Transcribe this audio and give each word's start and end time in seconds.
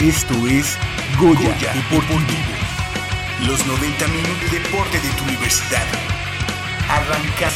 Esto 0.00 0.34
es 0.48 0.76
Goya, 1.18 1.40
Goya 1.40 1.72
Deportivo. 1.74 2.20
Los 3.46 3.64
90 3.66 4.08
minutos 4.08 4.50
de 4.50 4.58
deporte 4.58 5.00
de 5.00 5.08
tu 5.10 5.24
universidad. 5.24 5.86
Arrancas. 6.88 7.54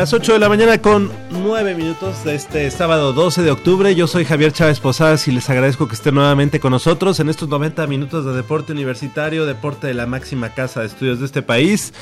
Las 0.02 0.14
8 0.14 0.34
de 0.34 0.40
la 0.40 0.50
mañana 0.50 0.82
con 0.82 1.12
9 1.30 1.76
minutos 1.76 2.24
de 2.24 2.34
este 2.34 2.72
sábado 2.72 3.14
12 3.14 3.44
de 3.44 3.52
octubre. 3.52 3.94
Yo 3.94 4.08
soy 4.08 4.26
Javier 4.26 4.52
Chávez 4.52 4.80
Posadas 4.80 5.28
y 5.28 5.32
les 5.32 5.48
agradezco 5.48 5.88
que 5.88 5.94
estén 5.94 6.16
nuevamente 6.16 6.60
con 6.60 6.72
nosotros 6.72 7.20
en 7.20 7.30
estos 7.30 7.48
90 7.48 7.86
minutos 7.86 8.26
de 8.26 8.34
deporte 8.34 8.72
universitario, 8.72 9.46
deporte 9.46 9.86
de 9.86 9.94
la 9.94 10.08
máxima 10.08 10.56
casa 10.56 10.80
de 10.80 10.88
estudios 10.88 11.20
de 11.20 11.28
este 11.28 11.44
país. 11.44 11.94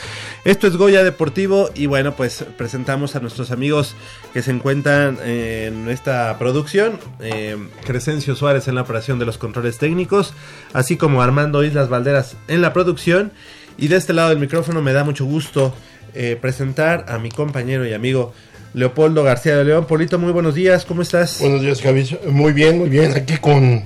Esto 0.45 0.67
es 0.67 0.77
Goya 0.77 1.03
Deportivo 1.03 1.71
y 1.75 1.87
bueno, 1.87 2.15
pues 2.15 2.45
presentamos 2.57 3.17
a 3.17 3.19
nuestros 3.19 3.51
amigos 3.51 3.97
que 4.31 4.43
se 4.43 4.51
encuentran 4.51 5.17
en 5.25 5.89
esta 5.89 6.37
producción. 6.39 7.01
Eh, 7.19 7.57
Crescencio 7.83 8.33
Suárez 8.37 8.69
en 8.69 8.75
la 8.75 8.83
operación 8.83 9.19
de 9.19 9.25
los 9.25 9.37
controles 9.37 9.77
técnicos, 9.77 10.33
así 10.71 10.95
como 10.95 11.21
Armando 11.21 11.65
Islas 11.65 11.89
Valderas 11.89 12.37
en 12.47 12.61
la 12.61 12.71
producción. 12.71 13.33
Y 13.77 13.89
de 13.89 13.97
este 13.97 14.13
lado 14.13 14.29
del 14.29 14.39
micrófono 14.39 14.81
me 14.81 14.93
da 14.93 15.03
mucho 15.03 15.25
gusto 15.25 15.73
eh, 16.13 16.37
presentar 16.39 17.05
a 17.07 17.17
mi 17.19 17.29
compañero 17.29 17.87
y 17.87 17.93
amigo 17.93 18.33
Leopoldo 18.73 19.23
García 19.23 19.57
de 19.57 19.65
León. 19.65 19.85
Polito, 19.85 20.19
muy 20.19 20.31
buenos 20.31 20.55
días, 20.55 20.85
¿cómo 20.85 21.01
estás? 21.01 21.39
Buenos 21.39 21.61
días, 21.61 21.81
Javi. 21.81 22.17
Muy 22.27 22.53
bien, 22.53 22.77
muy 22.77 22.89
bien. 22.89 23.13
Aquí 23.15 23.37
con 23.37 23.83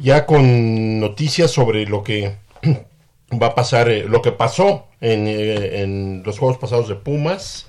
ya 0.00 0.26
con 0.26 1.00
noticias 1.00 1.50
sobre 1.50 1.86
lo 1.86 2.02
que 2.02 2.36
va 3.42 3.48
a 3.48 3.54
pasar, 3.54 3.88
eh, 3.88 4.04
lo 4.08 4.22
que 4.22 4.32
pasó 4.32 4.86
en, 5.00 5.26
eh, 5.26 5.82
en, 5.82 6.22
los 6.24 6.38
juegos 6.38 6.58
pasados 6.58 6.88
de 6.88 6.94
Pumas. 6.94 7.66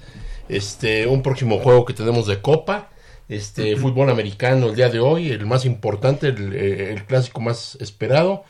Este, 0.47 1.05
un 1.07 1.21
próximo 1.21 1.59
juego 1.59 1.85
que 1.85 1.93
tenemos 1.93 2.27
de 2.27 2.41
Copa. 2.41 2.89
Este, 3.27 3.75
fútbol 3.75 4.09
americano 4.09 4.69
el 4.69 4.75
día 4.75 4.89
de 4.89 4.99
hoy, 4.99 5.29
el 5.29 5.45
más 5.45 5.63
importante, 5.65 6.27
el, 6.29 6.53
el 6.53 7.05
clásico 7.05 7.41
más 7.41 7.77
esperado. 7.79 8.43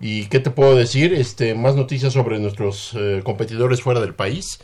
Y 0.00 0.26
qué 0.26 0.40
te 0.40 0.50
puedo 0.50 0.74
decir, 0.74 1.12
este, 1.12 1.54
más 1.54 1.76
noticias 1.76 2.14
sobre 2.14 2.38
nuestros 2.38 2.96
competidores 3.22 3.82
fuera 3.82 4.00
del 4.00 4.14
país 4.14 4.60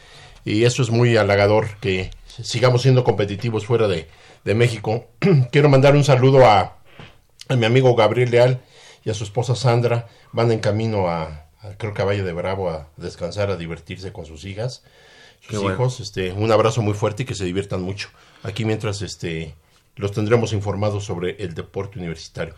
y 0.46 0.62
eso 0.62 0.80
es 0.80 0.90
muy 0.90 1.16
halagador 1.16 1.76
que 1.80 2.10
sigamos 2.40 2.82
siendo 2.82 3.02
competitivos 3.02 3.66
fuera 3.66 3.88
de, 3.88 4.06
México. 4.54 5.06
Quiero 5.50 5.68
mandar 5.68 5.96
un 5.96 6.04
saludo 6.04 6.46
a, 6.46 6.78
a, 7.48 7.56
mi 7.56 7.66
amigo 7.66 7.96
Gabriel 7.96 8.30
Leal 8.30 8.60
y 9.04 9.10
a 9.10 9.14
su 9.14 9.24
esposa 9.24 9.56
Sandra. 9.56 10.06
Van 10.30 10.52
en 10.52 10.60
camino 10.60 11.08
a, 11.08 11.48
creo 11.78 11.92
que 11.92 12.02
a 12.02 12.04
Valle 12.04 12.22
de 12.22 12.32
Bravo 12.32 12.70
a 12.70 12.88
descansar, 12.96 13.50
a 13.50 13.56
divertirse 13.56 14.12
con 14.12 14.24
sus 14.24 14.44
hijas, 14.44 14.84
sus 15.40 15.64
hijos. 15.64 15.98
Este, 15.98 16.30
un 16.30 16.52
abrazo 16.52 16.80
muy 16.80 16.94
fuerte 16.94 17.24
y 17.24 17.26
que 17.26 17.34
se 17.34 17.44
diviertan 17.44 17.82
mucho. 17.82 18.10
Aquí 18.44 18.64
mientras 18.64 19.02
este, 19.02 19.56
los 19.96 20.12
tendremos 20.12 20.52
informados 20.52 21.04
sobre 21.04 21.42
el 21.42 21.54
deporte 21.54 21.98
universitario. 21.98 22.54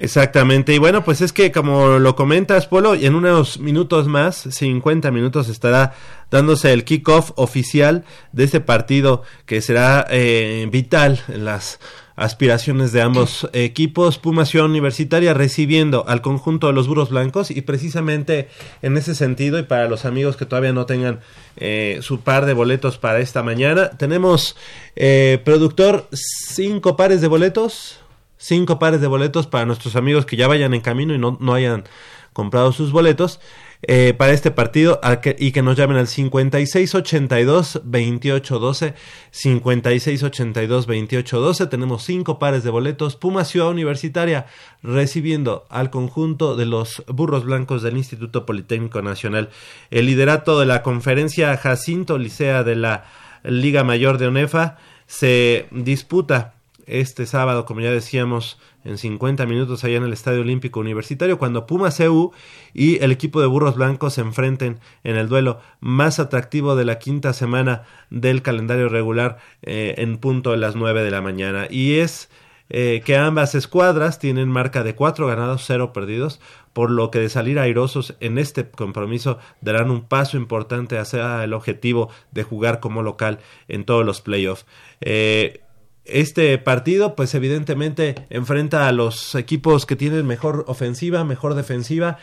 Exactamente, 0.00 0.72
y 0.74 0.78
bueno, 0.78 1.02
pues 1.02 1.20
es 1.20 1.32
que 1.32 1.50
como 1.50 1.98
lo 1.98 2.14
comentas, 2.14 2.66
Polo, 2.66 2.94
en 2.94 3.16
unos 3.16 3.58
minutos 3.58 4.06
más, 4.06 4.36
50 4.36 5.10
minutos, 5.10 5.48
estará 5.48 5.92
dándose 6.30 6.72
el 6.72 6.84
kickoff 6.84 7.32
oficial 7.34 8.04
de 8.32 8.44
este 8.44 8.60
partido 8.60 9.22
que 9.44 9.60
será 9.60 10.06
eh, 10.08 10.68
vital 10.70 11.20
en 11.26 11.44
las 11.44 11.80
aspiraciones 12.14 12.92
de 12.92 13.02
ambos 13.02 13.48
equipos. 13.52 14.18
Puma 14.18 14.44
Ciudad 14.44 14.66
Universitaria 14.66 15.34
recibiendo 15.34 16.04
al 16.06 16.20
conjunto 16.20 16.68
de 16.68 16.74
los 16.74 16.86
Burros 16.86 17.10
Blancos 17.10 17.50
y 17.50 17.60
precisamente 17.62 18.48
en 18.82 18.96
ese 18.96 19.16
sentido 19.16 19.58
y 19.58 19.64
para 19.64 19.88
los 19.88 20.04
amigos 20.04 20.36
que 20.36 20.46
todavía 20.46 20.72
no 20.72 20.86
tengan 20.86 21.20
eh, 21.56 21.98
su 22.02 22.20
par 22.20 22.46
de 22.46 22.52
boletos 22.52 22.98
para 22.98 23.18
esta 23.18 23.42
mañana, 23.42 23.90
tenemos 23.90 24.56
eh, 24.94 25.40
productor 25.44 26.08
cinco 26.12 26.96
pares 26.96 27.20
de 27.20 27.26
boletos 27.26 27.98
cinco 28.38 28.78
pares 28.78 29.00
de 29.00 29.06
boletos 29.06 29.46
para 29.46 29.66
nuestros 29.66 29.96
amigos 29.96 30.24
que 30.24 30.36
ya 30.36 30.48
vayan 30.48 30.72
en 30.72 30.80
camino 30.80 31.14
y 31.14 31.18
no, 31.18 31.36
no 31.40 31.54
hayan 31.54 31.84
comprado 32.32 32.72
sus 32.72 32.92
boletos 32.92 33.40
eh, 33.82 34.12
para 34.16 34.32
este 34.32 34.50
partido 34.50 35.00
y 35.38 35.52
que 35.52 35.62
nos 35.62 35.76
llamen 35.76 35.98
al 35.98 36.08
5682 36.08 37.74
2812 37.84 38.94
5682 39.30 40.86
2812 40.86 41.66
tenemos 41.68 42.02
cinco 42.02 42.40
pares 42.40 42.64
de 42.64 42.70
boletos. 42.70 43.14
Puma 43.14 43.44
Ciudad 43.44 43.68
Universitaria 43.68 44.46
recibiendo 44.82 45.64
al 45.70 45.90
conjunto 45.90 46.56
de 46.56 46.66
los 46.66 47.04
burros 47.06 47.44
blancos 47.44 47.82
del 47.82 47.96
Instituto 47.96 48.46
Politécnico 48.46 49.00
Nacional. 49.00 49.50
El 49.90 50.06
liderato 50.06 50.58
de 50.58 50.66
la 50.66 50.82
conferencia 50.82 51.56
Jacinto 51.56 52.18
Licea 52.18 52.64
de 52.64 52.74
la 52.74 53.04
Liga 53.44 53.84
Mayor 53.84 54.18
de 54.18 54.26
ONEFA 54.26 54.76
se 55.06 55.68
disputa 55.70 56.54
este 56.88 57.26
sábado, 57.26 57.64
como 57.64 57.80
ya 57.80 57.90
decíamos, 57.90 58.58
en 58.84 58.98
50 58.98 59.46
minutos 59.46 59.84
allá 59.84 59.98
en 59.98 60.04
el 60.04 60.12
Estadio 60.12 60.40
Olímpico 60.40 60.80
Universitario, 60.80 61.38
cuando 61.38 61.66
Puma 61.66 61.90
CU 61.90 62.32
y 62.74 63.02
el 63.02 63.12
equipo 63.12 63.40
de 63.40 63.46
Burros 63.46 63.76
Blancos 63.76 64.14
se 64.14 64.22
enfrenten 64.22 64.80
en 65.04 65.16
el 65.16 65.28
duelo 65.28 65.60
más 65.80 66.18
atractivo 66.18 66.76
de 66.76 66.84
la 66.84 66.98
quinta 66.98 67.32
semana 67.32 67.82
del 68.10 68.42
calendario 68.42 68.88
regular 68.88 69.38
eh, 69.62 69.94
en 69.98 70.18
punto 70.18 70.52
de 70.52 70.58
las 70.58 70.74
9 70.76 71.02
de 71.02 71.10
la 71.10 71.20
mañana. 71.20 71.66
Y 71.70 71.94
es 71.94 72.30
eh, 72.70 73.02
que 73.04 73.16
ambas 73.16 73.54
escuadras 73.54 74.18
tienen 74.18 74.48
marca 74.48 74.82
de 74.82 74.94
4 74.94 75.26
ganados, 75.26 75.64
0 75.66 75.92
perdidos, 75.92 76.40
por 76.72 76.90
lo 76.90 77.10
que 77.10 77.18
de 77.18 77.30
salir 77.30 77.58
airosos 77.58 78.14
en 78.20 78.38
este 78.38 78.68
compromiso 78.68 79.38
darán 79.60 79.90
un 79.90 80.04
paso 80.04 80.36
importante 80.36 80.98
hacia 80.98 81.42
el 81.44 81.54
objetivo 81.54 82.10
de 82.30 82.42
jugar 82.42 82.80
como 82.80 83.02
local 83.02 83.40
en 83.68 83.84
todos 83.84 84.04
los 84.04 84.20
playoffs. 84.20 84.66
Eh, 85.00 85.62
este 86.08 86.56
partido, 86.58 87.14
pues 87.14 87.34
evidentemente 87.34 88.14
enfrenta 88.30 88.88
a 88.88 88.92
los 88.92 89.34
equipos 89.34 89.86
que 89.86 89.96
tienen 89.96 90.26
mejor 90.26 90.64
ofensiva, 90.66 91.24
mejor 91.24 91.54
defensiva 91.54 92.18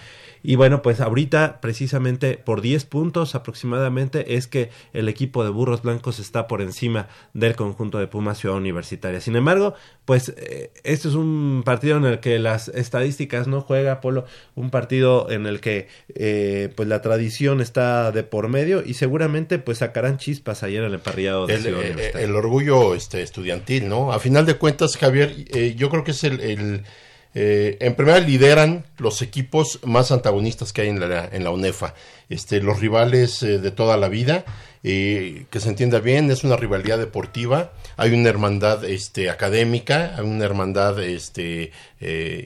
y 0.47 0.55
bueno, 0.55 0.81
pues 0.81 1.01
ahorita 1.01 1.59
precisamente 1.59 2.37
por 2.37 2.61
10 2.61 2.85
puntos 2.85 3.35
aproximadamente 3.35 4.35
es 4.35 4.47
que 4.47 4.69
el 4.93 5.09
equipo 5.09 5.43
de 5.43 5.49
Burros 5.49 5.81
Blancos 5.81 6.19
está 6.19 6.47
por 6.47 6.61
encima 6.61 7.07
del 7.33 7.55
conjunto 7.55 7.97
de 7.97 8.07
Pumas 8.07 8.37
Ciudad 8.37 8.57
Universitaria. 8.57 9.21
Sin 9.21 9.35
embargo, 9.35 9.73
pues 10.05 10.33
eh, 10.37 10.71
este 10.83 11.07
es 11.07 11.15
un 11.15 11.63
partido 11.65 11.97
en 11.97 12.05
el 12.05 12.19
que 12.19 12.37
las 12.39 12.67
estadísticas 12.69 13.47
no 13.47 13.61
juega, 13.61 14.01
Polo, 14.01 14.25
un 14.53 14.69
partido 14.69 15.31
en 15.31 15.47
el 15.47 15.61
que 15.61 15.87
eh, 16.13 16.71
pues 16.75 16.87
la 16.87 17.01
tradición 17.01 17.59
está 17.59 18.11
de 18.11 18.23
por 18.23 18.47
medio 18.47 18.83
y 18.85 18.93
seguramente 18.93 19.57
pues 19.57 19.79
sacarán 19.79 20.17
chispas 20.17 20.61
ayer 20.63 20.81
en 20.81 20.87
el 20.87 20.93
emparrillado 20.95 21.47
de 21.47 21.55
el, 21.55 21.67
eh, 21.67 22.11
el, 22.15 22.35
orgullo 22.35 22.93
este, 22.93 23.21
estudiantil, 23.21 23.89
¿no? 23.89 24.11
A 24.11 24.19
final 24.19 24.45
de 24.45 24.55
cuentas, 24.55 24.97
Javier, 24.97 25.33
yo 25.75 25.89
creo 25.89 26.03
que 26.03 26.11
es 26.11 26.23
el 26.23 26.83
eh, 27.37 27.75
en 27.81 27.95
primera 27.95 28.21
lideran 28.21 28.85
los 28.97 29.21
equipos 29.21 29.81
más 29.83 30.13
antagonistas 30.13 30.71
que 30.71 30.83
hay 30.83 30.87
en 30.87 31.01
la, 31.01 31.29
en 31.29 31.43
la 31.43 31.51
UNEFA. 31.51 31.93
Este, 32.29 32.61
los 32.61 32.79
rivales 32.79 33.43
eh, 33.43 33.59
de 33.59 33.71
toda 33.71 33.97
la 33.97 34.07
vida, 34.07 34.45
eh, 34.83 35.45
que 35.49 35.59
se 35.59 35.67
entienda 35.67 35.99
bien, 35.99 36.31
es 36.31 36.45
una 36.45 36.55
rivalidad 36.55 36.97
deportiva, 36.97 37.73
hay 37.97 38.13
una 38.13 38.29
hermandad 38.29 38.85
este, 38.85 39.29
académica, 39.29 40.15
hay 40.17 40.23
una 40.23 40.45
hermandad 40.45 41.03
este, 41.03 41.73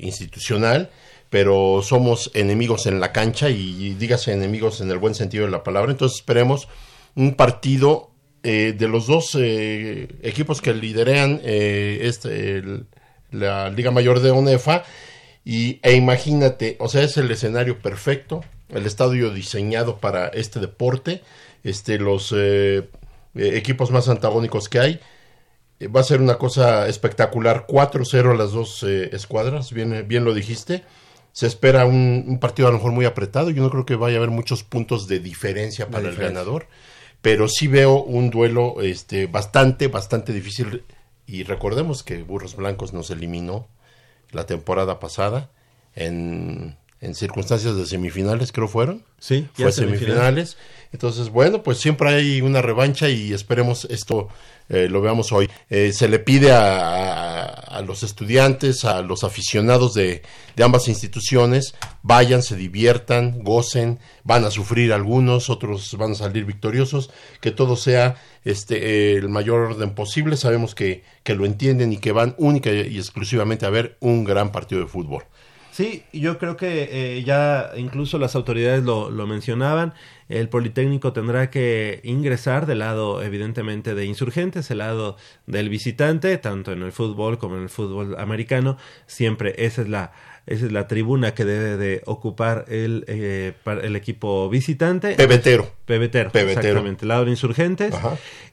institucional, 0.01 0.89
pero 1.29 1.81
somos 1.84 2.31
enemigos 2.34 2.88
en 2.88 3.00
la 3.00 3.12
cancha 3.12 3.50
y, 3.51 3.93
dígase 3.93 4.34
enemigos 4.34 4.81
en 4.81 4.89
el 4.89 4.98
buen 4.98 5.13
sentido 5.13 5.46
de 5.46 5.51
la 5.51 5.63
palabra. 5.63 5.91
Entonces 5.91 6.17
esperemos 6.17 6.67
un 7.15 7.36
partido 7.36 8.10
de 8.41 8.88
los 8.88 9.05
dos 9.05 9.38
equipos 9.38 10.62
que 10.62 10.74
liderean 10.74 11.41
este, 11.43 12.58
el, 12.58 12.86
la 13.31 13.69
Liga 13.69 13.91
Mayor 13.91 14.19
de 14.21 14.31
ONEFA. 14.31 14.83
Y, 15.45 15.79
e 15.83 15.95
imagínate, 15.95 16.75
o 16.79 16.89
sea, 16.89 17.03
es 17.03 17.17
el 17.17 17.31
escenario 17.31 17.79
perfecto, 17.79 18.43
el 18.69 18.86
estadio 18.86 19.31
diseñado 19.31 19.98
para 19.98 20.27
este 20.27 20.59
deporte, 20.59 21.24
este, 21.63 21.98
los 21.98 22.33
eh, 22.36 22.88
eh, 23.36 23.51
equipos 23.55 23.91
más 23.91 24.09
antagónicos 24.09 24.69
que 24.69 24.79
hay. 24.79 25.00
Eh, 25.79 25.88
va 25.88 26.01
a 26.01 26.03
ser 26.03 26.21
una 26.21 26.38
cosa 26.38 26.88
espectacular, 26.88 27.65
4-0 27.67 28.38
las 28.38 28.51
dos 28.51 28.83
escuadras, 28.83 29.71
bien, 29.71 30.05
bien 30.07 30.24
lo 30.24 30.33
dijiste. 30.33 30.83
Se 31.31 31.48
espera 31.48 31.86
un, 31.86 32.38
partido 32.41 32.67
a 32.67 32.71
lo 32.71 32.77
mejor 32.77 32.91
muy 32.91 33.05
apretado, 33.05 33.50
yo 33.50 33.63
no 33.63 33.69
creo 33.69 33.86
que 33.86 33.95
vaya 33.95 34.15
a 34.15 34.17
haber 34.17 34.31
muchos 34.31 34.63
puntos 34.63 35.07
de 35.07 35.19
diferencia 35.19 35.88
para 35.88 36.09
el 36.09 36.15
ganador, 36.15 36.67
pero 37.21 37.48
sí 37.48 37.67
veo 37.67 38.03
un 38.03 38.29
duelo 38.29 38.81
este, 38.81 39.27
bastante, 39.27 39.88
bastante 39.88 40.33
difícil 40.33 40.83
y 41.29 41.43
recordemos 41.43 42.03
que 42.03 42.24
Burros 42.24 42.55
Blancos 42.55 42.93
nos 42.93 43.09
eliminó 43.12 43.67
la 44.31 44.45
temporada 44.45 45.00
pasada 45.00 45.50
en, 45.95 46.77
en 47.01 47.15
circunstancias 47.15 47.75
de 47.75 47.86
semifinales, 47.86 48.51
creo 48.51 48.67
fueron. 48.67 49.03
Sí, 49.19 49.48
fue 49.53 49.71
semifinales. 49.71 50.57
Entonces, 50.91 51.29
bueno, 51.29 51.62
pues 51.62 51.77
siempre 51.77 52.09
hay 52.09 52.41
una 52.41 52.62
revancha 52.62 53.09
y 53.09 53.33
esperemos 53.33 53.86
esto 53.86 54.29
eh, 54.69 54.88
lo 54.88 55.01
veamos 55.01 55.31
hoy. 55.31 55.50
Eh, 55.69 55.91
se 55.93 56.07
le 56.07 56.19
pide 56.19 56.51
a, 56.51 57.28
a, 57.28 57.28
los 57.86 58.03
estudiantes, 58.03 58.86
a 58.86 59.01
los 59.01 59.24
aficionados 59.24 59.93
de, 59.93 60.22
de, 60.55 60.63
ambas 60.63 60.88
instituciones, 60.88 61.75
vayan, 62.01 62.43
se 62.43 62.55
diviertan, 62.55 63.43
gocen, 63.43 64.00
van 64.24 64.46
a 64.46 64.51
sufrir 64.51 64.93
algunos, 64.93 65.50
otros 65.50 65.96
van 65.98 66.12
a 66.12 66.15
salir 66.15 66.46
victoriosos, 66.46 67.10
que 67.41 67.51
todo 67.51 67.75
sea 67.75 68.15
este 68.43 69.15
el 69.15 69.29
mayor 69.29 69.72
orden 69.72 69.96
posible. 69.96 70.38
Sabemos 70.38 70.75
que, 70.75 71.03
que 71.24 71.36
lo 71.36 71.46
entienden 71.46 71.93
y 71.93 71.98
que 71.98 72.12
van 72.12 72.36
única 72.38 72.72
y 72.72 72.98
exclusivamente 72.98 73.65
a 73.65 73.69
ver 73.69 73.98
un 74.00 74.24
gran 74.24 74.51
partido 74.51 74.81
de 74.81 74.88
fútbol. 74.88 75.24
Sí, 75.79 76.03
yo 76.12 76.38
creo 76.38 76.57
que 76.57 76.89
eh, 76.91 77.24
ya 77.24 77.71
incluso 77.77 78.19
las 78.19 78.36
autoridades 78.36 78.83
lo, 78.83 79.09
lo, 79.09 79.25
mencionaban. 79.27 79.93
El 80.27 80.50
Politécnico 80.50 81.13
tendrá 81.13 81.50
que 81.50 82.01
ingresar 82.03 82.65
del 82.65 82.79
lado, 82.79 83.24
evidentemente, 83.24 83.95
de 83.95 84.03
insurgentes, 84.03 84.69
el 84.71 84.79
lado 84.79 85.15
del 85.48 85.69
visitante, 85.69 86.38
tanto 86.38 86.74
en 86.74 86.83
el 86.83 86.91
fútbol 86.91 87.38
como 87.38 87.55
en 87.55 87.63
el 87.63 87.69
fútbol 87.69 88.19
americano. 88.19 88.75
Siempre 89.05 89.55
esa 89.57 89.83
es 89.83 89.88
la, 89.88 90.12
esa 90.48 90.65
es 90.65 90.74
la 90.74 90.86
tribuna 90.89 91.33
que 91.33 91.45
debe 91.45 91.77
de 91.77 92.01
ocupar 92.07 92.65
el, 92.67 93.05
eh, 93.07 93.53
el 93.81 93.95
equipo 93.95 94.50
visitante. 94.50 95.15
Pebetero. 95.15 95.71
Pebetero, 95.86 96.29
exactamente. 96.33 97.05
El 97.05 97.07
lado 97.07 97.24
de 97.24 97.31
insurgentes. 97.31 97.95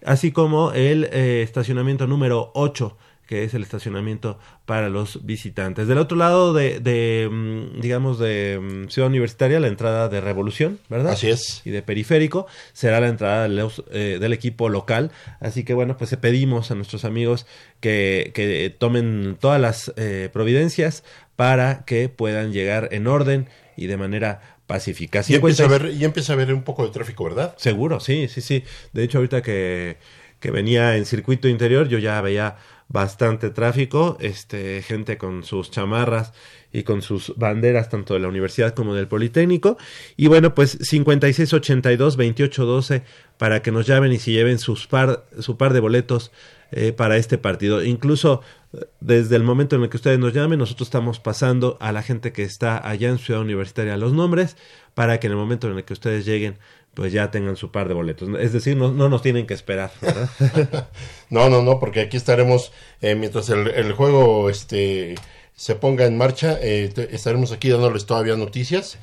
Así 0.04 0.30
como 0.30 0.70
el 0.70 1.08
eh, 1.10 1.42
estacionamiento 1.42 2.06
número 2.06 2.52
8 2.54 2.96
que 3.26 3.44
es 3.44 3.54
el 3.54 3.62
estacionamiento 3.62 4.38
para 4.64 4.88
los 4.88 5.26
visitantes. 5.26 5.88
Del 5.88 5.98
otro 5.98 6.16
lado 6.16 6.54
de, 6.54 6.80
de 6.80 7.28
mm, 7.30 7.80
digamos, 7.80 8.18
de 8.18 8.58
mm, 8.60 8.88
Ciudad 8.88 9.08
Universitaria, 9.08 9.60
la 9.60 9.66
entrada 9.68 10.08
de 10.08 10.20
Revolución, 10.20 10.78
¿verdad? 10.88 11.12
Así 11.12 11.28
es. 11.28 11.62
Y 11.64 11.70
de 11.70 11.82
Periférico 11.82 12.46
será 12.72 13.00
la 13.00 13.08
entrada 13.08 13.48
del, 13.48 13.68
eh, 13.90 14.18
del 14.20 14.32
equipo 14.32 14.68
local. 14.68 15.10
Así 15.40 15.64
que, 15.64 15.74
bueno, 15.74 15.96
pues 15.96 16.14
pedimos 16.16 16.70
a 16.70 16.74
nuestros 16.74 17.04
amigos 17.04 17.46
que, 17.80 18.30
que 18.34 18.74
tomen 18.76 19.36
todas 19.40 19.60
las 19.60 19.92
eh, 19.96 20.30
providencias 20.32 21.04
para 21.34 21.84
que 21.84 22.08
puedan 22.08 22.52
llegar 22.52 22.88
en 22.92 23.06
orden 23.06 23.48
y 23.76 23.86
de 23.86 23.96
manera 23.96 24.56
pacífica. 24.66 25.22
Y 25.26 25.34
empieza, 25.34 25.64
a 25.64 25.68
ver, 25.68 25.92
y 25.92 26.04
empieza 26.04 26.32
a 26.32 26.34
haber 26.34 26.52
un 26.52 26.62
poco 26.62 26.84
de 26.84 26.92
tráfico, 26.92 27.24
¿verdad? 27.24 27.54
Seguro, 27.56 28.00
sí, 28.00 28.28
sí, 28.28 28.40
sí. 28.40 28.64
De 28.92 29.04
hecho, 29.04 29.18
ahorita 29.18 29.42
que, 29.42 29.98
que 30.40 30.50
venía 30.50 30.96
en 30.96 31.06
circuito 31.06 31.48
interior, 31.48 31.88
yo 31.88 31.98
ya 31.98 32.20
veía 32.20 32.56
bastante 32.88 33.50
tráfico, 33.50 34.16
este, 34.20 34.80
gente 34.82 35.18
con 35.18 35.42
sus 35.42 35.70
chamarras 35.70 36.32
y 36.72 36.84
con 36.84 37.02
sus 37.02 37.34
banderas 37.36 37.88
tanto 37.88 38.14
de 38.14 38.20
la 38.20 38.28
universidad 38.28 38.74
como 38.74 38.94
del 38.94 39.08
Politécnico. 39.08 39.76
Y 40.16 40.28
bueno, 40.28 40.54
pues 40.54 40.78
5682-2812 40.80 43.02
para 43.38 43.62
que 43.62 43.72
nos 43.72 43.86
llamen 43.86 44.12
y 44.12 44.18
se 44.18 44.32
lleven 44.32 44.58
sus 44.58 44.86
par, 44.86 45.24
su 45.40 45.56
par 45.56 45.72
de 45.72 45.80
boletos 45.80 46.30
eh, 46.72 46.92
para 46.92 47.16
este 47.16 47.38
partido. 47.38 47.82
Incluso 47.84 48.42
eh, 48.72 48.86
desde 49.00 49.36
el 49.36 49.42
momento 49.42 49.76
en 49.76 49.82
el 49.82 49.88
que 49.88 49.96
ustedes 49.96 50.18
nos 50.18 50.32
llamen, 50.32 50.58
nosotros 50.58 50.88
estamos 50.88 51.20
pasando 51.20 51.76
a 51.80 51.92
la 51.92 52.02
gente 52.02 52.32
que 52.32 52.42
está 52.42 52.88
allá 52.88 53.08
en 53.08 53.18
Ciudad 53.18 53.40
Universitaria 53.40 53.96
los 53.96 54.12
nombres 54.12 54.56
para 54.94 55.20
que 55.20 55.26
en 55.26 55.32
el 55.32 55.38
momento 55.38 55.70
en 55.70 55.76
el 55.76 55.84
que 55.84 55.92
ustedes 55.92 56.24
lleguen 56.24 56.58
pues 56.96 57.12
ya 57.12 57.30
tengan 57.30 57.56
su 57.56 57.70
par 57.70 57.88
de 57.88 57.94
boletos. 57.94 58.30
Es 58.40 58.54
decir, 58.54 58.74
no, 58.74 58.90
no 58.90 59.10
nos 59.10 59.20
tienen 59.20 59.46
que 59.46 59.52
esperar, 59.52 59.92
no, 61.30 61.50
no, 61.50 61.60
no, 61.60 61.78
porque 61.78 62.00
aquí 62.00 62.16
estaremos, 62.16 62.72
eh, 63.02 63.14
mientras 63.14 63.50
el, 63.50 63.68
el, 63.68 63.92
juego 63.92 64.48
este, 64.48 65.14
se 65.54 65.74
ponga 65.74 66.06
en 66.06 66.16
marcha, 66.16 66.58
eh, 66.58 66.90
estaremos 67.10 67.52
aquí 67.52 67.68
dándoles 67.68 68.06
todavía 68.06 68.34
noticias. 68.36 68.98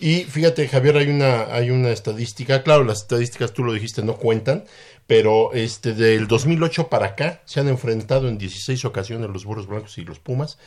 Y 0.00 0.24
fíjate, 0.24 0.66
Javier, 0.68 0.96
hay 0.96 1.08
una, 1.08 1.54
hay 1.54 1.70
una 1.70 1.90
estadística, 1.90 2.62
claro, 2.62 2.82
las 2.82 3.02
estadísticas, 3.02 3.52
tú 3.52 3.62
lo 3.62 3.74
dijiste, 3.74 4.02
no 4.02 4.16
cuentan, 4.16 4.64
pero 5.06 5.52
este, 5.52 5.92
del 5.92 6.26
2008 6.26 6.88
para 6.88 7.08
acá 7.08 7.42
se 7.44 7.60
han 7.60 7.68
enfrentado 7.68 8.26
en 8.26 8.38
16 8.38 8.86
ocasiones 8.86 9.28
los 9.28 9.44
Burros 9.44 9.66
Blancos 9.66 9.98
y 9.98 10.04
los 10.04 10.18
Pumas, 10.18 10.58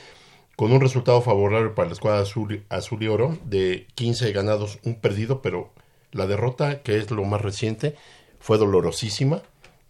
con 0.56 0.72
un 0.72 0.80
resultado 0.80 1.24
favorable 1.24 1.72
para 1.72 1.88
la 1.88 1.94
escuadra 1.94 2.22
azul, 2.22 2.64
azul 2.70 3.02
y 3.02 3.08
oro 3.08 3.36
de 3.46 3.88
15 3.96 4.32
ganados, 4.32 4.78
un 4.84 5.02
perdido, 5.02 5.42
pero 5.42 5.74
la 6.18 6.28
derrota, 6.28 6.82
que 6.82 6.98
es 6.98 7.12
lo 7.12 7.24
más 7.24 7.42
reciente, 7.42 7.96
fue 8.40 8.58
dolorosísima. 8.58 9.42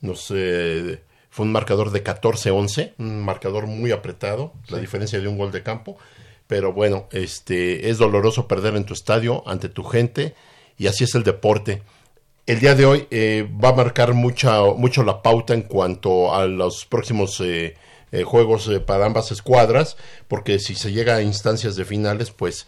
Nos, 0.01 0.31
eh, 0.35 1.01
fue 1.29 1.45
un 1.45 1.51
marcador 1.51 1.91
de 1.91 2.03
14-11, 2.03 2.93
un 2.97 3.23
marcador 3.23 3.67
muy 3.67 3.91
apretado, 3.91 4.53
la 4.69 4.79
diferencia 4.79 5.19
de 5.19 5.27
un 5.27 5.37
gol 5.37 5.51
de 5.51 5.63
campo. 5.63 5.97
Pero 6.47 6.71
bueno, 6.73 7.07
este, 7.11 7.89
es 7.89 7.97
doloroso 7.97 8.47
perder 8.47 8.75
en 8.75 8.85
tu 8.85 8.93
estadio, 8.93 9.43
ante 9.47 9.69
tu 9.69 9.83
gente, 9.83 10.35
y 10.77 10.87
así 10.87 11.03
es 11.03 11.15
el 11.15 11.23
deporte. 11.23 11.81
El 12.45 12.61
día 12.61 12.75
de 12.75 12.85
hoy 12.85 13.07
eh, 13.11 13.47
va 13.63 13.69
a 13.69 13.73
marcar 13.73 14.13
mucha, 14.13 14.61
mucho 14.61 15.03
la 15.03 15.21
pauta 15.21 15.53
en 15.53 15.63
cuanto 15.63 16.33
a 16.33 16.45
los 16.45 16.85
próximos 16.85 17.41
eh, 17.41 17.75
juegos 18.23 18.71
para 18.85 19.05
ambas 19.05 19.31
escuadras, 19.33 19.97
porque 20.29 20.59
si 20.59 20.73
se 20.73 20.93
llega 20.93 21.15
a 21.15 21.21
instancias 21.21 21.75
de 21.75 21.83
finales, 21.83 22.31
pues 22.31 22.67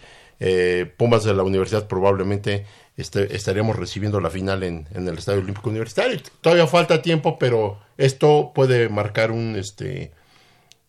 Pumas 0.96 1.26
de 1.26 1.34
la 1.34 1.44
universidad 1.44 1.88
probablemente 1.88 2.66
este, 3.00 3.36
estaríamos 3.36 3.78
recibiendo 3.78 4.20
la 4.20 4.30
final 4.30 4.64
en, 4.64 4.88
el 4.94 5.18
Estadio 5.18 5.40
Olímpico 5.40 5.70
Universitario. 5.70 6.20
Todavía 6.42 6.68
falta 6.68 7.02
tiempo, 7.02 7.40
pero 7.40 7.80
esto 7.98 8.52
puede 8.54 8.90
marcar 8.90 9.32
un, 9.32 9.56
este, 9.56 10.12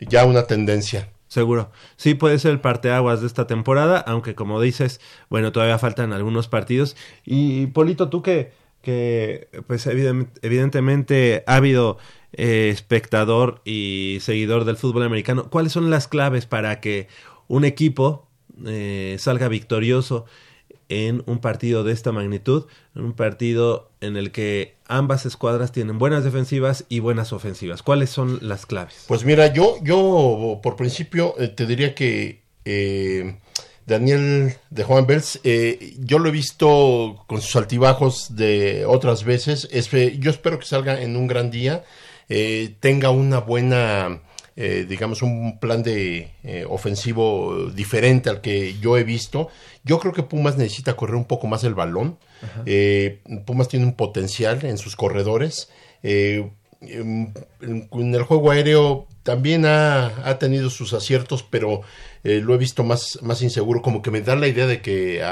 ya 0.01 0.25
una 0.25 0.47
tendencia. 0.47 1.09
Seguro. 1.29 1.71
Sí, 1.97 2.15
puede 2.15 2.41
ser 2.41 2.51
el 2.51 2.61
parteaguas 2.61 3.21
de 3.21 3.29
esta 3.29 3.47
temporada, 3.47 3.99
aunque 3.99 4.35
como 4.35 4.61
dices, 4.61 5.01
bueno, 5.29 5.53
todavía 5.53 5.79
faltan 5.79 6.13
algunos 6.13 6.49
partidos. 6.49 6.97
Y 7.25 7.69
Polito, 7.69 8.09
tú 8.09 8.23
que, 8.23 8.53
que 8.83 9.49
pues 9.69 9.87
evidentemente 9.87 11.45
ha 11.47 11.55
habido 11.55 11.99
eh, 12.33 12.71
espectador 12.73 13.61
y 13.65 14.19
seguidor 14.21 14.65
del 14.65 14.77
fútbol 14.77 15.05
americano, 15.05 15.49
¿cuáles 15.49 15.73
son 15.73 15.91
las 15.91 16.09
claves 16.09 16.47
para 16.47 16.81
que 16.81 17.07
un 17.47 17.65
equipo 17.65 18.27
eh, 18.67 19.17
salga 19.21 19.47
victorioso 19.47 20.27
en 20.91 21.23
un 21.27 21.39
partido 21.39 21.85
de 21.85 21.93
esta 21.93 22.13
magnitud, 22.13 22.67
en 22.95 23.05
un 23.05 23.13
partido 23.15 23.91
en 24.01 24.17
el 24.17 24.33
que 24.33 24.75
ambas 24.87 25.25
escuadras 25.25 25.73
tienen 25.73 25.99
buenas 25.99 26.25
defensivas 26.25 26.85
y 26.89 26.99
buenas 26.99 27.33
ofensivas. 27.33 27.83
¿Cuáles 27.83 28.11
son 28.11 28.39
las 28.43 28.67
claves? 28.67 29.05
Pues 29.09 29.25
mira, 29.25 29.53
yo, 29.53 29.77
yo 29.83 30.61
por 30.63 30.77
principio 30.77 31.35
eh, 31.39 31.49
te 31.49 31.65
diría 31.65 31.95
que 31.95 32.43
eh, 32.65 33.39
Daniel 33.87 34.55
de 34.71 34.85
Juan 34.85 35.07
Bels, 35.07 35.41
eh, 35.45 35.95
yo 36.01 36.19
lo 36.19 36.29
he 36.29 36.33
visto 36.33 37.25
con 37.29 37.41
sus 37.41 37.55
altibajos 37.55 38.35
de 38.35 38.85
otras 38.85 39.23
veces. 39.25 39.69
yo 40.19 40.31
espero 40.31 40.59
que 40.59 40.67
salga 40.67 41.01
en 41.01 41.17
un 41.17 41.29
gran 41.29 41.51
día, 41.51 41.85
tenga 42.81 43.11
una 43.11 43.41
buena 43.41 44.23
eh, 44.57 44.85
digamos, 44.89 45.23
un 45.23 45.59
plan 45.59 45.83
de 45.83 46.33
eh, 46.43 46.67
ofensivo 46.69 47.71
diferente 47.71 48.29
al 48.31 48.41
que 48.41 48.79
yo 48.79 48.97
he 48.97 49.05
visto. 49.05 49.49
Yo 49.85 49.99
creo 49.99 50.13
que 50.13 50.23
Pumas 50.23 50.57
necesita 50.57 50.97
correr 50.97 51.17
un 51.17 51.25
poco 51.25 51.47
más 51.47 51.65
el 51.65 51.75
balón. 51.75 52.19
Eh, 52.67 53.21
Pumas 53.47 53.69
tiene 53.69 53.87
un 53.87 53.95
potencial 53.95 54.65
en 54.65 54.79
sus 54.79 54.97
corredores. 54.97 55.71
en, 56.03 56.55
el 56.81 58.23
juego 58.23 58.51
aéreo 58.51 59.07
también 59.23 59.65
ha, 59.67 60.39
tenido 60.39 60.71
sus 60.71 60.95
aciertos, 60.95 61.43
pero 61.43 61.83
lo 62.23 62.55
he 62.55 62.59
visto 62.59 62.85
más, 62.85 63.19
más 63.23 63.43
inseguro. 63.43 63.83
Como 63.83 64.03
que 64.03 64.11
me 64.11 64.21
da 64.21 64.37
la 64.37 64.49
idea 64.49 64.67
de 64.67 64.81
que 64.81 65.23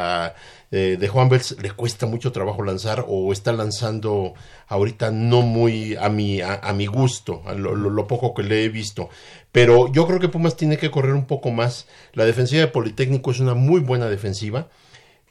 a 0.70 0.76
de 0.76 1.08
Juan 1.08 1.28
Bels 1.28 1.56
le 1.62 1.70
cuesta 1.70 2.06
mucho 2.06 2.32
trabajo 2.32 2.62
lanzar 2.62 3.04
o 3.08 3.32
está 3.32 3.52
lanzando 3.52 4.34
ahorita 4.66 5.10
no 5.10 5.42
muy 5.42 5.96
a 5.96 6.08
mi, 6.08 6.40
a, 6.40 6.72
mi 6.74 6.86
gusto, 6.86 7.42
lo, 7.56 8.06
poco 8.06 8.34
que 8.34 8.42
le 8.42 8.64
he 8.64 8.68
visto. 8.68 9.08
Pero 9.50 9.90
yo 9.92 10.06
creo 10.06 10.20
que 10.20 10.28
Pumas 10.28 10.56
tiene 10.56 10.76
que 10.76 10.90
correr 10.90 11.14
un 11.14 11.26
poco 11.26 11.50
más. 11.50 11.86
La 12.12 12.26
defensiva 12.26 12.60
de 12.60 12.68
Politécnico 12.68 13.30
es 13.30 13.40
una 13.40 13.54
muy 13.54 13.80
buena 13.80 14.08
defensiva, 14.08 14.68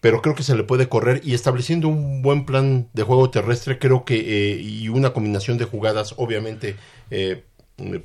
pero 0.01 0.21
creo 0.21 0.35
que 0.35 0.43
se 0.43 0.55
le 0.55 0.63
puede 0.63 0.89
correr 0.89 1.21
y 1.23 1.33
estableciendo 1.33 1.87
un 1.87 2.21
buen 2.21 2.45
plan 2.45 2.89
de 2.93 3.03
juego 3.03 3.29
terrestre, 3.29 3.79
creo 3.79 4.05
que 4.05 4.15
eh, 4.15 4.59
y 4.59 4.89
una 4.89 5.13
combinación 5.13 5.57
de 5.57 5.65
jugadas, 5.65 6.15
obviamente. 6.17 6.75
Eh, 7.11 7.43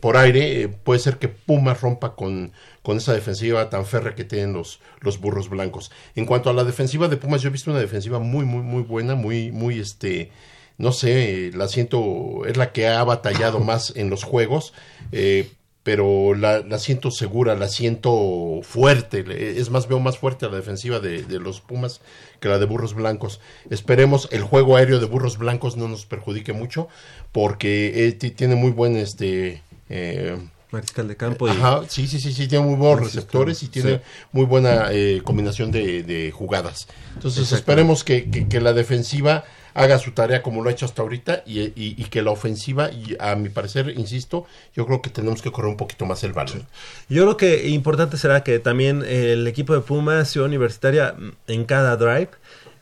por 0.01 0.17
aire, 0.19 0.63
eh, 0.63 0.69
puede 0.69 1.01
ser 1.01 1.19
que 1.19 1.29
Pumas 1.29 1.81
rompa 1.81 2.15
con, 2.15 2.53
con 2.83 2.99
esa 2.99 3.15
defensiva 3.15 3.71
tan 3.71 3.87
férrea 3.87 4.15
que 4.15 4.25
tienen 4.25 4.53
los, 4.53 4.81
los 5.01 5.19
burros 5.19 5.49
blancos. 5.49 5.91
En 6.15 6.27
cuanto 6.27 6.51
a 6.51 6.53
la 6.53 6.65
defensiva 6.65 7.09
de 7.09 7.17
Pumas, 7.17 7.41
yo 7.41 7.49
he 7.49 7.53
visto 7.53 7.71
una 7.71 7.81
defensiva 7.81 8.19
muy, 8.19 8.45
muy, 8.45 8.63
muy 8.63 8.83
buena, 8.83 9.15
muy, 9.15 9.51
muy, 9.51 9.79
este, 9.79 10.31
no 10.77 10.93
sé, 10.93 11.53
la 11.55 11.69
siento, 11.69 12.45
es 12.47 12.57
la 12.57 12.73
que 12.73 12.87
ha 12.87 13.03
batallado 13.03 13.61
más 13.65 13.95
en 13.97 14.11
los 14.11 14.25
juegos. 14.25 14.75
Eh, 15.11 15.51
pero 15.83 16.35
la, 16.35 16.61
la, 16.61 16.79
siento 16.79 17.11
segura, 17.11 17.57
la 17.57 17.69
siento 17.69 18.61
fuerte. 18.63 19.25
Es 19.59 19.71
más, 19.71 19.89
veo 19.89 19.99
más 19.99 20.19
fuerte 20.19 20.47
a 20.47 20.49
la 20.49 20.57
defensiva 20.57 21.01
de, 21.01 21.25
de, 21.25 21.41
los 21.41 21.61
Pumas 21.61 22.01
que 22.41 22.49
la 22.49 22.59
de 22.59 22.67
Burros 22.67 22.95
Blancos. 22.95 23.41
Esperemos 23.69 24.29
el 24.31 24.43
juego 24.43 24.77
aéreo 24.77 25.01
de 25.01 25.07
Burros 25.07 25.39
Blancos 25.39 25.77
no 25.77 25.89
nos 25.89 26.07
perjudique 26.07 26.53
mucho, 26.53 26.89
porque 27.33 28.07
eh, 28.07 28.13
tiene 28.13 28.55
muy 28.55 28.71
buen 28.71 28.97
este. 28.97 29.63
Eh, 29.89 30.39
Mariscal 30.71 31.09
de 31.09 31.17
campo. 31.17 31.49
Ajá, 31.49 31.83
sí, 31.89 32.07
sí, 32.07 32.19
sí, 32.19 32.33
sí, 32.33 32.49
tiene 32.49 32.65
muy 32.65 32.77
buenos 32.77 33.01
receptores 33.01 33.63
y 33.63 33.69
tiene 33.69 34.01
muy 34.31 34.47
buena 34.47 34.89
eh, 34.91 35.21
combinación 35.23 35.71
de, 35.71 36.03
de, 36.03 36.31
jugadas. 36.31 36.87
Entonces 37.15 37.53
esperemos 37.53 38.05
que, 38.05 38.31
que, 38.31 38.49
que 38.49 38.61
la 38.61 38.73
defensiva 38.73 39.45
haga 39.75 39.99
su 39.99 40.13
tarea 40.13 40.43
como 40.43 40.63
lo 40.63 40.69
ha 40.69 40.73
hecho 40.73 40.87
hasta 40.87 41.03
ahorita 41.03 41.43
y, 41.47 41.95
que 42.05 42.23
la 42.23 42.31
ofensiva, 42.31 42.91
y 42.91 43.17
a 43.19 43.35
mi 43.37 43.49
parecer, 43.49 43.93
insisto, 43.97 44.47
yo 44.75 44.87
creo 44.87 45.01
que 45.03 45.11
tenemos 45.11 45.43
que 45.43 45.51
correr 45.51 45.71
un 45.71 45.77
poquito 45.77 46.07
más 46.07 46.23
el 46.25 46.33
balón. 46.33 46.67
Yo 47.09 47.23
creo 47.23 47.37
que 47.37 47.69
importante 47.69 48.17
será 48.17 48.43
que 48.43 48.59
también 48.59 49.03
el 49.07 49.47
equipo 49.47 49.75
de 49.75 49.81
Pumas, 49.81 50.29
Ciudad 50.29 50.49
Universitaria, 50.49 51.15
en 51.47 51.65
cada 51.65 51.97
drive, 51.97 52.31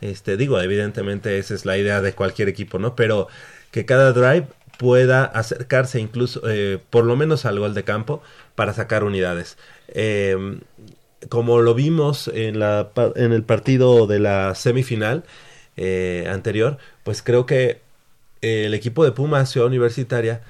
este, 0.01 0.37
digo, 0.37 0.61
evidentemente 0.61 1.39
esa 1.39 1.55
es 1.55 1.65
la 1.65 1.77
idea 1.77 2.01
de 2.01 2.15
cualquier 2.15 2.49
equipo, 2.49 2.79
¿no? 2.79 2.97
Pero 2.97 3.29
que 3.71 3.85
cada 3.85 4.13
drive 4.13 4.47
pueda 4.79 5.25
acercarse 5.25 6.01
incluso, 6.01 6.41
eh, 6.49 6.79
por 6.91 7.05
lo 7.05 7.17
menos 7.17 7.45
al 7.45 7.59
gol 7.59 7.75
de 7.75 7.85
campo, 7.85 8.23
para 8.55 8.73
sacar 8.73 9.05
unidades. 9.05 9.59
Eh, 9.89 10.59
como 11.29 11.61
lo 11.61 11.75
vimos 11.75 12.29
en, 12.29 12.59
la, 12.59 12.91
en 13.17 13.33
el 13.33 13.43
partido 13.43 14.07
de 14.07 14.21
la 14.21 14.55
semifinal 14.55 15.25
eh, 15.81 16.29
anterior, 16.31 16.79
pues 17.03 17.23
creo 17.23 17.47
que 17.47 17.81
el 18.43 18.73
equipo 18.75 19.05
de 19.05 19.13
Pumas 19.13 19.51
Ciudad 19.51 19.67
Universitaria 19.67 20.43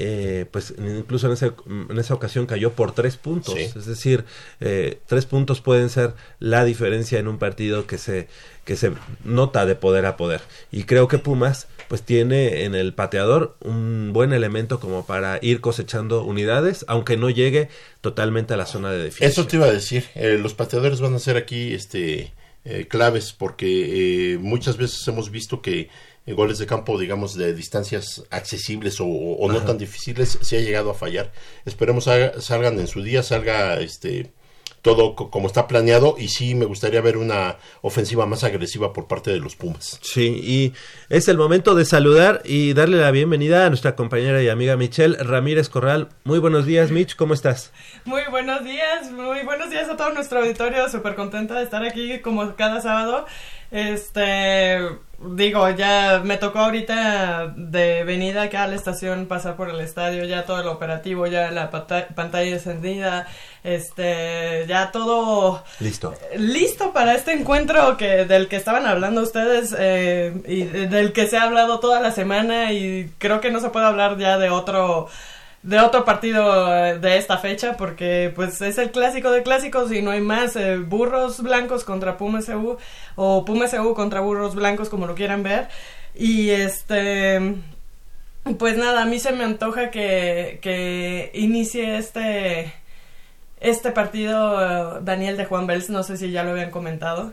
eh, 0.00 0.46
pues 0.52 0.74
incluso 0.78 1.26
en, 1.26 1.32
ese, 1.32 1.52
en, 1.66 1.98
esa 1.98 2.14
ocasión 2.14 2.46
cayó 2.46 2.72
por 2.72 2.92
tres 2.92 3.16
puntos. 3.16 3.56
Es 3.56 3.84
decir, 3.84 4.24
eh, 4.60 5.00
tres 5.06 5.26
puntos 5.26 5.60
pueden 5.60 5.90
ser 5.90 6.14
la 6.38 6.64
diferencia 6.64 7.18
en 7.18 7.26
un 7.26 7.38
partido 7.38 7.88
que 7.88 7.98
se, 7.98 8.28
que 8.64 8.76
se 8.76 8.92
nota 9.24 9.66
de 9.66 9.74
poder 9.74 10.06
a 10.06 10.16
poder. 10.16 10.40
Y 10.70 10.84
creo 10.84 11.08
que 11.08 11.18
Pumas 11.18 11.66
pues 11.88 12.02
tiene 12.02 12.64
en 12.64 12.76
el 12.76 12.94
pateador 12.94 13.56
un 13.60 14.12
buen 14.12 14.32
elemento 14.32 14.78
como 14.78 15.04
para 15.04 15.40
ir 15.42 15.60
cosechando 15.60 16.22
unidades, 16.22 16.84
aunque 16.86 17.16
no 17.16 17.28
llegue 17.28 17.68
totalmente 18.00 18.54
a 18.54 18.56
la 18.56 18.66
zona 18.66 18.92
de 18.92 19.02
defensa. 19.02 19.24
Eso 19.24 19.48
te 19.48 19.56
iba 19.56 19.66
a 19.66 19.72
decir, 19.72 20.04
eh, 20.14 20.38
los 20.40 20.54
pateadores 20.54 21.00
van 21.00 21.14
a 21.14 21.18
ser 21.18 21.36
aquí 21.36 21.74
este 21.74 22.32
claves 22.88 23.32
porque 23.32 24.38
muchas 24.40 24.76
veces 24.76 25.06
hemos 25.08 25.30
visto 25.30 25.62
que 25.62 25.88
goles 26.26 26.58
de 26.58 26.66
campo, 26.66 26.98
digamos, 26.98 27.34
de 27.34 27.54
distancias 27.54 28.24
accesibles 28.30 28.98
o, 29.00 29.48
no 29.50 29.62
tan 29.62 29.78
difíciles, 29.78 30.38
se 30.42 30.58
ha 30.58 30.60
llegado 30.60 30.90
a 30.90 30.94
fallar. 30.94 31.32
Esperemos 31.64 32.04
salgan 32.04 32.78
en 32.78 32.86
su 32.86 33.02
día, 33.02 33.22
salga 33.22 33.80
este 33.80 34.32
todo 34.88 35.14
como 35.14 35.48
está 35.48 35.68
planeado 35.68 36.14
y 36.16 36.28
sí 36.28 36.54
me 36.54 36.64
gustaría 36.64 37.02
ver 37.02 37.18
una 37.18 37.56
ofensiva 37.82 38.24
más 38.24 38.42
agresiva 38.42 38.94
por 38.94 39.06
parte 39.06 39.30
de 39.30 39.38
los 39.38 39.54
Pumas. 39.54 40.00
Sí, 40.00 40.40
y 40.42 40.72
es 41.10 41.28
el 41.28 41.36
momento 41.36 41.74
de 41.74 41.84
saludar 41.84 42.40
y 42.46 42.72
darle 42.72 42.96
la 42.96 43.10
bienvenida 43.10 43.66
a 43.66 43.68
nuestra 43.68 43.94
compañera 43.96 44.42
y 44.42 44.48
amiga 44.48 44.78
Michelle 44.78 45.22
Ramírez 45.22 45.68
Corral. 45.68 46.08
Muy 46.24 46.38
buenos 46.38 46.64
días, 46.64 46.90
Mitch, 46.90 47.16
¿cómo 47.16 47.34
estás? 47.34 47.70
Muy 48.06 48.22
buenos 48.30 48.64
días, 48.64 49.10
muy 49.10 49.42
buenos 49.44 49.68
días 49.68 49.90
a 49.90 49.96
todo 49.98 50.10
nuestro 50.14 50.38
auditorio, 50.38 50.88
súper 50.88 51.16
contenta 51.16 51.56
de 51.58 51.64
estar 51.64 51.84
aquí 51.84 52.20
como 52.20 52.56
cada 52.56 52.80
sábado. 52.80 53.26
Este, 53.70 54.78
digo, 55.20 55.68
ya 55.70 56.20
me 56.24 56.36
tocó 56.36 56.60
ahorita 56.60 57.52
de 57.56 58.04
venida 58.04 58.42
acá 58.42 58.64
a 58.64 58.66
la 58.68 58.76
estación 58.76 59.26
pasar 59.26 59.56
por 59.56 59.68
el 59.68 59.80
estadio, 59.80 60.24
ya 60.24 60.44
todo 60.44 60.60
el 60.60 60.68
operativo, 60.68 61.26
ya 61.26 61.50
la 61.50 61.70
pantalla 61.70 62.50
encendida, 62.50 63.26
este, 63.64 64.64
ya 64.68 64.92
todo 64.92 65.64
listo. 65.80 66.14
Listo 66.36 66.92
para 66.92 67.14
este 67.14 67.32
encuentro 67.32 67.96
que 67.96 68.24
del 68.24 68.48
que 68.48 68.56
estaban 68.56 68.86
hablando 68.86 69.22
ustedes 69.22 69.74
eh, 69.76 70.34
y 70.46 70.62
del 70.64 71.12
que 71.12 71.26
se 71.26 71.36
ha 71.36 71.42
hablado 71.42 71.80
toda 71.80 72.00
la 72.00 72.12
semana 72.12 72.72
y 72.72 73.10
creo 73.18 73.40
que 73.40 73.50
no 73.50 73.60
se 73.60 73.70
puede 73.70 73.86
hablar 73.86 74.18
ya 74.18 74.38
de 74.38 74.50
otro 74.50 75.08
de 75.68 75.80
otro 75.80 76.06
partido 76.06 76.74
eh, 76.74 76.98
de 76.98 77.18
esta 77.18 77.36
fecha 77.36 77.76
porque 77.76 78.32
pues 78.34 78.62
es 78.62 78.78
el 78.78 78.90
clásico 78.90 79.30
de 79.30 79.42
clásicos 79.42 79.92
y 79.92 80.00
no 80.00 80.10
hay 80.10 80.22
más 80.22 80.56
eh, 80.56 80.78
burros 80.78 81.42
blancos 81.42 81.84
contra 81.84 82.16
Pumas 82.16 82.48
EU 82.48 82.78
o 83.16 83.44
Pumas 83.44 83.74
EU 83.74 83.92
contra 83.92 84.20
burros 84.20 84.54
blancos 84.54 84.88
como 84.88 85.06
lo 85.06 85.14
quieran 85.14 85.42
ver. 85.42 85.68
Y 86.14 86.48
este 86.50 87.54
pues 88.58 88.78
nada 88.78 89.02
a 89.02 89.04
mí 89.04 89.18
se 89.18 89.32
me 89.32 89.44
antoja 89.44 89.90
que, 89.90 90.58
que 90.62 91.30
inicie 91.34 91.98
este 91.98 92.72
este 93.60 93.90
partido, 93.92 95.00
Daniel 95.00 95.36
de 95.36 95.44
Juan 95.44 95.66
Bels, 95.66 95.90
no 95.90 96.02
sé 96.02 96.16
si 96.16 96.30
ya 96.30 96.44
lo 96.44 96.50
habían 96.50 96.70
comentado. 96.70 97.32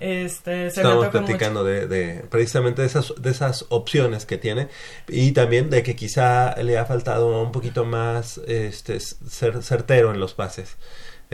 Este, 0.00 0.70
se 0.70 0.80
Estamos 0.80 1.08
platicando 1.08 1.64
de, 1.64 1.86
de, 1.86 2.24
precisamente 2.28 2.82
de 2.82 2.88
esas, 2.88 3.14
de 3.16 3.30
esas 3.30 3.66
opciones 3.68 4.26
que 4.26 4.38
tiene 4.38 4.68
y 5.08 5.32
también 5.32 5.70
de 5.70 5.82
que 5.82 5.96
quizá 5.96 6.54
le 6.62 6.78
ha 6.78 6.84
faltado 6.84 7.42
un 7.42 7.52
poquito 7.52 7.84
más 7.84 8.38
este, 8.46 9.00
ser 9.00 9.62
certero 9.62 10.12
en 10.12 10.20
los 10.20 10.34
pases. 10.34 10.76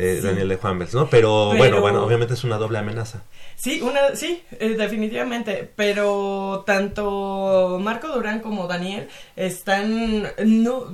Eh, 0.00 0.20
Daniel 0.22 0.48
de 0.48 0.56
Juan 0.56 0.78
Bels, 0.78 0.94
¿no? 0.94 1.10
Pero, 1.10 1.56
bueno, 1.56 1.80
bueno, 1.80 2.04
obviamente 2.04 2.34
es 2.34 2.44
una 2.44 2.56
doble 2.56 2.78
amenaza. 2.78 3.24
Sí, 3.56 3.80
una, 3.80 4.14
sí, 4.14 4.44
eh, 4.60 4.76
definitivamente. 4.78 5.68
Pero 5.74 6.62
tanto 6.64 7.80
Marco 7.82 8.06
Durán 8.06 8.38
como 8.38 8.68
Daniel 8.68 9.08
están, 9.34 10.28
no, 10.44 10.86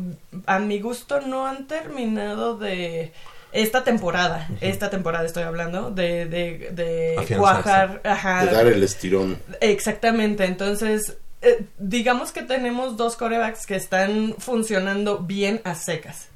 a 0.47 0.59
mi 0.59 0.81
gusto, 0.81 1.21
no 1.21 1.47
han 1.47 1.67
terminado 1.67 2.57
de 2.57 3.13
esta 3.55 3.85
temporada, 3.85 4.49
esta 4.61 4.91
temporada 4.91 5.25
estoy 5.25 5.45
hablando, 5.45 5.91
de, 5.91 6.27
de, 6.27 6.71
de 6.73 7.37
cuajar, 7.37 8.03
de 8.03 8.53
dar 8.53 8.67
el 8.67 8.83
estirón. 8.83 9.39
Exactamente, 9.61 10.45
entonces 10.45 11.17
eh, 11.41 11.65
digamos 11.79 12.33
que 12.33 12.43
tenemos 12.43 12.97
dos 12.97 13.17
corebacks 13.17 13.67
que 13.67 13.77
están 13.77 14.35
funcionando 14.39 15.19
bien 15.19 15.61
a 15.65 15.75
secas. 15.75 16.29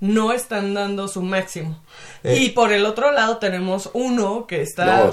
No 0.00 0.32
están 0.32 0.74
dando 0.74 1.08
su 1.08 1.22
máximo. 1.22 1.80
Eh. 2.22 2.36
y 2.40 2.48
por 2.50 2.72
el 2.72 2.84
otro 2.84 3.12
lado 3.12 3.38
tenemos 3.38 3.88
uno 3.94 4.46
que 4.46 4.60
está 4.60 5.10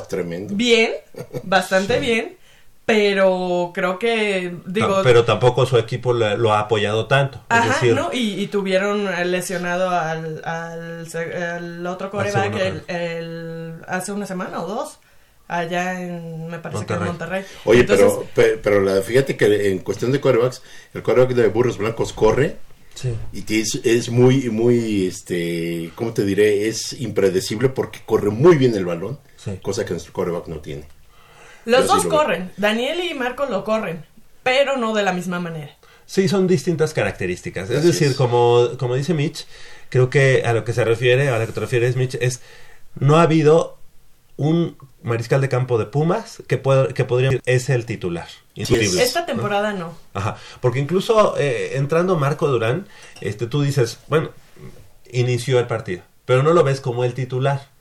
bien, 0.49 0.91
bastante 1.43 1.99
bien, 1.99 2.37
pero 2.85 3.71
creo 3.73 3.97
que 3.97 4.55
digo 4.65 5.01
pero 5.03 5.23
tampoco 5.23 5.65
su 5.65 5.77
equipo 5.77 6.13
lo 6.13 6.53
ha 6.53 6.59
apoyado 6.59 7.07
tanto 7.07 7.41
ajá 7.49 7.85
no 7.87 8.09
y, 8.11 8.47
tuvieron 8.47 9.05
lesionado 9.31 9.89
al, 9.89 10.41
al, 10.43 11.87
otro 11.87 12.11
coreback 12.11 12.83
el, 12.87 13.75
hace 13.87 14.11
una 14.11 14.25
semana 14.25 14.61
o 14.61 14.67
dos 14.67 14.99
allá 15.47 16.01
en 16.01 16.47
me 16.47 16.59
parece 16.59 16.85
que 16.85 16.93
en 16.93 17.03
Monterrey 17.05 17.45
oye 17.65 17.83
pero 17.85 18.25
pero 18.35 18.81
la, 18.81 19.01
fíjate 19.01 19.37
que 19.37 19.71
en 19.71 19.79
cuestión 19.79 20.11
de 20.11 20.19
corebacks 20.19 20.61
el 20.93 21.03
coreback 21.03 21.31
de 21.31 21.47
burros 21.47 21.77
blancos 21.77 22.11
corre 22.11 22.57
Sí. 22.95 23.15
Y 23.31 23.59
es, 23.59 23.81
es, 23.83 24.11
muy, 24.11 24.51
muy, 24.51 25.07
este, 25.07 25.89
¿cómo 25.95 26.13
te 26.13 26.23
diré? 26.23 26.67
Es 26.67 26.93
impredecible 26.93 27.69
porque 27.69 28.01
corre 28.05 28.29
muy 28.29 28.55
bien 28.55 28.75
el 28.75 28.85
balón, 28.85 29.17
cosa 29.63 29.83
que 29.83 29.93
nuestro 29.93 30.13
coreback 30.13 30.47
no 30.47 30.59
tiene. 30.59 30.85
Los 31.65 31.87
dos 31.87 32.05
corren, 32.05 32.51
Daniel 32.57 32.99
y 33.09 33.13
Marcos 33.13 33.49
lo 33.49 33.63
corren, 33.63 34.05
pero 34.43 34.77
no 34.77 34.93
de 34.93 35.03
la 35.03 35.13
misma 35.13 35.39
manera. 35.39 35.75
Sí, 36.05 36.27
son 36.27 36.47
distintas 36.47 36.93
características. 36.93 37.69
Es 37.69 37.83
decir, 37.83 38.15
Como, 38.15 38.69
como 38.77 38.95
dice 38.95 39.13
Mitch, 39.13 39.47
creo 39.89 40.09
que 40.09 40.43
a 40.45 40.53
lo 40.53 40.65
que 40.65 40.73
se 40.73 40.83
refiere, 40.83 41.29
a 41.29 41.39
lo 41.39 41.45
que 41.45 41.53
te 41.53 41.59
refieres, 41.59 41.95
Mitch, 41.95 42.15
es 42.15 42.41
no 42.95 43.17
ha 43.17 43.23
habido 43.23 43.77
un 44.35 44.77
mariscal 45.01 45.41
de 45.41 45.49
campo 45.49 45.77
de 45.77 45.85
Pumas 45.85 46.41
que, 46.47 46.57
puede, 46.57 46.93
que 46.93 47.05
podría 47.05 47.39
es 47.45 47.69
el 47.69 47.85
titular. 47.85 48.27
Esta 48.55 49.25
temporada 49.25 49.73
no. 49.73 49.95
Ajá, 50.13 50.37
porque 50.61 50.79
incluso 50.79 51.35
eh, 51.37 51.77
entrando 51.77 52.17
Marco 52.17 52.47
Durán, 52.47 52.87
este, 53.21 53.47
tú 53.47 53.61
dices, 53.61 53.99
bueno, 54.07 54.29
inició 55.11 55.59
el 55.59 55.67
partido, 55.67 56.03
pero 56.25 56.43
no 56.43 56.53
lo 56.53 56.63
ves 56.63 56.81
como 56.81 57.03
el 57.03 57.13
titular 57.13 57.72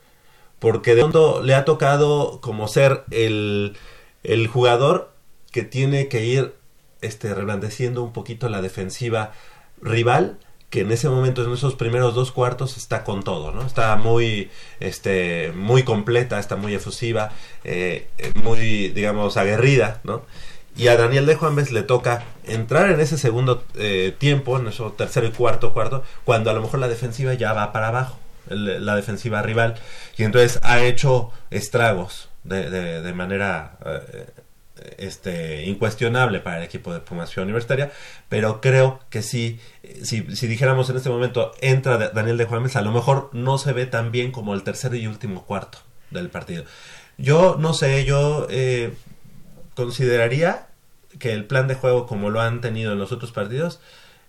porque 0.63 0.95
de 0.95 1.01
pronto 1.01 1.43
le 1.43 1.55
ha 1.55 1.65
tocado 1.65 2.39
como 2.39 2.69
ser 2.69 3.03
el, 3.11 3.75
el 4.23 4.47
jugador 4.47 5.11
que 5.51 5.63
tiene 5.63 6.07
que 6.07 6.23
ir 6.23 6.53
este, 7.01 7.33
reblandeciendo 7.33 8.01
un 8.01 8.13
poquito 8.13 8.47
la 8.47 8.61
defensiva 8.61 9.33
rival 9.81 10.39
que 10.69 10.79
en 10.79 10.93
ese 10.93 11.09
momento, 11.09 11.43
en 11.43 11.51
esos 11.51 11.75
primeros 11.75 12.15
dos 12.15 12.31
cuartos, 12.31 12.77
está 12.77 13.03
con 13.03 13.23
todo, 13.23 13.51
¿no? 13.51 13.63
Está 13.65 13.97
muy, 13.97 14.51
este, 14.79 15.51
muy 15.53 15.83
completa, 15.83 16.39
está 16.39 16.55
muy 16.55 16.73
efusiva, 16.73 17.31
eh, 17.65 18.07
muy, 18.41 18.87
digamos, 18.87 19.35
aguerrida, 19.35 19.99
¿no? 20.05 20.21
Y 20.77 20.87
a 20.87 20.95
Daniel 20.95 21.25
de 21.25 21.35
Juan 21.35 21.57
le 21.57 21.83
toca 21.83 22.23
entrar 22.45 22.89
en 22.89 23.01
ese 23.01 23.17
segundo 23.17 23.65
eh, 23.75 24.15
tiempo, 24.17 24.57
en 24.57 24.67
ese 24.67 24.81
tercero 24.97 25.27
y 25.27 25.31
cuarto 25.31 25.73
cuarto, 25.73 26.03
cuando 26.23 26.49
a 26.51 26.53
lo 26.53 26.61
mejor 26.61 26.79
la 26.79 26.87
defensiva 26.87 27.33
ya 27.33 27.51
va 27.51 27.73
para 27.73 27.89
abajo 27.89 28.22
la 28.55 28.95
defensiva 28.95 29.41
rival 29.41 29.75
y 30.17 30.23
entonces 30.23 30.59
ha 30.63 30.81
hecho 30.81 31.31
estragos 31.49 32.29
de, 32.43 32.69
de, 32.69 33.13
manera 33.13 33.77
eh, 33.85 34.27
este 34.97 35.65
incuestionable 35.65 36.39
para 36.39 36.57
el 36.57 36.63
equipo 36.63 36.93
de 36.93 36.99
Pumas 36.99 37.35
Universitaria, 37.37 37.91
pero 38.29 38.59
creo 38.59 38.99
que 39.09 39.21
sí, 39.21 39.59
si, 40.03 40.35
si 40.35 40.47
dijéramos 40.47 40.89
en 40.89 40.97
este 40.97 41.09
momento 41.09 41.51
entra 41.61 41.97
Daniel 42.09 42.37
de 42.37 42.45
Juárez, 42.45 42.75
a 42.75 42.81
lo 42.81 42.91
mejor 42.91 43.29
no 43.33 43.57
se 43.57 43.73
ve 43.73 43.85
tan 43.85 44.11
bien 44.11 44.31
como 44.31 44.53
el 44.53 44.63
tercer 44.63 44.93
y 44.95 45.07
último 45.07 45.45
cuarto 45.45 45.79
del 46.11 46.29
partido. 46.29 46.65
Yo 47.17 47.57
no 47.59 47.73
sé, 47.73 48.05
yo 48.05 48.47
eh, 48.49 48.93
consideraría 49.75 50.67
que 51.19 51.31
el 51.31 51.45
plan 51.45 51.67
de 51.67 51.75
juego 51.75 52.07
como 52.07 52.29
lo 52.29 52.41
han 52.41 52.61
tenido 52.61 52.91
en 52.91 52.99
los 52.99 53.11
otros 53.11 53.31
partidos 53.31 53.79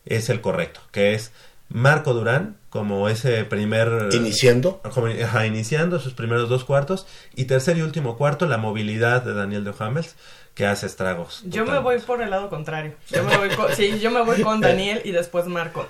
es 0.04 0.28
el 0.28 0.40
correcto, 0.40 0.80
que 0.92 1.14
es 1.14 1.32
Marco 1.68 2.14
Durán 2.14 2.56
como 2.70 3.08
ese 3.08 3.44
primer... 3.44 4.08
Iniciando. 4.12 4.80
Como, 4.92 5.08
iniciando 5.08 6.00
sus 6.00 6.12
primeros 6.12 6.48
dos 6.48 6.64
cuartos. 6.64 7.06
Y 7.34 7.44
tercer 7.44 7.78
y 7.78 7.82
último 7.82 8.16
cuarto, 8.16 8.46
la 8.46 8.58
movilidad 8.58 9.22
de 9.22 9.34
Daniel 9.34 9.64
de 9.64 9.72
Hamels, 9.78 10.16
que 10.54 10.66
hace 10.66 10.86
estragos. 10.86 11.42
Yo 11.46 11.64
me 11.64 11.78
voy 11.78 11.98
por 12.00 12.22
el 12.22 12.30
lado 12.30 12.48
contrario. 12.48 12.94
Yo 13.10 13.22
me 13.24 13.36
voy 13.36 13.50
con, 13.50 13.74
sí, 13.74 13.98
yo 14.00 14.10
me 14.10 14.22
voy 14.22 14.42
con 14.42 14.60
Daniel 14.60 15.02
y 15.04 15.12
después 15.12 15.46
Marco. 15.46 15.86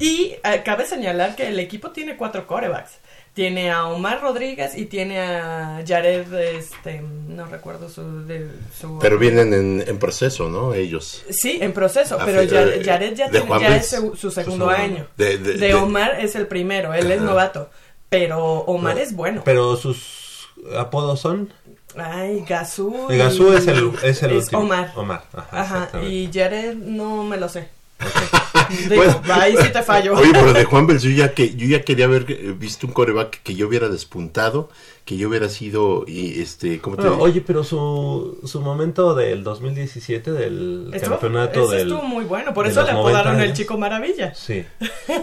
Y 0.00 0.34
eh, 0.42 0.62
cabe 0.64 0.84
señalar 0.84 1.36
que 1.36 1.48
el 1.48 1.58
equipo 1.60 1.90
tiene 1.90 2.16
cuatro 2.16 2.46
corebacks 2.46 2.98
tiene 3.36 3.70
a 3.70 3.84
Omar 3.88 4.22
Rodríguez 4.22 4.78
y 4.78 4.86
tiene 4.86 5.20
a 5.20 5.84
Jared, 5.86 6.32
este, 6.32 7.02
no 7.02 7.44
recuerdo 7.44 7.90
su... 7.90 8.24
De, 8.24 8.48
su 8.74 8.98
pero 8.98 9.18
vienen 9.18 9.84
en, 9.86 9.98
proceso, 9.98 10.48
¿no? 10.48 10.72
Ellos. 10.72 11.22
Sí, 11.28 11.58
en 11.60 11.74
proceso, 11.74 12.16
pero 12.24 12.40
eh, 12.40 12.48
Jared, 12.82 13.14
ya, 13.14 13.28
tiene, 13.28 13.46
ya 13.60 13.76
es 13.76 13.94
su, 14.14 14.30
segundo 14.30 14.70
año. 14.70 15.06
De, 15.18 15.74
Omar 15.74 16.18
es 16.18 16.34
el 16.34 16.46
primero, 16.46 16.94
él 16.94 17.12
es 17.12 17.20
novato. 17.20 17.68
Pero 18.08 18.60
Omar 18.60 18.98
es 18.98 19.14
bueno. 19.14 19.42
Pero 19.44 19.76
sus 19.76 20.48
apodos 20.74 21.20
son. 21.20 21.52
Ay, 21.94 22.42
Gazú. 22.48 23.08
El 23.10 23.18
Gazú 23.18 23.52
es 23.52 23.66
el, 23.66 23.92
es 24.02 24.22
el 24.22 24.30
es 24.30 24.44
último. 24.44 24.62
Omar. 24.62 24.92
Omar, 24.96 25.24
ajá. 25.34 25.88
Ajá, 25.90 26.02
y 26.02 26.30
Jared 26.32 26.74
no 26.74 27.22
me 27.22 27.36
lo 27.36 27.50
sé. 27.50 27.68
Digo, 28.88 28.96
Bueno, 28.96 29.22
ahí 29.30 29.56
sí 29.56 29.68
te 29.72 29.82
fallo. 29.82 30.14
Oye, 30.14 30.32
pero 30.32 30.52
de 30.52 30.64
Juan 30.64 30.86
Bels, 30.86 31.02
yo 31.02 31.10
ya, 31.10 31.32
que, 31.32 31.54
yo 31.54 31.66
ya 31.66 31.82
quería 31.82 32.06
haber 32.06 32.26
eh, 32.28 32.54
visto 32.56 32.86
un 32.86 32.92
coreback 32.92 33.42
que 33.42 33.54
yo 33.54 33.68
hubiera 33.68 33.88
despuntado, 33.88 34.68
que 35.06 35.16
yo 35.16 35.28
hubiera 35.28 35.48
sido, 35.48 36.04
y 36.06 36.42
este, 36.42 36.80
¿cómo 36.80 36.96
te 36.96 37.02
Bueno, 37.02 37.14
digo? 37.18 37.24
oye, 37.26 37.40
pero 37.40 37.62
su, 37.62 38.40
su 38.44 38.60
momento 38.60 39.14
del 39.14 39.44
2017, 39.44 40.32
del 40.32 40.90
Estuvo- 40.92 41.10
campeonato 41.12 41.62
ese 41.66 41.76
del... 41.76 41.88
estuvo 41.92 42.02
muy 42.02 42.24
bueno, 42.24 42.52
por 42.52 42.66
eso 42.66 42.82
le 42.82 42.92
90 42.92 43.18
apodaron 43.20 43.40
el 43.40 43.52
chico 43.52 43.78
maravilla. 43.78 44.34
Sí. 44.34 44.64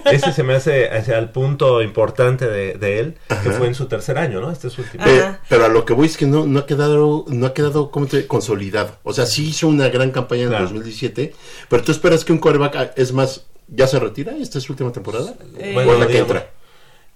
Ese 0.05 0.31
se 0.31 0.41
me 0.41 0.53
hace 0.53 0.89
hacia 0.89 1.17
el 1.19 1.29
punto 1.31 1.81
importante 1.81 2.47
de, 2.47 2.75
de 2.75 2.99
él, 2.99 3.15
que 3.43 3.51
fue 3.51 3.67
en 3.67 3.75
su 3.75 3.87
tercer 3.87 4.17
año, 4.17 4.39
¿no? 4.39 4.51
Este 4.51 4.67
es 4.67 4.73
su 4.73 4.83
último. 4.83 5.03
Ajá. 5.03 5.41
pero 5.49 5.65
a 5.65 5.67
lo 5.67 5.83
que 5.83 5.91
voy 5.93 6.05
es 6.07 6.15
que 6.15 6.27
no, 6.27 6.45
no 6.47 6.59
ha 6.59 6.65
quedado, 6.65 7.25
no 7.27 7.45
ha 7.45 7.53
quedado 7.53 7.91
¿cómo 7.91 8.05
te- 8.07 8.25
consolidado. 8.25 8.95
O 9.03 9.11
sea, 9.11 9.25
sí 9.25 9.49
hizo 9.49 9.67
una 9.67 9.89
gran 9.89 10.11
campaña 10.11 10.43
en 10.43 10.47
Claro. 10.47 10.63
2017, 10.63 11.33
pero 11.67 11.83
tú 11.83 11.91
esperas 11.91 12.23
que 12.23 12.31
un 12.31 12.39
coreback, 12.39 12.75
ah, 12.77 12.91
es 12.95 13.11
más, 13.11 13.47
¿ya 13.67 13.85
se 13.87 13.99
retira? 13.99 14.33
¿Esta 14.37 14.59
es 14.59 14.63
su 14.63 14.71
última 14.71 14.93
temporada? 14.93 15.33
Eh, 15.57 15.73
¿O 15.75 15.79
la 15.99 16.07
que 16.07 16.13
digamos, 16.13 16.15
entra? 16.37 16.52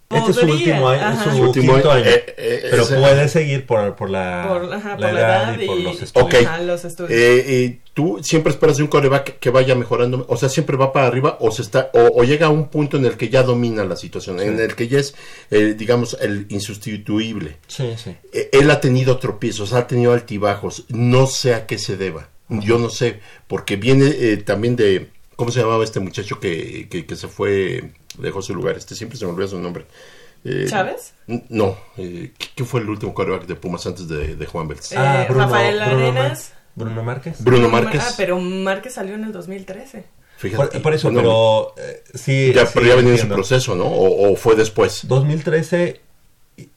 Este 0.09 0.31
es 0.31 0.37
su 0.37 0.45
último 0.45 0.87
año, 0.87 1.01
ajá. 1.05 1.23
su 1.25 1.35
Su 1.37 1.43
último 1.43 1.73
quinto 1.73 1.91
año, 1.91 2.05
eh, 2.05 2.23
eh, 2.37 2.67
pero 2.71 2.83
ese- 2.83 2.95
puede 2.95 3.27
seguir 3.27 3.65
por, 3.65 3.93
por 3.97 4.09
la, 4.09 4.45
Por, 4.47 4.73
ajá, 4.73 4.91
por 4.91 4.99
la 5.01 5.11
la 5.11 5.19
edad, 5.19 5.59
y 5.59 5.65
por 5.67 5.77
y- 5.77 5.83
los 5.83 6.01
estudios. 6.01 6.33
Ok. 6.33 6.47
Ajá, 6.47 6.61
los 6.61 6.85
estudios. 6.85 7.11
Eh, 7.11 7.43
eh, 7.65 7.79
tú 7.93 8.19
siempre 8.23 8.51
esperas 8.53 8.77
de 8.77 8.83
un 8.83 8.87
coreback 8.89 9.37
que 9.39 9.49
vaya 9.49 9.75
mejorando, 9.75 10.25
o 10.29 10.37
sea, 10.37 10.47
siempre 10.47 10.77
va 10.77 10.93
para 10.93 11.07
arriba 11.07 11.35
o 11.41 11.51
se 11.51 11.61
está 11.61 11.91
o, 11.93 12.21
o 12.21 12.23
llega 12.23 12.45
a 12.47 12.49
un 12.49 12.69
punto 12.69 12.95
en 12.95 13.03
el 13.03 13.17
que 13.17 13.27
ya 13.27 13.43
domina 13.43 13.83
la 13.83 13.97
situación, 13.97 14.39
en 14.39 14.57
el 14.61 14.75
que 14.75 14.87
ya 14.87 14.99
es, 14.99 15.13
eh, 15.51 15.75
digamos, 15.77 16.17
el 16.21 16.45
insustituible. 16.49 17.57
Sí, 17.67 17.93
sí. 18.01 18.15
Eh, 18.31 18.49
él 18.53 18.71
ha 18.71 18.79
tenido 18.79 19.17
tropiezos, 19.17 19.73
ha 19.73 19.87
tenido 19.87 20.13
altibajos, 20.13 20.85
no 20.89 21.27
sé 21.27 21.53
a 21.53 21.65
qué 21.65 21.77
se 21.77 21.97
deba. 21.97 22.29
Yo 22.49 22.77
no 22.79 22.89
sé, 22.89 23.19
porque 23.47 23.75
viene 23.75 24.05
eh, 24.07 24.37
también 24.37 24.77
de, 24.77 25.09
¿cómo 25.35 25.51
se 25.51 25.59
llamaba 25.59 25.83
este 25.83 25.99
muchacho 25.99 26.39
que, 26.39 26.87
que, 26.89 27.05
que 27.05 27.15
se 27.17 27.27
fue, 27.27 27.91
dejó 28.17 28.41
su 28.41 28.53
lugar? 28.55 28.77
Este 28.77 28.95
siempre 28.95 29.17
se 29.17 29.25
me 29.25 29.31
olvida 29.31 29.47
su 29.47 29.59
nombre. 29.59 29.85
Eh, 30.43 30.65
¿Chávez? 30.69 31.13
No, 31.49 31.77
eh, 31.97 32.31
¿qué- 32.37 32.47
¿quién 32.55 32.67
fue 32.67 32.79
el 32.81 32.89
último 32.89 33.13
coreback 33.13 33.45
de 33.47 33.55
Pumas 33.55 33.85
antes 33.87 34.07
de, 34.07 34.35
de 34.35 34.45
Juan 34.45 34.67
Bels? 34.67 34.91
Eh, 34.91 35.25
Rafael 35.29 35.81
Arenas. 35.81 36.51
Mar- 36.75 36.85
Bruno 36.87 37.03
Márquez. 37.03 37.43
Bruno 37.43 37.69
Márquez. 37.69 38.03
Ah, 38.05 38.13
pero 38.17 38.39
Márquez 38.39 38.93
salió 38.93 39.15
en 39.15 39.23
el 39.23 39.31
2013. 39.31 40.05
Fíjate. 40.37 40.73
Por, 40.73 40.81
por 40.83 40.93
eso, 40.93 41.09
No, 41.09 41.17
pero 41.19 41.73
eh, 41.77 42.03
sí. 42.13 42.53
Ya, 42.53 42.67
sí, 42.67 42.71
pero 42.75 42.85
ya 42.85 42.95
venía 42.95 43.13
en 43.13 43.17
su 43.17 43.23
entiendo. 43.23 43.35
proceso, 43.35 43.75
¿no? 43.75 43.85
O, 43.85 44.31
o 44.31 44.35
fue 44.35 44.55
después. 44.55 45.07
2013, 45.07 46.01
y- 46.57 46.69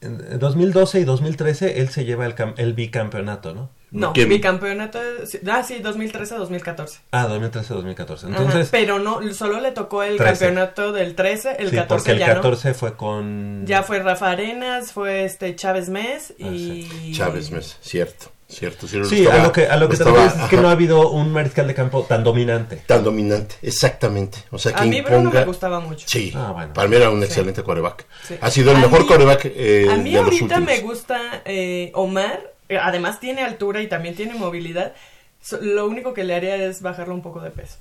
en 0.00 0.38
2012 0.38 1.00
y 1.00 1.04
2013 1.04 1.80
él 1.80 1.90
se 1.90 2.06
lleva 2.06 2.24
el, 2.24 2.34
cam- 2.34 2.54
el 2.56 2.72
bicampeonato, 2.72 3.52
¿no? 3.54 3.68
No, 3.90 4.12
¿Qué? 4.12 4.26
bicampeonato. 4.26 4.98
sí, 5.24 5.38
Ah, 5.50 5.62
sí, 5.62 5.80
2013-2014. 5.82 6.98
Ah, 7.12 7.26
2013-2014. 7.28 8.12
Ajá, 8.18 8.26
Entonces, 8.28 8.68
pero 8.70 8.98
no, 8.98 9.20
solo 9.32 9.60
le 9.60 9.72
tocó 9.72 10.02
el 10.02 10.16
13. 10.18 10.32
campeonato 10.46 10.92
del 10.92 11.14
13, 11.14 11.56
el 11.58 11.70
sí, 11.70 11.76
14 11.76 11.86
porque 11.88 12.12
el 12.12 12.18
ya 12.18 12.34
14 12.34 12.74
fue 12.74 12.94
con... 12.94 13.60
no. 13.62 13.66
Ya 13.66 13.82
fue 13.82 14.00
Rafa 14.00 14.30
Arenas, 14.30 14.92
fue 14.92 15.24
este 15.24 15.56
Chávez 15.56 15.88
Mes 15.88 16.34
y... 16.38 16.86
Ah, 16.90 17.12
Chávez 17.16 17.50
Mes, 17.50 17.78
cierto, 17.80 18.26
cierto. 18.48 18.86
Sí, 18.86 19.02
Sí, 19.04 19.22
estaba- 19.22 19.40
a 19.40 19.44
lo 19.46 19.52
que, 19.52 19.66
a 19.66 19.76
lo 19.76 19.88
que 19.88 19.96
te 19.96 20.02
estaba, 20.02 20.16
refieres 20.24 20.42
es 20.44 20.48
que 20.50 20.56
ajá, 20.56 20.62
no 20.62 20.68
ha 20.68 20.72
habido 20.72 21.10
un 21.10 21.32
mariscal 21.32 21.66
de 21.66 21.74
campo 21.74 22.02
tan 22.02 22.22
dominante. 22.24 22.76
tan 22.86 23.02
dominante, 23.04 23.54
exactamente. 23.62 24.38
O 24.50 24.58
sea, 24.58 24.72
que 24.72 24.82
A 24.82 24.84
mí 24.84 25.00
Bruno 25.00 25.18
imponga... 25.18 25.40
me 25.40 25.46
gustaba 25.46 25.80
mucho. 25.80 26.06
Sí, 26.08 26.32
Ah, 26.36 26.50
bueno. 26.52 26.72
para 26.74 26.88
mí 26.88 26.96
era 26.96 27.08
un 27.10 27.20
Sí. 27.20 27.24
excelente 27.26 27.62
coreback. 27.62 28.04
Sí. 28.26 28.34
Ha 28.40 28.50
sido 28.50 28.70
el 28.72 28.76
A 28.76 28.80
mejor 28.80 29.00
mí- 29.02 29.06
coreback 29.06 29.42
eh, 29.46 29.86
A 29.90 29.96
mí 29.96 30.10
de 30.10 30.16
los 30.16 30.24
ahorita 30.24 30.44
últimos. 30.58 30.64
me 30.66 30.80
gusta 30.80 31.42
eh, 31.46 31.90
Omar, 31.94 32.52
además 32.76 33.20
tiene 33.20 33.42
altura 33.42 33.80
y 33.82 33.86
también 33.86 34.14
tiene 34.14 34.34
movilidad. 34.34 34.92
So- 35.40 35.60
lo 35.60 35.86
único 35.86 36.14
que 36.14 36.24
le 36.24 36.34
haría 36.34 36.56
es 36.56 36.82
bajarle 36.82 37.14
un 37.14 37.22
poco 37.22 37.40
de 37.40 37.50
peso. 37.50 37.76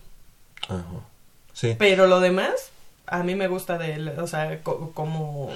Ajá. 0.70 0.84
Sí. 1.54 1.76
Pero 1.78 2.08
lo 2.08 2.20
demás, 2.20 2.52
a 3.08 3.24
mí 3.24 3.36
me 3.36 3.48
gusta 3.48 3.78
de 3.78 3.94
él, 3.94 4.10
o 4.20 4.28
sea, 4.28 4.62
co- 4.62 4.92
como... 4.94 5.50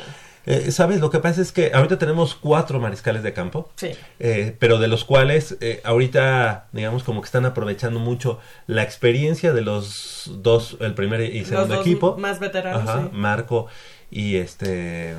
Eh, 0.48 0.72
¿Sabes? 0.72 1.00
Lo 1.00 1.12
que 1.12 1.20
pasa 1.20 1.40
es 1.40 1.52
que 1.52 1.70
ahorita 1.72 2.00
tenemos 2.00 2.34
cuatro 2.34 2.80
mariscales 2.80 3.22
de 3.22 3.32
campo. 3.32 3.70
Sí. 3.76 3.92
Eh, 4.20 4.56
pero 4.58 4.80
de 4.80 4.88
los 4.88 5.06
cuales 5.06 5.56
eh, 5.62 5.82
ahorita, 5.84 6.66
digamos, 6.72 7.04
como 7.04 7.22
que 7.22 7.26
están 7.28 7.46
aprovechando 7.46 8.00
mucho 8.00 8.40
la 8.66 8.82
experiencia 8.82 9.54
de 9.54 9.62
los 9.62 10.32
dos, 10.42 10.78
el 10.80 10.96
primer 10.96 11.22
y 11.22 11.40
Los 11.42 11.50
segundo 11.50 11.76
dos 11.76 11.86
equipo. 11.86 12.18
más 12.18 12.40
veteranos, 12.40 12.90
Ajá, 12.90 13.02
sí. 13.04 13.10
Marco 13.16 13.68
y 14.10 14.38
este... 14.38 15.14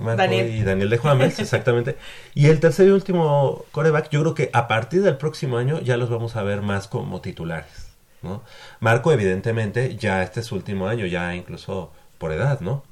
Marco 0.00 0.22
Daniel. 0.22 0.54
y 0.54 0.62
Daniel 0.62 0.90
de 0.90 0.98
Juárez, 0.98 1.38
exactamente. 1.38 1.96
Y 2.34 2.46
el 2.46 2.58
tercer 2.60 2.88
y 2.88 2.90
último 2.90 3.64
coreback, 3.72 4.10
yo 4.10 4.20
creo 4.22 4.34
que 4.34 4.50
a 4.52 4.66
partir 4.68 5.02
del 5.02 5.16
próximo 5.16 5.56
año 5.58 5.80
ya 5.80 5.96
los 5.96 6.10
vamos 6.10 6.36
a 6.36 6.42
ver 6.42 6.62
más 6.62 6.88
como 6.88 7.20
titulares, 7.20 7.88
¿no? 8.22 8.42
Marco, 8.80 9.12
evidentemente, 9.12 9.96
ya 9.96 10.22
este 10.22 10.40
es 10.40 10.46
su 10.46 10.54
último 10.56 10.88
año, 10.88 11.06
ya 11.06 11.34
incluso 11.34 11.92
por 12.18 12.32
edad, 12.32 12.60
¿no? 12.60 12.82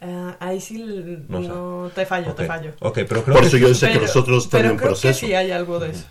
Ah, 0.00 0.36
ahí 0.40 0.60
sí 0.60 0.78
No 1.28 1.40
no, 1.40 1.88
sé. 1.90 1.94
te 1.94 2.06
fallo, 2.06 2.32
te 2.34 2.44
fallo. 2.44 2.72
Ok, 2.80 3.00
pero 3.08 3.22
creo 3.22 3.34
Por 3.36 3.40
que 3.42 3.46
eso 3.46 3.56
yo 3.56 3.72
sé 3.74 3.86
que 3.86 3.92
Pero- 3.94 4.06
los 4.06 4.16
otros 4.16 4.44
están 4.44 4.60
pero 4.62 4.70
en 4.72 4.76
creo 4.78 4.88
proceso. 4.90 5.20
que 5.20 5.26
sí 5.26 5.34
hay 5.34 5.50
algo 5.52 5.78
de 5.78 5.90
eso. 5.90 6.06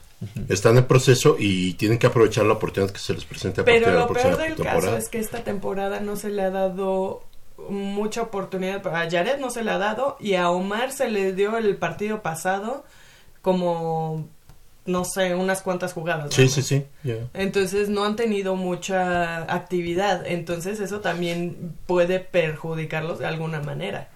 Están 0.50 0.78
en 0.78 0.86
proceso 0.86 1.36
y 1.40 1.74
tienen 1.74 1.98
que 1.98 2.08
aprovechar 2.08 2.46
la 2.46 2.54
oportunidad 2.54 2.94
que 2.94 3.00
se 3.00 3.14
les 3.14 3.26
presente 3.26 3.62
a 3.62 3.66
partir 3.66 3.82
Pero 3.82 3.92
de 3.92 3.98
la 3.98 4.02
lo 4.04 4.08
próxima 4.08 4.36
peor 4.38 4.44
del 4.48 4.56
temporada. 4.56 4.82
caso 4.82 4.98
es 4.98 5.10
que 5.10 5.18
esta 5.20 5.44
temporada 5.44 6.00
no 6.00 6.16
se 6.16 6.30
le 6.30 6.44
ha 6.44 6.52
dado 6.52 7.24
mucha 7.70 8.22
oportunidad. 8.22 8.86
A 8.88 9.10
Jared 9.10 9.40
no 9.40 9.50
se 9.52 9.64
le 9.64 9.72
ha 9.72 9.78
dado 9.78 10.18
y 10.20 10.36
a 10.36 10.50
Omar 10.50 10.92
se 10.92 11.10
le 11.10 11.34
dio 11.34 11.58
el 11.58 11.76
partido 11.78 12.22
pasado 12.22 12.84
como, 13.42 14.28
no 14.86 15.06
sé, 15.06 15.36
unas 15.36 15.62
cuantas 15.62 15.94
jugadas. 15.94 16.34
Sí, 16.34 16.44
¿no? 16.44 16.50
sí, 16.50 16.62
sí. 16.64 16.86
Entonces 17.34 17.90
no 17.90 18.04
han 18.06 18.16
tenido 18.16 18.56
mucha 18.56 19.38
actividad. 19.54 20.26
Entonces 20.28 20.80
eso 20.80 21.00
también 21.02 21.76
puede 21.88 22.20
perjudicarlos 22.20 23.20
de 23.20 23.28
alguna 23.28 23.62
manera. 23.62 24.10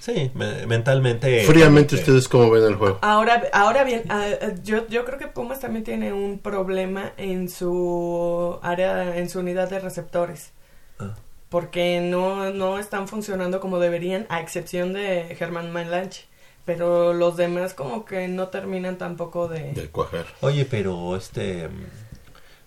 Sí, 0.00 0.30
me- 0.34 0.66
mentalmente. 0.66 1.42
Fríamente, 1.44 1.96
también, 1.96 2.00
¿ustedes 2.16 2.28
cómo 2.28 2.48
ven 2.50 2.62
el 2.62 2.76
juego? 2.76 2.98
Ahora, 3.02 3.42
ahora 3.52 3.82
bien, 3.82 4.04
ah, 4.08 4.24
ah, 4.40 4.46
yo, 4.62 4.86
yo 4.86 5.04
creo 5.04 5.18
que 5.18 5.26
Pumas 5.26 5.58
también 5.58 5.82
tiene 5.84 6.12
un 6.12 6.38
problema 6.38 7.12
en 7.16 7.48
su 7.50 8.56
área, 8.62 9.16
en 9.16 9.28
su 9.28 9.40
unidad 9.40 9.68
de 9.68 9.80
receptores. 9.80 10.52
Ah. 11.00 11.14
Porque 11.48 12.00
no, 12.00 12.50
no 12.52 12.78
están 12.78 13.06
funcionando 13.08 13.60
como 13.60 13.78
deberían, 13.78 14.26
a 14.28 14.40
excepción 14.40 14.92
de 14.92 15.34
Germán 15.38 15.70
Malanche. 15.72 16.24
Pero 16.64 17.12
los 17.12 17.36
demás 17.36 17.74
como 17.74 18.04
que 18.04 18.26
no 18.26 18.48
terminan 18.48 18.98
tampoco 18.98 19.46
de... 19.46 19.72
De 19.72 19.88
cuajar. 19.88 20.24
Oye, 20.40 20.64
pero 20.64 21.14
este. 21.16 21.68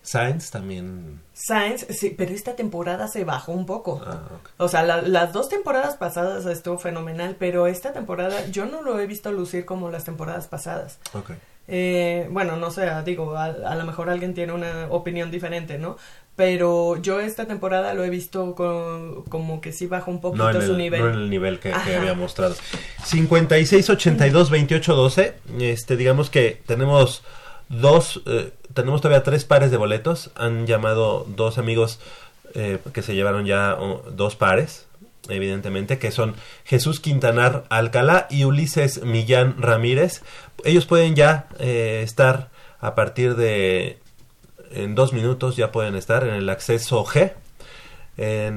Sainz 0.02 0.50
también. 0.50 1.22
Sainz, 1.34 1.86
sí, 1.90 2.16
pero 2.18 2.34
esta 2.34 2.56
temporada 2.56 3.10
se 3.10 3.26
bajó 3.26 3.52
un 3.52 3.66
poco. 3.66 4.02
Ah. 4.06 4.22
O 4.58 4.70
sea, 4.70 4.84
la- 4.84 5.02
las 5.02 5.34
dos 5.34 5.50
temporadas 5.50 5.98
pasadas 5.98 6.46
estuvo 6.46 6.80
fenomenal, 6.80 7.36
pero 7.38 7.68
esta 7.68 7.92
temporada 7.92 8.48
yo 8.48 8.66
no 8.66 8.82
lo 8.82 8.98
he 9.00 9.06
visto 9.06 9.32
lucir 9.34 9.66
como 9.66 9.90
las 9.90 10.06
temporadas 10.06 10.48
pasadas. 10.48 11.00
ok. 11.14 11.32
Eh, 11.72 12.28
bueno, 12.32 12.56
no 12.56 12.72
sé, 12.72 12.90
digo, 13.06 13.36
a, 13.38 13.46
a 13.46 13.76
lo 13.76 13.86
mejor 13.86 14.10
alguien 14.10 14.34
tiene 14.34 14.54
una 14.54 14.88
opinión 14.90 15.30
diferente, 15.30 15.78
¿no? 15.78 15.98
Pero 16.40 16.96
yo 17.02 17.20
esta 17.20 17.48
temporada 17.48 17.94
lo 17.94 18.02
he 18.06 18.10
visto 18.10 18.56
co- 18.56 19.26
como 19.28 19.60
que 19.60 19.74
sí 19.74 19.88
baja 19.88 20.10
un 20.10 20.22
poquito 20.22 20.46
No 20.54 20.58
en, 20.58 20.66
su 20.66 20.72
el, 20.72 20.78
nivel. 20.78 21.02
no 21.02 21.10
en 21.10 21.16
el 21.16 21.30
nivel 21.30 21.60
que, 21.60 21.70
que 21.84 21.96
había 21.98 22.14
mostrado. 22.14 22.56
56, 23.04 23.90
82, 23.90 24.50
28, 24.50 24.96
12. 24.96 25.34
Este, 25.60 25.98
digamos 25.98 26.30
que 26.30 26.62
tenemos 26.66 27.24
dos, 27.68 28.22
eh, 28.26 28.52
tenemos 28.74 29.02
todavía 29.02 29.24
tres 29.24 29.44
pares 29.44 29.70
de 29.70 29.76
boletos. 29.76 30.32
Han 30.36 30.66
llamado 30.66 31.26
dos 31.28 31.58
amigos 31.58 32.00
eh, 32.56 32.80
que 32.94 33.02
se 33.02 33.16
llevaron 33.16 33.46
ya 33.46 33.76
oh, 33.78 34.02
dos 34.10 34.38
pares, 34.38 34.86
evidentemente, 35.28 36.00
que 36.00 36.12
son 36.12 36.36
Jesús 36.64 37.02
Quintanar 37.02 37.66
Alcalá 37.68 38.28
y 38.30 38.46
Ulises 38.46 39.04
Millán 39.04 39.62
Ramírez. 39.62 40.22
Ellos 40.64 40.86
pueden 40.86 41.16
ya 41.16 41.48
eh, 41.60 42.00
estar 42.02 42.48
a 42.80 42.96
partir 42.96 43.36
de 43.36 44.00
en 44.72 44.96
dos 44.96 45.14
minutos 45.14 45.56
ya 45.56 45.72
pueden 45.72 45.96
estar 45.96 46.24
en 46.24 46.34
el 46.34 46.50
acceso 46.50 47.04
G. 47.06 47.34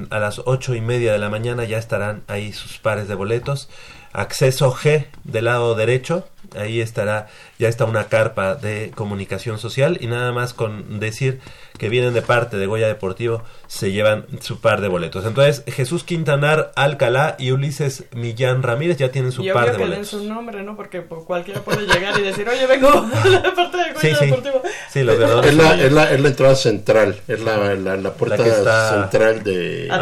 A 0.09 0.19
las 0.19 0.41
ocho 0.45 0.75
y 0.75 0.81
media 0.81 1.13
de 1.13 1.19
la 1.19 1.29
mañana 1.29 1.63
ya 1.63 1.77
estarán 1.77 2.23
ahí 2.27 2.51
sus 2.51 2.79
pares 2.79 3.07
de 3.07 3.15
boletos. 3.15 3.69
acceso 4.11 4.73
G 4.73 5.07
del 5.23 5.45
lado 5.45 5.75
derecho. 5.75 6.27
Ahí 6.55 6.81
estará, 6.81 7.27
ya 7.63 7.69
está 7.69 7.85
una 7.85 8.05
carpa 8.05 8.55
de 8.55 8.91
comunicación 8.93 9.57
social 9.57 9.97
y 10.01 10.07
nada 10.07 10.33
más 10.33 10.53
con 10.53 10.99
decir 10.99 11.39
que 11.77 11.87
vienen 11.89 12.13
de 12.13 12.21
parte 12.21 12.57
de 12.57 12.65
Goya 12.67 12.87
Deportivo 12.87 13.41
se 13.67 13.91
llevan 13.91 14.25
su 14.41 14.59
par 14.61 14.79
de 14.81 14.87
boletos. 14.89 15.25
Entonces, 15.25 15.63
Jesús 15.67 16.03
Quintanar 16.03 16.71
Alcalá 16.75 17.35
y 17.39 17.49
Ulises 17.51 18.03
Millán 18.13 18.61
Ramírez 18.61 18.97
ya 18.97 19.09
tienen 19.11 19.31
su 19.31 19.43
y 19.43 19.49
par 19.51 19.71
de 19.71 19.77
boletos. 19.77 20.09
su 20.09 20.23
nombre, 20.25 20.61
¿no? 20.61 20.75
Porque 20.75 21.01
pues, 21.01 21.23
cualquiera 21.25 21.61
puede 21.61 21.87
llegar 21.87 22.19
y 22.19 22.21
decir, 22.21 22.47
oye, 22.47 22.67
vengo 22.67 22.89
de 23.23 23.51
parte 23.51 23.77
de 23.77 23.93
Goya 23.93 23.99
Sí, 24.01 24.13
sí. 24.19 24.25
Deportivo. 24.25 24.61
Sí, 24.91 25.03
los 25.03 25.17
ganadores. 25.17 25.49
Es 25.51 25.57
la, 25.57 25.81
es, 25.81 25.91
la, 25.91 26.11
es 26.11 26.19
la 26.21 26.27
entrada 26.27 26.55
central, 26.55 27.15
es 27.27 27.39
la, 27.41 27.73
la, 27.73 27.95
la 27.97 28.13
puerta 28.13 28.35
que 28.43 28.49
está 28.49 29.01
central 29.01 29.43
de, 29.43 29.87
a. 29.89 29.97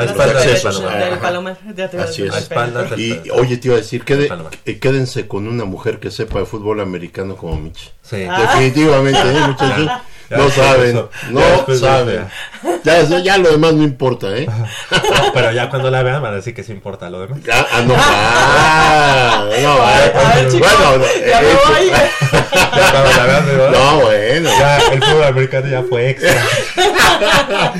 Palomar. 1.21 1.57
Así 2.03 2.23
es. 2.23 2.33
Y 2.99 3.29
oye, 3.31 3.57
te 3.57 3.67
iba 3.69 3.75
a 3.75 3.79
decir, 3.79 4.03
quede- 4.03 4.27
quédense 4.79 5.27
con 5.27 5.47
una 5.47 5.63
mujer 5.65 5.99
que 5.99 6.11
sepa 6.11 6.39
de 6.39 6.45
fútbol 6.45 6.81
americano 6.81 7.37
como 7.37 7.50
Sí. 8.03 8.27
Ah. 8.29 8.41
Definitivamente, 8.41 9.19
¿eh, 9.19 9.47
muchachos? 9.47 9.89
Ya 10.29 10.37
no 10.37 10.49
saben, 10.49 10.89
eso, 10.91 11.09
ya 11.29 11.63
no 11.67 11.75
saben. 11.75 12.27
Ya, 12.85 12.99
eso- 12.99 13.19
ya 13.19 13.37
lo 13.37 13.51
demás 13.51 13.73
no 13.73 13.83
importa, 13.83 14.27
¿eh? 14.33 14.45
No, 14.91 15.33
pero 15.33 15.51
ya 15.51 15.69
cuando 15.69 15.91
la 15.91 16.03
vean 16.03 16.21
van 16.21 16.31
a 16.31 16.35
decir 16.37 16.53
que 16.55 16.63
sí 16.63 16.71
importa 16.71 17.09
lo 17.09 17.19
demás. 17.19 17.39
Ah, 17.51 17.65
ah, 17.73 17.81
no, 17.85 17.93
ah, 17.97 19.43
no, 19.61 19.71
A 19.73 19.97
ver, 19.97 20.13
ah, 20.15 20.35
chicos, 20.49 20.69
bueno, 20.87 21.05
ya 21.27 21.41
me 21.41 21.51
eh, 21.51 21.57
voy. 21.67 21.91
Ya 22.51 22.91
cuando 22.91 23.09
la 23.11 23.23
vean, 23.25 23.49
digo, 23.49 23.69
no, 23.71 23.99
bueno. 24.01 24.49
ya 24.57 24.77
el 24.77 25.03
fútbol 25.03 25.23
americano 25.25 25.67
ya 25.67 25.83
fue 25.83 26.09
extra. 26.11 26.31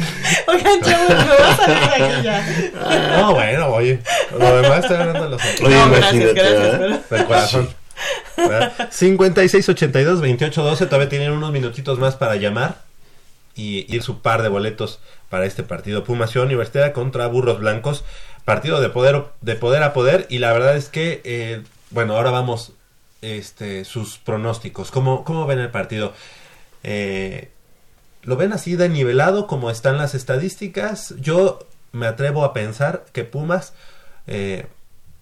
Oigan, 0.47 0.81
chavos, 0.81 1.09
me 1.09 1.15
voy 1.15 1.47
a 1.47 1.55
salir 1.55 1.79
de 1.79 1.95
aquí 2.03 2.23
ya. 2.23 3.17
No, 3.17 3.33
bueno, 3.33 3.67
oye. 3.69 3.99
Lo 4.37 4.61
demás 4.61 4.79
estoy 4.79 4.97
hablando 4.97 5.23
de 5.23 5.29
los 5.29 5.41
Oye, 5.41 5.75
no, 5.75 5.89
gracias, 5.89 6.13
imagínate, 6.13 6.33
gracias. 6.33 6.75
pero- 6.77 6.99
del 7.17 7.25
corazón. 7.25 7.80
¿Verdad? 8.37 8.89
56 8.91 9.69
82 9.69 10.21
28 10.21 10.63
12 10.63 10.85
todavía 10.85 11.09
tienen 11.09 11.31
unos 11.31 11.51
minutitos 11.51 11.99
más 11.99 12.15
para 12.15 12.35
llamar 12.35 12.81
y 13.55 13.93
ir 13.93 14.03
su 14.03 14.21
par 14.21 14.41
de 14.41 14.49
boletos 14.49 14.99
para 15.29 15.45
este 15.45 15.63
partido. 15.63 16.03
Pumas 16.03 16.31
Ciudad 16.31 16.47
Universitaria 16.47 16.93
contra 16.93 17.27
Burros 17.27 17.59
Blancos. 17.59 18.03
Partido 18.45 18.81
de 18.81 18.89
poder 18.89 19.23
de 19.41 19.55
poder 19.55 19.83
a 19.83 19.93
poder 19.93 20.25
y 20.29 20.39
la 20.39 20.51
verdad 20.51 20.75
es 20.75 20.89
que 20.89 21.21
eh, 21.23 21.61
bueno 21.91 22.15
ahora 22.15 22.31
vamos 22.31 22.73
este 23.21 23.85
sus 23.85 24.17
pronósticos. 24.17 24.91
Cómo 24.91 25.23
cómo 25.23 25.45
ven 25.45 25.59
el 25.59 25.69
partido 25.69 26.13
Eh, 26.83 27.51
lo 28.23 28.37
ven 28.37 28.53
así 28.53 28.75
de 28.75 28.89
nivelado 28.89 29.45
como 29.45 29.69
están 29.69 29.97
las 29.97 30.15
estadísticas 30.15 31.13
yo 31.19 31.59
me 31.91 32.07
atrevo 32.07 32.43
a 32.43 32.53
pensar 32.53 33.05
que 33.13 33.23
Pumas 33.23 33.73
eh, 34.25 34.65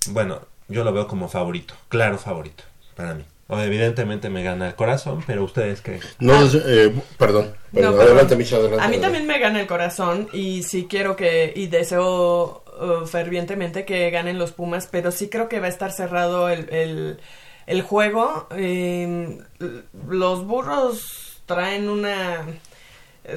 bueno, 0.08 0.42
yo 0.70 0.86
lo 0.86 0.94
veo 0.94 1.08
como 1.08 1.28
favorito, 1.28 1.74
claro 1.90 2.18
favorito 2.18 2.64
para 3.00 3.14
mí. 3.14 3.24
O, 3.48 3.58
evidentemente 3.58 4.30
me 4.30 4.44
gana 4.44 4.68
el 4.68 4.76
corazón, 4.76 5.24
pero 5.26 5.46
ustedes 5.46 5.82
creen. 5.82 6.02
No, 6.20 6.34
eh, 6.44 6.94
perdón, 7.18 7.54
No, 7.72 7.80
perdón, 7.82 8.02
adelante, 8.02 8.36
Micha, 8.36 8.58
adelante. 8.58 8.84
A 8.84 8.88
mí 8.90 8.96
adelante. 8.96 9.06
también 9.06 9.26
me 9.26 9.40
gana 9.40 9.62
el 9.62 9.68
corazón 9.68 10.28
y 10.34 10.64
sí 10.64 10.86
quiero 10.90 11.16
que 11.16 11.54
y 11.56 11.68
deseo 11.68 12.64
uh, 12.80 13.06
fervientemente 13.08 13.86
que 13.86 14.10
ganen 14.12 14.38
los 14.38 14.52
Pumas, 14.52 14.88
pero 14.92 15.12
sí 15.12 15.30
creo 15.30 15.48
que 15.48 15.62
va 15.62 15.68
a 15.68 15.70
estar 15.70 15.94
cerrado 15.94 16.50
el, 16.50 16.68
el, 16.74 17.20
el 17.68 17.82
juego. 17.82 18.48
Eh, 18.52 19.40
los 20.08 20.46
burros 20.46 21.42
traen 21.46 21.90
una... 21.90 22.46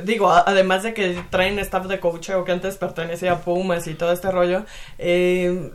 Digo, 0.04 0.30
además 0.30 0.82
de 0.82 0.92
que 0.94 1.22
traen 1.30 1.58
staff 1.60 1.86
de 1.86 2.00
coaching 2.00 2.44
que 2.44 2.52
antes 2.52 2.76
pertenecía 2.76 3.32
a 3.32 3.40
Pumas 3.40 3.86
y 3.86 3.94
todo 3.94 4.12
este 4.12 4.30
rollo, 4.30 4.64
eh, 4.98 5.70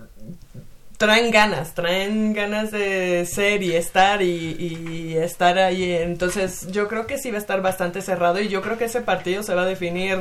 traen 0.97 1.31
ganas, 1.31 1.73
traen 1.75 2.33
ganas 2.33 2.71
de 2.71 3.25
ser 3.25 3.61
y 3.63 3.73
estar 3.75 4.21
y, 4.21 4.55
y 5.09 5.17
estar 5.17 5.57
ahí. 5.59 5.91
Entonces 5.91 6.67
yo 6.71 6.87
creo 6.87 7.05
que 7.07 7.17
sí 7.17 7.29
va 7.31 7.37
a 7.37 7.41
estar 7.41 7.61
bastante 7.61 8.01
cerrado 8.01 8.41
y 8.41 8.47
yo 8.47 8.61
creo 8.61 8.77
que 8.77 8.85
ese 8.85 9.01
partido 9.01 9.43
se 9.43 9.53
va 9.55 9.63
a 9.63 9.67
definir 9.67 10.19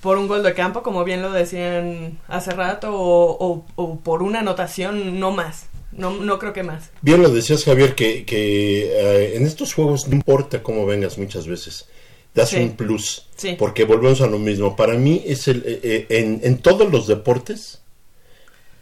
por 0.00 0.16
un 0.18 0.28
gol 0.28 0.42
de 0.42 0.54
campo, 0.54 0.82
como 0.82 1.02
bien 1.04 1.22
lo 1.22 1.32
decían 1.32 2.18
hace 2.28 2.52
rato, 2.52 2.92
o, 2.94 3.36
o- 3.44 3.64
o 3.76 3.98
por 4.00 4.22
una 4.22 4.40
anotación, 4.40 5.18
no 5.18 5.30
más. 5.32 5.66
No, 5.90 6.10
no 6.10 6.38
creo 6.38 6.52
que 6.52 6.62
más. 6.62 6.90
Bien 7.00 7.22
lo 7.22 7.30
decías, 7.30 7.64
Javier, 7.64 7.94
que, 7.94 8.24
que 8.24 8.82
eh, 8.92 9.36
en 9.36 9.46
estos 9.46 9.72
juegos 9.74 10.06
no 10.06 10.14
importa 10.14 10.62
cómo 10.62 10.84
vengas 10.86 11.16
muchas 11.18 11.46
veces. 11.48 11.88
Das 12.34 12.50
Sí. 12.50 12.56
un 12.58 12.76
plus. 12.76 13.26
Sí. 13.36 13.56
Porque 13.58 13.84
volvemos 13.84 14.20
a 14.20 14.26
lo 14.26 14.38
mismo. 14.38 14.76
Para 14.76 14.94
mí 14.94 15.22
es 15.26 15.48
el... 15.48 15.64
eh, 15.66 15.80
eh, 15.82 16.06
en, 16.10 16.40
en 16.44 16.58
todos 16.58 16.92
los 16.92 17.06
deportes, 17.08 17.80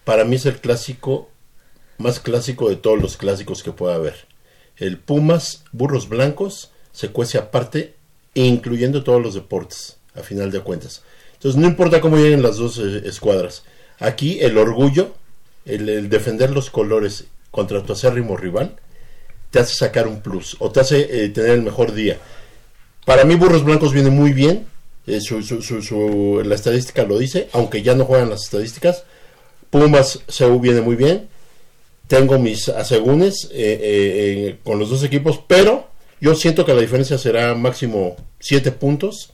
para 0.06 0.24
mí 0.24 0.36
es 0.36 0.46
el 0.46 0.58
clásico 0.60 1.28
más 1.98 2.20
clásico 2.20 2.68
de 2.68 2.76
todos 2.76 3.02
los 3.02 3.16
clásicos 3.16 3.62
que 3.64 3.72
pueda 3.72 3.96
haber. 3.96 4.14
El 4.76 4.98
Pumas, 4.98 5.64
Burros 5.72 6.08
Blancos, 6.08 6.70
se 6.92 7.08
cuece 7.08 7.38
aparte, 7.38 7.94
incluyendo 8.34 9.02
todos 9.02 9.20
los 9.20 9.34
deportes, 9.34 9.96
a 10.14 10.22
final 10.22 10.52
de 10.52 10.60
cuentas. 10.60 11.02
Entonces, 11.34 11.60
no 11.60 11.66
importa 11.66 12.00
cómo 12.00 12.16
lleguen 12.18 12.42
las 12.42 12.56
dos 12.56 12.78
eh, 12.78 13.02
escuadras. 13.06 13.64
Aquí 13.98 14.38
el 14.40 14.56
orgullo, 14.58 15.14
el, 15.64 16.08
defender 16.08 16.50
los 16.50 16.70
colores 16.70 17.24
contra 17.50 17.82
tu 17.82 17.92
acérrimo 17.94 18.36
rival, 18.36 18.76
te 19.50 19.58
hace 19.58 19.74
sacar 19.74 20.06
un 20.06 20.20
plus 20.20 20.56
o 20.60 20.70
te 20.70 20.80
hace 20.80 21.24
eh, 21.24 21.28
tener 21.30 21.50
el 21.50 21.62
mejor 21.62 21.92
día. 21.94 22.18
Para 23.04 23.24
mí, 23.24 23.34
Burros 23.34 23.64
Blancos 23.64 23.92
viene 23.92 24.10
muy 24.10 24.32
bien. 24.32 24.66
eh, 25.08 25.20
su- 25.20 25.42
su- 25.42 25.62
su- 25.62 26.42
la 26.44 26.54
estadística 26.54 27.02
lo 27.04 27.16
dice, 27.18 27.48
aunque 27.52 27.82
ya 27.82 27.94
no 27.94 28.04
juegan 28.04 28.28
las 28.30 28.44
estadísticas. 28.44 29.04
Pumas 29.70 30.20
CU 30.38 30.60
viene 30.60 30.80
muy 30.80 30.96
bien. 30.96 31.28
Tengo 32.08 32.38
mis 32.38 32.68
asegúnes 32.68 33.46
eh, 33.46 33.50
eh, 33.54 33.78
eh, 34.48 34.58
con 34.62 34.78
los 34.78 34.90
dos 34.90 35.02
equipos, 35.02 35.40
pero 35.46 35.88
yo 36.20 36.34
siento 36.34 36.64
que 36.64 36.72
la 36.74 36.80
diferencia 36.80 37.18
será 37.18 37.54
máximo 37.54 38.16
7 38.40 38.72
puntos. 38.72 39.32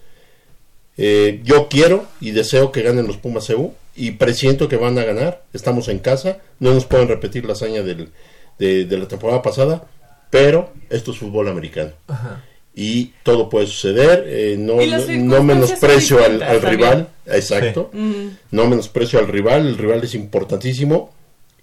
Yo 0.96 1.68
quiero 1.68 2.06
y 2.20 2.30
deseo 2.32 2.70
que 2.70 2.82
ganen 2.82 3.06
los 3.06 3.16
Pumas 3.16 3.46
CU 3.48 3.72
y 3.96 4.12
presiento 4.12 4.68
que 4.68 4.76
van 4.76 4.98
a 4.98 5.04
ganar. 5.04 5.42
Estamos 5.52 5.88
en 5.88 5.98
casa, 5.98 6.38
no 6.60 6.72
nos 6.74 6.84
pueden 6.86 7.08
repetir 7.08 7.44
la 7.44 7.52
hazaña 7.54 7.82
del- 7.82 8.10
de, 8.58 8.84
de 8.84 8.98
la 8.98 9.08
temporada 9.08 9.42
pasada, 9.42 9.84
pero 10.30 10.72
esto 10.90 11.10
es 11.10 11.18
fútbol 11.18 11.48
americano 11.48 11.92
y 12.74 13.12
todo 13.22 13.48
puede 13.50 13.66
suceder. 13.66 14.24
eh, 14.26 14.56
no, 14.58 14.76
no- 14.76 15.42
menosprecio 15.42 16.24
al, 16.24 16.42
al 16.42 16.62
rival, 16.62 17.08
exacto. 17.26 17.90
Mm. 17.92 18.26
No 18.50 18.66
menosprecio 18.66 19.18
al 19.18 19.28
rival, 19.28 19.66
el 19.66 19.78
rival 19.78 20.02
es 20.04 20.14
importantísimo 20.14 21.12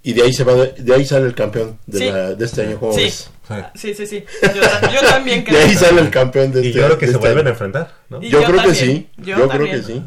y 0.04 0.14
de 0.14 0.22
ahí 0.24 0.34
se 0.34 0.44
va, 0.44 0.54
de, 0.54 0.74
de 0.82 0.94
ahí 0.96 1.06
sale 1.06 1.26
el 1.26 1.36
campeón 1.36 1.78
de, 1.88 1.98
Sí. 2.00 2.06
la- 2.12 2.34
de 2.36 2.46
este 2.46 2.62
año. 2.62 2.80
¿cómo 2.80 2.94
Sí. 2.94 3.02
ves? 3.04 3.30
Sí, 3.74 3.96
sí, 3.96 4.06
sí. 4.06 4.24
Yo, 4.44 4.62
yo 4.94 5.08
también 5.10 5.40
De 5.44 5.46
creo. 5.46 5.62
ahí 5.68 5.74
sale 5.74 6.02
el 6.02 6.12
campeón 6.12 6.52
de 6.52 6.64
Y 6.64 6.68
este 6.68 6.80
yo 6.80 6.86
creo 6.86 6.98
que 7.00 7.06
de 7.08 7.12
se 7.14 7.18
este 7.18 7.28
vuelven 7.28 7.40
a 7.40 7.50
año. 7.50 7.50
enfrentar, 7.50 7.96
¿no? 8.10 8.22
Yo, 8.22 8.30
yo 8.30 8.44
creo 8.44 8.56
también, 8.58 8.70
que 8.76 8.76
sí, 8.76 9.10
yo 9.18 9.38
yo, 9.40 9.48
creo 9.50 9.66
que 9.66 9.82
sí. 9.84 10.04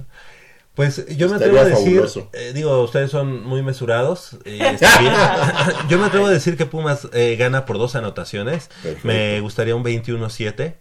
Pues 0.75 1.05
yo 1.19 1.29
me 1.29 1.35
Estaría 1.35 1.61
atrevo 1.61 1.61
a 1.61 1.65
decir, 2.05 2.25
eh, 2.33 2.53
digo, 2.55 2.81
ustedes 2.83 3.11
son 3.11 3.43
muy 3.45 3.63
mesurados. 3.63 4.39
eh, 4.47 4.59
yo 5.91 5.99
me 5.99 6.07
atrevo 6.07 6.27
a 6.27 6.31
decir 6.31 6.57
que 6.57 6.65
Pumas 6.65 7.09
eh, 7.13 7.37
gana 7.39 7.67
por 7.67 7.77
dos 7.77 7.95
anotaciones. 7.95 8.71
Perfecto. 8.83 9.07
Me 9.09 9.41
gustaría 9.41 9.75
un 9.77 9.85
21-7. 9.85 10.75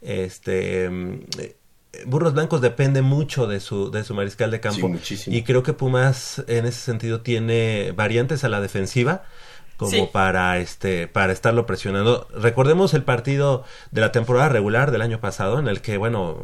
Este. 0.00 0.88
mm, 0.88 1.20
eh, 1.38 1.56
Burros 2.06 2.34
Blancos 2.34 2.60
depende 2.60 3.02
mucho 3.02 3.46
de 3.48 3.58
su, 3.60 3.90
de 3.90 4.04
su 4.04 4.14
mariscal 4.14 4.50
de 4.50 4.60
campo. 4.60 4.86
Sí, 4.86 4.92
muchísimo. 4.92 5.36
Y 5.36 5.42
creo 5.42 5.62
que 5.62 5.72
Pumas 5.72 6.42
en 6.46 6.64
ese 6.66 6.80
sentido 6.80 7.20
tiene 7.20 7.92
variantes 7.96 8.44
a 8.44 8.48
la 8.48 8.60
defensiva 8.60 9.24
como 9.76 9.90
Sí. 9.90 10.08
para 10.12 10.58
este 10.58 11.08
para 11.08 11.32
estarlo 11.32 11.66
presionando. 11.66 12.28
Recordemos 12.34 12.94
el 12.94 13.02
partido 13.02 13.64
de 13.90 14.02
la 14.02 14.12
temporada 14.12 14.48
regular 14.50 14.90
del 14.92 15.02
año 15.02 15.20
pasado 15.20 15.58
en 15.58 15.66
el 15.68 15.80
que 15.80 15.96
bueno 15.96 16.38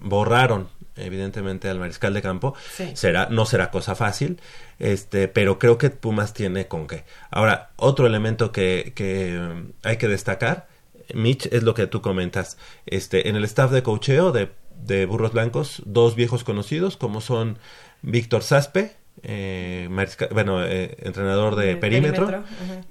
borraron 0.00 0.68
evidentemente 0.96 1.68
al 1.70 1.78
mariscal 1.78 2.12
de 2.12 2.20
campo. 2.22 2.54
Sí. 2.76 2.90
Será 2.94 3.28
no 3.30 3.46
será 3.46 3.70
cosa 3.70 3.94
fácil, 3.94 4.40
este, 4.78 5.28
pero 5.28 5.58
creo 5.58 5.78
que 5.78 5.88
Pumas 5.90 6.34
tiene 6.34 6.66
con 6.68 6.86
qué. 6.86 7.04
Ahora, 7.30 7.70
otro 7.76 8.06
elemento 8.06 8.52
que, 8.52 8.92
que 8.94 9.38
um, 9.38 9.72
hay 9.82 9.96
que 9.96 10.08
destacar, 10.08 10.68
Mitch, 11.14 11.46
es 11.52 11.62
lo 11.62 11.74
que 11.74 11.86
tú 11.86 12.00
comentas. 12.02 12.56
Este, 12.86 13.28
en 13.28 13.36
el 13.36 13.44
staff 13.44 13.70
de 13.70 13.82
cocheo 13.82 14.32
de, 14.32 14.50
de 14.82 15.06
Burros 15.06 15.32
Blancos, 15.32 15.82
dos 15.86 16.14
viejos 16.14 16.44
conocidos 16.44 16.96
como 16.96 17.20
son 17.20 17.58
Víctor 18.02 18.42
Saspe, 18.42 18.96
eh, 19.22 19.88
marisca- 19.90 20.28
bueno, 20.32 20.64
eh, 20.64 20.96
entrenador 21.00 21.54
de 21.56 21.66
De 21.66 21.76
perímetro, 21.76 22.42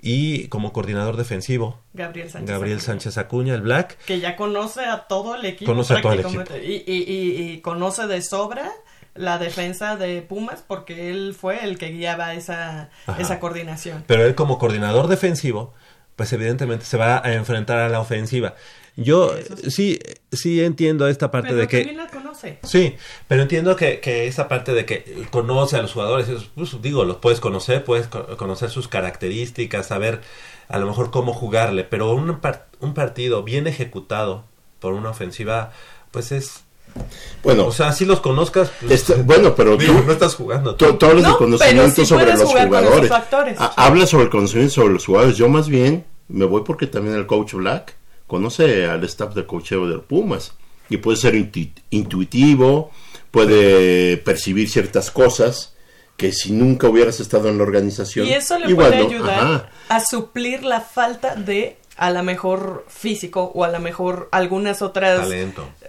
y 0.01 0.47
como 0.49 0.71
coordinador 0.73 1.17
defensivo, 1.17 1.79
Gabriel 1.93 2.29
Sánchez. 2.29 2.49
Gabriel 2.51 2.77
Acuña. 2.77 2.85
Sánchez 2.85 3.17
Acuña, 3.17 3.55
el 3.55 3.61
Black. 3.61 3.97
Que 4.05 4.19
ya 4.19 4.35
conoce 4.35 4.81
a 4.85 5.07
todo 5.07 5.35
el 5.35 5.45
equipo. 5.45 5.71
Conoce 5.71 5.95
a 5.95 6.01
todo 6.01 6.13
el 6.13 6.19
prácticamente. 6.21 6.63
Y, 6.65 6.83
y, 6.85 7.03
y, 7.03 7.51
y 7.53 7.61
conoce 7.61 8.05
de 8.05 8.21
sobra 8.21 8.71
la 9.15 9.39
defensa 9.39 9.95
de 9.97 10.21
Pumas 10.21 10.63
porque 10.65 11.09
él 11.09 11.35
fue 11.37 11.63
el 11.65 11.79
que 11.79 11.89
guiaba 11.89 12.35
esa, 12.35 12.89
Ajá. 13.07 13.19
esa 13.19 13.39
coordinación. 13.39 14.03
Pero 14.05 14.23
él 14.25 14.35
como 14.35 14.59
coordinador 14.59 15.07
defensivo, 15.07 15.73
pues 16.19 16.33
evidentemente 16.33 16.83
se 16.83 16.97
va 16.97 17.25
a 17.25 17.33
enfrentar 17.33 17.77
a 17.77 17.87
la 17.87 18.01
ofensiva. 18.01 18.53
Yo 18.97 19.33
sí, 19.69 19.99
sí 20.33 20.61
entiendo 20.61 21.07
esta 21.07 21.31
parte 21.31 21.51
Pero 21.51 21.61
de 21.61 21.67
que... 21.69 21.77
también 21.77 21.95
la 21.95 22.07
conoce. 22.07 22.59
Sí, 22.63 22.97
pero 23.29 23.41
entiendo 23.43 23.77
que, 23.77 24.01
que 24.01 24.27
esa 24.27 24.49
parte 24.49 24.73
de 24.73 24.85
que 24.85 25.25
conoce 25.31 25.77
a 25.77 25.81
los 25.81 25.93
jugadores, 25.93 26.27
pues, 26.55 26.81
digo, 26.81 27.05
los 27.05 27.15
puedes 27.15 27.39
conocer, 27.39 27.85
puedes 27.85 28.07
conocer 28.07 28.69
sus 28.69 28.89
características, 28.89 29.87
saber 29.87 30.19
a 30.67 30.77
lo 30.77 30.87
mejor 30.87 31.09
cómo 31.09 31.33
jugarle, 31.33 31.85
pero 31.85 32.13
un, 32.13 32.41
un 32.81 32.93
partido 32.93 33.43
bien 33.43 33.65
ejecutado 33.65 34.43
por 34.81 34.91
una 34.91 35.11
ofensiva, 35.11 35.71
pues 36.11 36.33
es 36.33 36.65
bueno, 37.43 37.67
o 37.67 37.71
sea, 37.71 37.91
si 37.93 38.05
los 38.05 38.19
conozcas. 38.19 38.71
Pues, 38.79 38.91
este, 38.91 39.21
bueno, 39.21 39.55
pero 39.55 39.77
tú 39.77 39.93
no 39.93 40.11
estás 40.11 40.35
jugando. 40.35 40.75
Tú, 40.75 40.97
hablas 41.05 41.25
de 41.25 41.37
conocimiento 41.37 42.05
sobre 42.05 42.35
los 42.35 42.43
jugadores. 42.43 43.11
Hablas 43.75 44.09
sobre 44.09 44.25
el 44.25 44.29
conocimiento 44.29 44.73
sobre 44.73 44.93
los 44.93 45.05
jugadores. 45.05 45.37
Yo 45.37 45.47
más 45.49 45.69
bien 45.69 46.05
me 46.27 46.45
voy 46.45 46.63
porque 46.65 46.87
también 46.87 47.15
el 47.15 47.25
coach 47.25 47.53
Black 47.53 47.95
conoce 48.27 48.85
al 48.85 49.03
staff 49.05 49.33
de 49.33 49.45
coacheo 49.45 49.87
de 49.87 49.97
Pumas 49.99 50.53
y 50.89 50.97
puede 50.97 51.17
ser 51.17 51.35
intuitivo, 51.89 52.91
puede 53.31 54.17
percibir 54.17 54.69
ciertas 54.69 55.09
cosas 55.09 55.73
que 56.17 56.33
si 56.33 56.51
nunca 56.51 56.87
hubieras 56.87 57.19
estado 57.19 57.49
en 57.49 57.57
la 57.57 57.63
organización. 57.63 58.27
Y 58.27 58.33
eso 58.33 58.59
le 58.59 58.75
puede 58.75 58.97
ayudar 58.97 59.71
a 59.87 59.99
suplir 60.01 60.63
la 60.63 60.81
falta 60.81 61.35
de 61.35 61.78
a 61.99 62.11
lo 62.11 62.23
mejor 62.23 62.85
físico 62.87 63.51
o 63.53 63.65
a 63.65 63.69
lo 63.69 63.79
mejor 63.81 64.29
algunas 64.31 64.81
otras 64.81 65.29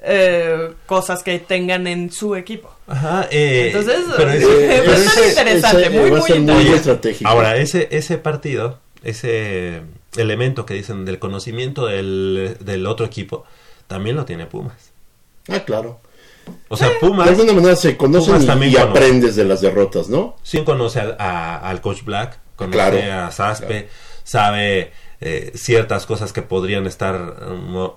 eh, 0.03 0.73
cosas 0.87 1.23
que 1.23 1.39
tengan 1.39 1.87
en 1.87 2.11
su 2.11 2.35
equipo. 2.35 2.69
Ajá, 2.89 3.29
eh, 3.31 3.69
Entonces, 3.69 4.01
pero 4.17 4.33
es 4.33 5.29
interesante, 5.29 5.89
muy, 5.89 6.11
muy 6.11 6.33
interesante. 6.33 7.17
Ahora, 7.23 7.57
ese, 7.59 7.87
ese 7.93 8.19
partido, 8.19 8.81
ese 9.05 9.83
elemento 10.17 10.67
que 10.67 10.75
dicen 10.75 11.05
del 11.05 11.21
conocimiento 11.21 11.87
del, 11.87 12.57
del 12.59 12.87
otro 12.89 13.07
equipo, 13.07 13.45
también 13.87 14.17
lo 14.17 14.25
tiene 14.25 14.47
Pumas. 14.47 14.91
Ah, 15.49 15.61
claro. 15.61 16.01
O 16.69 16.77
sea, 16.77 16.91
Pumas. 17.01 17.27
De 17.27 17.35
alguna 17.35 17.53
manera 17.53 17.77
se 17.77 17.97
conocen 17.97 18.63
y, 18.65 18.77
aprendes 18.77 19.37
de 19.37 19.45
las 19.45 19.61
derrotas, 19.61 20.09
¿no? 20.09 20.37
Sí, 20.43 20.65
conoce 20.65 20.99
al 21.01 21.81
coach 21.81 22.03
Black, 22.03 22.41
conoce 22.57 23.13
a 23.13 23.31
Saspe, 23.31 23.89
sabe 24.25 24.91
eh, 25.21 25.53
ciertas 25.55 26.07
cosas 26.07 26.33
que 26.33 26.43
podrían 26.43 26.87
estar 26.87 27.37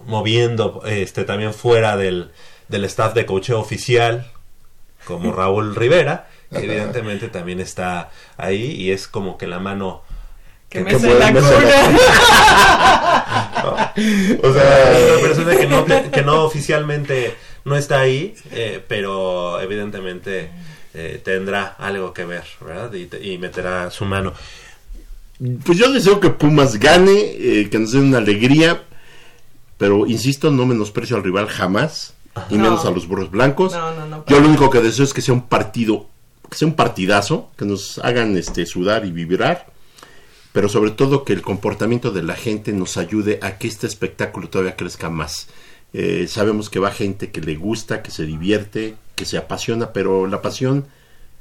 moviendo 0.06 0.82
este 0.86 1.24
también 1.24 1.54
fuera 1.54 1.96
del, 1.96 2.32
del 2.68 2.84
staff 2.86 3.14
de 3.14 3.26
coacheo 3.26 3.60
oficial, 3.60 4.32
como 5.06 5.32
Raúl 5.34 5.76
Rivera, 5.76 6.28
que 6.52 6.66
evidentemente 6.66 7.30
también 7.30 7.60
está 7.60 8.12
ahí 8.38 8.72
y 8.72 8.92
es 8.92 9.08
como 9.08 9.38
que 9.38 9.48
la 9.48 9.60
mano 9.60 10.04
que, 10.70 10.82
me 10.82 10.92
la 10.92 10.98
o 14.44 14.54
sea, 14.54 14.98
una 15.14 15.22
persona 15.22 15.56
que 15.56 15.68
no, 15.68 15.86
que 15.86 16.22
no 16.24 16.44
oficialmente 16.44 17.36
no 17.64 17.76
está 17.76 18.00
ahí, 18.00 18.34
eh, 18.52 18.84
pero 18.88 19.62
evidentemente 19.62 20.50
eh, 20.96 21.22
tendrá 21.24 21.76
algo 21.78 22.12
que 22.14 22.26
ver, 22.26 22.44
¿verdad? 22.60 22.92
Y, 22.94 23.08
y, 23.22 23.38
meterá 23.38 23.92
su 23.92 24.06
mano. 24.06 24.34
Pues 25.66 25.78
yo 25.78 25.92
deseo 25.92 26.20
que 26.20 26.30
Pumas 26.30 26.80
gane, 26.80 27.12
eh, 27.14 27.70
que 27.70 27.80
nos 27.80 27.92
dé 27.92 28.00
una 28.00 28.20
alegría, 28.20 28.84
pero 29.78 30.06
insisto, 30.08 30.52
no 30.52 30.66
menosprecio 30.66 31.16
al 31.16 31.24
rival 31.24 31.48
jamás, 31.48 32.14
y 32.50 32.58
menos 32.58 32.86
a 32.86 32.92
los 32.92 33.08
burros 33.08 33.32
blancos. 33.32 33.74
yo 34.28 34.40
lo 34.40 34.48
único 34.48 34.70
que 34.70 34.82
deseo 34.82 35.06
es 35.06 35.14
que 35.14 35.22
sea 35.22 35.34
un 35.34 35.48
partido, 35.48 36.08
que 36.50 36.58
sea 36.58 36.68
un 36.68 36.76
partidazo, 36.76 37.52
que 37.58 37.66
nos 37.66 38.00
hagan 38.00 38.38
este 38.38 38.66
sudar 38.66 39.06
y 39.06 39.12
vibrar 39.12 39.74
pero 40.54 40.70
sobre 40.70 40.92
todo 40.92 41.26
que 41.26 41.34
el 41.34 41.42
comportamiento 41.42 42.12
de 42.12 42.24
la 42.24 42.36
gente 42.36 42.72
nos 42.72 42.98
ayude 42.98 43.40
a 43.42 43.58
que 43.58 43.68
este 43.68 43.88
espectáculo 43.88 44.50
todavía 44.50 44.78
crezca 44.78 45.10
más. 45.10 45.48
Eh, 45.94 46.28
sabemos 46.30 46.70
que 46.70 46.80
va 46.80 46.92
gente 46.92 47.32
que 47.32 47.42
le 47.42 47.56
gusta, 47.56 48.04
que 48.04 48.12
se 48.12 48.26
divierte, 48.26 48.96
que 49.16 49.26
se 49.26 49.38
apasiona, 49.38 49.92
pero 49.94 50.28
la 50.28 50.42
pasión 50.44 50.86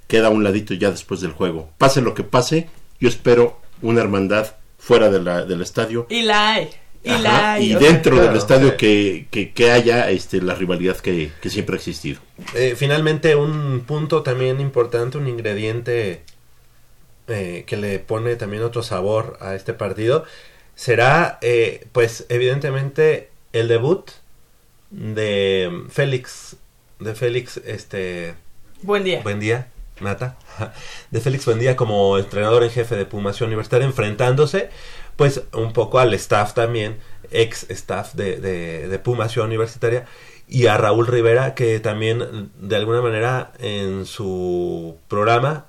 queda 0.09 0.29
a 0.29 0.31
un 0.31 0.43
ladito 0.43 0.73
ya 0.75 0.91
después 0.91 1.21
del 1.21 1.33
juego. 1.33 1.71
Pase 1.77 2.01
lo 2.01 2.15
que 2.15 2.25
pase, 2.25 2.71
yo 3.01 3.09
espero 3.09 3.61
una 3.83 4.01
hermandad 4.01 4.55
fuera 4.79 5.11
de 5.11 5.21
la, 5.21 5.45
del 5.45 5.63
estadio. 5.63 6.07
Y 6.09 6.23
la 6.23 6.55
hay. 6.55 6.71
Y, 7.05 7.11
la 7.19 7.55
hay, 7.55 7.73
y 7.73 7.75
dentro 7.75 8.17
del 8.21 8.37
estadio 8.37 8.77
que, 8.77 9.27
que, 9.31 9.71
haya 9.73 10.09
este, 10.11 10.41
la 10.41 10.55
rivalidad 10.55 10.97
que, 10.99 11.33
que 11.41 11.51
siempre 11.51 11.75
ha 11.75 11.79
existido. 11.79 12.21
Eh, 12.55 12.75
finalmente, 12.77 13.35
un 13.35 13.83
punto 13.85 14.23
también 14.23 14.61
importante, 14.61 15.19
un 15.19 15.27
ingrediente 15.27 16.23
eh, 17.27 17.65
que 17.67 17.77
le 17.77 17.99
pone 17.99 18.37
también 18.37 18.63
otro 18.63 18.83
sabor 18.83 19.37
a 19.41 19.55
este 19.55 19.75
partido 19.75 20.25
será, 20.75 21.39
eh, 21.41 21.87
pues, 21.93 22.27
evidentemente, 22.29 23.31
el 23.53 23.69
debut 23.69 24.11
de 24.91 25.71
Félix, 25.89 26.57
de 26.99 27.15
Félix, 27.15 27.59
este... 27.59 28.35
Buen 28.83 29.05
día. 29.05 29.23
Buen 29.23 29.39
día, 29.39 29.69
Nata. 30.01 30.37
De 31.11 31.21
Félix 31.21 31.47
Buendía 31.47 31.77
como 31.77 32.19
entrenador 32.19 32.65
en 32.65 32.71
jefe 32.71 32.97
de 32.97 33.07
Pumas 33.07 33.41
Universitaria, 33.41 33.87
enfrentándose, 33.87 34.71
pues, 35.17 35.43
un 35.53 35.73
poco 35.73 35.99
al 35.99 36.15
staff 36.15 36.55
también, 36.55 36.99
ex 37.31 37.71
staff 37.71 38.15
de, 38.15 38.39
de, 38.39 38.89
de 38.89 38.99
Pumas 38.99 39.37
Universitaria, 39.37 40.07
y 40.49 40.67
a 40.67 40.77
Raúl 40.77 41.07
Rivera, 41.07 41.55
que 41.55 41.81
también, 41.81 42.51
de 42.59 42.77
alguna 42.77 43.01
manera, 43.01 43.53
en 43.59 44.07
su 44.07 44.97
programa 45.09 45.67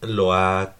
lo 0.00 0.32
ha 0.32 0.74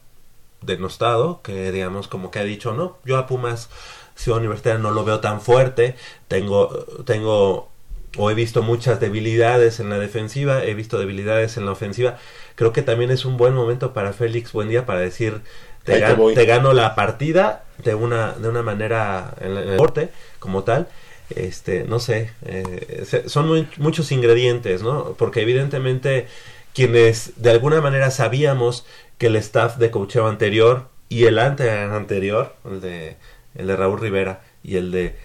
denostado, 0.62 1.42
que 1.42 1.70
digamos 1.72 2.08
como 2.08 2.30
que 2.30 2.38
ha 2.38 2.44
dicho, 2.44 2.72
no, 2.72 2.98
yo 3.04 3.18
a 3.18 3.26
Pumas 3.26 3.70
Ciudad 4.14 4.38
Universitaria 4.38 4.78
no 4.78 4.90
lo 4.90 5.04
veo 5.04 5.20
tan 5.20 5.40
fuerte, 5.40 5.94
tengo, 6.28 6.68
tengo 7.04 7.68
o 8.16 8.30
he 8.30 8.34
visto 8.34 8.62
muchas 8.62 9.00
debilidades 9.00 9.80
en 9.80 9.90
la 9.90 9.98
defensiva, 9.98 10.64
he 10.64 10.74
visto 10.74 10.98
debilidades 10.98 11.56
en 11.56 11.66
la 11.66 11.72
ofensiva. 11.72 12.18
Creo 12.54 12.72
que 12.72 12.82
también 12.82 13.10
es 13.10 13.24
un 13.24 13.36
buen 13.36 13.54
momento 13.54 13.92
para 13.92 14.12
Félix 14.12 14.52
buen 14.52 14.68
día 14.68 14.86
para 14.86 15.00
decir, 15.00 15.42
te, 15.84 16.00
te, 16.00 16.46
gano 16.46 16.72
la 16.72 16.94
partida 16.94 17.64
de 17.84 17.94
una, 17.94 18.32
de 18.32 18.48
una 18.48 18.62
manera 18.62 19.34
en 19.40 19.56
el 19.56 19.70
deporte 19.70 20.10
como 20.38 20.64
tal. 20.64 20.88
Este, 21.30 21.84
no 21.84 21.98
sé, 21.98 22.30
eh, 22.44 23.04
son 23.26 23.68
muchos 23.78 24.12
ingredientes, 24.12 24.82
¿no? 24.82 25.14
Porque 25.18 25.42
evidentemente 25.42 26.28
quienes 26.72 27.32
de 27.36 27.50
alguna 27.50 27.80
manera 27.80 28.10
sabíamos 28.10 28.86
que 29.18 29.26
el 29.26 29.36
staff 29.36 29.78
de 29.78 29.90
cocheo 29.90 30.28
anterior 30.28 30.88
y 31.08 31.24
el 31.24 31.38
ante 31.38 31.70
anterior, 31.70 32.54
el 32.64 32.80
de, 32.80 33.16
el 33.54 33.66
de 33.66 33.76
Raúl 33.76 34.00
Rivera 34.00 34.42
y 34.62 34.76
el 34.76 34.92
de 34.92 35.16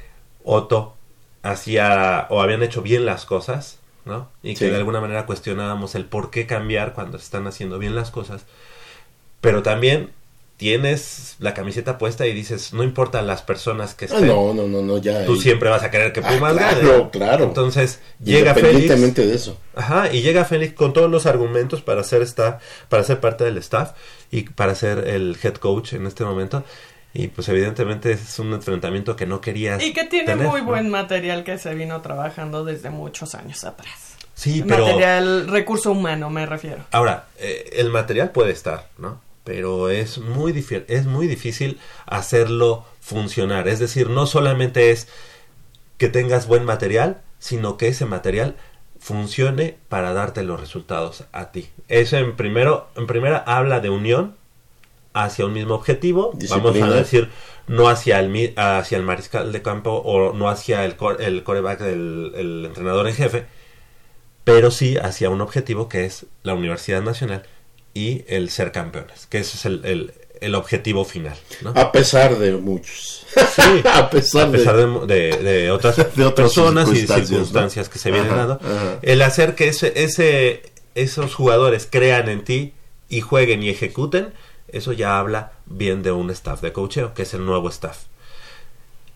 Otto, 0.43 0.95
hacía 1.43 2.27
o 2.29 2.41
habían 2.41 2.63
hecho 2.63 2.81
bien 2.81 3.05
las 3.05 3.25
cosas, 3.25 3.79
¿no? 4.05 4.29
Y 4.43 4.55
que 4.55 4.69
de 4.69 4.77
alguna 4.77 5.01
manera 5.01 5.25
cuestionábamos 5.25 5.95
el 5.95 6.05
por 6.05 6.31
qué 6.31 6.45
cambiar 6.45 6.93
cuando 6.93 7.17
se 7.17 7.25
están 7.25 7.47
haciendo 7.47 7.79
bien 7.79 7.95
las 7.95 8.11
cosas. 8.11 8.45
Pero 9.41 9.63
también 9.63 10.11
tienes 10.61 11.37
la 11.39 11.55
camiseta 11.55 11.97
puesta 11.97 12.27
y 12.27 12.33
dices, 12.33 12.71
no 12.71 12.83
importa 12.83 13.23
las 13.23 13.41
personas 13.41 13.95
que 13.95 14.05
ah, 14.05 14.09
estén. 14.09 14.27
no, 14.27 14.53
no, 14.53 14.67
no, 14.67 14.83
no, 14.83 14.99
ya. 14.99 15.25
Tú 15.25 15.35
siempre 15.35 15.71
vas 15.71 15.81
a 15.81 15.89
querer 15.89 16.13
que 16.13 16.19
ah, 16.19 16.29
Pumas 16.29 16.55
gane. 16.55 16.81
Claro, 16.81 17.09
claro. 17.09 17.43
Entonces, 17.45 17.99
llega 18.23 18.53
Félix. 18.53 19.15
de 19.15 19.33
eso. 19.33 19.57
Ajá, 19.73 20.13
y 20.13 20.21
llega 20.21 20.45
Félix 20.45 20.75
con 20.75 20.93
todos 20.93 21.09
los 21.09 21.25
argumentos 21.25 21.81
para 21.81 22.03
ser 22.03 22.21
esta, 22.21 22.59
para 22.89 23.03
ser 23.03 23.19
parte 23.19 23.43
del 23.43 23.57
staff 23.57 23.93
y 24.29 24.43
para 24.43 24.75
ser 24.75 25.07
el 25.07 25.35
head 25.41 25.55
coach 25.55 25.93
en 25.93 26.05
este 26.05 26.23
momento. 26.23 26.63
Y 27.13 27.27
pues 27.27 27.49
evidentemente 27.49 28.13
es 28.13 28.39
un 28.39 28.53
enfrentamiento 28.53 29.15
que 29.15 29.25
no 29.25 29.41
querías. 29.41 29.83
Y 29.83 29.93
que 29.93 30.05
tiene 30.05 30.35
muy 30.35 30.61
buen 30.61 30.89
material 30.89 31.43
que 31.43 31.57
se 31.57 31.75
vino 31.75 32.01
trabajando 32.01 32.63
desde 32.63 32.89
muchos 32.89 33.35
años 33.35 33.63
atrás. 33.63 34.15
Sí, 34.33 34.63
pero... 34.65 34.85
Material, 34.85 35.47
recurso 35.47 35.91
humano 35.91 36.29
me 36.29 36.45
refiero. 36.45 36.85
Ahora, 36.91 37.27
eh, 37.37 37.69
el 37.73 37.89
material 37.89 38.31
puede 38.31 38.51
estar, 38.51 38.87
¿no? 38.97 39.19
pero 39.43 39.89
es 39.89 40.17
muy, 40.19 40.65
es 40.87 41.05
muy 41.05 41.27
difícil 41.27 41.79
hacerlo 42.05 42.85
funcionar. 42.99 43.67
Es 43.67 43.79
decir, 43.79 44.09
no 44.09 44.25
solamente 44.25 44.91
es 44.91 45.07
que 45.97 46.09
tengas 46.09 46.47
buen 46.47 46.63
material, 46.65 47.21
sino 47.39 47.77
que 47.77 47.87
ese 47.87 48.05
material 48.05 48.55
funcione 48.99 49.77
para 49.89 50.13
darte 50.13 50.43
los 50.43 50.59
resultados 50.59 51.25
a 51.31 51.51
ti. 51.51 51.69
Eso 51.87 52.17
en 52.17 52.35
primero, 52.35 52.89
en 52.95 53.07
primera 53.07 53.37
habla 53.39 53.79
de 53.79 53.89
unión 53.89 54.35
hacia 55.13 55.45
un 55.45 55.53
mismo 55.53 55.75
objetivo, 55.75 56.31
vamos 56.49 56.75
a 56.81 56.89
decir 56.89 57.29
no 57.67 57.89
hacia 57.89 58.19
el 58.19 58.53
hacia 58.57 58.97
el 58.97 59.03
mariscal 59.03 59.51
de 59.51 59.61
campo 59.61 59.91
o 59.91 60.33
no 60.33 60.49
hacia 60.49 60.83
el, 60.85 60.95
el 61.19 61.43
coreback 61.43 61.79
del 61.79 62.33
el 62.35 62.65
entrenador 62.65 63.07
en 63.07 63.15
jefe, 63.15 63.45
pero 64.43 64.71
sí 64.71 64.97
hacia 64.97 65.29
un 65.29 65.41
objetivo 65.41 65.87
que 65.87 66.05
es 66.05 66.25
la 66.43 66.53
Universidad 66.53 67.01
Nacional 67.01 67.43
y 67.93 68.23
el 68.27 68.49
ser 68.49 68.71
campeones, 68.71 69.27
que 69.27 69.39
ese 69.39 69.57
es 69.57 69.65
el, 69.65 70.13
el, 70.39 70.55
objetivo 70.55 71.05
final. 71.05 71.35
A 71.75 71.91
pesar 71.91 72.37
de 72.37 72.53
muchos. 72.53 73.25
a 73.85 74.09
pesar, 74.09 74.49
de, 74.49 74.57
de, 75.07 75.71
otras, 75.71 75.95
personas 76.35 76.89
y 76.89 77.05
circunstancias 77.05 77.89
que 77.89 77.99
se 77.99 78.11
vienen 78.11 78.29
dando. 78.29 78.59
El 79.01 79.21
hacer 79.21 79.55
que 79.55 79.67
ese, 79.67 79.91
ese, 79.95 80.63
esos 80.95 81.35
jugadores 81.35 81.87
crean 81.89 82.29
en 82.29 82.43
ti 82.43 82.73
y 83.09 83.21
jueguen 83.21 83.61
y 83.61 83.69
ejecuten, 83.69 84.33
eso 84.71 84.93
ya 84.93 85.19
habla 85.19 85.51
bien 85.65 86.03
de 86.03 86.11
un 86.11 86.29
staff 86.31 86.61
de 86.61 86.73
coacheo, 86.73 87.13
que 87.13 87.23
es 87.23 87.33
el 87.33 87.45
nuevo 87.45 87.69
staff. 87.69 88.03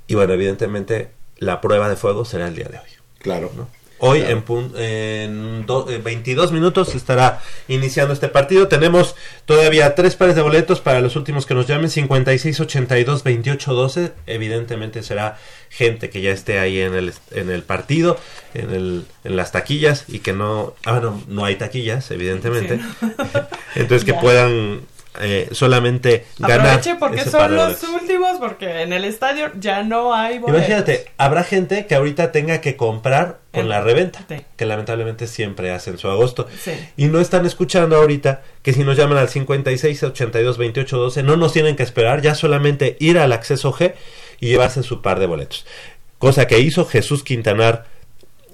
Y 0.08 0.16
bueno, 0.16 0.34
evidentemente 0.34 1.12
la 1.38 1.62
prueba 1.62 1.90
de 1.90 1.96
fuego 1.96 2.26
será 2.26 2.48
el 2.48 2.56
día 2.56 2.68
de 2.68 2.78
hoy. 2.78 2.90
Claro. 3.20 3.52
¿no? 3.56 3.68
Hoy 3.98 4.22
en, 4.22 4.44
en, 4.76 5.66
22 6.04 6.52
minutos 6.52 6.96
estará 6.96 7.42
iniciando 7.70 8.14
este 8.14 8.28
partido. 8.28 8.68
Tenemos 8.68 9.16
todavía 9.46 9.96
tres 9.96 10.16
pares 10.16 10.36
de 10.36 10.42
boletos 10.42 10.82
para 10.82 11.00
los 11.00 11.16
últimos 11.16 11.46
que 11.46 11.54
nos 11.54 11.66
llamen 11.66 11.90
56 11.90 12.60
82 12.60 13.24
28 13.24 13.74
12. 13.74 14.12
Evidentemente 14.28 15.02
será 15.02 15.38
gente 15.70 16.10
que 16.10 16.22
ya 16.22 16.32
esté 16.32 16.60
ahí 16.60 16.82
en 16.82 16.94
el, 16.94 17.14
en 17.32 17.50
el 17.50 17.64
partido, 17.64 18.20
en, 18.54 18.72
el, 18.72 19.06
en 19.24 19.36
las 19.38 19.54
taquillas 19.54 20.04
y 20.10 20.20
que 20.20 20.34
no... 20.34 20.76
Ah, 20.86 21.00
no, 21.02 21.24
no 21.28 21.46
hay 21.46 21.56
taquillas, 21.56 22.12
evidentemente. 22.12 22.82
Entonces 23.76 24.04
que 24.04 24.14
puedan 24.14 24.82
eh, 25.22 25.50
solamente 25.52 26.26
ganar. 26.40 26.68
Aproveche 26.68 26.96
porque 26.96 27.24
son 27.26 27.56
los 27.56 27.82
últimos, 27.84 28.38
porque 28.40 28.82
en 28.82 28.94
el 28.94 29.06
estadio 29.06 29.52
ya 29.60 29.84
no 29.84 30.14
hay 30.14 30.40
boletos. 30.40 30.60
Imagínate, 30.60 31.12
habrá 31.18 31.44
gente 31.44 31.86
que 31.86 31.96
ahorita 31.96 32.32
tenga 32.32 32.62
que 32.62 32.76
comprar 32.76 33.40
con 33.52 33.70
la 33.70 33.82
reventa, 33.82 34.26
que 34.56 34.66
lamentablemente 34.66 35.28
siempre 35.28 35.72
hacen 35.72 35.98
su 35.98 36.10
agosto. 36.10 36.48
Y 36.98 37.08
no 37.08 37.20
están 37.20 37.46
escuchando 37.46 37.96
ahorita 37.96 38.42
que 38.62 38.74
si 38.74 38.84
nos 38.84 38.98
llaman 38.98 39.18
al 39.18 39.30
56 39.30 40.04
82 40.04 40.58
28 40.58 40.98
12, 40.98 41.24
no 41.24 41.38
nos 41.38 41.54
tienen 41.54 41.76
que 41.76 41.84
esperar, 41.84 42.22
ya 42.22 42.36
solamente 42.36 42.98
ir 43.00 43.18
al 43.18 43.32
acceso 43.32 43.74
G 43.74 43.94
y 44.40 44.48
llevarse 44.48 44.84
su 44.84 45.02
par 45.02 45.20
de 45.20 45.26
boletos. 45.26 45.66
Cosa 46.18 46.48
que 46.48 46.60
hizo 46.60 46.86
Jesús 46.86 47.24
Quintanar 47.24 47.86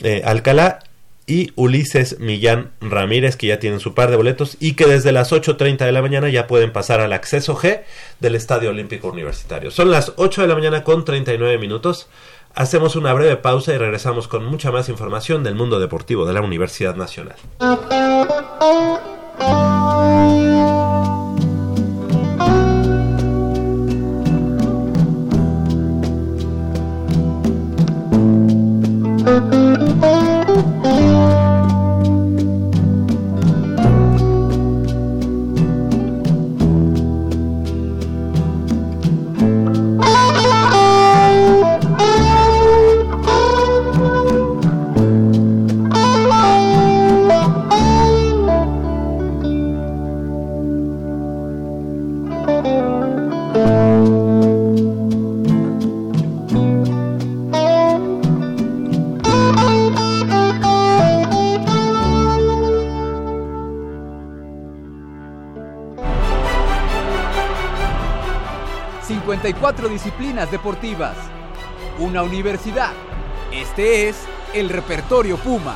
eh, 0.03 0.21
Alcalá 0.25 0.79
y 1.25 1.51
Ulises 1.55 2.19
Millán 2.19 2.71
Ramírez, 2.81 3.35
que 3.35 3.47
ya 3.47 3.59
tienen 3.59 3.79
su 3.79 3.93
par 3.93 4.09
de 4.09 4.17
boletos 4.17 4.57
y 4.59 4.73
que 4.73 4.85
desde 4.85 5.11
las 5.11 5.31
8.30 5.31 5.85
de 5.85 5.91
la 5.91 6.01
mañana 6.01 6.29
ya 6.29 6.47
pueden 6.47 6.71
pasar 6.71 6.99
al 6.99 7.13
acceso 7.13 7.55
G 7.55 7.81
del 8.19 8.35
Estadio 8.35 8.69
Olímpico 8.69 9.09
Universitario. 9.09 9.71
Son 9.71 9.91
las 9.91 10.13
8 10.17 10.41
de 10.41 10.47
la 10.47 10.55
mañana 10.55 10.83
con 10.83 11.05
39 11.05 11.57
minutos. 11.57 12.09
Hacemos 12.53 12.95
una 12.95 13.13
breve 13.13 13.37
pausa 13.37 13.73
y 13.73 13.77
regresamos 13.77 14.27
con 14.27 14.45
mucha 14.45 14.71
más 14.71 14.89
información 14.89 15.43
del 15.43 15.55
mundo 15.55 15.79
deportivo 15.79 16.25
de 16.25 16.33
la 16.33 16.41
Universidad 16.41 16.95
Nacional. 16.95 17.35
54 69.71 69.89
disciplinas 69.89 70.51
deportivas. 70.51 71.15
Una 71.99 72.23
universidad. 72.23 72.91
Este 73.51 74.09
es 74.09 74.17
el 74.53 74.69
repertorio 74.69 75.37
Puma. 75.37 75.75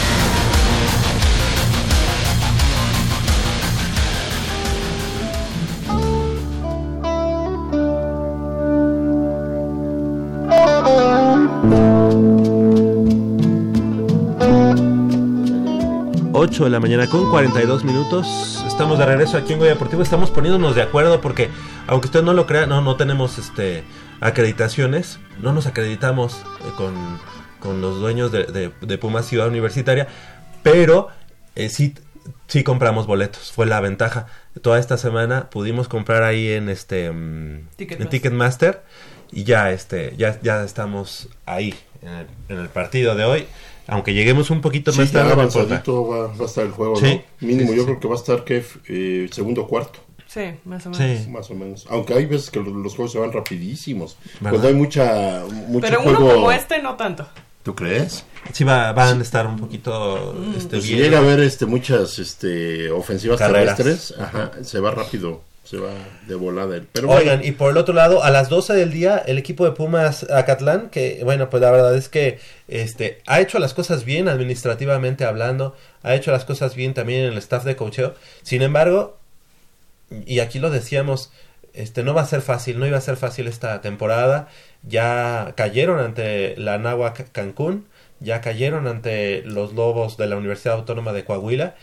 8 16.43 16.63
de 16.63 16.69
la 16.71 16.79
mañana 16.79 17.05
con 17.05 17.29
42 17.29 17.83
minutos. 17.83 18.63
Estamos 18.65 18.97
de 18.97 19.05
regreso 19.05 19.37
aquí 19.37 19.53
en 19.53 19.59
Goya 19.59 19.73
Deportivo. 19.73 20.01
Estamos 20.01 20.31
poniéndonos 20.31 20.73
de 20.73 20.81
acuerdo 20.81 21.21
porque, 21.21 21.51
aunque 21.85 22.07
usted 22.07 22.23
no 22.23 22.33
lo 22.33 22.47
crea, 22.47 22.65
no, 22.65 22.81
no 22.81 22.95
tenemos 22.95 23.37
este 23.37 23.83
acreditaciones. 24.21 25.19
No 25.39 25.53
nos 25.53 25.67
acreditamos 25.67 26.41
eh, 26.65 26.71
con, 27.59 27.79
los 27.79 27.99
dueños 27.99 28.31
de, 28.31 28.71
de, 28.81 28.97
Puma 28.97 29.21
Ciudad 29.21 29.49
Universitaria. 29.49 30.07
Pero 30.63 31.09
eh, 31.53 31.69
sí, 31.69 31.93
sí 32.47 32.63
compramos 32.63 33.05
boletos. 33.05 33.51
Fue 33.51 33.67
la 33.67 33.79
ventaja. 33.79 34.25
Toda 34.63 34.79
esta 34.79 34.97
semana 34.97 35.47
pudimos 35.51 35.87
comprar 35.87 36.23
ahí 36.23 36.53
en 36.53 36.69
este 36.69 37.11
mm, 37.11 37.67
en 37.77 38.09
Ticketmaster. 38.09 38.81
Y 39.31 39.43
ya, 39.43 39.71
este, 39.71 40.15
ya, 40.17 40.39
ya 40.41 40.63
estamos 40.63 41.29
ahí 41.45 41.75
en 42.49 42.57
el 42.57 42.67
partido 42.69 43.13
de 43.13 43.25
hoy 43.25 43.47
aunque 43.91 44.13
lleguemos 44.13 44.49
un 44.49 44.61
poquito 44.61 44.93
más 44.93 45.11
tarde. 45.11 45.33
avanzadito 45.33 46.07
va, 46.07 46.31
a 46.33 46.45
estar 46.45 46.65
el 46.65 46.71
juego, 46.71 46.99
¿no? 46.99 47.23
Mínimo, 47.41 47.73
yo 47.73 47.83
creo 47.83 47.99
que 47.99 48.07
va 48.07 48.15
a 48.15 48.17
estar 48.17 48.45
que 48.45 48.63
eh, 48.87 49.27
segundo 49.31 49.67
cuarto. 49.67 49.99
Sí, 50.27 50.53
más 50.63 50.85
o 50.85 50.91
menos. 50.91 51.27
Más 51.27 51.51
o 51.51 51.55
menos. 51.55 51.85
Aunque 51.89 52.13
hay 52.13 52.25
veces 52.25 52.49
que 52.49 52.61
los, 52.61 52.95
juegos 52.95 53.11
se 53.11 53.19
van 53.19 53.33
rapidísimos. 53.33 54.15
Cuando 54.39 54.65
hay 54.65 54.73
mucha, 54.73 55.43
mucho 55.67 55.85
Pero 55.85 56.03
uno 56.03 56.19
como 56.19 56.51
este 56.53 56.81
no 56.81 56.95
tanto. 56.95 57.27
¿Tú 57.63 57.75
crees? 57.75 58.23
Sí, 58.53 58.63
va, 58.63 58.93
van 58.93 59.19
a 59.19 59.21
estar 59.21 59.45
un 59.45 59.57
poquito 59.57 60.35
mm. 60.39 60.57
este, 60.57 60.77
pues 60.77 60.83
Si 60.85 60.95
llega 60.95 61.17
a 61.17 61.21
haber 61.21 61.41
este, 61.41 61.65
muchas 61.65 62.17
este, 62.17 62.89
ofensivas 62.89 63.39
terrestres, 63.39 64.15
ajá, 64.17 64.51
se 64.63 64.79
va 64.79 64.91
rápido 64.91 65.41
se 65.71 65.77
va 65.77 65.93
de 66.27 66.35
volada. 66.35 66.81
Pero 66.91 67.09
Oigan, 67.09 67.45
y 67.45 67.53
por 67.53 67.71
el 67.71 67.77
otro 67.77 67.93
lado, 67.93 68.25
a 68.25 68.29
las 68.29 68.49
12 68.49 68.73
del 68.73 68.91
día, 68.91 69.17
el 69.25 69.37
equipo 69.37 69.63
de 69.63 69.71
Pumas 69.71 70.29
Acatlán, 70.29 70.89
que 70.89 71.21
bueno, 71.23 71.49
pues 71.49 71.61
la 71.61 71.71
verdad 71.71 71.95
es 71.95 72.09
que 72.09 72.39
este 72.67 73.21
ha 73.25 73.39
hecho 73.39 73.57
las 73.57 73.73
cosas 73.73 74.03
bien 74.03 74.27
administrativamente 74.27 75.23
hablando, 75.23 75.73
ha 76.03 76.13
hecho 76.13 76.31
las 76.31 76.43
cosas 76.43 76.75
bien 76.75 76.93
también 76.93 77.21
en 77.21 77.31
el 77.31 77.37
staff 77.37 77.63
de 77.63 77.77
coacheo. 77.77 78.15
Sin 78.41 78.63
embargo, 78.63 79.17
y 80.25 80.39
aquí 80.39 80.59
lo 80.59 80.71
decíamos, 80.71 81.31
este 81.73 82.03
no 82.03 82.13
va 82.13 82.23
a 82.23 82.27
ser 82.27 82.41
fácil, 82.41 82.77
no 82.77 82.85
iba 82.85 82.97
a 82.97 83.01
ser 83.01 83.15
fácil 83.15 83.47
esta 83.47 83.79
temporada. 83.79 84.49
Ya 84.83 85.53
cayeron 85.55 85.99
ante 85.99 86.57
la 86.57 86.79
Náhuac 86.79 87.31
Cancún, 87.31 87.87
ya 88.19 88.41
cayeron 88.41 88.87
ante 88.87 89.41
los 89.43 89.71
Lobos 89.73 90.17
de 90.17 90.27
la 90.27 90.35
Universidad 90.35 90.75
Autónoma 90.75 91.13
de 91.13 91.23
Coahuila. 91.23 91.75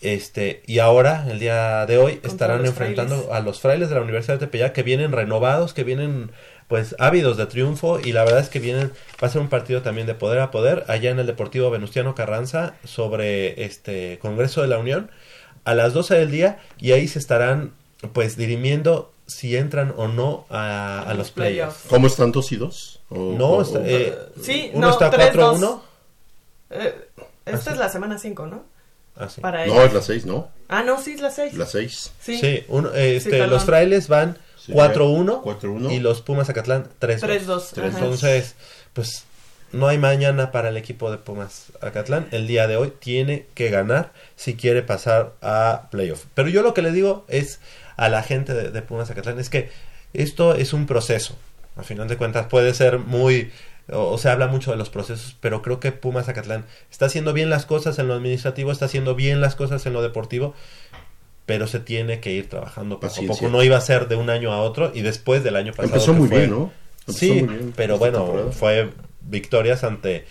Este, 0.00 0.62
y 0.66 0.78
ahora, 0.78 1.26
el 1.30 1.38
día 1.38 1.84
de 1.86 1.98
hoy, 1.98 2.12
Contra 2.14 2.30
estarán 2.30 2.66
enfrentando 2.66 3.16
frailes. 3.16 3.34
a 3.36 3.40
los 3.40 3.60
frailes 3.60 3.88
de 3.90 3.94
la 3.96 4.00
Universidad 4.00 4.34
de 4.38 4.46
Tepeyac 4.46 4.72
que 4.72 4.82
vienen 4.82 5.12
renovados, 5.12 5.74
que 5.74 5.84
vienen 5.84 6.32
pues 6.68 6.94
ávidos 7.00 7.36
de 7.36 7.46
triunfo 7.46 7.98
y 7.98 8.12
la 8.12 8.22
verdad 8.24 8.38
es 8.40 8.48
que 8.48 8.60
vienen 8.60 8.92
va 9.22 9.26
a 9.26 9.30
ser 9.30 9.40
un 9.40 9.48
partido 9.48 9.82
también 9.82 10.06
de 10.06 10.14
poder 10.14 10.38
a 10.38 10.52
poder 10.52 10.84
allá 10.86 11.10
en 11.10 11.18
el 11.18 11.26
Deportivo 11.26 11.68
Venustiano 11.68 12.14
Carranza 12.14 12.74
sobre 12.84 13.64
este 13.64 14.20
Congreso 14.22 14.62
de 14.62 14.68
la 14.68 14.78
Unión 14.78 15.10
a 15.64 15.74
las 15.74 15.92
12 15.94 16.14
del 16.14 16.30
día 16.30 16.60
y 16.78 16.92
ahí 16.92 17.08
se 17.08 17.18
estarán 17.18 17.72
pues 18.12 18.36
dirimiendo 18.36 19.12
si 19.26 19.56
entran 19.56 19.92
o 19.96 20.06
no 20.06 20.46
a, 20.48 21.02
a 21.02 21.14
los 21.14 21.32
playoffs. 21.32 21.86
¿Cómo 21.88 22.06
están 22.06 22.30
dos 22.32 22.52
y 22.52 22.56
dos? 22.56 23.00
¿O- 23.10 23.34
No, 23.36 23.48
o- 23.48 23.62
está- 23.62 23.80
eh, 23.84 24.16
Sí, 24.40 24.70
uno 24.72 24.86
no, 24.86 24.92
está 24.92 25.10
3-2. 25.10 25.32
4-1. 25.58 25.80
Eh, 26.70 26.94
esta 27.46 27.72
es 27.72 27.78
la 27.78 27.88
semana 27.88 28.16
5, 28.16 28.46
¿no? 28.46 28.64
Ah, 29.20 29.28
sí. 29.28 29.40
Para 29.40 29.66
no, 29.66 29.74
ellos. 29.74 29.86
es 29.86 29.94
la 29.94 30.02
seis, 30.02 30.26
¿no? 30.26 30.50
Ah, 30.68 30.82
no, 30.82 31.00
sí, 31.00 31.12
es 31.12 31.20
la 31.20 31.30
6. 31.30 31.54
La 31.54 31.66
seis. 31.66 32.12
Sí. 32.20 32.38
Sí, 32.38 32.64
uno, 32.68 32.92
este, 32.94 33.46
los 33.46 33.64
frailes 33.64 34.08
van 34.08 34.38
Sí, 34.56 34.72
4-1 34.72 35.42
4-1. 35.42 35.90
y 35.92 36.00
los 36.00 36.20
Pumas 36.20 36.50
Acatlán 36.50 36.88
3-2. 37.00 37.20
3-2, 37.46 37.78
ajá. 37.78 37.86
Entonces, 37.86 38.54
pues 38.92 39.24
no 39.72 39.88
hay 39.88 39.96
mañana 39.98 40.52
para 40.52 40.68
el 40.68 40.76
equipo 40.76 41.10
de 41.10 41.16
Pumas 41.16 41.72
Acatlán. 41.80 42.28
El 42.30 42.46
día 42.46 42.66
de 42.66 42.76
hoy 42.76 42.92
tiene 42.98 43.46
que 43.54 43.70
ganar 43.70 44.12
si 44.36 44.56
quiere 44.56 44.82
pasar 44.82 45.32
a 45.40 45.88
playoff. 45.90 46.24
Pero 46.34 46.48
yo 46.48 46.62
lo 46.62 46.74
que 46.74 46.82
le 46.82 46.92
digo 46.92 47.24
es 47.28 47.60
a 47.96 48.08
la 48.10 48.22
gente 48.22 48.52
de, 48.52 48.70
de 48.70 48.82
Pumas 48.82 49.10
Acatlán 49.10 49.38
es 49.40 49.48
que 49.48 49.70
esto 50.12 50.54
es 50.54 50.72
un 50.72 50.86
proceso. 50.86 51.36
A 51.76 51.82
final 51.82 52.08
de 52.08 52.16
cuentas 52.16 52.46
puede 52.48 52.74
ser 52.74 52.98
muy 52.98 53.52
o, 53.92 54.10
o 54.12 54.18
se 54.18 54.28
habla 54.28 54.46
mucho 54.46 54.70
de 54.70 54.76
los 54.76 54.90
procesos, 54.90 55.36
pero 55.40 55.62
creo 55.62 55.80
que 55.80 55.92
Pumas 55.92 56.28
Acatlán 56.28 56.64
está 56.90 57.06
haciendo 57.06 57.32
bien 57.32 57.50
las 57.50 57.66
cosas 57.66 57.98
en 57.98 58.08
lo 58.08 58.14
administrativo, 58.14 58.72
está 58.72 58.84
haciendo 58.86 59.14
bien 59.14 59.40
las 59.40 59.54
cosas 59.56 59.84
en 59.86 59.92
lo 59.92 60.02
deportivo, 60.02 60.54
pero 61.46 61.66
se 61.66 61.80
tiene 61.80 62.20
que 62.20 62.32
ir 62.32 62.48
trabajando 62.48 63.00
poco 63.00 63.12
a 63.20 63.26
poco. 63.26 63.48
No 63.48 63.62
iba 63.62 63.76
a 63.76 63.80
ser 63.80 64.06
de 64.08 64.16
un 64.16 64.30
año 64.30 64.52
a 64.52 64.60
otro 64.62 64.92
y 64.94 65.02
después 65.02 65.42
del 65.42 65.56
año 65.56 65.72
pasado. 65.72 65.94
Empezó 65.94 66.14
muy 66.14 66.28
fue- 66.28 66.38
bien, 66.38 66.50
¿no? 66.50 66.72
Empezó 67.00 67.18
Sí, 67.18 67.32
muy 67.42 67.54
bien 67.56 67.72
pero 67.76 67.98
bueno, 67.98 68.18
temporada. 68.24 68.52
fue 68.52 68.90
victorias 69.22 69.82
ante 69.84 70.26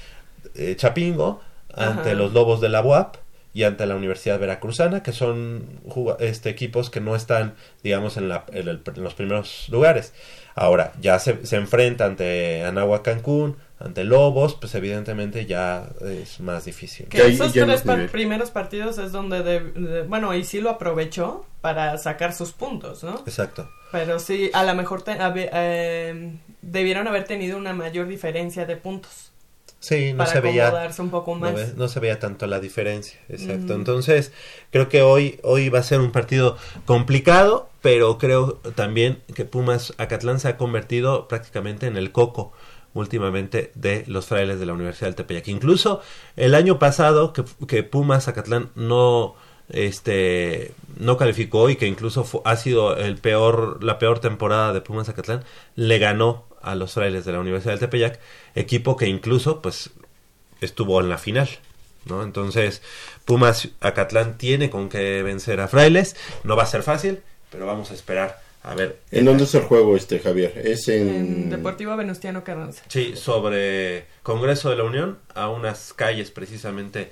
eh, 0.55 0.75
Chapingo, 0.77 1.41
ante 1.73 2.09
Ajá. 2.11 2.13
los 2.13 2.33
Lobos 2.33 2.61
de 2.61 2.69
la 2.69 2.81
UAP 2.81 3.15
y 3.53 3.63
ante 3.63 3.85
la 3.85 3.95
Universidad 3.95 4.39
Veracruzana, 4.39 5.01
que 5.03 5.11
son 5.11 5.81
este, 6.19 6.49
equipos 6.49 6.89
que 6.89 7.01
no 7.01 7.15
están, 7.15 7.55
digamos, 7.83 8.15
en, 8.17 8.29
la, 8.29 8.45
en, 8.51 8.67
el- 8.67 8.81
en 8.95 9.03
los 9.03 9.13
primeros 9.15 9.67
lugares. 9.69 10.13
Ahora, 10.55 10.93
ya 11.01 11.17
se, 11.19 11.45
se 11.45 11.55
enfrenta 11.55 12.05
ante 12.05 12.63
Anáhuac 12.63 13.01
Cancún, 13.03 13.55
ante 13.79 14.03
Lobos, 14.03 14.55
pues 14.55 14.75
evidentemente 14.75 15.45
ya 15.45 15.89
es 16.01 16.39
más 16.41 16.65
difícil. 16.65 17.07
Que 17.07 17.25
esos 17.27 17.53
ya 17.53 17.63
tres 17.65 17.77
es 17.77 17.81
par- 17.83 18.07
primeros 18.09 18.51
partidos 18.51 18.97
es 18.97 19.11
donde, 19.13 19.41
de- 19.41 19.71
de- 19.71 20.01
bueno, 20.03 20.33
y 20.35 20.43
sí 20.43 20.59
lo 20.59 20.69
aprovechó 20.69 21.45
para 21.61 21.97
sacar 21.97 22.33
sus 22.33 22.51
puntos, 22.51 23.03
¿no? 23.03 23.23
Exacto. 23.25 23.69
Pero 23.91 24.19
sí, 24.19 24.51
a 24.53 24.63
lo 24.63 24.75
mejor 24.75 25.01
te- 25.01 25.11
habe- 25.19 25.49
eh, 25.53 26.33
debieron 26.61 27.07
haber 27.07 27.23
tenido 27.23 27.57
una 27.57 27.73
mayor 27.73 28.07
diferencia 28.07 28.65
de 28.65 28.75
puntos 28.75 29.31
Sí, 29.79 30.11
no 30.11 30.19
para 30.19 30.31
se 30.31 30.41
veía 30.41 30.67
acomodarse 30.67 31.01
un 31.01 31.09
poco 31.09 31.33
no, 31.35 31.39
más. 31.39 31.53
ve- 31.55 31.73
no 31.77 31.87
se 31.87 31.99
veía 32.01 32.19
tanto 32.19 32.47
la 32.47 32.59
diferencia, 32.59 33.19
exacto. 33.29 33.65
Ujú. 33.67 33.73
Entonces, 33.73 34.33
creo 34.71 34.89
que 34.89 35.01
hoy, 35.01 35.39
hoy 35.43 35.69
va 35.69 35.79
a 35.79 35.83
ser 35.83 36.01
un 36.01 36.11
partido 36.11 36.57
complicado, 36.85 37.69
pero 37.81 38.17
creo 38.17 38.55
también 38.75 39.19
que 39.33 39.45
Pumas 39.45 39.93
Acatlán 39.97 40.39
se 40.41 40.49
ha 40.49 40.57
convertido 40.57 41.27
prácticamente 41.29 41.87
en 41.87 41.95
el 41.95 42.11
coco 42.11 42.51
últimamente 42.93 43.71
de 43.75 44.03
los 44.07 44.25
frailes 44.25 44.59
de 44.59 44.65
la 44.65 44.73
Universidad 44.73 45.07
del 45.07 45.15
Tepeyac. 45.15 45.47
Incluso 45.47 46.01
el 46.35 46.55
año 46.55 46.77
pasado 46.79 47.31
que, 47.31 47.45
que 47.67 47.83
Pumas 47.83 48.27
Acatlán 48.27 48.71
no 48.75 49.35
este 49.69 50.73
no 50.97 51.15
calificó 51.15 51.69
y 51.69 51.75
que 51.75 51.85
incluso 51.85 52.41
ha 52.43 52.55
sido 52.55 52.97
el 52.97 53.17
peor 53.17 53.83
la 53.83 53.99
peor 53.99 54.17
temporada 54.19 54.73
de 54.73 54.81
Pumas 54.81 55.07
Acatlán 55.09 55.43
le 55.75 55.99
ganó 55.99 56.45
a 56.61 56.75
los 56.75 56.93
frailes 56.93 57.25
de 57.25 57.31
la 57.31 57.39
Universidad 57.39 57.73
del 57.73 57.79
Tepeyac 57.79 58.19
equipo 58.55 58.97
que 58.97 59.07
incluso 59.07 59.61
pues 59.61 59.91
estuvo 60.61 60.99
en 60.99 61.09
la 61.09 61.17
final 61.17 61.49
¿no? 62.05 62.23
Entonces, 62.23 62.81
Pumas 63.25 63.69
Acatlán 63.79 64.37
tiene 64.37 64.69
con 64.69 64.89
que 64.89 65.23
vencer 65.23 65.59
a 65.59 65.67
Frailes. 65.67 66.15
No 66.43 66.55
va 66.55 66.63
a 66.63 66.67
ser 66.67 66.83
fácil, 66.83 67.19
pero 67.51 67.65
vamos 67.65 67.91
a 67.91 67.93
esperar 67.93 68.41
a 68.63 68.75
ver. 68.75 68.99
¿En 69.11 69.25
dónde 69.25 69.45
es 69.45 69.55
el 69.55 69.63
juego 69.63 69.95
este, 69.95 70.19
Javier? 70.19 70.53
Es 70.63 70.87
en... 70.87 71.09
En 71.09 71.49
Deportivo 71.49 71.95
Venustiano 71.95 72.43
Carranza. 72.43 72.83
Sí, 72.87 73.13
sobre 73.15 74.05
Congreso 74.23 74.69
de 74.69 74.77
la 74.77 74.83
Unión, 74.83 75.17
a 75.33 75.49
unas 75.49 75.93
calles 75.93 76.31
precisamente 76.31 77.11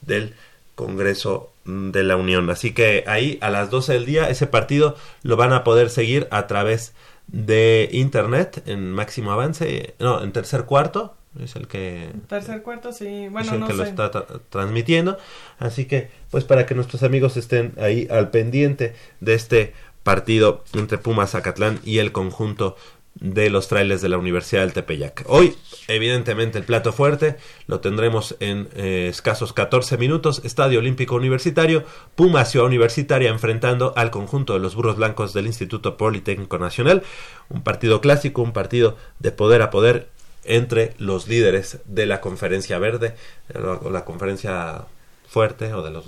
del 0.00 0.34
Congreso 0.74 1.52
de 1.64 2.02
la 2.02 2.16
Unión. 2.16 2.50
Así 2.50 2.72
que 2.72 3.04
ahí 3.06 3.38
a 3.40 3.50
las 3.50 3.70
12 3.70 3.92
del 3.94 4.06
día 4.06 4.30
ese 4.30 4.46
partido 4.46 4.96
lo 5.22 5.36
van 5.36 5.52
a 5.52 5.64
poder 5.64 5.90
seguir 5.90 6.26
a 6.30 6.46
través 6.46 6.92
de 7.28 7.88
internet 7.92 8.62
en 8.66 8.90
máximo 8.92 9.32
avance, 9.32 9.94
no, 9.98 10.22
en 10.22 10.32
tercer 10.32 10.64
cuarto, 10.64 11.14
es 11.38 11.54
el 11.56 11.68
que 11.68 12.10
Tercer 12.26 12.62
cuarto, 12.62 12.90
sí. 12.92 13.28
Bueno, 13.28 13.40
es 13.46 13.52
el 13.52 13.60
no 13.60 13.66
que 13.66 13.74
lo 13.74 13.84
sé. 13.84 13.90
está 13.90 14.10
tra- 14.10 14.40
transmitiendo. 14.48 15.18
Así 15.58 15.84
que, 15.84 16.08
pues 16.30 16.44
para 16.44 16.66
que 16.66 16.74
nuestros 16.74 17.02
amigos 17.02 17.36
estén 17.36 17.74
ahí 17.78 18.08
al 18.10 18.30
pendiente 18.30 18.94
de 19.20 19.34
este 19.34 19.74
partido 20.02 20.64
entre 20.74 20.96
Pumas 20.98 21.32
Zacatlán 21.32 21.80
y 21.84 21.98
el 21.98 22.12
conjunto 22.12 22.76
de 23.20 23.50
los 23.50 23.66
frailes 23.66 24.00
de 24.00 24.08
la 24.08 24.18
Universidad 24.18 24.62
del 24.62 24.72
Tepeyac. 24.72 25.24
Hoy, 25.26 25.56
evidentemente, 25.88 26.58
el 26.58 26.64
plato 26.64 26.92
fuerte 26.92 27.36
lo 27.66 27.80
tendremos 27.80 28.36
en 28.40 28.68
eh, 28.74 29.08
escasos 29.10 29.52
14 29.52 29.96
minutos. 29.98 30.42
Estadio 30.44 30.78
Olímpico 30.78 31.16
Universitario, 31.16 31.84
Pumas 32.14 32.50
Ciudad 32.50 32.66
Universitaria 32.66 33.30
enfrentando 33.30 33.92
al 33.96 34.10
conjunto 34.10 34.54
de 34.54 34.60
los 34.60 34.74
burros 34.74 34.96
blancos 34.96 35.32
del 35.32 35.46
Instituto 35.46 35.96
Politécnico 35.96 36.58
Nacional. 36.58 37.02
Un 37.48 37.62
partido 37.62 38.00
clásico, 38.00 38.42
un 38.42 38.52
partido 38.52 38.96
de 39.18 39.32
poder 39.32 39.62
a 39.62 39.70
poder 39.70 40.08
entre 40.44 40.94
los 40.98 41.28
líderes 41.28 41.78
de 41.84 42.06
la 42.06 42.20
conferencia 42.20 42.78
verde 42.78 43.14
o 43.54 43.90
la 43.90 44.04
conferencia 44.04 44.86
fuerte 45.28 45.74
o 45.74 45.82
de 45.82 45.90
los 45.90 46.04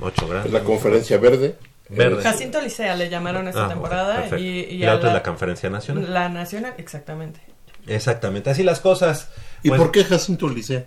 ocho 0.00 0.28
grandes. 0.28 0.52
La 0.52 0.62
conferencia 0.62 1.18
verde. 1.18 1.56
Verde. 1.96 2.22
Jacinto 2.22 2.60
Licea 2.60 2.94
le 2.96 3.08
llamaron 3.08 3.48
esta 3.48 3.66
Ah, 3.66 3.68
temporada 3.68 4.26
y, 4.38 4.42
Y 4.42 4.60
y 4.74 4.78
la 4.78 4.92
a 4.92 4.94
otra 4.96 5.08
es 5.08 5.14
la 5.14 5.22
conferencia 5.22 5.68
nacional. 5.70 6.12
La 6.12 6.28
nacional, 6.28 6.74
exactamente. 6.78 7.40
Exactamente, 7.86 8.50
así 8.50 8.62
las 8.62 8.80
cosas. 8.80 9.30
¿Y 9.62 9.68
pues, 9.68 9.80
por 9.80 9.90
qué 9.92 10.04
Jacinto 10.04 10.48
Licea? 10.48 10.84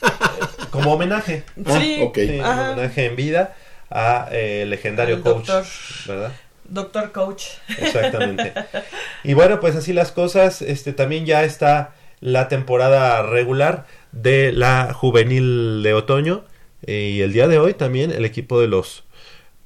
Como 0.70 0.92
homenaje. 0.94 1.44
Ah, 1.66 1.78
sí, 1.80 2.40
Ajá. 2.42 2.72
homenaje 2.72 3.06
en 3.06 3.16
vida 3.16 3.54
a 3.90 4.28
eh, 4.32 4.64
legendario 4.66 5.22
coach, 5.22 5.46
doctor. 5.46 5.64
¿verdad? 6.06 6.32
Doctor 6.64 7.12
Coach. 7.12 7.44
Exactamente. 7.78 8.52
y 9.24 9.32
bueno, 9.34 9.58
pues 9.60 9.74
así 9.76 9.92
las 9.92 10.12
cosas. 10.12 10.60
Este 10.62 10.92
también 10.92 11.24
ya 11.26 11.44
está 11.44 11.92
la 12.20 12.48
temporada 12.48 13.22
regular 13.22 13.86
de 14.12 14.52
la 14.52 14.92
juvenil 14.92 15.82
de 15.82 15.94
otoño. 15.94 16.44
eh, 16.86 17.12
y 17.14 17.22
el 17.22 17.32
día 17.32 17.48
de 17.48 17.58
hoy 17.58 17.74
también 17.74 18.10
el 18.12 18.24
equipo 18.24 18.60
de 18.60 18.68
los 18.68 19.04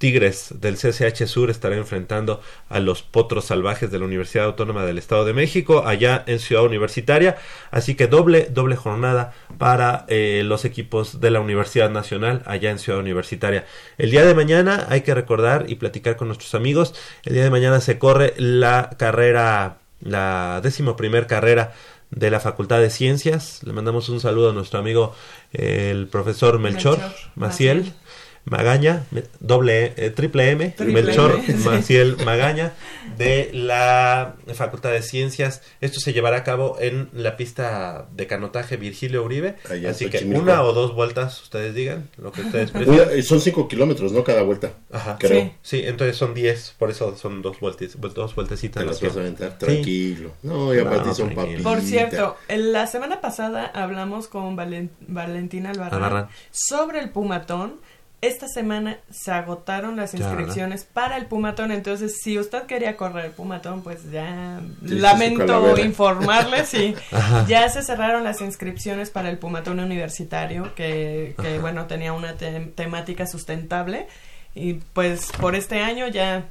Tigres 0.02 0.54
del 0.58 0.78
CCH 0.78 1.28
Sur 1.28 1.48
estará 1.48 1.76
enfrentando 1.76 2.40
a 2.68 2.80
los 2.80 3.02
Potros 3.02 3.44
Salvajes 3.44 3.88
de 3.92 4.00
la 4.00 4.04
Universidad 4.04 4.46
Autónoma 4.46 4.84
del 4.84 4.98
Estado 4.98 5.24
de 5.24 5.32
México 5.32 5.86
allá 5.86 6.24
en 6.26 6.40
Ciudad 6.40 6.64
Universitaria. 6.64 7.36
Así 7.70 7.94
que 7.94 8.08
doble, 8.08 8.48
doble 8.50 8.74
jornada 8.74 9.32
para 9.58 10.04
eh, 10.08 10.42
los 10.44 10.64
equipos 10.64 11.20
de 11.20 11.30
la 11.30 11.38
Universidad 11.38 11.88
Nacional 11.88 12.42
allá 12.46 12.72
en 12.72 12.80
Ciudad 12.80 12.98
Universitaria. 12.98 13.64
El 13.96 14.10
día 14.10 14.24
de 14.24 14.34
mañana 14.34 14.86
hay 14.88 15.02
que 15.02 15.14
recordar 15.14 15.66
y 15.68 15.76
platicar 15.76 16.16
con 16.16 16.26
nuestros 16.26 16.56
amigos. 16.56 16.96
El 17.24 17.34
día 17.34 17.44
de 17.44 17.50
mañana 17.50 17.80
se 17.80 18.00
corre 18.00 18.34
la 18.38 18.90
carrera, 18.98 19.76
la 20.00 20.58
décimo 20.64 20.96
primer 20.96 21.28
carrera 21.28 21.74
de 22.10 22.28
la 22.32 22.40
Facultad 22.40 22.80
de 22.80 22.90
Ciencias. 22.90 23.62
Le 23.62 23.72
mandamos 23.72 24.08
un 24.08 24.18
saludo 24.18 24.50
a 24.50 24.52
nuestro 24.52 24.80
amigo 24.80 25.14
el 25.52 26.08
profesor 26.08 26.58
Melchor, 26.58 26.98
Melchor 26.98 27.14
Maciel. 27.36 27.76
Maciel. 27.76 28.01
Magaña, 28.44 29.04
me- 29.12 29.22
doble, 29.40 29.92
eh, 29.96 30.10
triple 30.10 30.50
M, 30.50 30.70
Triple 30.76 31.02
Melchor 31.02 31.34
M, 31.36 31.46
sí. 31.46 31.68
Maciel 31.68 32.16
Magaña, 32.24 32.72
de 33.16 33.50
la 33.52 34.34
Facultad 34.54 34.90
de 34.90 35.00
Ciencias. 35.02 35.62
Esto 35.80 36.00
se 36.00 36.12
llevará 36.12 36.38
a 36.38 36.44
cabo 36.44 36.76
en 36.80 37.08
la 37.12 37.36
pista 37.36 38.08
de 38.12 38.26
canotaje 38.26 38.76
Virgilio 38.76 39.22
Uribe. 39.24 39.54
Allá 39.70 39.90
Así 39.90 40.10
que 40.10 40.24
una 40.24 40.62
o 40.64 40.72
dos 40.72 40.94
vueltas, 40.94 41.40
ustedes 41.42 41.72
digan, 41.74 42.08
lo 42.18 42.32
que 42.32 42.40
ustedes 42.42 42.72
prefieran. 42.72 43.08
Una- 43.12 43.22
son 43.22 43.40
cinco 43.40 43.68
kilómetros, 43.68 44.10
¿no? 44.12 44.24
Cada 44.24 44.42
vuelta. 44.42 44.72
Ajá. 44.90 45.16
Creo. 45.20 45.42
Sí. 45.44 45.52
Sí, 45.62 45.82
entonces 45.86 46.16
son 46.16 46.34
10, 46.34 46.74
por 46.78 46.90
eso 46.90 47.16
son 47.16 47.42
dos 47.42 47.60
vueltas, 47.60 47.96
dos 48.00 48.34
vueltecitas. 48.34 48.82
Te 48.82 48.86
las 48.88 49.00
vas 49.00 49.16
a 49.16 49.20
aventar 49.20 49.56
Sí. 49.60 49.66
tranquilo. 49.66 50.32
No, 50.42 50.74
ya 50.74 50.82
No, 50.84 50.90
para 50.90 51.02
ti 51.04 51.10
son 51.14 51.32
tranquilo. 51.32 51.62
papitas. 51.62 51.62
Por 51.62 51.80
cierto, 51.80 52.36
en 52.48 52.72
la 52.72 52.86
semana 52.88 53.20
pasada 53.20 53.66
hablamos 53.66 54.26
con 54.26 54.56
Valen- 54.56 54.90
Valentina 55.06 55.70
Albarrán 55.70 56.02
Albarrán. 56.02 56.28
sobre 56.50 56.98
el 57.00 57.10
Pumatón 57.10 57.80
esta 58.22 58.48
semana 58.48 58.96
se 59.10 59.30
agotaron 59.32 59.96
las 59.96 60.14
inscripciones 60.14 60.84
para 60.84 61.16
el 61.18 61.26
Pumatón, 61.26 61.70
entonces 61.72 62.20
si 62.22 62.38
usted 62.38 62.62
quería 62.62 62.96
correr 62.96 63.26
el 63.26 63.30
Pumatón, 63.32 63.82
pues 63.82 64.10
ya 64.10 64.60
Sí, 64.86 64.94
lamento 64.94 65.76
informarle, 65.84 66.64
sí, 66.64 66.94
ya 67.46 67.68
se 67.68 67.82
cerraron 67.82 68.24
las 68.24 68.40
inscripciones 68.40 69.10
para 69.10 69.28
el 69.28 69.38
Pumatón 69.38 69.80
Universitario, 69.80 70.74
que, 70.74 71.34
que, 71.42 71.58
bueno, 71.58 71.86
tenía 71.86 72.12
una 72.14 72.34
te- 72.34 72.60
temática 72.74 73.26
sustentable, 73.26 74.06
y 74.54 74.74
pues 74.74 75.30
por 75.40 75.54
este 75.54 75.80
año 75.80 76.06
ya 76.08 76.44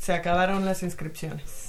se 0.00 0.12
acabaron 0.14 0.64
las 0.64 0.82
inscripciones. 0.82 1.67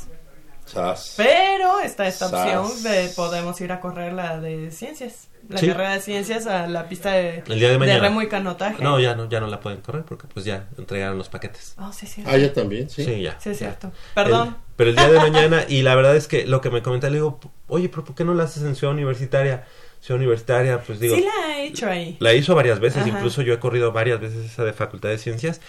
Sas. 0.69 1.13
Pero 1.17 1.79
está 1.81 2.07
esta 2.07 2.29
Sas. 2.29 2.55
opción 2.55 2.83
de 2.83 3.09
podemos 3.15 3.59
ir 3.61 3.71
a 3.71 3.79
correr 3.79 4.13
la 4.13 4.39
de 4.39 4.71
ciencias, 4.71 5.27
la 5.49 5.57
Sí. 5.59 5.67
carrera 5.67 5.93
de 5.93 6.01
ciencias 6.01 6.45
a 6.47 6.67
la 6.67 6.87
pista 6.87 7.11
de, 7.11 7.43
El 7.47 7.59
día 7.59 7.69
de 7.69 7.77
mañana. 7.77 7.99
remo 8.01 8.21
y 8.21 8.27
canotaje. 8.29 8.83
No, 8.83 8.99
ya 8.99 9.15
no, 9.15 9.27
ya 9.29 9.39
no 9.39 9.47
la 9.47 9.59
pueden 9.59 9.81
correr 9.81 10.03
porque 10.03 10.27
pues 10.27 10.45
ya 10.45 10.67
entregaron 10.77 11.17
los 11.17 11.29
paquetes. 11.29 11.75
Oh, 11.79 11.91
sí, 11.91 12.05
sí. 12.07 12.23
Ah, 12.25 12.37
ya 12.37 12.53
también, 12.53 12.89
sí. 12.89 13.03
Sí, 13.03 13.21
ya. 13.21 13.39
Sí, 13.39 13.49
es 13.49 13.59
ya. 13.59 13.67
cierto. 13.67 13.91
Perdón. 14.15 14.49
El- 14.49 14.55
pero 14.75 14.89
el 14.91 14.95
día 14.95 15.09
de 15.09 15.19
mañana, 15.19 15.65
y 15.67 15.81
la 15.81 15.95
verdad 15.95 16.15
es 16.15 16.27
que 16.27 16.45
lo 16.47 16.61
que 16.61 16.69
me 16.69 16.81
comenta, 16.81 17.09
le 17.09 17.15
digo, 17.15 17.39
oye, 17.67 17.89
pero 17.89 18.05
¿por 18.05 18.15
qué 18.15 18.23
no 18.23 18.33
la 18.33 18.43
haces 18.43 18.63
en 18.63 18.75
Ciudad 18.75 18.93
Universitaria? 18.93 19.65
Ciudad 20.01 20.17
Universitaria, 20.17 20.81
pues 20.81 21.01
digo, 21.01 21.15
sí 21.17 21.25
la 21.25 21.57
he 21.57 21.65
hecho 21.67 21.89
ahí. 21.89 22.15
la 22.21 22.33
hizo 22.33 22.55
varias 22.55 22.79
veces, 22.79 23.01
Ajá. 23.01 23.09
incluso 23.09 23.41
yo 23.41 23.53
he 23.53 23.59
corrido 23.59 23.91
varias 23.91 24.21
veces 24.21 24.45
esa 24.49 24.63
de 24.63 24.71
Facultad 24.71 25.09
de 25.09 25.17
Ciencias, 25.17 25.59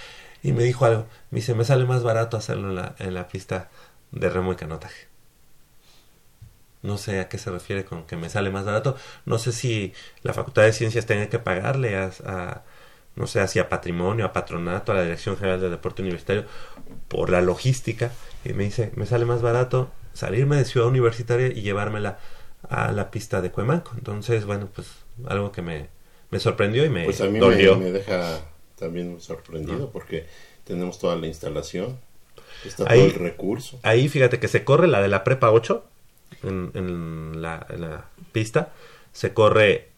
y 0.42 0.52
me 0.52 0.62
dijo 0.62 0.84
algo, 0.86 1.06
me 1.30 1.40
dice, 1.40 1.52
me 1.54 1.64
sale 1.64 1.84
más 1.84 2.04
barato 2.04 2.36
hacerlo 2.36 2.68
en 2.68 2.76
la, 2.76 2.94
en 3.00 3.12
la 3.14 3.26
pista 3.26 3.68
de 4.12 4.28
remo 4.30 4.52
y 4.52 4.56
canotaje. 4.56 5.08
No 6.82 6.96
sé 6.96 7.20
a 7.20 7.28
qué 7.28 7.36
se 7.38 7.50
refiere 7.50 7.84
con 7.84 8.06
que 8.06 8.16
me 8.16 8.30
sale 8.30 8.50
más 8.50 8.64
barato. 8.64 8.96
No 9.26 9.38
sé 9.38 9.52
si 9.52 9.92
la 10.22 10.32
Facultad 10.32 10.62
de 10.62 10.72
Ciencias 10.72 11.04
tenga 11.06 11.28
que 11.28 11.38
pagarle 11.38 11.96
a, 11.96 12.10
a- 12.24 12.62
no 13.16 13.26
sé, 13.26 13.40
hacia 13.40 13.68
patrimonio, 13.68 14.24
a 14.24 14.32
patronato, 14.32 14.92
a 14.92 14.94
la 14.94 15.02
Dirección 15.02 15.36
General 15.36 15.60
de 15.60 15.68
Deporte 15.68 16.00
Universitario 16.02 16.44
por 17.08 17.30
la 17.30 17.42
logística. 17.42 18.12
Y 18.44 18.54
me 18.54 18.64
dice, 18.64 18.92
me 18.96 19.06
sale 19.06 19.26
más 19.26 19.42
barato 19.42 19.90
salirme 20.14 20.56
de 20.56 20.64
Ciudad 20.64 20.88
Universitaria 20.88 21.48
y 21.48 21.62
llevármela 21.62 22.18
a 22.68 22.92
la 22.92 23.10
pista 23.10 23.42
de 23.42 23.50
Cuemanco. 23.52 23.92
Entonces, 23.96 24.46
bueno, 24.46 24.68
pues 24.74 24.88
algo 25.28 25.52
que 25.52 25.62
me, 25.62 25.88
me 26.30 26.40
sorprendió 26.40 26.84
y 26.84 26.90
me 26.90 27.04
Pues 27.04 27.20
a 27.20 27.26
mí 27.28 27.40
me, 27.42 27.70
me 27.72 27.90
deja 27.92 28.40
también 28.78 29.20
sorprendido 29.20 29.90
porque 29.90 30.26
tenemos 30.64 30.98
toda 30.98 31.16
la 31.16 31.26
instalación, 31.26 31.98
está 32.64 32.84
Ahí- 32.90 32.98
todo 33.00 33.08
el 33.08 33.14
recurso. 33.14 33.78
Ahí 33.82 34.08
fíjate 34.08 34.38
que 34.38 34.48
se 34.48 34.64
corre 34.64 34.86
la 34.88 35.00
de 35.02 35.08
la 35.08 35.24
prepa 35.24 35.50
8 35.50 35.84
en, 36.42 36.70
en 36.74 37.42
la, 37.42 37.66
en 37.70 37.80
la 37.82 38.04
pista. 38.32 38.72
Se 39.12 39.32
corre 39.32 39.88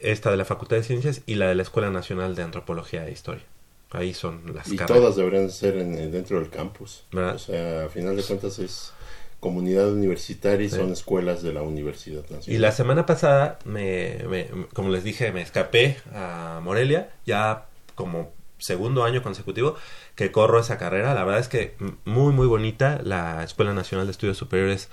esta 0.00 0.30
de 0.30 0.36
la 0.36 0.44
Facultad 0.44 0.76
de 0.76 0.82
Ciencias 0.82 1.22
y 1.26 1.34
la 1.36 1.48
de 1.48 1.54
la 1.54 1.62
Escuela 1.62 1.90
Nacional 1.90 2.34
de 2.34 2.42
Antropología 2.42 3.06
e 3.06 3.12
Historia. 3.12 3.42
Ahí 3.90 4.14
son 4.14 4.54
las 4.54 4.68
Y 4.72 4.76
carreras. 4.76 5.00
todas 5.02 5.16
deberían 5.16 5.50
ser 5.50 5.76
en, 5.76 5.98
en- 5.98 6.12
dentro 6.12 6.38
del 6.40 6.48
campus. 6.50 7.04
¿Verdad? 7.12 7.34
O 7.34 7.38
sea, 7.38 7.84
a 7.84 7.88
final 7.88 8.16
de 8.16 8.22
cuentas 8.22 8.58
es 8.58 8.92
comunidad 9.40 9.90
universitaria 9.92 10.64
y 10.64 10.70
Sí. 10.70 10.76
son 10.76 10.92
escuelas 10.92 11.42
de 11.42 11.52
la 11.52 11.62
Universidad 11.62 12.22
Nacional. 12.22 12.44
Y 12.46 12.58
la 12.58 12.70
semana 12.72 13.04
pasada, 13.06 13.58
me, 13.64 14.18
me- 14.30 14.48
como 14.72 14.88
les 14.90 15.02
dije, 15.04 15.32
me 15.32 15.42
escapé 15.42 15.96
a 16.14 16.60
Morelia, 16.62 17.10
ya 17.26 17.66
como 17.96 18.30
segundo 18.62 19.04
año 19.04 19.22
consecutivo 19.22 19.76
que 20.14 20.30
corro 20.32 20.58
esa 20.60 20.78
carrera. 20.78 21.14
La 21.14 21.24
verdad 21.24 21.40
es 21.40 21.48
que 21.48 21.74
muy, 22.04 22.32
muy 22.32 22.46
bonita. 22.46 23.00
La 23.04 23.42
Escuela 23.44 23.72
Nacional 23.74 24.06
de 24.06 24.12
Estudios 24.12 24.38
Superiores, 24.38 24.88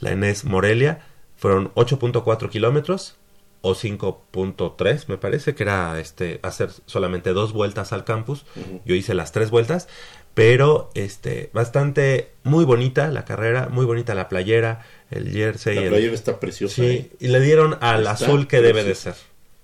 la 0.00 0.12
ENES 0.12 0.44
Morelia, 0.44 1.00
fueron 1.36 1.72
8.4 1.74 2.48
kilómetros 2.50 3.16
o 3.62 3.74
5.3, 3.74 5.04
me 5.08 5.18
parece, 5.18 5.54
que 5.54 5.62
era 5.64 5.98
este 5.98 6.38
hacer 6.42 6.70
solamente 6.86 7.32
dos 7.32 7.52
vueltas 7.52 7.92
al 7.92 8.04
campus. 8.04 8.44
Yo 8.84 8.94
hice 8.94 9.14
las 9.14 9.32
tres 9.32 9.50
vueltas, 9.50 9.88
pero 10.34 10.90
este 10.94 11.50
bastante 11.52 12.30
muy 12.44 12.64
bonita 12.64 13.08
la 13.08 13.24
carrera, 13.24 13.68
muy 13.70 13.84
bonita 13.86 14.14
la 14.14 14.28
playera, 14.28 14.84
el 15.10 15.32
jersey, 15.32 15.74
La 15.76 15.82
el- 15.82 15.88
playera 15.88 16.14
está 16.14 16.38
preciosa. 16.38 16.76
Sí, 16.76 16.82
¿eh? 16.86 17.10
y 17.18 17.28
le 17.28 17.40
dieron 17.40 17.76
al 17.80 18.00
Está 18.00 18.12
azul 18.12 18.46
que 18.46 18.60
debe 18.60 18.84
de 18.84 18.94
ser. 18.94 19.14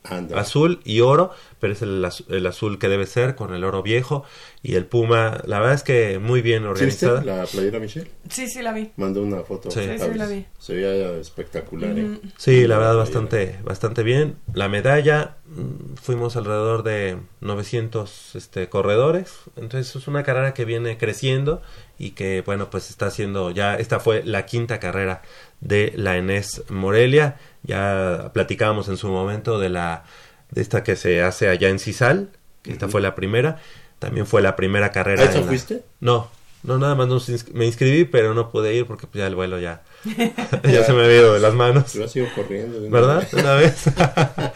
Azul 0.04 0.80
y 0.84 1.00
oro, 1.00 1.30
pero 1.60 1.72
es 1.72 1.82
el, 1.82 2.04
el 2.28 2.46
azul 2.46 2.78
que 2.78 2.88
debe 2.88 3.06
ser 3.06 3.36
con 3.36 3.54
el 3.54 3.62
oro 3.62 3.82
viejo 3.82 4.24
y 4.62 4.74
el 4.74 4.84
puma. 4.84 5.40
La 5.46 5.60
verdad 5.60 5.74
es 5.74 5.84
que 5.84 6.18
muy 6.18 6.42
bien 6.42 6.62
¿Sí 6.62 6.68
organizada. 6.68 7.22
la 7.22 7.46
playera 7.46 7.78
Michelle? 7.78 8.10
Sí, 8.28 8.48
sí 8.48 8.62
la 8.62 8.72
vi. 8.72 8.90
Mandó 8.96 9.22
una 9.22 9.42
foto. 9.42 9.70
Sí. 9.70 9.80
Sí, 9.80 9.98
sí, 9.98 10.14
la 10.14 10.26
vi. 10.26 10.44
Se 10.58 10.74
veía 10.74 11.12
espectacular. 11.18 11.96
¿eh? 11.96 12.18
Sí, 12.36 12.66
la 12.66 12.78
verdad 12.78 12.96
bastante 12.96 13.60
bastante 13.62 14.02
bien. 14.02 14.36
La 14.54 14.68
medalla 14.68 15.36
mm, 15.46 15.94
fuimos 15.94 16.36
alrededor 16.36 16.82
de 16.82 17.18
900 17.40 18.34
este 18.34 18.68
corredores, 18.68 19.34
entonces 19.56 19.94
es 19.94 20.08
una 20.08 20.24
carrera 20.24 20.54
que 20.54 20.64
viene 20.64 20.98
creciendo 20.98 21.62
y 21.98 22.10
que 22.10 22.42
bueno, 22.44 22.70
pues 22.70 22.90
está 22.90 23.06
haciendo 23.06 23.52
ya 23.52 23.76
esta 23.76 24.00
fue 24.00 24.24
la 24.24 24.46
quinta 24.46 24.80
carrera 24.80 25.22
de 25.60 25.92
la 25.94 26.16
Enes 26.16 26.64
Morelia. 26.70 27.36
Ya 27.64 28.30
platicábamos 28.34 28.88
en 28.88 28.96
su 28.96 29.08
momento 29.08 29.58
de 29.58 29.68
la 29.68 30.04
de 30.50 30.60
esta 30.62 30.82
que 30.82 30.96
se 30.96 31.22
hace 31.22 31.48
allá 31.48 31.68
en 31.68 31.78
Cisal, 31.78 32.30
que 32.62 32.72
esta 32.72 32.88
fue 32.88 33.00
la 33.00 33.14
primera. 33.14 33.58
También 33.98 34.26
fue 34.26 34.42
la 34.42 34.56
primera 34.56 34.90
carrera. 34.92 35.22
¿A 35.22 35.26
la- 35.32 35.42
fuiste? 35.42 35.82
No, 36.00 36.28
no, 36.64 36.78
nada 36.78 36.94
más 36.94 37.06
nos 37.08 37.28
me 37.54 37.66
inscribí, 37.66 38.04
pero 38.04 38.34
no 38.34 38.50
pude 38.50 38.74
ir 38.74 38.84
porque 38.86 39.06
pues, 39.06 39.20
ya 39.20 39.26
el 39.28 39.34
vuelo 39.36 39.58
ya, 39.60 39.82
ya 40.64 40.84
se 40.84 40.92
me 40.92 41.04
había 41.04 41.16
ido 41.18 41.34
de 41.34 41.40
las 41.40 41.54
manos. 41.54 41.92
Yo 41.94 42.06
sigo 42.08 42.26
corriendo. 42.34 42.80
de 42.80 42.88
una 42.88 43.00
¿Verdad? 43.00 43.18
vez. 43.20 43.32
Una 43.34 43.54
vez. 43.54 43.84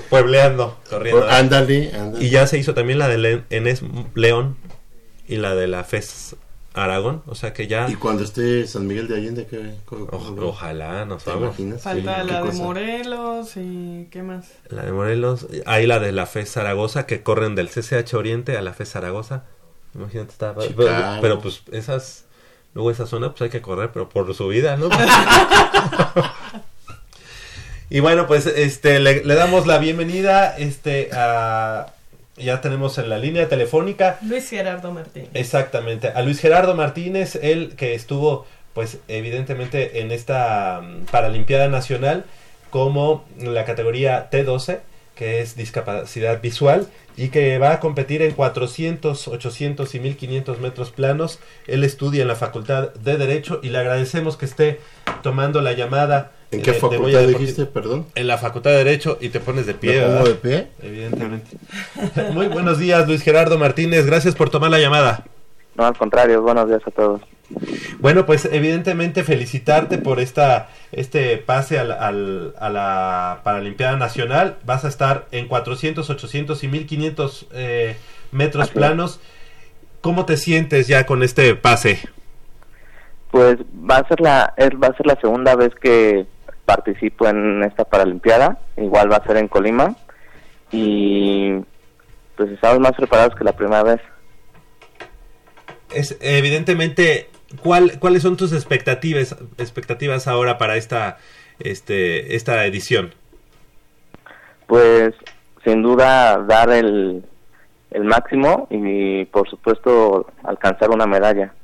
Puebleando, 0.10 0.78
corriendo. 0.90 1.20
Por- 1.22 1.30
ándale, 1.30 1.92
ándale. 1.94 2.24
Y 2.24 2.30
ya 2.30 2.46
se 2.46 2.58
hizo 2.58 2.74
también 2.74 2.98
la 2.98 3.08
de 3.08 3.42
Enes 3.50 3.82
León 4.14 4.56
y 5.26 5.36
la 5.36 5.54
de 5.54 5.68
la 5.68 5.84
FES 5.84 6.36
Aragón. 6.78 7.22
O 7.26 7.34
sea 7.34 7.52
que 7.52 7.66
ya. 7.66 7.88
Y 7.90 7.96
cuando 7.96 8.24
esté 8.24 8.66
San 8.66 8.86
Miguel 8.86 9.08
de 9.08 9.16
Allende, 9.16 9.46
¿qué? 9.46 9.74
cómo- 9.84 10.04
o- 10.04 10.08
cómo- 10.08 10.46
ojalá 10.46 11.04
nos 11.04 11.24
¿Te 11.24 11.30
vamos. 11.30 11.48
imaginas? 11.58 11.82
Falta 11.82 12.22
Sí, 12.22 12.28
la 12.30 12.40
de 12.40 12.46
cosa. 12.46 12.62
Morelos 12.62 13.52
y 13.56 14.08
qué 14.10 14.22
más. 14.22 14.46
La 14.68 14.84
de 14.84 14.92
Morelos. 14.92 15.46
Hay 15.66 15.86
la 15.86 15.98
de 15.98 16.12
la 16.12 16.26
FES 16.26 16.52
Zaragoza 16.52 17.06
que 17.06 17.22
corren 17.22 17.54
del 17.54 17.68
CCH 17.68 18.14
Oriente 18.14 18.56
a 18.56 18.62
la 18.62 18.72
FES 18.74 18.90
Zaragoza. 18.90 19.44
Imagínate, 19.94 20.32
está. 20.32 20.54
Pero, 21.20 21.40
pues 21.40 21.62
esas. 21.72 22.24
Luego 22.74 22.90
esa 22.90 23.06
zona, 23.06 23.30
pues 23.30 23.42
hay 23.42 23.50
que 23.50 23.62
correr, 23.62 23.90
pero 23.92 24.08
por 24.08 24.32
su 24.34 24.46
vida, 24.48 24.76
¿no? 24.76 24.88
y 27.90 28.00
bueno, 28.00 28.26
pues 28.26 28.46
este 28.46 29.00
le, 29.00 29.24
le 29.24 29.34
damos 29.34 29.66
la 29.66 29.78
bienvenida 29.78 30.56
este 30.58 31.10
a 31.12 31.86
ya 32.38 32.60
tenemos 32.60 32.98
en 32.98 33.08
la 33.08 33.18
línea 33.18 33.48
telefónica 33.48 34.18
Luis 34.22 34.48
Gerardo 34.48 34.92
Martín. 34.92 35.28
exactamente 35.34 36.08
a 36.08 36.22
Luis 36.22 36.40
Gerardo 36.40 36.74
Martínez, 36.74 37.38
él 37.42 37.74
que 37.76 37.94
estuvo 37.94 38.46
pues 38.74 38.98
evidentemente 39.08 40.00
en 40.00 40.12
esta 40.12 40.80
mm, 40.82 41.06
Paralimpiada 41.06 41.68
Nacional 41.68 42.24
como 42.70 43.24
la 43.38 43.64
categoría 43.64 44.30
T12 44.30 44.80
que 45.18 45.40
es 45.40 45.56
discapacidad 45.56 46.40
visual 46.40 46.86
y 47.16 47.30
que 47.30 47.58
va 47.58 47.72
a 47.72 47.80
competir 47.80 48.22
en 48.22 48.30
400, 48.30 49.26
800 49.26 49.92
y 49.96 49.98
1500 49.98 50.60
metros 50.60 50.92
planos. 50.92 51.40
Él 51.66 51.82
estudia 51.82 52.22
en 52.22 52.28
la 52.28 52.36
Facultad 52.36 52.94
de 52.94 53.16
Derecho 53.16 53.58
y 53.60 53.70
le 53.70 53.78
agradecemos 53.78 54.36
que 54.36 54.44
esté 54.44 54.80
tomando 55.24 55.60
la 55.60 55.72
llamada. 55.72 56.30
¿En 56.50 56.60
eh, 56.60 56.62
qué 56.62 56.70
de- 56.72 56.76
de 56.76 56.80
facultad 56.80 57.06
Deportivo. 57.20 57.38
dijiste, 57.38 57.66
perdón? 57.66 58.06
En 58.14 58.26
la 58.26 58.38
Facultad 58.38 58.70
de 58.70 58.76
Derecho 58.78 59.18
y 59.20 59.28
te 59.28 59.40
pones 59.40 59.66
de 59.66 59.74
pie. 59.74 59.96
¿Me 59.96 60.00
pongo 60.06 60.12
¿verdad? 60.14 60.28
de 60.28 60.34
pie? 60.34 60.66
Evidentemente. 60.82 61.56
Muy 62.32 62.46
buenos 62.48 62.78
días, 62.78 63.06
Luis 63.06 63.22
Gerardo 63.22 63.58
Martínez. 63.58 64.06
Gracias 64.06 64.34
por 64.34 64.48
tomar 64.50 64.70
la 64.70 64.78
llamada. 64.78 65.24
No, 65.76 65.84
al 65.86 65.96
contrario, 65.96 66.40
buenos 66.42 66.68
días 66.68 66.80
a 66.86 66.90
todos. 66.90 67.20
Bueno, 68.00 68.26
pues 68.26 68.46
evidentemente 68.50 69.24
felicitarte 69.24 69.96
por 69.98 70.20
esta 70.20 70.68
este 70.92 71.38
pase 71.38 71.78
al, 71.78 71.92
al- 71.92 72.54
a 72.58 72.68
la 72.68 73.40
Paralimpiada 73.42 73.96
Nacional. 73.96 74.56
Vas 74.64 74.84
a 74.84 74.88
estar 74.88 75.26
en 75.32 75.48
400, 75.48 76.08
800 76.10 76.62
y 76.64 76.68
1500 76.68 77.46
eh, 77.52 77.96
metros 78.32 78.64
Así 78.64 78.70
es. 78.70 78.74
planos. 78.76 79.20
¿Cómo 80.00 80.26
te 80.26 80.36
sientes 80.36 80.88
ya 80.88 81.06
con 81.06 81.22
este 81.22 81.54
pase? 81.54 82.00
Pues 83.30 83.58
va 83.58 83.96
a 83.98 84.08
ser 84.08 84.20
la 84.20 84.54
va 84.82 84.88
a 84.88 84.96
ser 84.96 85.06
la 85.06 85.18
segunda 85.20 85.54
vez 85.56 85.70
que 85.80 86.26
participo 86.68 87.26
en 87.26 87.64
esta 87.64 87.84
Paralimpiada, 87.84 88.58
igual 88.76 89.10
va 89.10 89.16
a 89.16 89.26
ser 89.26 89.38
en 89.38 89.48
Colima 89.48 89.96
y 90.70 91.54
pues 92.36 92.50
estamos 92.50 92.78
más 92.80 92.92
preparados 92.92 93.34
que 93.34 93.42
la 93.42 93.54
primera 93.54 93.82
vez. 93.82 94.00
Es, 95.94 96.18
evidentemente, 96.20 97.30
¿cuál, 97.62 97.98
¿cuáles 97.98 98.22
son 98.22 98.36
tus 98.36 98.52
expectativas, 98.52 99.34
expectativas 99.56 100.28
ahora 100.28 100.58
para 100.58 100.76
esta, 100.76 101.16
este, 101.58 102.36
esta 102.36 102.66
edición? 102.66 103.14
Pues 104.66 105.14
sin 105.64 105.82
duda 105.82 106.36
dar 106.46 106.68
el, 106.68 107.24
el 107.92 108.04
máximo 108.04 108.68
y 108.68 109.24
por 109.24 109.48
supuesto 109.48 110.30
alcanzar 110.44 110.90
una 110.90 111.06
medalla. 111.06 111.54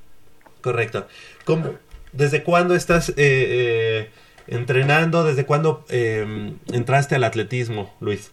Correcto. 0.63 1.07
¿Cómo, 1.45 1.75
¿Desde 2.15 2.43
cuándo 2.43 2.75
estás 2.75 3.11
eh, 3.11 3.15
eh, 3.19 4.11
entrenando? 4.47 5.25
¿Desde 5.25 5.47
cuándo 5.47 5.85
eh, 5.89 6.53
entraste 6.73 7.15
al 7.15 7.25
atletismo, 7.25 7.93
Luis? 8.01 8.33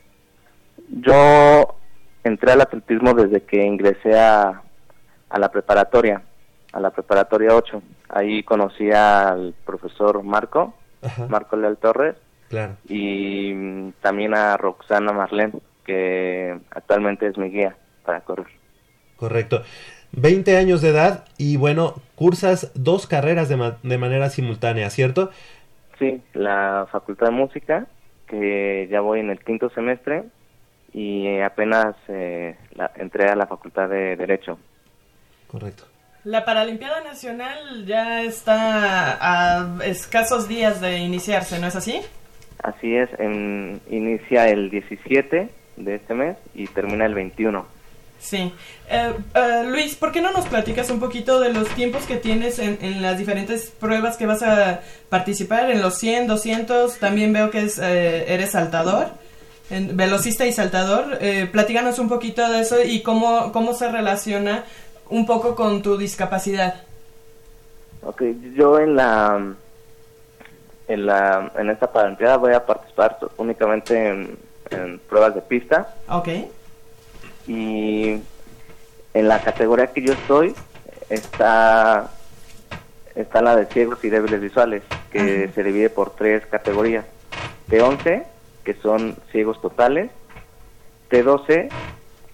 Yo 0.89 1.76
entré 2.24 2.51
al 2.51 2.62
atletismo 2.62 3.14
desde 3.14 3.41
que 3.43 3.64
ingresé 3.66 4.20
a, 4.20 4.62
a 5.30 5.39
la 5.39 5.51
preparatoria, 5.51 6.22
a 6.74 6.80
la 6.80 6.89
preparatoria 6.91 7.55
8. 7.55 7.82
Ahí 8.09 8.43
conocí 8.43 8.91
al 8.91 9.53
profesor 9.66 10.22
Marco, 10.24 10.74
Ajá. 11.01 11.28
Marco 11.28 11.55
Leal 11.55 11.78
Torres, 11.78 12.16
Claro. 12.49 12.76
y 12.89 13.53
mm, 13.53 13.93
también 14.01 14.34
a 14.34 14.57
Roxana 14.57 15.14
Marlene, 15.14 15.53
que 15.86 16.59
actualmente 16.72 17.28
es 17.28 17.38
mi 17.38 17.49
guía 17.49 17.78
para 18.05 18.22
correr. 18.22 18.47
Correcto. 19.16 19.64
20 20.14 20.57
años 20.57 20.82
de 20.82 20.89
edad 20.89 21.24
y 21.38 21.55
bueno, 21.55 21.95
cursas 22.16 22.72
dos 22.76 23.07
carreras 23.07 23.47
de, 23.47 23.55
ma- 23.55 23.78
de 23.82 23.97
manera 23.97 24.30
simultánea, 24.30 24.89
¿cierto? 24.89 25.32
Sí, 26.02 26.20
la 26.34 26.88
Facultad 26.91 27.28
de 27.28 27.32
Música, 27.34 27.86
que 28.28 28.88
ya 28.89 29.02
voy 29.02 29.20
en 29.20 29.30
el 29.30 29.39
quinto 29.39 29.70
semestre, 29.70 30.24
y 30.93 31.39
apenas 31.41 31.95
eh, 32.08 32.56
la- 32.74 32.91
entré 32.95 33.30
a 33.30 33.36
la 33.36 33.45
Facultad 33.45 33.88
de 33.88 34.16
Derecho. 34.16 34.58
Correcto. 35.47 35.84
La 36.24 36.43
Paralimpiada 36.43 37.04
Nacional 37.04 37.86
ya 37.86 38.24
está 38.24 39.18
a 39.22 39.86
escasos 39.86 40.47
días 40.47 40.82
de 40.82 40.97
iniciarse, 40.97 41.60
¿no 41.60 41.68
es 41.68 41.76
así? 41.76 42.02
Así 42.64 42.95
es, 42.95 43.10
en- 43.20 43.80
inicia 43.91 44.49
el 44.49 44.72
17 44.72 45.49
de 45.78 45.95
este 45.95 46.14
mes 46.16 46.36
y 46.56 46.66
termina 46.68 47.06
el 47.06 47.14
21. 47.14 47.64
Sí. 48.22 48.54
Eh, 48.90 49.14
eh, 49.34 49.64
Luis, 49.68 49.96
¿por 49.96 50.12
qué 50.12 50.22
no 50.22 50.32
nos 50.32 50.46
platicas 50.48 50.90
un 50.92 51.00
poquito 51.00 51.40
de 51.40 51.52
los 51.52 51.68
tiempos 51.70 52.04
que 52.06 52.18
tienes 52.18 52.60
en, 52.60 52.78
en 52.82 53.02
las 53.02 53.18
diferentes 53.18 53.72
pruebas 53.80 54.16
que 54.16 54.28
vas 54.28 54.44
a 54.44 54.82
participar? 55.10 55.72
En 55.72 55.82
los 55.82 55.96
100, 55.96 56.28
200, 56.28 56.98
también 57.00 57.34
veo 57.34 57.50
que 57.50 57.62
es, 57.64 57.80
eh, 57.80 58.32
eres 58.32 58.52
saltador, 58.52 59.08
en- 59.72 59.98
velocista 59.98 60.46
y 60.46 60.54
saltador. 60.54 61.18
Eh, 61.20 61.50
platícanos 61.52 61.98
un 62.00 62.08
poquito 62.10 62.48
de 62.48 62.60
eso 62.62 62.82
y 62.84 63.02
cómo, 63.02 63.52
cómo 63.52 63.74
se 63.74 63.90
relaciona 63.92 64.66
un 65.10 65.26
poco 65.26 65.56
con 65.56 65.82
tu 65.82 65.98
discapacidad. 65.98 66.84
Ok, 68.04 68.22
yo 68.56 68.80
en 68.80 68.96
la 68.96 69.54
en 70.88 71.06
la 71.06 71.52
en 71.58 71.70
esta 71.70 71.92
Paralimpiada 71.92 72.38
voy 72.38 72.54
a 72.54 72.66
participar 72.66 73.18
únicamente 73.38 74.10
en, 74.10 74.38
en 74.72 75.00
pruebas 75.00 75.36
de 75.36 75.42
pista 75.42 75.96
Ok. 76.10 76.28
Y 77.52 78.22
en 79.14 79.28
la 79.28 79.41
categoría 79.41 79.88
que 79.88 80.02
yo 80.02 80.14
estoy 80.14 80.54
está 81.10 82.12
está 83.14 83.41
la 83.41 83.58
de 83.58 83.66
ciegos 83.66 84.02
y 84.06 84.10
débiles 84.10 84.39
visuales 84.39 84.84
que 85.12 85.49
se 85.54 85.64
divide 85.64 85.89
por 85.89 86.16
tres 86.16 86.45
categorías. 86.45 87.06
T11 87.70 88.24
que 88.64 88.74
son 88.76 89.18
ciegos 89.32 89.60
totales. 89.62 90.12
T12 91.10 91.70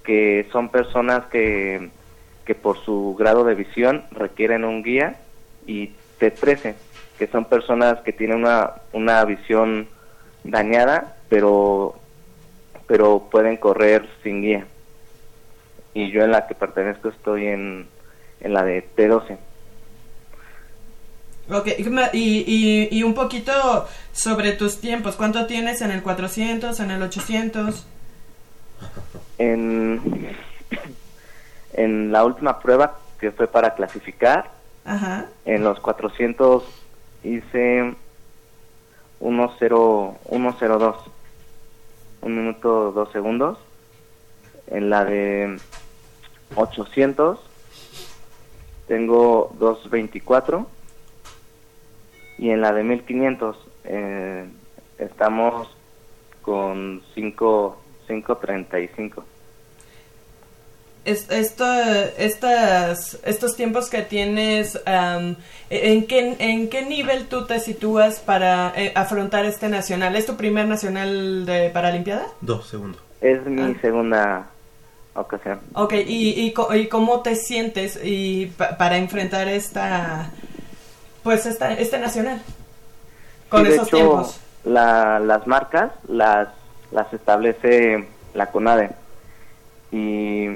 que 0.04 0.48
son 0.52 0.70
personas 0.70 1.26
que 1.28 1.90
que 2.46 2.54
por 2.54 2.78
su 2.86 3.16
grado 3.18 3.44
de 3.44 3.56
visión 3.56 4.04
requieren 4.12 4.66
un 4.66 4.84
guía. 4.84 5.16
Y 5.66 5.94
T13 6.20 6.76
que 7.18 7.28
son 7.28 7.46
personas 7.46 8.02
que 8.02 8.14
tienen 8.14 8.38
una 8.38 8.74
una 8.94 9.26
visión 9.26 9.88
dañada 10.44 11.18
pero 11.28 11.96
pero 12.86 13.28
pueden 13.32 13.58
correr 13.58 14.08
sin 14.22 14.44
guía 14.44 14.68
y 15.98 16.12
yo 16.12 16.24
en 16.24 16.30
la 16.30 16.46
que 16.46 16.54
pertenezco 16.54 17.10
estoy 17.10 17.48
en, 17.48 17.88
en 18.40 18.54
la 18.54 18.64
de 18.64 18.88
T12. 18.96 19.36
Ok, 21.50 21.70
y, 22.14 22.44
y, 22.46 22.88
y, 22.92 23.04
un 23.04 23.16
poquito 23.16 23.88
sobre 24.12 24.52
tus 24.52 24.80
tiempos. 24.80 25.16
¿Cuánto 25.16 25.48
tienes 25.48 25.82
en 25.82 25.90
el 25.90 26.04
400, 26.04 26.80
en 26.82 26.92
el 26.92 27.02
800? 27.02 27.88
En, 29.40 30.36
en 31.74 32.12
la 32.12 32.26
última 32.26 32.60
prueba 32.60 33.00
que 33.20 33.32
fue 33.32 33.48
para 33.48 33.74
clasificar, 33.74 34.52
Ajá. 34.86 35.26
en 35.46 35.64
los 35.64 35.80
400 35.80 36.64
hice 37.24 37.96
1.0 39.20 40.18
1.02, 40.30 40.96
un 42.22 42.38
minuto 42.38 42.92
dos 42.92 43.12
segundos. 43.12 43.58
En 44.70 44.90
la 44.90 45.06
de 45.06 45.58
800 46.56 47.40
tengo 48.88 49.52
2.24 49.60 50.66
y 52.38 52.50
en 52.52 52.62
la 52.62 52.72
de 52.74 52.84
1500 52.84 53.58
eh, 53.86 54.46
estamos 55.00 55.68
con 56.42 57.02
5 57.14 57.82
5.35. 58.08 59.24
Es- 61.04 61.30
esto, 61.30 61.66
estas, 62.18 63.20
estos 63.26 63.56
tiempos 63.58 63.90
que 63.90 64.02
tienes, 64.02 64.80
am, 64.86 65.36
¿en, 65.70 66.08
qué, 66.08 66.36
¿en 66.40 66.70
qué 66.70 66.84
nivel 66.86 67.28
tú 67.28 67.46
te 67.46 67.60
sitúas 67.60 68.20
para 68.20 68.72
eh, 68.78 68.92
afrontar 68.96 69.46
este 69.46 69.68
nacional? 69.70 70.16
¿Es 70.16 70.26
tu 70.26 70.38
primer 70.38 70.68
nacional 70.68 71.46
de 71.46 71.70
Paralimpiada? 71.70 72.28
Dos 72.42 72.68
segundos. 72.68 73.02
Es 73.20 73.46
mi 73.46 73.62
Ah. 73.62 73.76
segunda 73.82 74.50
ocasión. 75.22 75.60
Ok, 75.74 75.94
¿y, 75.94 76.30
y, 76.48 76.54
y 76.76 76.88
cómo 76.88 77.22
te 77.22 77.36
sientes 77.36 78.00
y 78.04 78.48
pa- 78.48 78.78
para 78.78 78.98
enfrentar 78.98 79.48
esta, 79.48 80.30
pues 81.24 81.46
esta, 81.46 81.74
este 81.74 82.00
nacional? 82.00 82.42
Con 83.50 83.62
Sí, 83.64 83.68
de 83.70 83.74
esos 83.76 83.88
hecho, 83.88 83.98
tiempos. 83.98 84.40
la- 84.66 85.20
las 85.20 85.48
marcas 85.48 85.92
las, 86.08 86.50
las 86.92 87.12
establece 87.14 88.08
la 88.34 88.48
CONADE. 88.52 88.92
Y 89.92 90.50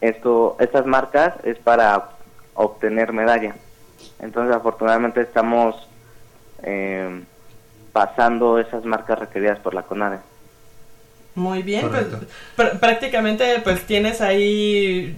esto, 0.00 0.56
estas 0.60 0.86
marcas 0.86 1.34
es 1.44 1.58
para 1.58 2.10
obtener 2.54 3.12
medalla. 3.12 3.54
Entonces, 4.20 4.54
afortunadamente 4.54 5.20
estamos 5.22 5.88
eh, 6.62 7.22
pasando 7.92 8.58
esas 8.58 8.84
marcas 8.84 9.18
requeridas 9.18 9.58
por 9.58 9.74
la 9.74 9.82
CONADE. 9.82 10.18
Muy 11.36 11.62
bien, 11.64 11.88
pues, 11.88 12.06
pr- 12.56 12.78
prácticamente 12.78 13.60
pues 13.64 13.82
tienes 13.86 14.20
ahí, 14.20 15.16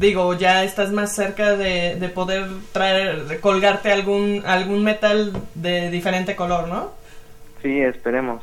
digo, 0.00 0.34
ya 0.36 0.64
estás 0.64 0.90
más 0.90 1.14
cerca 1.14 1.54
de, 1.56 1.94
de 1.94 2.08
poder 2.08 2.48
traer, 2.72 3.26
de 3.26 3.38
colgarte 3.38 3.92
algún, 3.92 4.42
algún 4.44 4.82
metal 4.82 5.32
de 5.54 5.88
diferente 5.90 6.34
color, 6.34 6.66
¿no? 6.66 6.90
Sí, 7.62 7.80
esperemos. 7.80 8.42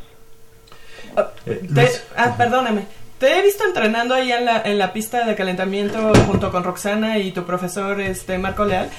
Eh, 1.46 1.68
Te- 1.76 1.90
ah, 2.16 2.36
perdóname. 2.38 2.84
Te 3.20 3.38
he 3.38 3.42
visto 3.42 3.66
entrenando 3.66 4.16
ahí 4.16 4.32
en 4.32 4.46
la, 4.46 4.62
en 4.64 4.78
la 4.80 4.94
pista 4.94 5.26
de 5.26 5.36
calentamiento 5.36 6.14
junto 6.26 6.52
con 6.52 6.64
Roxana 6.64 7.18
y 7.18 7.32
tu 7.34 7.44
profesor 7.46 8.00
este 8.00 8.38
Marco 8.38 8.64
Leal. 8.64 8.90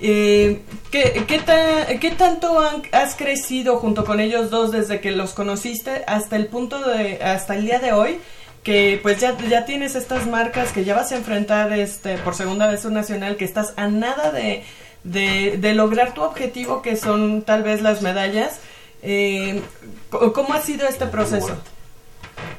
Eh, 0.00 0.60
¿qué, 0.92 1.24
qué, 1.26 1.38
ta- 1.40 1.86
qué 2.00 2.10
tanto 2.12 2.60
han- 2.60 2.82
has 2.92 3.16
crecido 3.16 3.78
junto 3.78 4.04
con 4.04 4.20
ellos 4.20 4.48
dos 4.50 4.70
desde 4.70 5.00
que 5.00 5.10
los 5.10 5.32
conociste 5.32 6.04
hasta 6.06 6.36
el 6.36 6.46
punto 6.46 6.78
de 6.88 7.22
hasta 7.22 7.56
el 7.56 7.64
día 7.66 7.78
de 7.80 7.92
hoy? 7.92 8.18
Que 8.62 9.00
pues 9.02 9.18
ya, 9.20 9.36
ya 9.48 9.64
tienes 9.64 9.96
estas 9.96 10.26
marcas 10.26 10.72
que 10.72 10.84
ya 10.84 10.94
vas 10.94 11.10
a 11.12 11.16
enfrentar 11.16 11.72
este 11.72 12.18
por 12.18 12.34
segunda 12.34 12.66
vez 12.68 12.84
un 12.84 12.94
nacional 12.94 13.36
que 13.36 13.44
estás 13.44 13.72
a 13.76 13.88
nada 13.88 14.30
de, 14.30 14.62
de, 15.04 15.74
lograr 15.74 16.12
tu 16.14 16.22
objetivo 16.22 16.82
que 16.82 16.96
son 16.96 17.42
tal 17.42 17.62
vez 17.62 17.82
las 17.82 18.02
medallas. 18.02 18.60
Eh, 19.02 19.62
¿Cómo 20.10 20.54
ha 20.54 20.60
sido 20.60 20.86
este 20.86 21.06
proceso? 21.06 21.56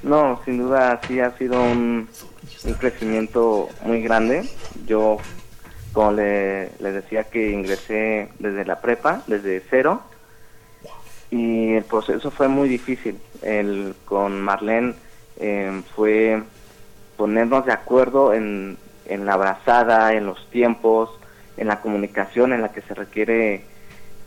No, 0.03 0.41
sin 0.45 0.57
duda 0.57 0.99
sí 1.07 1.19
ha 1.19 1.37
sido 1.37 1.61
un 1.61 2.07
crecimiento 2.79 3.69
muy 3.83 4.01
grande. 4.01 4.49
Yo, 4.87 5.17
como 5.99 6.13
le, 6.13 6.69
decía 6.79 7.25
que 7.25 7.51
ingresé 7.51 8.29
desde 8.39 8.63
la 8.63 8.79
prepa, 8.79 9.21
desde 9.27 9.61
cero, 9.69 10.01
y 11.29 11.73
el 11.73 11.83
proceso 11.83 12.31
fue 12.31 12.47
muy 12.47 12.69
difícil. 12.69 13.19
El, 13.41 13.93
con 14.05 14.39
Marlene 14.39 14.93
eh, 15.41 15.81
fue 15.93 16.41
ponernos 17.17 17.65
de 17.65 17.73
acuerdo 17.73 18.33
en, 18.33 18.77
en 19.07 19.25
la 19.25 19.33
abrazada, 19.33 20.13
en 20.13 20.25
los 20.25 20.49
tiempos, 20.51 21.09
en 21.57 21.67
la 21.67 21.81
comunicación 21.81 22.53
en 22.53 22.61
la 22.61 22.71
que 22.71 22.81
se 22.83 22.93
requiere 22.93 23.65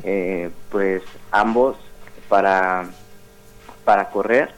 eh, 0.04 0.50
pues 0.70 1.02
ambos 1.30 1.78
para, 2.28 2.84
para 3.86 4.10
correr 4.10 4.50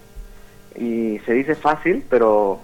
y 0.75 1.21
se 1.27 1.33
dice 1.33 1.55
fácil, 1.55 2.05
pero 2.11 2.59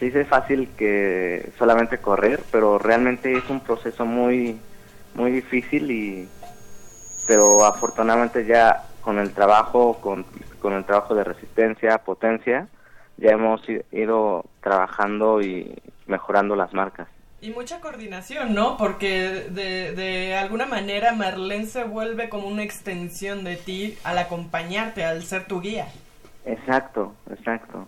se 0.00 0.06
dice 0.06 0.24
fácil 0.24 0.70
que 0.78 1.52
solamente 1.58 1.98
correr, 1.98 2.42
pero 2.50 2.78
realmente 2.78 3.36
es 3.36 3.48
un 3.50 3.60
proceso 3.60 4.06
muy 4.06 4.58
muy 5.14 5.30
difícil 5.30 5.90
y 5.90 6.28
pero 7.26 7.66
afortunadamente 7.66 8.46
ya 8.46 8.86
con 9.02 9.18
el 9.18 9.32
trabajo 9.34 10.00
con, 10.00 10.24
con 10.60 10.72
el 10.72 10.84
trabajo 10.84 11.14
de 11.14 11.24
resistencia, 11.24 11.98
potencia, 11.98 12.66
ya 13.18 13.32
hemos 13.32 13.60
ido 13.92 14.46
trabajando 14.62 15.42
y 15.42 15.76
mejorando 16.06 16.56
las 16.56 16.72
marcas. 16.72 17.06
Y 17.42 17.50
mucha 17.50 17.80
coordinación, 17.80 18.54
¿no? 18.54 18.76
Porque 18.78 19.48
de, 19.50 19.92
de 19.92 20.34
alguna 20.36 20.66
manera 20.66 21.12
Marlene 21.12 21.66
se 21.66 21.84
vuelve 21.84 22.28
como 22.30 22.48
una 22.48 22.62
extensión 22.62 23.44
de 23.44 23.56
ti 23.56 23.98
al 24.04 24.18
acompañarte, 24.18 25.04
al 25.04 25.22
ser 25.24 25.46
tu 25.46 25.60
guía. 25.60 25.88
Exacto, 26.46 27.14
exacto. 27.30 27.86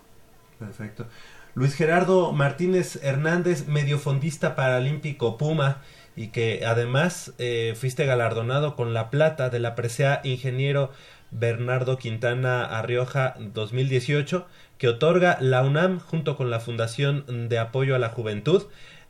Perfecto. 0.58 1.06
Luis 1.54 1.74
Gerardo 1.74 2.32
Martínez 2.32 2.98
Hernández, 3.02 3.66
mediofondista 3.66 4.56
paralímpico 4.56 5.36
Puma, 5.36 5.82
y 6.16 6.28
que 6.28 6.64
además 6.66 7.34
eh, 7.38 7.74
fuiste 7.76 8.06
galardonado 8.06 8.74
con 8.74 8.94
la 8.94 9.10
plata 9.10 9.50
de 9.50 9.60
la 9.60 9.74
presea 9.74 10.22
Ingeniero 10.24 10.90
Bernardo 11.30 11.98
Quintana 11.98 12.64
Arrioja 12.64 13.34
2018, 13.38 14.46
que 14.78 14.88
otorga 14.88 15.36
la 15.40 15.62
UNAM 15.62 16.00
junto 16.00 16.38
con 16.38 16.50
la 16.50 16.58
Fundación 16.58 17.48
de 17.50 17.58
Apoyo 17.58 17.94
a 17.94 17.98
la 17.98 18.08
Juventud 18.08 18.62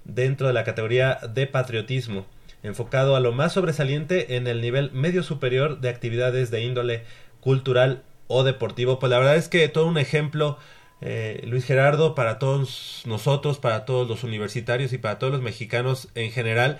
dentro 0.05 0.49
de 0.49 0.53
la 0.53 0.65
categoría 0.65 1.21
de 1.33 1.47
patriotismo, 1.47 2.27
enfocado 2.65 3.15
a 3.15 3.21
lo 3.21 3.31
más 3.31 3.53
sobresaliente 3.53 4.35
en 4.35 4.49
el 4.49 4.61
nivel 4.61 4.91
medio 4.91 5.23
superior 5.23 5.81
de 5.81 5.91
actividades 5.91 6.51
de 6.51 6.63
índole 6.63 7.05
cultural 7.41 8.03
o 8.27 8.43
deportivo. 8.43 8.99
Pues 8.99 9.11
la 9.11 9.19
verdad 9.19 9.37
es 9.37 9.49
que 9.49 9.69
todo 9.69 9.87
un 9.87 9.99
ejemplo, 9.99 10.59
eh, 11.03 11.43
Luis 11.47 11.65
Gerardo, 11.65 12.15
para 12.15 12.39
todos 12.39 13.03
nosotros, 13.07 13.59
para 13.59 13.85
todos 13.85 14.09
los 14.09 14.25
universitarios 14.25 14.93
y 14.93 14.99
para 14.99 15.19
todos 15.19 15.33
los 15.33 15.43
mexicanos 15.43 16.09
en 16.15 16.31
general, 16.31 16.79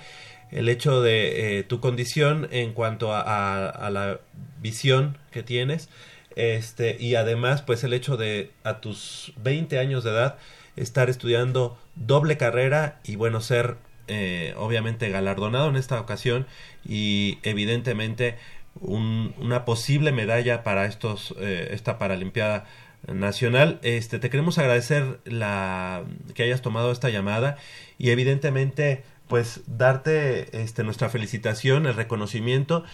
el 0.51 0.69
hecho 0.69 1.03
de 1.03 1.59
eh, 1.59 1.63
tu 1.65 1.81
condición 1.81 2.49
en 2.53 2.73
cuanto 2.73 3.13
a, 3.13 3.69
a, 3.69 3.91
la 3.91 4.21
visión 4.61 5.19
que 5.31 5.43
tienes, 5.43 5.89
este, 6.37 6.97
y 7.01 7.17
además, 7.17 7.63
pues 7.63 7.85
el 7.85 7.93
hecho 7.93 8.17
de 8.17 8.51
a 8.65 8.81
tus 8.81 9.33
20 9.43 9.79
años 9.79 10.05
de 10.05 10.11
edad 10.11 10.39
estar 10.77 11.11
estudiando 11.11 11.79
doble 11.97 12.37
carrera 12.37 13.01
y 13.05 13.17
bueno, 13.17 13.41
ser 13.41 13.77
eh, 14.09 14.55
obviamente 14.57 15.11
galardonado 15.11 15.69
en 15.69 15.77
esta 15.77 16.01
ocasión 16.01 16.47
y 16.85 17.39
evidentemente 17.43 18.37
un, 18.81 19.35
una 19.39 19.65
posible 19.65 20.13
medalla 20.13 20.63
para 20.63 20.87
estos 20.87 21.35
eh, 21.39 21.69
esta 21.73 21.99
Paralimpiada 21.99 22.65
Nacional. 23.07 23.79
Este, 23.83 24.19
te 24.19 24.31
queremos 24.31 24.59
agradecer 24.59 25.21
la 25.25 26.05
que 26.35 26.45
hayas 26.45 26.63
tomado 26.63 26.93
esta 26.93 27.11
llamada 27.11 27.57
y 27.99 28.11
evidentemente 28.11 29.05
pues 29.29 29.63
darte 29.67 30.63
este 30.63 30.85
nuestra 30.85 31.09
felicitación, 31.09 31.87
el 31.87 31.95
reconocimiento 31.95 32.85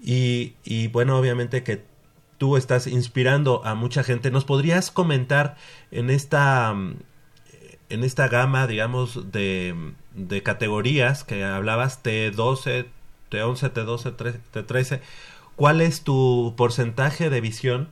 y, 0.00 0.54
y 0.64 0.88
bueno, 0.88 1.18
obviamente 1.18 1.62
que 1.62 1.82
tú 2.38 2.56
estás 2.56 2.86
inspirando 2.86 3.64
a 3.64 3.74
mucha 3.74 4.04
gente. 4.04 4.30
¿Nos 4.30 4.44
podrías 4.44 4.90
comentar 4.90 5.56
en 5.90 6.10
esta 6.10 6.74
en 7.88 8.04
esta 8.04 8.28
gama, 8.28 8.66
digamos, 8.66 9.30
de, 9.32 9.92
de 10.14 10.42
categorías 10.42 11.24
que 11.24 11.44
hablabas, 11.44 12.02
T12, 12.02 12.86
T11, 13.30 13.72
T12, 13.72 14.42
T13, 14.52 15.00
¿cuál 15.54 15.80
es 15.80 16.02
tu 16.02 16.54
porcentaje 16.56 17.30
de 17.30 17.40
visión? 17.40 17.88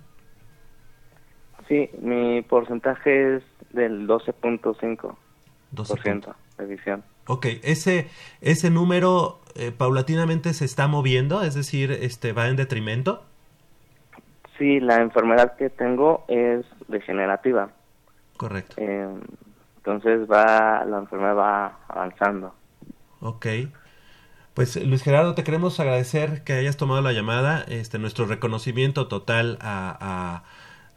Sí, 1.68 1.90
mi 2.00 2.42
porcentaje 2.42 3.36
es 3.36 3.42
del 3.70 4.06
12.5% 4.06 6.34
de 6.58 6.66
visión. 6.66 7.02
Ok, 7.26 7.46
ese, 7.62 8.08
ese 8.40 8.70
número 8.70 9.40
eh, 9.54 9.72
paulatinamente 9.72 10.52
se 10.52 10.64
está 10.64 10.88
moviendo, 10.88 11.42
es 11.42 11.54
decir, 11.54 11.90
este 11.90 12.32
va 12.32 12.48
en 12.48 12.56
detrimento. 12.56 13.24
Sí, 14.58 14.80
la 14.80 14.96
enfermedad 14.96 15.56
que 15.56 15.70
tengo 15.70 16.24
es 16.28 16.66
degenerativa. 16.88 17.70
Correcto. 18.36 18.74
Eh, 18.78 19.08
entonces 19.78 20.30
va, 20.30 20.84
la 20.84 20.98
enfermedad 20.98 21.36
va 21.36 21.78
avanzando. 21.88 22.54
Ok. 23.20 23.46
Pues 24.54 24.76
Luis 24.84 25.02
Gerardo, 25.02 25.34
te 25.34 25.42
queremos 25.42 25.80
agradecer 25.80 26.44
que 26.44 26.52
hayas 26.52 26.76
tomado 26.76 27.02
la 27.02 27.12
llamada, 27.12 27.64
este 27.68 27.98
nuestro 27.98 28.26
reconocimiento 28.26 29.08
total 29.08 29.58
a, 29.60 29.96
a, 30.00 30.44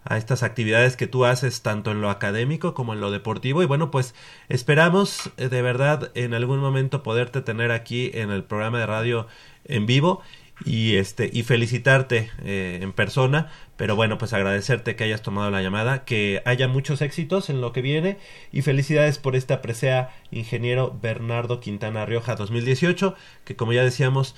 a, 0.10 0.18
estas 0.18 0.43
actividades 0.43 0.97
que 0.97 1.08
tú 1.08 1.26
haces 1.26 1.62
tanto 1.62 1.91
en 1.91 2.01
lo 2.01 2.10
académico 2.10 2.74
como 2.74 2.93
en 2.93 3.01
lo 3.01 3.12
deportivo. 3.12 3.64
Y 3.64 3.66
bueno 3.66 3.91
pues 3.91 4.16
esperamos 4.49 5.32
eh, 5.38 5.49
de 5.49 5.62
verdad 5.62 6.12
en 6.16 6.34
algún 6.34 6.60
momento 6.60 7.03
poderte 7.03 7.41
tener 7.41 7.72
aquí 7.72 8.12
en 8.14 8.32
el 8.32 8.43
programa 8.43 8.80
de 8.80 8.86
radio 8.86 9.28
en 9.66 9.86
vivo. 9.86 10.22
Y 10.66 10.95
este 10.95 11.30
y 11.32 11.43
felicitarte 11.43 12.32
eh, 12.43 12.80
en 12.82 12.91
persona. 12.91 13.51
Pero 13.76 13.95
bueno 13.95 14.18
pues 14.18 14.34
agradecerte 14.34 14.95
que 14.95 15.03
hayas 15.03 15.22
tomado 15.22 15.51
la 15.51 15.62
llamada 15.62 16.03
que 16.03 16.41
haya 16.45 16.68
muchos 16.68 17.03
éxitos 17.03 17.51
en 17.51 17.62
lo 17.62 17.74
que 17.74 17.82
viene. 17.84 18.18
Y 18.51 18.64
felicidades 18.64 19.20
por 19.20 19.36
esta 19.36 19.62
presea 19.62 20.10
ingeniero 20.32 20.97
Bernardo 20.99 21.60
Quintana 21.60 22.05
Rioja 22.05 22.36
2018 22.36 23.16
que 23.45 23.55
como 23.55 23.74
ya 23.74 23.84
decíamos 23.84 24.36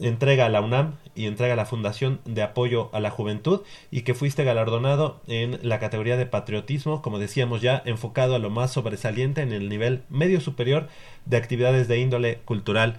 entrega 0.00 0.46
a 0.46 0.48
la 0.48 0.60
UNAM 0.60 0.94
y 1.14 1.26
entrega 1.26 1.54
a 1.54 1.56
la 1.56 1.66
Fundación 1.66 2.20
de 2.24 2.42
Apoyo 2.42 2.90
a 2.92 3.00
la 3.00 3.10
Juventud 3.10 3.62
y 3.90 4.02
que 4.02 4.14
fuiste 4.14 4.44
galardonado 4.44 5.20
en 5.26 5.58
la 5.62 5.78
categoría 5.78 6.16
de 6.16 6.26
patriotismo, 6.26 7.02
como 7.02 7.18
decíamos 7.18 7.60
ya, 7.60 7.82
enfocado 7.84 8.34
a 8.34 8.38
lo 8.38 8.50
más 8.50 8.72
sobresaliente 8.72 9.42
en 9.42 9.52
el 9.52 9.68
nivel 9.68 10.02
medio 10.08 10.40
superior 10.40 10.88
de 11.26 11.36
actividades 11.36 11.88
de 11.88 11.98
índole 11.98 12.38
cultural 12.44 12.96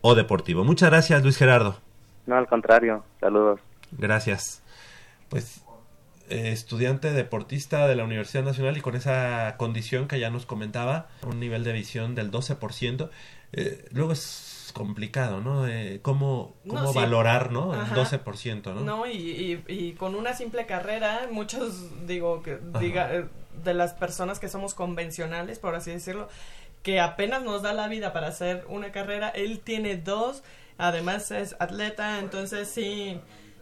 o 0.00 0.14
deportivo. 0.14 0.64
Muchas 0.64 0.90
gracias, 0.90 1.22
Luis 1.22 1.36
Gerardo. 1.36 1.78
No, 2.26 2.36
al 2.36 2.46
contrario. 2.46 3.04
Saludos. 3.20 3.60
Gracias. 3.92 4.62
Pues 5.30 5.62
eh, 6.28 6.52
estudiante 6.52 7.10
deportista 7.12 7.88
de 7.88 7.96
la 7.96 8.04
Universidad 8.04 8.44
Nacional 8.44 8.76
y 8.76 8.82
con 8.82 8.94
esa 8.94 9.54
condición 9.56 10.08
que 10.08 10.20
ya 10.20 10.28
nos 10.28 10.44
comentaba, 10.44 11.08
un 11.26 11.40
nivel 11.40 11.64
de 11.64 11.72
visión 11.72 12.14
del 12.14 12.30
12%. 12.30 13.08
Eh, 13.52 13.86
luego 13.92 14.12
es 14.12 14.57
complicado, 14.72 15.40
¿no? 15.40 15.66
Eh, 15.66 16.00
¿Cómo, 16.02 16.54
cómo 16.66 16.82
no, 16.82 16.92
sí. 16.92 16.98
valorar, 16.98 17.50
¿no? 17.50 17.74
El 17.74 17.88
12%, 17.90 18.74
¿no? 18.74 18.80
No, 18.80 19.06
y, 19.06 19.12
y, 19.12 19.64
y, 19.68 19.92
con 19.92 20.14
una 20.14 20.34
simple 20.34 20.66
carrera, 20.66 21.28
muchos, 21.30 22.06
digo, 22.06 22.42
que 22.42 22.58
diga, 22.80 23.14
eh, 23.14 23.24
de 23.64 23.74
las 23.74 23.94
personas 23.94 24.38
que 24.38 24.48
somos 24.48 24.74
convencionales, 24.74 25.58
por 25.58 25.74
así 25.74 25.90
decirlo, 25.90 26.28
que 26.82 27.00
apenas 27.00 27.42
nos 27.42 27.62
da 27.62 27.72
la 27.72 27.88
vida 27.88 28.12
para 28.12 28.28
hacer 28.28 28.64
una 28.68 28.92
carrera, 28.92 29.28
él 29.30 29.60
tiene 29.60 29.96
dos 29.96 30.42
además 30.78 31.30
es 31.32 31.56
atleta, 31.58 32.20
entonces 32.20 32.68
sí, 32.68 33.20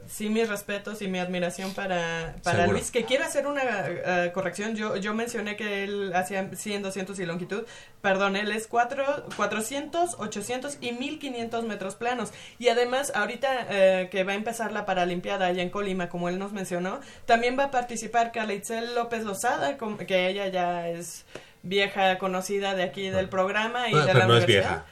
sí 0.09 0.29
mis 0.29 0.49
respetos 0.49 1.03
y 1.03 1.09
mi 1.09 1.19
admiración 1.19 1.75
para, 1.75 2.37
para 2.43 2.67
Luis, 2.67 2.91
que 2.91 3.05
quiere 3.05 3.25
hacer 3.25 3.47
una 3.47 3.63
uh, 3.63 4.33
corrección. 4.33 4.75
Yo, 4.75 4.97
yo 4.97 5.15
mencioné 5.15 5.57
que 5.57 5.85
él 5.85 6.13
hacía 6.15 6.51
100, 6.55 6.83
200 6.83 7.19
y 7.19 7.27
longitud. 7.27 7.65
Perdón, 8.01 8.37
él 8.37 8.53
es 8.53 8.67
4, 8.67 9.27
400, 9.37 10.17
800 10.19 10.79
y 10.81 10.93
1500 10.93 11.65
metros 11.65 11.95
planos. 11.95 12.33
Y 12.59 12.69
además, 12.69 13.13
ahorita 13.15 13.49
uh, 13.49 14.11
que 14.11 14.25
va 14.25 14.33
a 14.33 14.37
empezar 14.37 14.73
la 14.73 14.87
Paralimpiada 14.87 15.47
allá 15.47 15.63
en 15.63 15.71
Colima, 15.71 16.09
como 16.09 16.29
él 16.29 16.39
nos 16.39 16.53
mencionó, 16.53 17.01
también 17.25 17.59
va 17.59 17.65
a 17.65 17.71
participar 17.71 18.33
Caleitzel 18.33 18.95
López 18.95 19.25
Lozada, 19.25 19.77
que 20.07 20.29
ella 20.29 20.49
ya 20.49 20.89
es 20.89 21.25
vieja 21.63 22.19
conocida 22.19 22.75
de 22.75 22.85
aquí 22.85 23.11
del 23.11 23.29
programa 23.29 23.89
y 23.89 23.93
bueno, 23.93 24.07
de 24.07 24.13
pero 24.13 24.19
la 24.21 24.27
no 24.27 24.35
universidad. 24.35 24.61
es 24.61 24.69
vieja. 24.69 24.87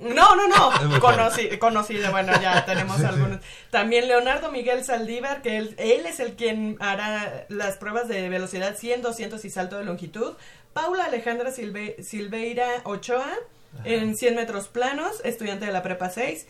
No, 0.00 0.34
no, 0.34 0.48
no. 0.48 1.00
Conocí, 1.00 1.48
conocida, 1.58 2.10
bueno, 2.10 2.32
ya 2.40 2.64
tenemos 2.64 3.00
algunos. 3.04 3.40
También 3.70 4.08
Leonardo 4.08 4.50
Miguel 4.50 4.84
Saldívar, 4.84 5.42
que 5.42 5.58
él, 5.58 5.74
él 5.78 6.06
es 6.06 6.20
el 6.20 6.34
quien 6.34 6.76
hará 6.80 7.44
las 7.48 7.76
pruebas 7.76 8.08
de 8.08 8.28
velocidad 8.28 8.76
100, 8.76 9.02
200 9.02 9.44
y 9.44 9.50
salto 9.50 9.78
de 9.78 9.84
longitud. 9.84 10.34
Paula 10.72 11.04
Alejandra 11.04 11.50
Silve, 11.50 11.96
Silveira 12.02 12.80
Ochoa, 12.84 13.26
Ajá. 13.26 13.82
en 13.84 14.16
100 14.16 14.36
metros 14.36 14.68
planos, 14.68 15.20
estudiante 15.24 15.66
de 15.66 15.72
la 15.72 15.82
Prepa 15.82 16.08
6. 16.08 16.46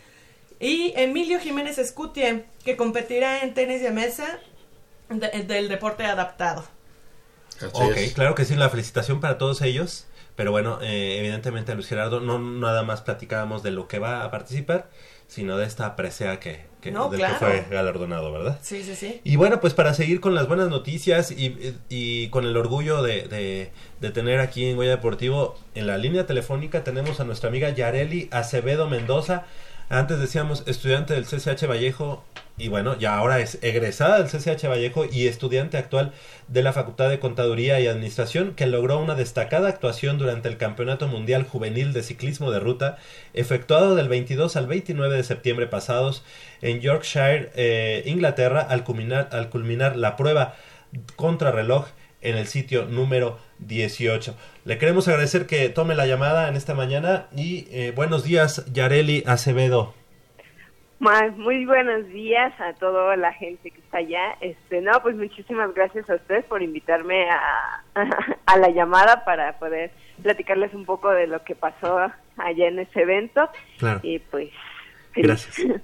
Y 0.59 0.93
Emilio 0.95 1.39
Jiménez 1.39 1.77
Escutie, 1.77 2.45
que 2.63 2.77
competirá 2.77 3.39
en 3.41 3.53
tenis 3.53 3.81
de 3.81 3.91
mesa 3.91 4.39
de, 5.09 5.27
del 5.43 5.67
deporte 5.69 6.05
adaptado. 6.05 6.63
Ok, 7.73 7.95
claro 8.15 8.35
que 8.35 8.45
sí, 8.45 8.55
la 8.55 8.69
felicitación 8.69 9.19
para 9.19 9.37
todos 9.37 9.61
ellos. 9.61 10.05
Pero 10.35 10.51
bueno, 10.51 10.79
eh, 10.81 11.17
evidentemente 11.19 11.73
Luis 11.75 11.87
Gerardo 11.87 12.19
no 12.19 12.39
nada 12.39 12.83
más 12.83 13.01
platicábamos 13.01 13.63
de 13.63 13.71
lo 13.71 13.87
que 13.87 13.99
va 13.99 14.23
a 14.23 14.31
participar, 14.31 14.89
sino 15.27 15.57
de 15.57 15.65
esta 15.65 15.95
presea 15.95 16.39
que, 16.39 16.65
que, 16.81 16.91
no, 16.91 17.09
del 17.09 17.19
claro. 17.19 17.39
que 17.39 17.45
fue 17.45 17.65
galardonado, 17.69 18.31
¿verdad? 18.31 18.59
Sí, 18.61 18.83
sí, 18.83 18.95
sí. 18.95 19.21
Y 19.23 19.35
bueno, 19.35 19.61
pues 19.61 19.73
para 19.73 19.93
seguir 19.93 20.19
con 20.19 20.35
las 20.35 20.47
buenas 20.47 20.69
noticias 20.69 21.31
y, 21.31 21.75
y 21.89 22.27
con 22.29 22.45
el 22.45 22.57
orgullo 22.57 23.01
de, 23.01 23.27
de, 23.27 23.71
de, 23.99 24.09
tener 24.11 24.39
aquí 24.39 24.65
en 24.65 24.75
Goya 24.75 24.91
Deportivo, 24.91 25.57
en 25.75 25.87
la 25.87 25.97
línea 25.97 26.25
telefónica 26.25 26.83
tenemos 26.83 27.19
a 27.19 27.23
nuestra 27.23 27.49
amiga 27.49 27.69
Yareli 27.69 28.27
Acevedo 28.31 28.89
Mendoza. 28.89 29.45
Antes 29.91 30.21
decíamos 30.21 30.63
estudiante 30.67 31.13
del 31.13 31.25
CCH 31.25 31.67
Vallejo 31.67 32.23
y 32.57 32.69
bueno, 32.69 32.97
ya 32.97 33.17
ahora 33.17 33.41
es 33.41 33.59
egresada 33.61 34.23
del 34.23 34.29
CCH 34.29 34.69
Vallejo 34.69 35.03
y 35.03 35.27
estudiante 35.27 35.77
actual 35.77 36.13
de 36.47 36.63
la 36.63 36.71
Facultad 36.71 37.09
de 37.09 37.19
Contaduría 37.19 37.77
y 37.81 37.87
Administración 37.87 38.53
que 38.55 38.67
logró 38.67 38.99
una 38.99 39.15
destacada 39.15 39.67
actuación 39.67 40.17
durante 40.17 40.47
el 40.47 40.55
Campeonato 40.55 41.09
Mundial 41.09 41.43
Juvenil 41.43 41.91
de 41.91 42.03
Ciclismo 42.03 42.51
de 42.51 42.61
Ruta 42.61 42.99
efectuado 43.33 43.95
del 43.95 44.07
22 44.07 44.55
al 44.55 44.67
29 44.67 45.13
de 45.13 45.23
septiembre 45.23 45.67
pasados 45.67 46.23
en 46.61 46.79
Yorkshire, 46.79 47.51
eh, 47.55 48.03
Inglaterra, 48.05 48.61
al 48.61 48.85
culminar, 48.85 49.27
al 49.33 49.49
culminar 49.49 49.97
la 49.97 50.15
prueba 50.15 50.55
contrarreloj 51.17 51.87
en 52.21 52.37
el 52.37 52.47
sitio 52.47 52.85
número 52.85 53.37
18. 53.59 54.35
Le 54.65 54.77
queremos 54.77 55.07
agradecer 55.07 55.47
que 55.47 55.69
tome 55.69 55.95
la 55.95 56.05
llamada 56.05 56.47
en 56.47 56.55
esta 56.55 56.73
mañana 56.73 57.27
y 57.35 57.67
eh, 57.71 57.91
buenos 57.95 58.23
días, 58.23 58.65
Yareli 58.71 59.23
Acevedo. 59.25 59.93
Muy 60.99 61.65
buenos 61.65 62.07
días 62.09 62.53
a 62.61 62.73
toda 62.73 63.15
la 63.15 63.33
gente 63.33 63.71
que 63.71 63.79
está 63.79 63.97
allá. 63.97 64.37
Este, 64.39 64.81
no, 64.81 64.91
pues 65.01 65.15
muchísimas 65.15 65.73
gracias 65.73 66.07
a 66.11 66.15
ustedes 66.15 66.45
por 66.45 66.61
invitarme 66.61 67.27
a, 67.31 67.83
a 68.45 68.57
la 68.57 68.69
llamada 68.69 69.25
para 69.25 69.57
poder 69.57 69.91
platicarles 70.21 70.75
un 70.75 70.85
poco 70.85 71.09
de 71.09 71.25
lo 71.25 71.43
que 71.43 71.55
pasó 71.55 71.97
allá 72.37 72.67
en 72.67 72.77
ese 72.77 73.01
evento. 73.01 73.49
Claro. 73.79 73.99
Y 74.03 74.19
pues, 74.19 74.51
Gracias. 75.15 75.57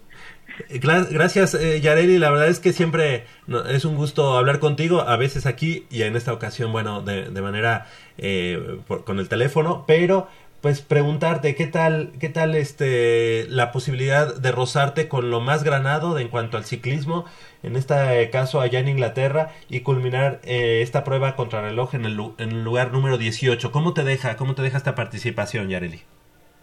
Gra- 0.69 1.07
Gracias, 1.09 1.53
eh, 1.53 1.79
Yareli. 1.81 2.17
La 2.17 2.31
verdad 2.31 2.47
es 2.47 2.59
que 2.59 2.73
siempre 2.73 3.25
es 3.69 3.85
un 3.85 3.95
gusto 3.95 4.37
hablar 4.37 4.59
contigo, 4.59 5.01
a 5.01 5.17
veces 5.17 5.45
aquí 5.45 5.85
y 5.89 6.03
en 6.03 6.15
esta 6.15 6.33
ocasión, 6.33 6.71
bueno, 6.71 7.01
de, 7.01 7.29
de 7.29 7.41
manera 7.41 7.87
eh, 8.17 8.79
con 9.05 9.19
el 9.19 9.29
teléfono, 9.29 9.85
pero 9.87 10.27
pues 10.61 10.81
preguntarte 10.81 11.53
qué 11.53 11.67
tal, 11.67 12.11
qué 12.19 12.29
tal 12.29 12.55
este 12.55 13.45
la 13.47 13.71
posibilidad 13.71 14.35
de 14.35 14.51
rozarte 14.51 15.07
con 15.07 15.29
lo 15.29 15.39
más 15.39 15.63
granado 15.63 16.15
de, 16.15 16.23
en 16.23 16.29
cuanto 16.29 16.57
al 16.57 16.65
ciclismo, 16.65 17.25
en 17.61 17.75
este 17.75 18.29
caso 18.31 18.59
allá 18.59 18.79
en 18.79 18.87
Inglaterra, 18.87 19.51
y 19.69 19.81
culminar 19.81 20.41
eh, 20.43 20.81
esta 20.81 21.03
prueba 21.03 21.35
contrarreloj 21.35 21.93
en 21.93 22.05
el, 22.05 22.19
en 22.39 22.51
el 22.51 22.63
lugar 22.63 22.91
número 22.91 23.19
18. 23.19 23.71
¿Cómo 23.71 23.93
te 23.93 24.03
deja, 24.03 24.35
cómo 24.35 24.55
te 24.55 24.63
deja 24.63 24.77
esta 24.77 24.95
participación, 24.95 25.69
Yareli? 25.69 26.01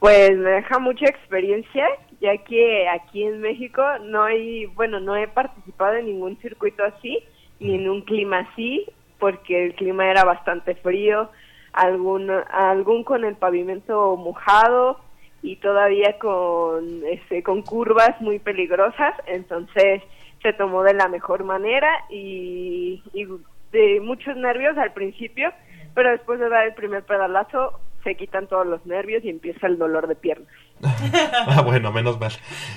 Pues 0.01 0.37
me 0.37 0.51
deja 0.51 0.79
mucha 0.81 1.07
experiencia, 1.07 1.87
ya 2.25 2.39
que 2.39 2.89
aquí 2.89 3.23
en 3.23 3.43
México 3.43 3.83
no 4.01 4.23
hay, 4.23 4.65
bueno, 4.65 4.99
no 4.99 5.15
he 5.15 5.29
participado 5.29 5.97
en 5.97 6.07
ningún 6.07 6.39
circuito 6.39 6.83
así, 6.83 7.23
ni 7.61 7.75
en 7.75 7.91
un 7.91 8.01
clima 8.01 8.49
así, 8.51 8.87
porque 9.19 9.67
el 9.67 9.75
clima 9.75 10.11
era 10.11 10.25
bastante 10.25 10.75
frío, 10.75 11.31
algún, 11.75 12.31
algún 12.51 13.05
con 13.05 13.27
el 13.27 13.37
pavimento 13.37 14.17
mojado 14.17 14.99
y 15.43 15.57
todavía 15.57 16.19
con, 16.19 17.05
este, 17.07 17.43
con 17.43 17.61
curvas 17.61 18.19
muy 18.23 18.39
peligrosas, 18.39 19.15
entonces 19.27 20.03
se 20.41 20.53
tomó 20.55 20.83
de 20.83 20.95
la 20.95 21.09
mejor 21.09 21.45
manera 21.45 21.91
y, 22.09 23.03
y 23.13 23.27
de 23.71 24.01
muchos 24.01 24.35
nervios 24.35 24.79
al 24.79 24.95
principio, 24.95 25.53
pero 25.95 26.11
después 26.11 26.41
de 26.41 26.49
dar 26.49 26.65
el 26.65 26.75
primer 26.75 27.03
pedalazo 27.03 27.81
se 28.05 28.15
quitan 28.15 28.47
todos 28.47 28.67
los 28.67 28.85
nervios 28.87 29.25
y 29.25 29.31
empieza 29.31 29.67
el 29.67 29.79
dolor 29.79 30.07
de 30.07 30.15
piernas. 30.15 30.49
Ah, 31.47 31.63
bueno, 31.63 31.93
menos 31.93 32.19
mal. 32.19 32.33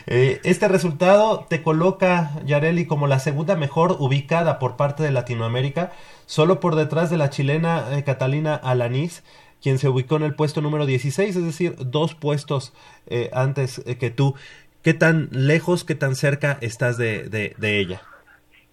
Eh, 0.08 0.40
este 0.44 0.68
resultado 0.68 1.46
te 1.50 1.62
coloca, 1.62 2.32
Yareli, 2.46 2.86
como 2.86 3.08
la 3.08 3.20
segunda 3.20 3.56
mejor 3.56 3.96
ubicada 4.00 4.60
por 4.60 4.76
parte 4.76 5.04
de 5.04 5.12
Latinoamérica, 5.12 5.92
solo 6.26 6.60
por 6.60 6.76
detrás 6.76 7.10
de 7.10 7.18
la 7.18 7.30
chilena 7.30 7.98
eh, 7.98 8.04
Catalina 8.04 8.56
Alanís, 8.56 9.24
quien 9.62 9.78
se 9.80 9.90
ubicó 9.90 10.18
en 10.18 10.24
el 10.24 10.36
puesto 10.36 10.62
número 10.62 10.86
16, 10.86 11.36
es 11.36 11.44
decir, 11.44 11.76
dos 11.78 12.16
puestos 12.16 12.74
eh, 13.08 13.30
antes 13.34 13.84
eh, 13.86 13.98
que 13.98 14.10
tú. 14.10 14.36
¿Qué 14.84 14.94
tan 14.94 15.30
lejos, 15.32 15.84
qué 15.84 15.96
tan 15.96 16.16
cerca 16.16 16.58
estás 16.62 16.98
de, 16.98 17.30
de, 17.30 17.56
de 17.58 17.80
ella? 17.80 18.02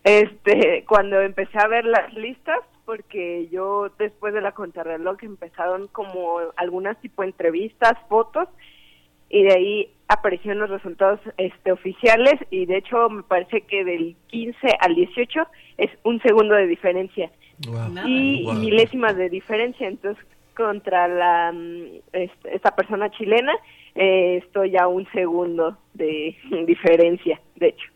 Este, 0.04 0.84
cuando 0.86 1.20
empecé 1.20 1.58
a 1.58 1.66
ver 1.66 1.84
las 1.84 2.12
listas, 2.12 2.60
porque 2.84 3.48
yo 3.50 3.88
después 3.98 4.34
de 4.34 4.40
la 4.40 4.52
contrarreloj 4.52 5.22
empezaron 5.22 5.88
como 5.88 6.38
algunas 6.56 7.00
tipo 7.00 7.22
entrevistas, 7.22 7.94
fotos, 8.08 8.48
y 9.30 9.42
de 9.42 9.52
ahí 9.54 9.88
aparecieron 10.08 10.60
los 10.60 10.70
resultados 10.70 11.18
este 11.38 11.72
oficiales 11.72 12.34
y 12.50 12.66
de 12.66 12.76
hecho 12.76 13.08
me 13.08 13.22
parece 13.22 13.62
que 13.62 13.84
del 13.84 14.16
15 14.28 14.56
al 14.80 14.94
18 14.94 15.46
es 15.78 15.90
un 16.04 16.20
segundo 16.22 16.54
de 16.54 16.66
diferencia. 16.66 17.30
Y 18.06 18.44
Wow. 18.44 18.54
milésimas 18.54 19.16
de 19.16 19.30
diferencia. 19.30 19.86
Entonces 19.86 20.24
contra 20.56 21.08
la 21.08 21.52
mm, 21.52 21.84
este, 22.12 22.54
esta 22.56 22.74
persona 22.76 23.10
chilena 23.10 23.52
eh, 23.94 24.40
estoy 24.44 24.76
a 24.76 24.86
un 24.86 25.06
segundo 25.12 25.76
de 25.94 26.36
diferencia 26.66 27.40
de 27.56 27.68
hecho 27.68 27.93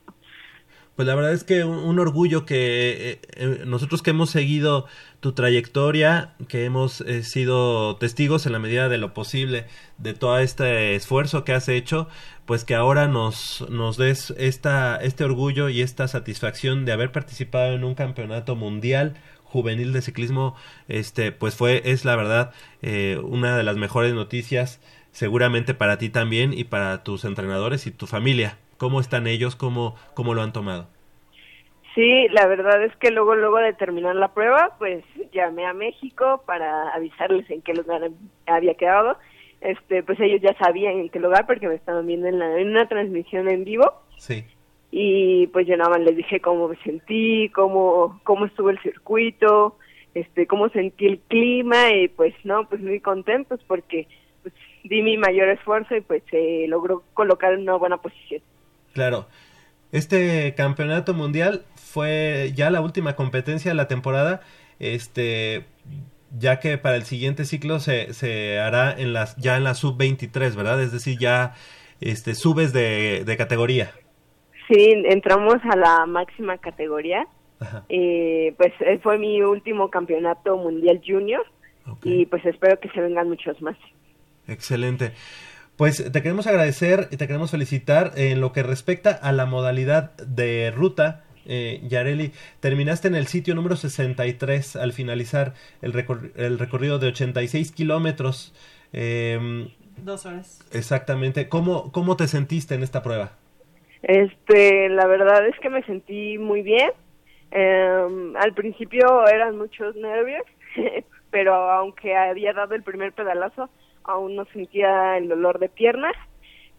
Pues 0.99 1.07
la 1.07 1.15
verdad 1.15 1.33
es 1.33 1.45
que 1.45 1.63
un, 1.63 2.01
orgullo 2.01 2.45
que 2.45 3.13
eh, 3.13 3.21
eh, 3.37 3.63
nosotros 3.65 4.03
que 4.03 4.11
hemos 4.11 4.31
seguido 4.31 4.87
tu 5.21 5.31
trayectoria, 5.31 6.35
que 6.49 6.65
hemos 6.65 7.03
eh, 7.03 7.23
sido 7.23 7.95
testigos 7.99 8.47
en 8.47 8.53
la 8.53 8.59
medida 8.59 8.89
de 8.89 8.99
lo 8.99 9.15
posible 9.15 9.67
de 9.99 10.15
todo 10.15 10.41
este 10.41 10.97
esfuerzo 10.97 11.45
que 11.45 11.53
has 11.53 11.69
hecho, 11.69 12.09
pues 12.47 12.65
que 12.65 12.75
ahora 12.75 13.07
nos, 13.07 13.65
nos 13.71 13.97
des 13.97 14.35
esta, 14.39 14.97
este 14.97 15.23
orgullo 15.23 15.69
y 15.69 15.83
esta 15.83 16.09
satisfacción 16.09 16.85
de 16.85 16.91
haber 16.91 17.13
participado 17.13 17.75
en 17.75 17.85
un 17.85 17.95
campeonato 17.95 18.57
mundial 18.57 19.15
juvenil 19.45 19.93
de 19.93 20.03
ciclismo, 20.03 20.57
este, 20.89 21.31
pues 21.31 21.55
fue, 21.55 21.81
es 21.85 22.05
la 22.05 22.17
verdad, 22.17 22.51
eh, 22.83 23.21
una 23.23 23.57
de 23.57 23.63
las 23.63 23.77
mejores 23.77 24.15
noticias 24.15 24.81
seguramente 25.13 25.75
para 25.75 25.97
ti 25.97 26.09
también 26.09 26.53
y 26.53 26.65
para 26.65 27.05
tus 27.05 27.25
entrenadores 27.25 27.87
y 27.87 27.93
tu 27.93 28.09
familia. 28.09 28.59
¿Cómo 28.79 29.01
están 29.01 29.27
ellos? 29.27 29.57
¿Cómo, 29.57 29.97
cómo 30.15 30.35
lo 30.35 30.43
han 30.43 30.53
tomado? 30.53 30.87
Sí, 31.95 32.29
la 32.29 32.47
verdad 32.47 32.83
es 32.85 32.95
que 32.97 33.11
luego, 33.11 33.35
luego 33.35 33.59
de 33.59 33.73
terminar 33.73 34.15
la 34.15 34.33
prueba, 34.33 34.77
pues 34.79 35.05
llamé 35.33 35.67
a 35.67 35.73
México 35.73 36.43
para 36.47 36.91
avisarles 36.91 37.51
en 37.51 37.61
qué 37.63 37.75
lugar 37.75 38.03
había 38.47 38.75
quedado. 38.75 39.19
Este, 39.61 40.05
pues 40.05 40.21
ellos 40.21 40.41
ya 40.41 40.57
sabían 40.59 40.95
en 41.01 41.09
qué 41.09 41.19
lugar 41.19 41.45
porque 41.47 41.67
me 41.67 41.75
estaban 41.75 42.07
viendo 42.07 42.29
en, 42.29 42.39
la, 42.39 42.57
en 42.61 42.69
una 42.69 42.87
transmisión 42.87 43.49
en 43.49 43.65
vivo 43.65 43.93
Sí. 44.17 44.45
y 44.93 45.49
pues 45.49 45.67
yo 45.67 45.77
nada 45.77 45.91
más 45.91 46.01
les 46.01 46.17
dije 46.17 46.39
cómo 46.39 46.69
me 46.69 46.77
sentí, 46.85 47.49
cómo, 47.49 48.21
cómo 48.23 48.45
estuvo 48.47 48.71
el 48.71 48.79
circuito, 48.81 49.77
este, 50.15 50.47
cómo 50.47 50.69
sentí 50.69 51.07
el 51.07 51.19
clima 51.19 51.91
y 51.91 52.07
pues 52.07 52.33
no, 52.45 52.69
pues 52.69 52.81
muy 52.81 53.01
contentos 53.01 53.59
porque 53.67 54.07
pues, 54.43 54.55
di 54.85 55.03
mi 55.03 55.17
mayor 55.17 55.49
esfuerzo 55.49 55.97
y 55.97 56.03
pues 56.03 56.23
se 56.31 56.67
logró 56.69 57.03
colocar 57.15 57.53
en 57.53 57.63
una 57.63 57.75
buena 57.75 57.97
posición. 57.97 58.41
Claro. 58.93 59.29
Este 59.93 60.55
campeonato 60.55 61.15
mundial 61.15 61.65
fue 61.77 62.53
ya 62.55 62.71
la 62.71 62.81
última 62.81 63.17
competencia 63.17 63.71
de 63.71 63.75
la 63.75 63.89
temporada, 63.89 64.41
este, 64.79 65.65
ya 66.39 66.61
que 66.61 66.77
para 66.79 66.97
el 66.97 67.05
siguiente 67.05 67.45
ciclo 67.45 67.81
se, 67.81 68.13
se 68.13 68.59
hará 68.59 68.93
en 68.93 69.13
las, 69.13 69.37
ya 69.37 69.57
en 69.57 69.65
la 69.65 69.75
sub-23, 69.75 70.55
¿verdad? 70.55 70.83
Es 70.83 70.93
decir, 70.93 71.19
ya 71.19 71.55
este, 72.01 72.35
subes 72.35 72.73
de, 72.73 73.25
de 73.25 73.37
categoría. 73.37 73.93
Sí, 74.69 75.03
entramos 75.07 75.57
a 75.65 75.77
la 75.77 76.07
máxima 76.07 76.59
categoría. 76.59 77.27
Ajá. 77.61 77.85
Eh, 77.89 78.55
pues 78.57 78.73
eh, 78.81 79.01
fue 79.03 79.19
mi 79.19 79.41
último 79.43 79.91
campeonato 79.91 80.57
mundial 80.57 81.01
junior 81.05 81.45
y 82.05 82.27
pues 82.27 82.45
espero 82.45 82.79
que 82.79 82.91
se 82.91 83.01
vengan 83.01 83.29
muchos 83.29 83.61
más. 83.63 83.77
Excelente. 84.47 85.13
Pues 85.79 86.11
te 86.13 86.23
queremos 86.23 86.47
agradecer 86.47 87.09
y 87.13 87.17
te 87.17 87.27
queremos 87.27 87.53
felicitar 87.53 88.11
en 88.17 88.41
lo 88.41 88.53
que 88.53 88.63
respecta 88.63 89.13
a 89.13 89.33
la 89.33 89.47
modalidad 89.47 90.11
de 90.17 90.71
ruta. 90.75 91.25
Eh, 91.47 91.81
Yareli, 91.89 92.33
terminaste 92.61 93.09
en 93.09 93.15
el 93.15 93.27
sitio 93.29 93.55
número 93.55 93.77
63 93.77 94.77
al 94.77 94.93
finalizar 94.93 95.55
el, 95.81 95.93
recor- 95.95 96.33
el 96.37 96.59
recorrido 96.59 96.99
de 96.99 97.07
86 97.07 97.73
kilómetros. 97.73 98.53
Eh, 98.93 99.69
Dos 99.99 100.27
horas. 100.27 100.61
exactamente. 100.73 101.49
¿Cómo, 101.49 101.93
¿Cómo 101.93 102.17
te 102.17 102.27
sentiste 102.29 102.75
en 102.75 102.83
esta 102.83 103.03
prueba? 103.03 103.33
Este, 104.03 104.89
la 104.89 105.07
verdad 105.07 105.47
es 105.47 105.59
que 105.61 105.71
me 105.71 105.83
sentí 105.85 106.39
muy 106.39 106.63
bien. 106.63 106.91
Eh, 107.53 108.33
al 108.37 108.53
principio 108.55 109.27
eran 109.29 109.57
muchos 109.57 109.95
nervios, 109.97 110.43
pero 111.31 111.55
aunque 111.55 112.17
había 112.17 112.53
dado 112.53 112.75
el 112.75 112.83
primer 112.83 113.13
pedalazo, 113.13 113.71
aún 114.09 114.35
no 114.37 114.45
sentía 114.47 115.17
el 115.17 115.29
dolor 115.29 115.59
de 115.61 115.69
piernas, 115.69 116.15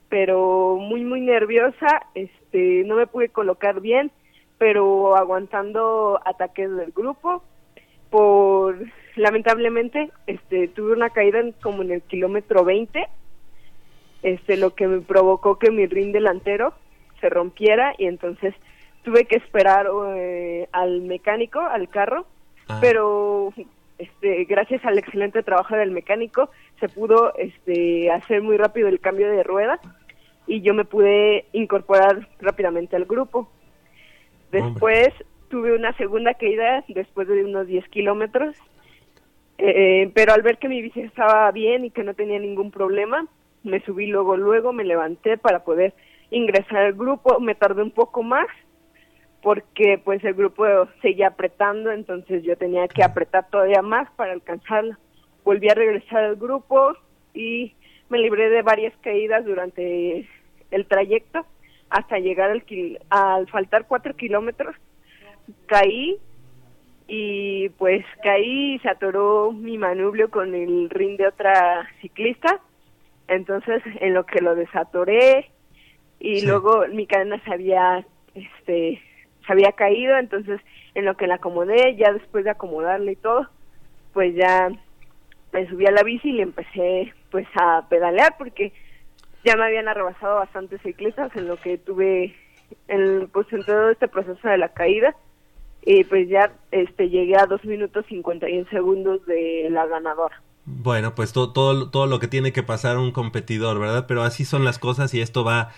pero 0.10 0.76
muy 0.80 1.04
muy 1.06 1.22
nerviosa, 1.22 2.02
este, 2.16 2.84
no 2.86 2.96
me 2.96 3.08
pude 3.08 3.30
colocar 3.30 3.80
bien, 3.80 4.12
pero 4.58 5.16
aguantando 5.16 6.20
ataques 6.26 6.70
del 6.76 6.92
grupo 6.92 7.44
por 8.10 8.76
lamentablemente 9.16 10.10
este 10.28 10.68
tuve 10.70 10.94
una 10.94 11.12
caída 11.12 11.40
en- 11.40 11.52
como 11.62 11.84
en 11.84 11.92
el 11.92 12.02
kilómetro 12.02 12.64
20 12.66 13.08
este 14.24 14.58
lo 14.58 14.74
que 14.74 14.88
me 14.88 15.00
provocó 15.02 15.60
que 15.60 15.72
mi 15.72 15.86
rin 15.86 16.12
delantero 16.12 16.74
se 17.22 17.30
rompiera 17.30 17.94
y 17.98 18.06
entonces 18.08 18.54
tuve 19.04 19.26
que 19.26 19.38
esperar 19.38 19.88
eh, 20.16 20.68
al 20.72 21.02
mecánico 21.02 21.60
al 21.60 21.88
carro 21.90 22.26
pero 22.82 23.54
este 23.98 24.46
gracias 24.46 24.84
al 24.86 24.98
excelente 24.98 25.44
trabajo 25.44 25.76
del 25.76 25.92
mecánico 25.92 26.50
se 26.80 26.90
pudo 26.90 27.34
este 27.36 28.12
hacer 28.12 28.42
muy 28.42 28.58
rápido 28.58 28.88
el 28.88 29.00
cambio 29.00 29.30
de 29.30 29.44
rueda 29.44 29.80
y 30.48 30.62
yo 30.62 30.74
me 30.74 30.86
pude 30.86 31.46
incorporar 31.54 32.28
rápidamente 32.40 32.96
al 32.96 33.06
grupo 33.06 33.50
después 34.52 35.10
tuve 35.50 35.76
una 35.76 35.94
segunda 35.94 36.34
caída 36.34 36.84
después 36.88 37.28
de 37.28 37.44
unos 37.44 37.68
10 37.68 37.88
kilómetros 37.90 38.56
eh, 39.62 40.10
pero 40.14 40.34
al 40.34 40.42
ver 40.42 40.58
que 40.58 40.70
mi 40.70 40.82
bici 40.82 41.02
estaba 41.02 41.52
bien 41.52 41.84
y 41.84 41.92
que 41.92 42.04
no 42.04 42.14
tenía 42.14 42.40
ningún 42.40 42.72
problema, 42.72 43.28
me 43.64 43.82
subí 43.82 44.08
luego, 44.08 44.38
luego, 44.38 44.72
me 44.72 44.86
levanté 44.86 45.38
para 45.38 45.66
poder 45.66 45.94
ingresar 46.32 46.78
al 46.78 46.94
grupo. 46.94 47.42
Me 47.42 47.56
tardé 47.56 47.84
un 47.84 47.92
poco 47.92 48.24
más 48.24 48.48
porque 49.42 50.00
pues 50.04 50.24
el 50.24 50.34
grupo 50.34 50.66
seguía 51.02 51.28
apretando, 51.28 51.92
entonces 51.92 52.42
yo 52.44 52.58
tenía 52.58 52.88
que 52.88 53.04
apretar 53.04 53.50
todavía 53.50 53.82
más 53.82 54.10
para 54.12 54.32
alcanzarla. 54.32 54.98
Volví 55.50 55.68
a 55.68 55.74
regresar 55.74 56.24
al 56.26 56.36
grupo 56.36 56.96
y 57.34 57.74
me 58.08 58.20
libré 58.20 58.52
de 58.52 58.62
varias 58.62 58.94
caídas 59.02 59.44
durante 59.44 60.30
el 60.70 60.86
trayecto 60.86 61.44
hasta 61.90 62.20
llegar 62.20 62.52
al, 62.52 62.64
kil- 62.66 63.00
al 63.10 63.48
faltar 63.48 63.88
cuatro 63.88 64.16
kilómetros, 64.16 64.76
caí 65.66 66.20
y 67.08 67.70
pues 67.80 68.06
caí 68.22 68.76
y 68.76 68.80
se 68.80 68.90
atoró 68.90 69.52
mi 69.52 69.80
manubrio 69.80 70.30
con 70.30 70.54
el 70.54 70.88
rin 70.92 71.18
de 71.18 71.26
otra 71.26 71.90
ciclista. 72.00 72.60
Entonces, 73.28 73.82
en 74.02 74.14
lo 74.14 74.28
que 74.28 74.42
lo 74.44 74.54
desatoré 74.54 75.50
y 76.20 76.42
Sí. 76.42 76.46
luego 76.46 76.86
mi 76.90 77.08
cadena 77.08 77.44
se 77.44 77.52
había, 77.52 78.06
este, 78.36 79.02
se 79.48 79.52
había 79.52 79.72
caído, 79.72 80.16
entonces 80.16 80.62
en 80.94 81.06
lo 81.06 81.18
que 81.18 81.26
la 81.26 81.36
acomodé, 81.36 81.96
ya 81.96 82.14
después 82.14 82.44
de 82.44 82.52
acomodarla 82.52 83.12
y 83.12 83.16
todo, 83.16 83.50
pues 84.14 84.36
ya 84.36 84.70
me 85.54 85.68
subí 85.70 85.86
a 85.86 85.92
la 85.92 86.04
bici 86.04 86.30
y 86.30 86.34
le 86.34 86.44
empecé 86.44 87.14
pues 87.32 87.48
a 87.56 87.86
pedalear 87.90 88.36
porque 88.38 88.72
ya 89.46 89.56
me 89.56 89.66
habían 89.66 89.88
arrebasado 89.88 90.36
bastantes 90.36 90.82
ciclistas 90.82 91.36
en 91.36 91.48
lo 91.48 91.58
que 91.58 91.78
tuve 91.78 92.36
en, 92.88 93.28
pues 93.32 93.52
en 93.54 93.64
todo 93.64 93.90
este 93.90 94.08
proceso 94.08 94.48
de 94.48 94.58
la 94.58 94.70
caída 94.70 95.16
y 95.86 96.04
pues 96.04 96.28
ya 96.30 96.52
este 96.72 97.10
llegué 97.10 97.38
a 97.38 97.46
2 97.46 97.64
minutos 97.66 98.06
51 98.10 98.68
segundos 98.70 99.26
de 99.26 99.68
la 99.72 99.86
ganadora. 99.88 100.42
Bueno, 100.66 101.16
pues 101.16 101.34
to- 101.34 101.52
todo, 101.52 101.90
todo 101.90 102.06
lo 102.06 102.20
que 102.20 102.28
tiene 102.28 102.52
que 102.52 102.62
pasar 102.64 102.98
un 102.98 103.12
competidor, 103.12 103.80
¿verdad? 103.80 104.06
Pero 104.08 104.22
así 104.24 104.46
son 104.46 104.66
las 104.66 104.78
cosas 104.78 105.14
y 105.14 105.22
esto 105.22 105.44
va 105.44 105.72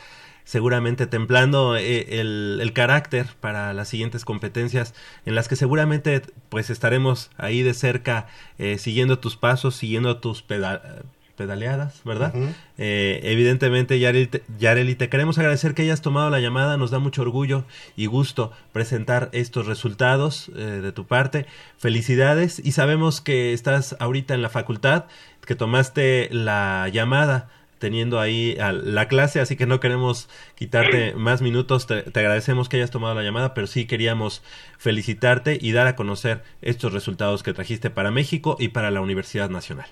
seguramente 0.43 1.07
templando 1.07 1.75
eh, 1.77 2.19
el, 2.19 2.59
el 2.61 2.73
carácter 2.73 3.27
para 3.39 3.73
las 3.73 3.87
siguientes 3.89 4.25
competencias 4.25 4.93
en 5.25 5.35
las 5.35 5.47
que 5.47 5.55
seguramente 5.55 6.21
pues 6.49 6.69
estaremos 6.69 7.29
ahí 7.37 7.61
de 7.63 7.73
cerca 7.73 8.27
eh, 8.57 8.77
siguiendo 8.77 9.19
tus 9.19 9.37
pasos, 9.37 9.75
siguiendo 9.75 10.17
tus 10.17 10.41
peda- 10.43 11.03
pedaleadas, 11.37 12.01
¿verdad? 12.05 12.33
Eh, 12.77 13.19
evidentemente, 13.23 13.97
Yareli 13.99 14.27
te, 14.27 14.43
Yareli, 14.59 14.93
te 14.93 15.09
queremos 15.09 15.39
agradecer 15.39 15.73
que 15.73 15.81
hayas 15.81 16.01
tomado 16.01 16.29
la 16.29 16.39
llamada. 16.39 16.77
Nos 16.77 16.91
da 16.91 16.99
mucho 16.99 17.23
orgullo 17.23 17.63
y 17.95 18.05
gusto 18.05 18.51
presentar 18.73 19.29
estos 19.31 19.65
resultados 19.65 20.51
eh, 20.55 20.59
de 20.59 20.91
tu 20.91 21.05
parte. 21.07 21.47
Felicidades 21.77 22.61
y 22.63 22.73
sabemos 22.73 23.21
que 23.21 23.53
estás 23.53 23.95
ahorita 23.99 24.35
en 24.35 24.43
la 24.43 24.49
facultad, 24.49 25.05
que 25.45 25.55
tomaste 25.55 26.29
la 26.31 26.87
llamada 26.93 27.49
teniendo 27.81 28.21
ahí 28.21 28.55
a 28.61 28.71
la 28.71 29.09
clase, 29.09 29.41
así 29.41 29.57
que 29.57 29.65
no 29.65 29.81
queremos 29.81 30.29
quitarte 30.55 31.13
más 31.15 31.41
minutos. 31.41 31.87
Te, 31.87 32.03
te 32.03 32.19
agradecemos 32.21 32.69
que 32.69 32.77
hayas 32.77 32.91
tomado 32.91 33.15
la 33.15 33.23
llamada, 33.23 33.53
pero 33.53 33.67
sí 33.67 33.85
queríamos 33.85 34.41
felicitarte 34.77 35.57
y 35.59 35.73
dar 35.73 35.87
a 35.87 35.97
conocer 35.97 36.43
estos 36.61 36.93
resultados 36.93 37.43
que 37.43 37.51
trajiste 37.51 37.89
para 37.89 38.11
México 38.11 38.55
y 38.57 38.69
para 38.69 38.91
la 38.91 39.01
Universidad 39.01 39.49
Nacional. 39.49 39.87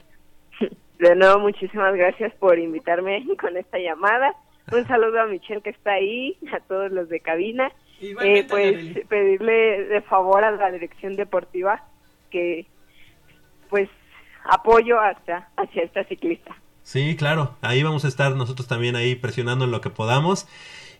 De 1.00 1.16
nuevo, 1.16 1.40
muchísimas 1.40 1.96
gracias 1.96 2.34
por 2.36 2.60
invitarme 2.60 3.26
con 3.42 3.58
esta 3.58 3.80
llamada. 3.80 4.34
Un 4.72 4.86
saludo 4.88 5.22
a 5.22 5.26
Michelle 5.26 5.62
que 5.62 5.72
está 5.72 5.94
ahí, 5.94 6.38
a 6.54 6.60
todos 6.60 6.92
los 6.92 7.10
de 7.10 7.20
cabina. 7.20 7.72
Eh, 8.02 8.46
pues 8.48 9.08
pedirle 9.10 9.86
de 9.86 10.02
favor 10.02 10.44
a 10.44 10.52
la 10.52 10.72
dirección 10.72 11.18
deportiva 11.18 11.84
que 12.32 12.66
pues 13.70 13.90
apoyo 14.46 15.00
hasta 15.00 15.50
hacia 15.58 15.84
esta 15.84 16.04
ciclista. 16.06 16.56
Sí, 16.90 17.16
claro, 17.16 17.54
ahí 17.62 17.84
vamos 17.84 18.04
a 18.04 18.08
estar 18.08 18.36
nosotros 18.36 18.68
también 18.68 18.96
ahí 18.96 19.14
presionando 19.14 19.66
en 19.66 19.70
lo 19.70 19.80
que 19.80 19.92
podamos 19.92 20.48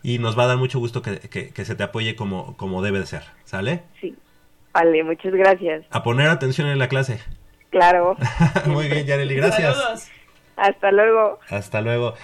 y 0.04 0.20
nos 0.20 0.38
va 0.38 0.44
a 0.44 0.46
dar 0.46 0.56
mucho 0.56 0.78
gusto 0.78 1.02
que, 1.02 1.18
que- 1.18 1.48
que 1.50 1.64
se 1.64 1.74
te 1.74 1.82
apoye 1.82 2.14
como, 2.14 2.56
como 2.56 2.80
debe 2.80 3.00
de 3.00 3.06
ser, 3.06 3.24
¿sale? 3.44 3.82
Sí. 4.00 4.14
Vale, 4.72 5.02
muchas 5.02 5.32
gracias. 5.32 5.84
A 5.90 6.04
poner 6.04 6.28
atención 6.28 6.68
en 6.68 6.78
la 6.78 6.86
clase. 6.88 7.18
Claro. 7.70 8.16
Muy 8.66 8.86
bien, 8.86 9.04
Yareli, 9.04 9.34
gracias. 9.34 10.08
Hasta 10.56 10.92
luego. 10.92 11.40
Hasta 11.48 11.80
luego. 11.80 12.14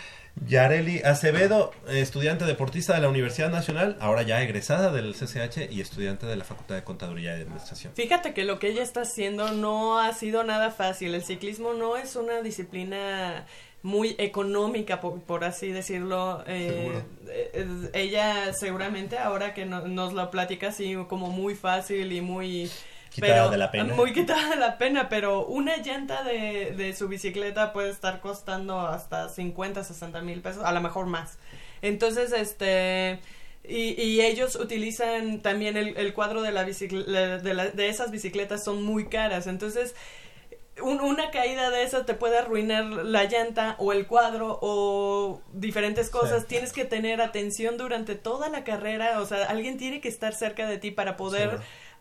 Yareli 0.47 1.01
Acevedo, 1.03 1.72
estudiante 1.89 2.45
deportista 2.45 2.95
de 2.95 3.01
la 3.01 3.09
Universidad 3.09 3.51
Nacional, 3.51 3.97
ahora 4.01 4.22
ya 4.22 4.43
egresada 4.43 4.93
del 4.93 5.14
CCH 5.14 5.70
y 5.72 5.80
estudiante 5.80 6.26
de 6.26 6.37
la 6.37 6.45
Facultad 6.45 6.74
de 6.76 6.84
Contaduría 6.84 7.37
y 7.37 7.41
Administración. 7.43 7.93
Fíjate 7.97 8.34
que 8.34 8.45
lo 8.45 8.59
que 8.59 8.68
ella 8.68 8.82
está 8.82 9.01
haciendo 9.03 9.51
no 9.53 9.99
ha 9.99 10.12
sido 10.12 10.45
nada 10.45 10.70
fácil. 10.70 11.14
El 11.14 11.24
ciclismo 11.24 11.72
no 11.72 11.97
es 11.97 12.14
una 12.16 12.43
disciplina 12.43 13.47
muy 13.82 14.14
económica, 14.18 15.01
por, 15.01 15.20
por 15.22 15.43
así 15.45 15.68
decirlo. 15.72 16.45
Eh, 16.47 17.03
eh, 17.28 17.66
ella 17.95 18.53
seguramente 18.53 19.18
ahora 19.18 19.55
que 19.55 19.64
no- 19.64 19.89
nos 19.89 20.12
lo 20.12 20.30
platica 20.30 20.68
así 20.68 20.95
como 21.09 21.30
muy 21.30 21.55
fácil 21.55 22.12
y 22.12 22.20
muy... 22.20 22.70
Quitada 23.11 23.49
de 23.51 23.57
la 23.57 23.71
pena. 23.71 23.95
Muy 23.95 24.13
quitada 24.13 24.51
de 24.51 24.57
la 24.57 24.77
pena, 24.79 25.09
pero 25.09 25.47
una 25.47 25.77
llanta 25.79 26.23
de, 26.23 26.73
de 26.77 26.95
su 26.95 27.09
bicicleta 27.09 27.73
puede 27.73 27.91
estar 27.91 28.21
costando 28.21 28.81
hasta 28.81 29.29
50, 29.29 29.85
60 29.85 30.21
mil 30.21 30.41
pesos, 30.43 30.63
a 30.65 30.73
lo 30.73 30.81
mejor 30.81 31.07
más. 31.07 31.39
Entonces, 31.83 32.33
este... 32.33 33.21
Y, 33.69 34.01
y 34.01 34.21
ellos 34.21 34.55
utilizan 34.55 35.41
también 35.41 35.77
el, 35.77 35.97
el 35.97 36.15
cuadro 36.15 36.41
de, 36.43 36.53
la 36.53 36.63
de, 36.65 37.55
la- 37.55 37.67
de 37.71 37.89
esas 37.89 38.13
bicicletas 38.13 38.63
son 38.63 38.85
muy 38.85 39.09
caras. 39.09 39.49
Entonces, 39.49 39.97
un- 40.83 41.01
una 41.01 41.31
caída 41.33 41.71
de 41.71 41.83
esas 41.83 42.07
te 42.07 42.15
puede 42.15 42.39
arruinar 42.39 42.85
la 42.85 43.25
llanta 43.25 43.75
o 43.79 43.93
el 43.93 44.07
cuadro 44.07 44.59
o 44.63 45.41
diferentes 45.53 46.11
cosas. 46.11 46.43
Sí. 46.43 46.49
Tienes 46.49 46.73
que 46.73 46.85
tener 46.85 47.21
atención 47.21 47.77
durante 47.77 48.15
toda 48.15 48.51
la 48.51 48.63
carrera. 48.63 49.21
O 49.21 49.27
sea, 49.27 49.45
alguien 49.47 49.79
tiene 49.79 50.01
que 50.01 50.09
estar 50.09 50.33
cerca 50.35 50.69
de 50.69 50.79
ti 50.79 50.91
para 50.93 51.17
poder. 51.17 51.59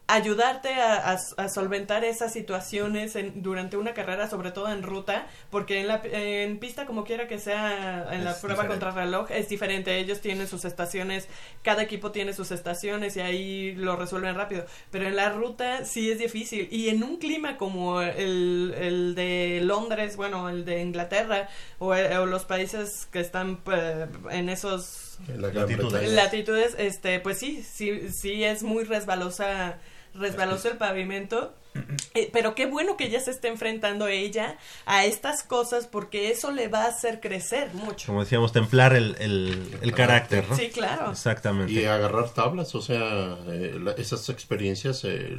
Ayudarte 0.07 0.69
a, 0.75 1.11
a- 1.13 1.19
a 1.37 1.49
solventar 1.49 2.03
esas 2.03 2.31
situaciones 2.31 3.15
en- 3.15 3.41
durante 3.41 3.75
una 3.75 3.95
carrera, 3.95 4.29
sobre 4.29 4.51
todo 4.51 4.71
en 4.71 4.83
ruta, 4.83 5.27
porque 5.49 5.79
en 5.81 5.87
la 5.87 6.01
en 6.03 6.59
pista 6.59 6.85
como 6.85 7.03
quiera 7.03 7.27
que 7.27 7.39
sea 7.39 8.07
en 8.11 8.23
la 8.23 8.35
prueba 8.39 8.63
diferente. 8.63 8.85
contra 8.85 8.91
reloj 9.03 9.31
es 9.31 9.49
diferente. 9.49 9.97
Ellos 9.97 10.21
tienen 10.21 10.47
sus 10.47 10.63
estaciones, 10.63 11.27
cada 11.63 11.81
equipo 11.81 12.11
tiene 12.11 12.33
sus 12.33 12.51
estaciones 12.51 13.17
y 13.17 13.21
ahí 13.21 13.73
lo 13.73 13.95
resuelven 13.95 14.35
rápido. 14.35 14.65
Pero 14.91 15.07
en 15.07 15.15
la 15.15 15.29
ruta 15.29 15.85
sí 15.85 16.11
es 16.11 16.19
difícil 16.19 16.67
y 16.71 16.89
en 16.89 17.01
un 17.03 17.17
clima 17.17 17.57
como 17.57 18.01
el, 18.01 18.75
el 18.77 19.15
de 19.15 19.61
Londres, 19.63 20.17
bueno, 20.17 20.49
el 20.49 20.65
de 20.65 20.81
Inglaterra 20.81 21.49
o, 21.79 21.87
o 21.95 22.25
los 22.27 22.45
países 22.45 23.07
que 23.11 23.21
están 23.21 23.59
eh, 23.73 24.05
en 24.29 24.49
esos 24.49 25.17
Latitudes. 25.35 26.11
Latitudes, 26.11 26.75
este, 26.77 27.19
pues 27.21 27.39
sí, 27.39 27.63
sí, 27.63 28.09
sí 28.11 28.43
es 28.43 28.63
muy 28.63 28.83
resbalosa, 28.83 29.77
resbaloso 30.15 30.69
el 30.69 30.77
pavimento. 30.77 31.53
Eh, 32.13 32.29
pero 32.31 32.55
qué 32.55 32.65
bueno 32.67 32.95
que 32.95 33.09
ya 33.09 33.19
se 33.19 33.31
esté 33.31 33.49
enfrentando 33.49 34.07
ella 34.07 34.57
a 34.85 35.03
estas 35.03 35.43
cosas 35.43 35.85
porque 35.87 36.31
eso 36.31 36.49
le 36.51 36.69
va 36.69 36.83
a 36.85 36.87
hacer 36.87 37.19
crecer 37.19 37.73
mucho. 37.73 38.07
Como 38.07 38.21
decíamos, 38.23 38.53
templar 38.53 38.93
el, 38.95 39.17
el, 39.19 39.77
el 39.81 39.91
carácter, 39.93 40.47
¿no? 40.49 40.55
Sí, 40.55 40.69
claro. 40.69 41.11
Exactamente. 41.11 41.73
Y 41.73 41.83
agarrar 41.83 42.29
tablas, 42.33 42.73
o 42.75 42.81
sea, 42.81 43.37
eh, 43.49 43.77
la- 43.83 43.91
esas 43.91 44.29
experiencias 44.29 45.03
eh, 45.03 45.35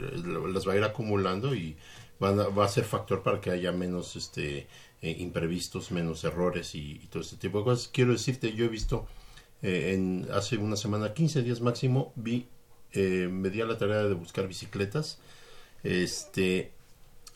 las 0.52 0.68
va 0.68 0.74
a 0.74 0.76
ir 0.76 0.84
acumulando 0.84 1.54
y 1.54 1.74
van 2.20 2.38
a- 2.38 2.48
va 2.48 2.66
a 2.66 2.68
ser 2.68 2.84
factor 2.84 3.22
para 3.22 3.40
que 3.40 3.50
haya 3.50 3.72
menos 3.72 4.14
este 4.16 4.66
eh, 5.00 5.16
imprevistos, 5.18 5.90
menos 5.90 6.22
errores 6.24 6.74
y, 6.74 7.00
y 7.02 7.06
todo 7.06 7.22
este 7.22 7.36
tipo 7.38 7.60
de 7.60 7.64
cosas. 7.64 7.88
Quiero 7.88 8.12
decirte, 8.12 8.52
yo 8.52 8.66
he 8.66 8.68
visto 8.68 9.06
eh, 9.62 9.92
en 9.94 10.28
hace 10.34 10.58
una 10.58 10.76
semana, 10.76 11.14
15 11.14 11.42
días 11.42 11.62
máximo, 11.62 12.12
vi, 12.16 12.46
eh, 12.96 13.28
me 13.30 13.50
di 13.50 13.60
a 13.60 13.66
la 13.66 13.78
tarea 13.78 14.02
de 14.04 14.14
buscar 14.14 14.48
bicicletas. 14.48 15.18
Este, 15.84 16.72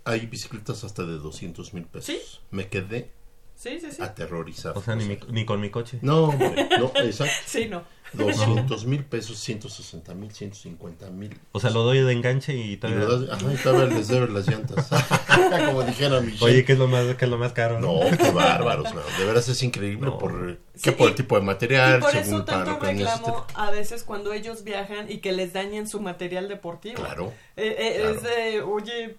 hay 0.04 0.26
bicicletas 0.26 0.82
hasta 0.84 1.04
de 1.04 1.18
200 1.18 1.72
mil 1.74 1.84
pesos. 1.84 2.40
Me 2.50 2.68
quedé 2.68 3.10
Sí, 3.54 3.78
sí, 3.78 3.92
sí. 3.92 4.02
aterrorizado. 4.02 4.78
O 4.78 4.82
sea, 4.82 4.96
ni, 4.96 5.04
mi- 5.04 5.18
ni 5.30 5.44
con 5.44 5.60
mi 5.60 5.70
coche. 5.70 5.98
No, 6.02 6.24
hombre, 6.24 6.68
no, 6.78 6.90
exacto. 6.96 7.32
Sí, 7.46 7.66
no. 7.68 7.84
200 8.12 8.86
mil 8.86 9.04
pesos, 9.04 9.38
160 9.38 10.14
mil, 10.14 10.32
150 10.32 11.10
mil. 11.10 11.38
O 11.52 11.60
sea, 11.60 11.70
lo 11.70 11.82
doy 11.82 12.00
de 12.00 12.12
enganche 12.12 12.54
y 12.56 12.72
Y 12.72 12.76
todavía... 12.76 13.04
lo 13.04 13.18
das- 13.20 13.30
ajá, 13.40 13.52
y 13.52 13.56
todavía 13.56 13.96
les 13.96 14.08
debe 14.08 14.28
las 14.28 14.46
llantas. 14.48 14.88
Como 15.66 15.82
dijera 15.82 16.20
Michelle. 16.20 16.44
Oye, 16.44 16.64
¿qué 16.64 16.72
es 16.72 16.78
lo 16.78 16.88
más, 16.88 17.14
qué 17.16 17.24
es 17.24 17.30
lo 17.30 17.38
más 17.38 17.52
caro? 17.52 17.80
No, 17.80 18.00
qué 18.16 18.30
bárbaros, 18.30 18.92
no. 18.94 19.00
De 19.18 19.24
veras 19.24 19.48
es 19.48 19.62
increíble 19.62 20.06
No. 20.06 20.18
por, 20.18 20.58
Sí, 20.74 20.82
que 20.84 20.92
por 20.92 21.08
el 21.08 21.12
y- 21.12 21.16
tipo 21.16 21.36
de 21.36 21.42
Y 21.42 21.46
material, 21.46 22.00
por 22.00 22.10
según 22.10 22.34
eso 22.36 22.44
tanto 22.44 22.78
reclamo 22.78 23.46
a 23.54 23.70
veces 23.70 24.02
cuando 24.04 24.32
ellos 24.32 24.64
viajan 24.64 25.10
y 25.10 25.18
que 25.18 25.32
les 25.32 25.52
dañen 25.52 25.86
su 25.88 26.00
material 26.00 26.48
deportivo. 26.48 26.94
Claro, 26.96 27.32
Eh, 27.56 27.76
eh, 27.78 27.96
claro. 28.00 28.14
Es 28.16 28.22
de, 28.22 28.62
oye, 28.62 29.16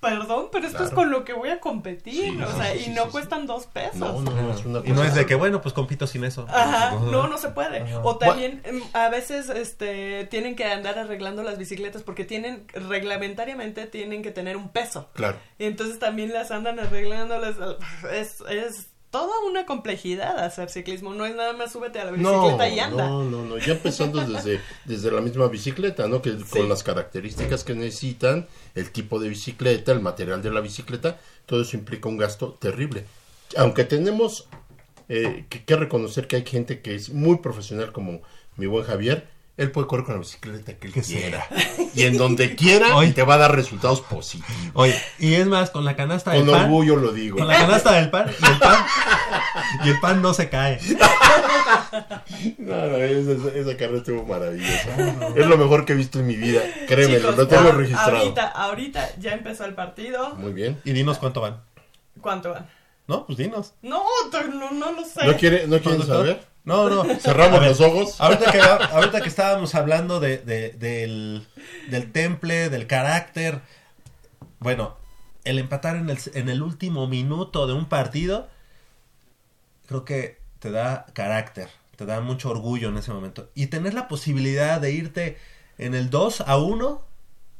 perdón, 0.00 0.48
pero 0.50 0.66
esto 0.66 0.82
es 0.82 0.90
con 0.90 1.10
lo 1.10 1.24
que 1.24 1.34
voy 1.34 1.50
a 1.50 1.60
competir. 1.60 2.32
Sí, 2.32 2.42
o 2.42 2.56
sea, 2.56 2.72
sí, 2.72 2.78
y 2.78 2.84
sí, 2.84 2.90
no 2.90 3.04
sí, 3.04 3.10
cuestan 3.10 3.46
dos 3.46 3.66
pesos. 3.66 3.96
No, 3.96 4.20
no, 4.22 4.30
no, 4.30 4.54
es 4.54 4.64
una 4.64 4.80
Y 4.84 4.92
no 4.92 5.04
es 5.04 5.14
de 5.14 5.26
que, 5.26 5.34
bueno, 5.34 5.60
pues 5.60 5.74
compito 5.74 6.06
sin 6.06 6.24
eso. 6.24 6.46
Ajá, 6.48 6.92
no, 6.92 7.28
no 7.28 7.38
se 7.38 7.50
puede. 7.50 7.80
Ajá. 7.80 8.00
O 8.02 8.16
también 8.16 8.62
em, 8.64 8.82
a 8.92 9.08
veces 9.10 9.48
este 9.50 10.24
tienen 10.26 10.56
que 10.56 10.64
andar 10.64 10.98
arreglando 10.98 11.42
las 11.42 11.58
bicicletas 11.58 12.02
porque 12.02 12.24
tienen 12.24 12.66
reglamentariamente 12.72 13.86
tienen 13.86 14.22
que 14.22 14.30
tener 14.30 14.56
un 14.56 14.70
peso. 14.70 15.10
Claro. 15.12 15.38
Y 15.58 15.64
entonces 15.66 15.98
también 15.98 16.32
las 16.32 16.50
andan 16.50 16.80
arreglando 16.80 17.38
las 17.38 17.56
es 18.10 18.40
es 18.48 18.89
toda 19.10 19.32
una 19.48 19.66
complejidad 19.66 20.38
hacer 20.38 20.70
ciclismo, 20.70 21.14
no 21.14 21.26
es 21.26 21.34
nada 21.34 21.52
más 21.52 21.72
súbete 21.72 21.98
a 22.00 22.04
la 22.04 22.12
No, 22.12 22.42
bicicleta 22.42 22.68
y 22.68 22.78
anda. 22.78 23.08
no, 23.08 23.24
no, 23.24 23.44
no, 23.44 23.58
ya 23.58 23.72
empezando 23.72 24.20
desde, 24.26 24.60
desde 24.84 25.10
la 25.10 25.20
misma 25.20 25.48
bicicleta, 25.48 26.06
¿no? 26.08 26.22
Que 26.22 26.36
con 26.48 26.68
las 26.68 26.82
características 26.82 27.64
que 27.64 27.74
necesitan, 27.74 28.46
el 28.74 28.90
tipo 28.90 29.18
de 29.18 29.28
bicicleta, 29.28 29.92
el 29.92 30.00
material 30.00 30.42
de 30.42 30.50
la 30.50 30.60
bicicleta, 30.60 31.18
todo 31.46 31.62
eso 31.62 31.76
implica 31.76 32.08
un 32.08 32.16
gasto 32.18 32.52
terrible. 32.60 33.04
Aunque 33.56 33.84
tenemos 33.84 34.48
eh, 35.08 35.44
que, 35.48 35.64
que 35.64 35.76
reconocer 35.76 36.28
que 36.28 36.36
hay 36.36 36.44
gente 36.46 36.80
que 36.80 36.94
es 36.94 37.10
muy 37.10 37.38
profesional 37.38 37.92
como 37.92 38.22
mi 38.56 38.66
buen 38.66 38.84
Javier. 38.84 39.28
Él 39.60 39.70
puede 39.72 39.86
correr 39.88 40.06
con 40.06 40.14
la 40.14 40.20
bicicleta 40.20 40.72
que 40.72 40.86
él 40.86 40.94
quiera. 40.94 41.46
Y 41.94 42.04
en 42.04 42.16
donde 42.16 42.56
quiera 42.56 43.04
y 43.04 43.12
te 43.12 43.22
va 43.24 43.34
a 43.34 43.36
dar 43.36 43.54
resultados 43.54 44.00
positivos. 44.00 44.70
Oye, 44.72 44.98
y 45.18 45.34
es 45.34 45.46
más, 45.46 45.68
con 45.68 45.84
la 45.84 45.96
canasta 45.96 46.30
del 46.30 46.46
Con 46.46 46.54
pan. 46.54 46.64
orgullo 46.64 46.96
lo 46.96 47.12
digo. 47.12 47.36
Con 47.36 47.46
la 47.46 47.58
canasta 47.58 47.92
del 47.92 48.08
pan 48.08 48.30
y 48.30 48.46
el 48.46 48.58
pan, 48.58 48.86
y 49.84 49.88
el 49.90 50.00
pan 50.00 50.22
no 50.22 50.32
se 50.32 50.48
cae. 50.48 50.80
No, 52.58 52.74
no, 52.74 52.96
esa, 52.96 53.32
esa 53.54 53.76
carrera 53.76 53.98
estuvo 53.98 54.24
maravillosa. 54.24 55.32
Es 55.36 55.46
lo 55.46 55.56
mejor 55.56 55.84
que 55.84 55.92
he 55.92 55.96
visto 55.96 56.18
en 56.18 56.26
mi 56.26 56.36
vida. 56.36 56.62
Créeme, 56.88 57.18
Chicos, 57.18 57.36
lo 57.36 57.46
tengo 57.46 57.70
registrado. 57.72 58.16
Ahorita, 58.16 58.48
ahorita 58.48 59.10
ya 59.18 59.32
empezó 59.32 59.64
el 59.66 59.74
partido. 59.74 60.34
Muy 60.36 60.52
bien. 60.52 60.80
Y 60.84 60.92
dinos 60.92 61.18
cuánto 61.18 61.40
van. 61.40 61.62
¿Cuánto 62.20 62.50
van? 62.50 62.68
No, 63.06 63.26
pues 63.26 63.38
dinos. 63.38 63.74
No, 63.82 64.02
no, 64.54 64.70
no 64.70 64.92
lo 64.92 65.04
sé. 65.04 65.26
¿No, 65.26 65.36
quiere, 65.36 65.66
¿no 65.66 65.78
quieren 65.80 66.06
saber? 66.06 66.49
No, 66.70 66.88
no. 66.88 67.04
Cerramos 67.20 67.62
los 67.64 67.80
ojos. 67.80 68.20
Ahorita 68.20 68.52
que, 68.52 68.60
ahorita 68.60 69.20
que 69.20 69.28
estábamos 69.28 69.74
hablando 69.74 70.20
de, 70.20 70.38
de- 70.38 70.70
del, 70.70 71.46
del 71.88 72.12
temple, 72.12 72.68
del 72.70 72.86
carácter. 72.86 73.60
Bueno, 74.60 74.96
el 75.44 75.58
empatar 75.58 75.96
en 75.96 76.10
el, 76.10 76.18
en 76.34 76.48
el 76.48 76.62
último 76.62 77.06
minuto 77.08 77.66
de 77.66 77.72
un 77.72 77.86
partido, 77.88 78.48
creo 79.86 80.04
que 80.04 80.38
te 80.58 80.70
da 80.70 81.06
carácter, 81.12 81.68
te 81.96 82.06
da 82.06 82.20
mucho 82.20 82.50
orgullo 82.50 82.88
en 82.90 82.98
ese 82.98 83.12
momento. 83.12 83.50
Y 83.54 83.66
tener 83.66 83.94
la 83.94 84.08
posibilidad 84.08 84.80
de 84.80 84.92
irte 84.92 85.38
en 85.78 85.94
el 85.94 86.10
2 86.10 86.42
a 86.42 86.56
1, 86.58 87.02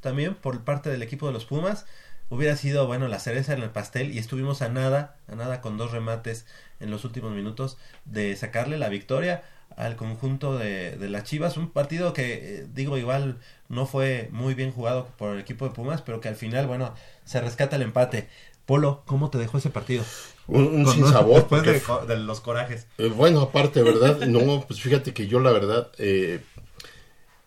también 0.01 0.35
por 0.35 0.63
parte 0.63 0.91
del 0.91 1.03
equipo 1.03 1.27
de 1.27 1.33
los 1.33 1.47
Pumas, 1.47 1.87
hubiera 2.29 2.57
sido, 2.57 2.87
bueno, 2.87 3.09
la 3.09 3.19
cereza 3.19 3.55
en 3.55 3.63
el 3.63 3.71
pastel 3.71 4.13
y 4.15 4.19
estuvimos 4.19 4.63
a 4.63 4.69
nada, 4.69 5.17
a 5.27 5.35
nada 5.35 5.61
con 5.61 5.79
dos 5.79 5.91
remates 5.91 6.47
en 6.81 6.91
los 6.91 7.05
últimos 7.05 7.33
minutos 7.33 7.77
de 8.05 8.35
sacarle 8.37 8.79
la 8.79 8.89
victoria 8.89 9.43
al 9.77 9.97
conjunto 9.97 10.59
de, 10.59 10.97
de 10.97 11.09
las 11.09 11.25
Chivas, 11.25 11.57
un 11.57 11.71
partido 11.71 12.13
que 12.13 12.35
eh, 12.35 12.67
digo 12.75 12.99
igual 12.99 13.39
no 13.69 13.87
fue 13.87 14.29
muy 14.33 14.55
bien 14.55 14.73
jugado 14.73 15.07
por 15.17 15.35
el 15.35 15.41
equipo 15.41 15.65
de 15.67 15.73
Pumas, 15.75 16.03
pero 16.03 16.21
que 16.21 16.29
al 16.29 16.37
final, 16.37 16.67
bueno, 16.67 16.93
se 17.25 17.41
rescata 17.41 17.77
el 17.77 17.83
empate. 17.83 18.29
Polo, 18.67 19.03
¿cómo 19.07 19.31
te 19.31 19.39
dejó 19.39 19.59
ese 19.59 19.71
partido? 19.71 20.05
Un, 20.47 20.65
un 20.67 20.85
Con- 20.85 20.95
sinsabor. 20.95 21.49
Después 21.49 21.63
de, 22.09 22.17
los 22.19 22.41
corajes. 22.41 22.87
Eh, 22.99 23.07
bueno, 23.09 23.41
aparte, 23.41 23.83
¿verdad? 23.83 24.19
No, 24.27 24.65
pues 24.67 24.81
fíjate 24.81 25.15
que 25.15 25.27
yo 25.29 25.41
la 25.41 25.53
verdad, 25.53 25.91
eh, 25.99 26.41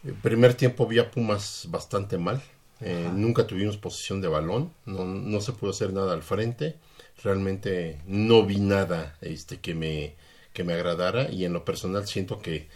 el 0.06 0.14
primer 0.14 0.54
tiempo 0.54 0.88
vi 0.88 1.00
a 1.00 1.12
Pumas 1.12 1.68
bastante 1.70 2.18
mal. 2.18 2.42
Nunca 3.16 3.48
tuvimos 3.48 3.78
posición 3.78 4.20
de 4.20 4.28
balón, 4.28 4.74
no, 4.86 5.06
no 5.06 5.40
se 5.40 5.54
pudo 5.54 5.72
hacer 5.72 5.94
nada 5.94 6.12
al 6.14 6.22
frente. 6.22 6.76
Realmente 7.24 8.00
no 8.08 8.46
vi 8.46 8.58
nada 8.60 9.18
este, 9.22 9.60
que, 9.60 9.74
me, 9.76 10.16
que 10.54 10.64
me 10.64 10.74
agradara 10.74 11.32
y 11.32 11.46
en 11.46 11.54
lo 11.54 11.64
personal 11.64 12.06
siento 12.08 12.40
que, 12.40 12.68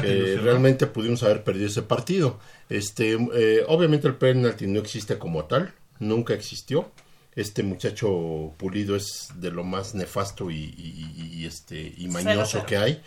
que 0.00 0.36
realmente 0.42 0.86
pudimos 0.86 1.22
haber 1.22 1.42
perdido 1.44 1.66
ese 1.68 1.82
partido. 1.82 2.38
Este, 2.68 3.16
eh, 3.34 3.64
obviamente 3.68 4.08
el 4.08 4.16
penalti 4.16 4.66
no 4.66 4.80
existe 4.80 5.18
como 5.18 5.44
tal, 5.46 5.72
nunca 6.00 6.34
existió. 6.34 6.90
Este 7.34 7.62
muchacho 7.62 8.52
Pulido 8.58 8.94
es 8.94 9.30
de 9.36 9.50
lo 9.50 9.64
más 9.64 9.94
nefasto 9.94 10.50
y, 10.50 10.56
y- 10.56 11.12
y- 11.16 11.40
y, 11.42 11.46
este 11.46 11.94
y 11.96 12.08
mañoso 12.08 12.50
cero. 12.52 12.66
que 12.68 12.76
hay, 12.76 13.02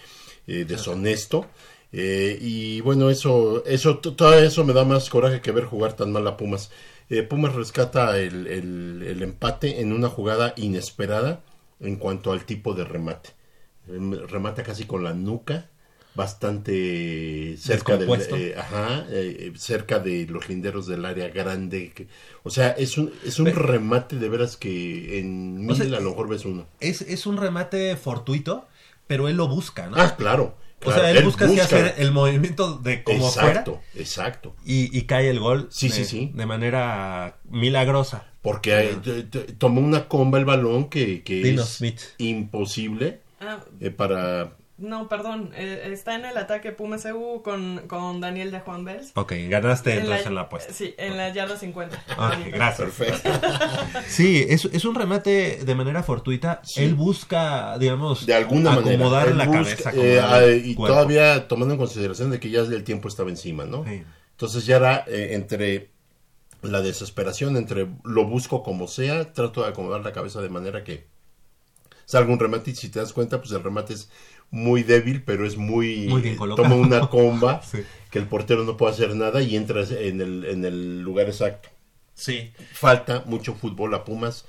eh, 0.47 0.65
deshonesto. 0.67 1.45
Eh, 1.91 2.37
y 2.41 2.81
bueno, 2.81 3.09
eso, 3.09 3.63
eso, 3.65 3.99
todo 3.99 4.33
eso 4.39 4.65
me 4.65 4.73
da 4.73 4.83
más 4.83 5.09
coraje 5.09 5.41
que 5.41 5.51
ver 5.51 5.65
jugar 5.65 5.93
tan 5.93 6.11
mal 6.11 6.27
a 6.27 6.35
Pumas. 6.37 6.71
Eh, 7.09 7.23
Pumas 7.23 7.53
rescata 7.53 8.17
el, 8.19 8.47
el- 8.47 9.03
el 9.07 9.21
empate 9.21 9.79
en 9.81 9.93
una 9.93 10.09
jugada 10.09 10.53
inesperada 10.57 11.41
en 11.79 11.97
cuanto 11.97 12.31
al 12.31 12.45
tipo 12.45 12.73
de 12.73 12.83
remate. 12.83 13.29
Em, 13.87 14.13
Remata 14.27 14.63
casi 14.63 14.85
con 14.85 15.03
la 15.03 15.13
nuca, 15.13 15.69
bastante 16.15 17.55
cerca 17.57 17.97
del, 17.97 18.09
eh, 18.09 18.55
ajá, 18.57 19.05
eh, 19.09 19.51
cerca 19.57 19.99
de 19.99 20.25
los 20.27 20.47
linderos 20.49 20.87
del 20.87 21.05
área 21.05 21.29
grande. 21.29 21.91
que- 21.93 22.07
o 22.43 22.49
sea, 22.49 22.69
es 22.71 22.97
un, 22.97 23.11
es 23.23 23.37
un 23.39 23.45
Pero- 23.45 23.61
remate 23.63 24.15
de 24.17 24.29
veras 24.29 24.57
que 24.57 25.19
en 25.19 25.59
mil 25.61 25.71
O 25.71 25.75
sea, 25.75 25.85
a 25.97 25.99
lo 26.01 26.09
mejor 26.11 26.27
ves 26.29 26.45
uno. 26.45 26.67
Es, 26.79 27.01
es 27.01 27.25
un 27.25 27.37
remate 27.37 27.95
fortuito, 27.97 28.65
pero 29.07 29.27
él 29.27 29.37
lo 29.37 29.47
busca, 29.47 29.87
¿no? 29.89 29.97
Ah, 29.97 30.15
claro. 30.15 30.55
O 30.81 30.85
claro, 30.85 31.01
sea, 31.01 31.11
él, 31.11 31.23
busca, 31.23 31.45
así 31.45 31.59
hacer 31.59 31.95
el 31.97 32.11
movimiento 32.11 32.77
de 32.77 33.03
como 33.03 33.27
exacto, 33.27 33.81
fuera 33.81 34.01
exacto. 34.01 34.55
y, 34.65 34.95
y 34.97 35.03
cae 35.03 35.29
el 35.29 35.39
gol 35.39 35.67
Sí, 35.71 35.87
de, 35.89 35.95
sí, 35.95 36.05
sí. 36.05 36.31
de 36.33 36.45
manera 36.45 37.37
milagrosa. 37.49 38.25
Porque 38.41 38.95
tomó 39.57 39.81
una 39.81 40.07
comba 40.07 40.37
el 40.37 40.45
balón 40.45 40.89
que, 40.89 41.23
que 41.23 41.35
Dino 41.41 41.63
es 41.63 41.69
Smith. 41.77 41.99
imposible 42.19 43.21
Ah, 43.41 43.59
eh, 43.79 43.89
para... 43.89 44.55
no, 44.77 45.07
perdón. 45.07 45.51
eh, 45.55 45.87
está 45.91 46.15
en 46.15 46.25
el 46.25 46.37
ataque 46.37 46.71
Pumas 46.73 47.05
EU 47.05 47.41
con, 47.43 47.83
con 47.87 48.19
Daniel 48.19 48.51
de 48.51 48.59
Juan 48.59 48.83
Bels. 48.83 49.11
Ok, 49.15 49.33
ganaste 49.49 49.93
En 49.93 49.99
entonces 49.99 50.23
la- 50.25 50.29
en 50.29 50.35
la 50.35 50.41
apuesta. 50.41 50.73
Sí, 50.73 50.93
en 50.97 51.15
la 51.17 51.29
yarda 51.33 51.57
50. 51.57 51.95
Ok, 52.17 52.33
gracias. 52.51 52.89
Perfecto. 52.93 53.29
Sí, 54.07 54.45
es, 54.49 54.65
es 54.65 54.83
un 54.85 54.95
remate 54.95 55.63
de 55.63 55.75
manera 55.75 56.03
fortuita. 56.03 56.59
Sí. 56.63 56.83
Él 56.83 56.93
busca, 56.95 57.77
digamos, 57.77 58.25
De 58.25 58.33
alguna 58.33 58.73
acomodar 58.73 59.33
manera. 59.33 59.51
la 59.51 59.59
busca, 59.59 59.83
cabeza. 59.91 59.91
eh, 60.05 60.19
acomodar 60.19 60.43
ah, 60.43 60.51
y 60.51 60.75
cuerpo. 60.75 60.93
todavía 60.93 61.47
tomando 61.47 61.73
en 61.73 61.79
consideración 61.79 62.31
de 62.31 62.39
que 62.39 62.49
ya 62.49 62.59
el 62.61 62.83
tiempo 62.83 63.07
estaba 63.07 63.29
encima, 63.29 63.65
¿no? 63.65 63.85
Sí. 63.85 64.03
Entonces 64.31 64.65
ya 64.65 64.75
era 64.77 65.03
eh, 65.07 65.29
entre 65.31 65.89
la 66.61 66.81
desesperación, 66.81 67.55
entre 67.57 67.87
lo 68.03 68.25
busco 68.25 68.61
como 68.63 68.87
sea, 68.87 69.31
trato 69.31 69.61
de 69.63 69.69
acomodar 69.69 70.01
la 70.01 70.11
cabeza 70.11 70.41
de 70.41 70.49
manera 70.49 70.83
que 70.83 71.05
salga 72.05 72.31
un 72.31 72.39
remate 72.39 72.71
y 72.71 72.75
si 72.75 72.89
te 72.89 72.99
das 72.99 73.13
cuenta, 73.13 73.39
pues 73.39 73.51
el 73.51 73.63
remate 73.63 73.93
es 73.93 74.09
muy 74.55 74.83
débil, 74.83 75.21
pero 75.23 75.45
es 75.45 75.57
muy... 75.57 76.07
Muy 76.07 76.21
bien 76.21 76.35
eh, 76.35 76.37
colocado. 76.37 76.67
toma 76.69 76.75
una 76.81 77.07
comba 77.09 77.61
Sí. 77.61 77.83
que 78.09 78.19
el 78.19 78.25
portero 78.27 78.63
no 78.63 78.77
puede 78.77 78.93
hacer 78.93 79.13
nada 79.15 79.41
y 79.41 79.55
entras 79.55 79.91
en 79.91 80.21
el, 80.21 80.45
en 80.45 80.65
el 80.65 81.01
lugar 81.01 81.27
exacto. 81.27 81.69
Sí. 82.13 82.51
Falta 82.73 83.23
mucho 83.25 83.53
fútbol 83.53 83.93
a 83.93 84.05
Pumas. 84.05 84.45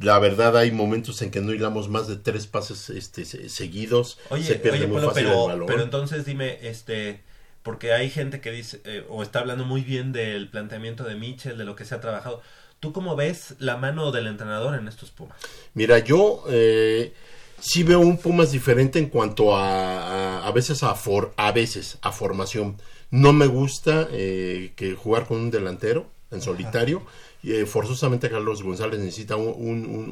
La 0.00 0.18
verdad 0.18 0.56
hay 0.56 0.70
momentos 0.72 1.20
en 1.22 1.30
que 1.30 1.40
no 1.40 1.52
hilamos 1.52 1.88
más 1.88 2.08
de 2.08 2.16
tres 2.16 2.46
pases 2.46 2.90
este, 2.90 3.24
se- 3.24 3.48
seguidos. 3.48 4.18
Oye, 4.30 4.44
se 4.44 4.54
pierde 4.56 4.78
oye, 4.78 4.86
muy 4.86 4.96
Polo, 4.96 5.08
fácil 5.08 5.24
pero, 5.24 5.42
el 5.44 5.48
balón. 5.52 5.66
pero 5.66 5.82
entonces 5.82 6.24
dime, 6.24 6.58
este, 6.62 7.20
porque 7.62 7.92
hay 7.92 8.08
gente 8.10 8.40
que 8.40 8.50
dice, 8.50 8.80
eh, 8.84 9.04
o 9.08 9.22
está 9.22 9.40
hablando 9.40 9.64
muy 9.64 9.82
bien 9.82 10.12
del 10.12 10.48
planteamiento 10.48 11.04
de 11.04 11.14
Mitchell, 11.16 11.56
de 11.58 11.64
lo 11.64 11.74
que 11.76 11.84
se 11.84 11.94
ha 11.94 12.00
trabajado. 12.00 12.42
¿Tú 12.80 12.92
cómo 12.92 13.16
ves 13.16 13.54
la 13.58 13.76
mano 13.76 14.10
del 14.12 14.26
entrenador 14.26 14.78
en 14.78 14.88
estos 14.88 15.10
Pumas? 15.10 15.36
Mira, 15.74 15.98
yo 16.00 16.42
eh, 16.50 17.12
sí 17.62 17.82
veo 17.84 18.00
un 18.00 18.18
Pumas 18.18 18.50
diferente 18.52 18.98
en 18.98 19.06
cuanto 19.06 19.56
a, 19.56 20.40
a, 20.40 20.46
a 20.46 20.52
veces 20.52 20.82
a 20.82 20.94
for, 20.94 21.32
a 21.36 21.52
veces 21.52 21.98
a 22.02 22.12
formación. 22.12 22.76
No 23.10 23.32
me 23.32 23.46
gusta 23.46 24.08
eh, 24.10 24.72
que 24.76 24.94
jugar 24.94 25.26
con 25.26 25.38
un 25.40 25.50
delantero 25.50 26.06
en 26.30 26.40
solitario. 26.42 27.02
Y, 27.44 27.52
eh, 27.54 27.66
forzosamente 27.66 28.30
Carlos 28.30 28.62
González 28.62 29.00
necesita 29.00 29.34
un, 29.36 29.48
un- 29.48 29.84
un- 29.84 30.10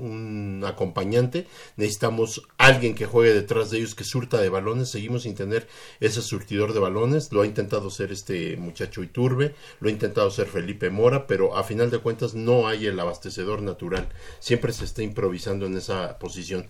un 0.58 0.64
acompañante. 0.66 1.46
Necesitamos 1.76 2.42
alguien 2.58 2.94
que 2.94 3.06
juegue 3.06 3.32
detrás 3.32 3.70
de 3.70 3.78
ellos, 3.78 3.94
que 3.94 4.02
surta 4.04 4.38
de 4.40 4.48
balones. 4.48 4.90
Seguimos 4.90 5.22
sin 5.22 5.34
tener 5.36 5.68
ese 6.00 6.22
surtidor 6.22 6.72
de 6.74 6.80
balones. 6.80 7.30
Lo 7.32 7.42
ha 7.42 7.46
intentado 7.46 7.88
ser 7.90 8.10
este 8.12 8.56
muchacho 8.56 9.02
Iturbe, 9.02 9.54
lo 9.80 9.88
ha 9.88 9.92
intentado 9.92 10.30
ser 10.32 10.46
Felipe 10.48 10.90
Mora, 10.90 11.26
pero 11.28 11.56
a 11.56 11.62
final 11.64 11.90
de 11.90 11.98
cuentas 11.98 12.34
no 12.34 12.66
hay 12.68 12.86
el 12.86 12.98
abastecedor 13.00 13.62
natural. 13.62 14.08
Siempre 14.40 14.72
se 14.72 14.84
está 14.84 15.02
improvisando 15.02 15.66
en 15.66 15.76
esa 15.76 16.18
posición. 16.18 16.66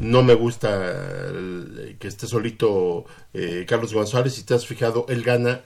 No 0.00 0.22
me 0.22 0.34
gusta 0.34 1.28
el- 1.28 1.96
que 1.98 2.08
esté 2.08 2.26
solito 2.26 3.04
eh, 3.34 3.64
Carlos 3.68 3.92
González. 3.92 4.34
Si 4.34 4.44
te 4.44 4.54
has 4.54 4.66
fijado, 4.66 5.06
él 5.08 5.22
gana 5.22 5.62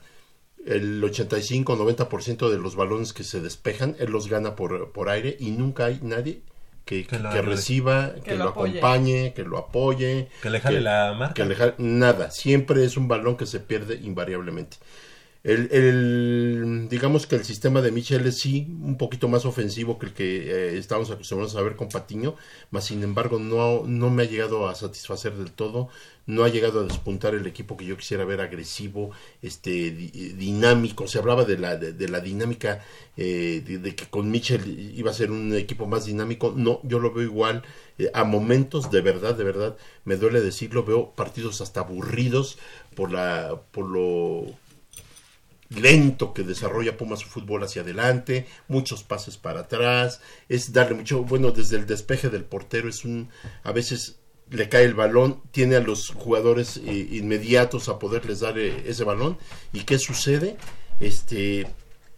el 0.66 1.02
85-90% 1.02 2.48
de 2.50 2.58
los 2.58 2.74
balones 2.76 3.12
que 3.12 3.22
se 3.24 3.40
despejan, 3.40 3.96
él 3.98 4.10
los 4.10 4.28
gana 4.28 4.56
por, 4.56 4.92
por 4.92 5.08
aire 5.08 5.36
y 5.38 5.50
nunca 5.50 5.86
hay 5.86 5.98
nadie 6.02 6.40
que, 6.84 7.06
Que 7.06 7.18
reciba, 7.42 8.14
que, 8.16 8.20
Que 8.22 8.30
lo, 8.36 8.44
lo 8.44 8.50
acompañe, 8.50 9.32
que 9.34 9.42
lo 9.44 9.58
apoye. 9.58 10.28
Que 10.42 10.50
le 10.50 10.60
jale 10.60 10.80
la 10.80 11.14
marca. 11.18 11.34
que 11.34 11.44
le 11.46 11.54
jale- 11.54 11.74
nada, 11.78 12.30
siempre 12.30 12.84
es 12.84 12.96
un 12.96 13.08
balón 13.08 13.36
que 13.36 13.46
se 13.46 13.60
pierde 13.60 13.94
invariablemente. 14.02 14.76
El, 15.44 15.68
el- 15.72 16.88
digamos 16.88 17.26
que 17.26 17.36
el 17.36 17.44
sistema 17.44 17.82
de 17.82 17.92
Michel 17.92 18.26
es 18.26 18.38
sí 18.38 18.66
un 18.82 18.96
poquito 18.96 19.28
más 19.28 19.44
ofensivo 19.44 19.98
que 19.98 20.06
el 20.06 20.12
que 20.14 20.50
eh, 20.74 20.78
estamos 20.78 21.10
acostumbrados 21.10 21.54
a 21.56 21.60
ver 21.62 21.76
con 21.76 21.90
Patiño, 21.90 22.34
mas 22.70 22.84
sin 22.86 23.02
embargo 23.02 23.38
no, 23.38 23.82
no 23.86 24.08
me 24.08 24.22
ha 24.22 24.26
llegado 24.26 24.68
a 24.68 24.74
satisfacer 24.74 25.34
del 25.34 25.52
todo, 25.52 25.90
no 26.26 26.44
ha 26.44 26.48
llegado 26.48 26.80
a 26.80 26.84
despuntar 26.84 27.34
el 27.34 27.46
equipo 27.46 27.76
que 27.76 27.84
yo 27.84 27.98
quisiera 27.98 28.24
ver 28.24 28.40
agresivo, 28.40 29.10
este 29.42 29.90
di- 29.90 30.08
dinámico, 30.32 31.06
se 31.08 31.18
hablaba 31.18 31.44
de 31.44 31.58
la, 31.58 31.76
de, 31.76 31.92
de 31.92 32.08
la 32.08 32.20
dinámica 32.20 32.82
eh, 33.18 33.62
de, 33.66 33.76
de 33.78 33.94
que 33.94 34.06
con 34.06 34.30
Michel 34.30 34.94
iba 34.96 35.10
a 35.10 35.14
ser 35.14 35.30
un 35.30 35.54
equipo 35.54 35.84
más 35.86 36.06
dinámico, 36.06 36.54
no, 36.56 36.80
yo 36.84 36.98
lo 37.00 37.12
veo 37.12 37.22
igual, 37.24 37.62
eh, 37.98 38.10
a 38.14 38.24
momentos 38.24 38.90
de 38.90 39.02
verdad, 39.02 39.34
de 39.34 39.44
verdad, 39.44 39.76
me 40.06 40.16
duele 40.16 40.40
decirlo, 40.40 40.84
veo 40.84 41.10
partidos 41.14 41.60
hasta 41.60 41.80
aburridos 41.80 42.56
por 42.96 43.12
la, 43.12 43.60
por 43.72 43.86
lo 43.90 44.46
lento 45.74 46.32
que 46.34 46.42
desarrolla 46.42 46.96
Pumas 46.96 47.20
su 47.20 47.28
fútbol 47.28 47.62
hacia 47.64 47.82
adelante, 47.82 48.46
muchos 48.68 49.02
pases 49.02 49.36
para 49.36 49.60
atrás, 49.60 50.20
es 50.48 50.72
darle 50.72 50.94
mucho, 50.96 51.22
bueno, 51.24 51.50
desde 51.50 51.76
el 51.76 51.86
despeje 51.86 52.28
del 52.30 52.44
portero 52.44 52.88
es 52.88 53.04
un, 53.04 53.28
a 53.62 53.72
veces 53.72 54.16
le 54.50 54.68
cae 54.68 54.84
el 54.84 54.94
balón, 54.94 55.40
tiene 55.52 55.76
a 55.76 55.80
los 55.80 56.10
jugadores 56.10 56.76
eh, 56.76 57.08
inmediatos 57.12 57.88
a 57.88 57.98
poderles 57.98 58.40
dar 58.40 58.58
eh, 58.58 58.84
ese 58.86 59.02
balón. 59.04 59.38
¿Y 59.72 59.80
qué 59.84 59.98
sucede? 59.98 60.56
Este, 61.00 61.66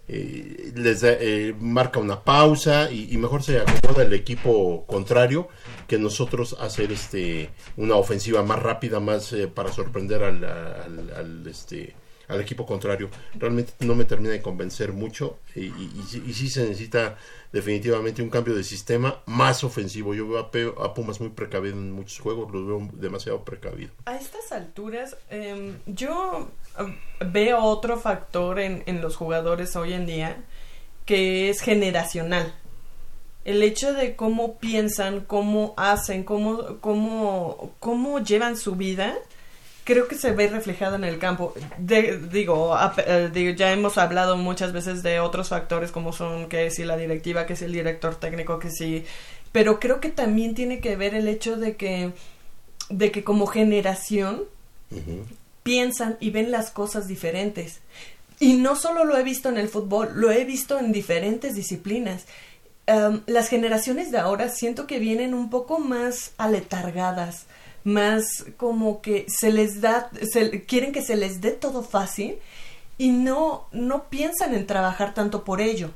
eh, 0.09 0.73
les 0.75 1.01
da, 1.01 1.17
marca 1.61 1.99
una 2.01 2.23
pausa 2.25 2.91
y, 2.91 3.17
mejor 3.17 3.43
se 3.43 3.61
acomoda 3.61 4.03
el 4.03 4.13
equipo 4.13 4.85
contrario 4.87 5.49
que 5.89 5.99
nosotros 5.99 6.57
hacer 6.61 6.93
este 6.93 7.51
una 7.77 7.95
ofensiva 7.95 8.43
más 8.43 8.61
rápida 8.61 9.01
más 9.01 9.35
para 9.55 9.73
sorprender 9.73 10.23
al- 10.25 10.45
al, 10.45 11.47
este 11.49 11.95
al 12.29 12.41
equipo 12.41 12.67
contrario. 12.67 13.11
Realmente 13.35 13.73
no 13.81 13.95
me 13.95 14.05
termina 14.05 14.33
de 14.33 14.43
convencer 14.43 14.93
mucho 14.93 15.39
y, 15.55 15.67
y, 15.67 16.05
y 16.13 16.17
y 16.27 16.35
sí 16.35 16.49
se 16.49 16.63
necesita 16.63 17.17
definitivamente 17.53 18.23
un 18.23 18.31
cambio 18.31 18.55
de 18.55 18.65
sistema 18.65 19.23
más 19.27 19.65
ofensivo. 19.65 20.15
Yo 20.15 20.29
veo 20.51 20.81
a, 20.81 20.87
a 20.87 20.95
Pumas 20.95 21.21
muy 21.21 21.31
precavido 21.31 21.75
en 21.75 21.93
muchos 21.93 22.19
juegos 22.21 22.53
lo 22.53 22.67
veo 22.67 22.89
demasiado 22.93 23.45
precavido. 23.45 23.93
A 24.07 24.17
estas 24.17 24.53
alturas, 24.53 25.17
em, 25.31 25.79
yo 25.87 26.51
em, 26.79 26.97
veo 27.33 27.63
otro 27.63 27.99
factor 27.99 28.59
en, 28.61 28.83
en 28.87 29.01
los 29.01 29.17
jugadores 29.17 29.77
hoy 29.77 29.93
en 29.93 30.07
día 30.07 30.45
que 31.05 31.49
es 31.49 31.61
generacional. 31.61 32.55
El 33.45 33.63
hecho 33.63 33.95
de 33.95 34.17
cómo 34.17 34.59
piensan, 34.59 35.21
cómo 35.21 35.73
hacen, 35.77 36.25
cómo, 36.25 36.81
cómo, 36.81 37.75
cómo 37.79 38.19
llevan 38.19 38.57
su 38.57 38.75
vida, 38.75 39.17
creo 39.87 40.09
que 40.09 40.17
se 40.17 40.33
ve 40.33 40.49
reflejado 40.49 40.97
en 40.97 41.05
el 41.05 41.19
campo. 41.19 41.55
De- 41.79 42.19
digo, 42.19 42.75
a- 42.75 42.93
eh, 42.99 43.31
digo, 43.33 43.53
ya 43.55 43.73
hemos 43.73 43.97
hablado 43.97 44.37
muchas 44.37 44.73
veces 44.73 45.03
de 45.03 45.21
otros 45.21 45.49
factores 45.49 45.93
como 45.93 46.13
son 46.13 46.49
que 46.51 46.71
si 46.71 46.85
la 46.85 46.99
directiva, 46.99 47.47
que 47.47 47.57
si 47.57 47.65
el 47.65 47.73
director 47.73 48.17
técnico, 48.17 48.59
que 48.59 48.71
si... 48.71 49.05
Pero 49.53 49.81
creo 49.81 50.01
que 50.01 50.11
también 50.11 50.55
tiene 50.55 50.81
que 50.81 50.97
ver 50.97 51.15
el 51.15 51.29
hecho 51.29 51.57
de 51.57 51.77
que, 51.77 52.13
de 52.91 53.11
que 53.13 53.25
como 53.25 53.47
generación 53.47 54.43
piensan 55.63 56.17
y 56.21 56.31
ven 56.31 56.51
las 56.51 56.71
cosas 56.71 57.07
diferentes. 57.09 57.81
Y 58.39 58.55
no 58.55 58.77
solo 58.77 59.05
lo 59.05 59.17
he 59.17 59.23
visto 59.23 59.49
en 59.49 59.57
el 59.57 59.69
fútbol, 59.69 60.11
lo 60.15 60.31
he 60.31 60.45
visto 60.45 60.79
en 60.79 60.93
diferentes 60.93 61.55
disciplinas. 61.55 62.27
Em, 62.87 63.23
las 63.27 63.49
generaciones 63.49 64.13
de 64.13 64.19
ahora 64.19 64.49
siento 64.49 64.87
que 64.87 64.99
vienen 64.99 65.33
un 65.33 65.49
poco 65.49 65.79
más 65.79 66.33
aletargadas, 66.37 67.47
más 67.87 68.45
como 68.59 69.01
que 69.03 69.27
se 69.29 69.53
les 69.53 69.81
da, 69.81 70.11
se, 70.33 70.65
quieren 70.65 70.93
que 70.93 71.03
se 71.03 71.17
les 71.17 71.41
dé 71.41 71.53
todo 71.53 71.83
fácil 71.83 72.39
y 72.99 73.11
no, 73.11 73.69
no 73.73 74.05
piensan 74.11 74.55
en 74.55 74.67
trabajar 74.67 75.15
tanto 75.15 75.45
por 75.45 75.61
ello. 75.61 75.91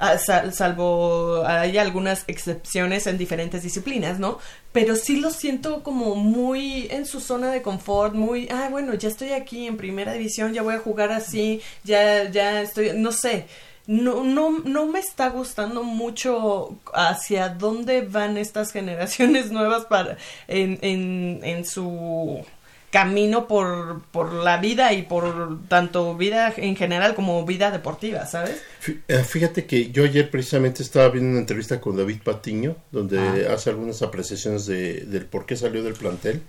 Ah, 0.00 0.16
sal- 0.16 0.54
salvo 0.54 1.42
hay 1.44 1.76
algunas 1.76 2.22
excepciones 2.28 3.08
en 3.08 3.18
diferentes 3.18 3.64
disciplinas, 3.64 4.20
¿no? 4.20 4.38
Pero 4.72 4.94
sí 4.94 5.16
lo 5.16 5.30
siento 5.30 5.82
como 5.82 6.14
muy 6.14 6.86
en 6.90 7.04
su 7.04 7.18
zona 7.20 7.50
de 7.50 7.62
confort, 7.62 8.14
muy, 8.14 8.48
ah, 8.52 8.68
bueno, 8.70 8.94
ya 8.94 9.08
estoy 9.08 9.32
aquí 9.32 9.66
en 9.66 9.76
primera 9.76 10.12
división, 10.12 10.54
ya 10.54 10.62
voy 10.62 10.76
a 10.76 10.78
jugar 10.78 11.10
así, 11.10 11.60
ya, 11.82 12.30
ya 12.30 12.62
estoy, 12.62 12.92
no 12.94 13.10
sé, 13.10 13.46
no, 13.88 14.22
no, 14.22 14.60
no 14.60 14.86
me 14.86 15.00
está 15.00 15.30
gustando 15.30 15.82
mucho 15.82 16.78
hacia 16.94 17.48
dónde 17.48 18.02
van 18.02 18.36
estas 18.36 18.70
generaciones 18.70 19.50
nuevas 19.50 19.86
para, 19.86 20.16
en, 20.46 20.78
en, 20.82 21.40
en 21.42 21.64
su 21.64 22.44
camino 22.90 23.46
por, 23.48 24.02
por 24.12 24.32
la 24.32 24.58
vida 24.58 24.92
y 24.94 25.02
por 25.02 25.66
tanto 25.68 26.16
vida 26.16 26.54
en 26.56 26.74
general 26.76 27.14
como 27.14 27.44
vida 27.44 27.70
deportiva, 27.70 28.24
¿sabes? 28.26 28.62
Eh, 29.08 29.24
Fíjate 29.24 29.66
que 29.66 29.90
yo 29.90 30.04
ayer 30.04 30.30
precisamente 30.30 30.82
estaba 30.82 31.08
viendo 31.10 31.30
una 31.30 31.40
entrevista 31.40 31.80
con 31.80 31.96
David 31.96 32.22
Patiño, 32.24 32.76
donde 32.92 33.18
Ah. 33.18 33.52
hace 33.54 33.70
algunas 33.70 34.00
apreciaciones 34.02 34.64
de, 34.66 35.00
del 35.06 35.26
por 35.26 35.44
qué 35.44 35.56
salió 35.56 35.82
del 35.82 35.94
plantel, 35.94 36.42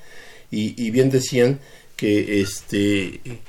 y, 0.52 0.82
y 0.82 0.92
bien 0.92 1.10
decían 1.10 1.60
que 1.98 2.40
este 2.42 3.16
eh, 3.16 3.40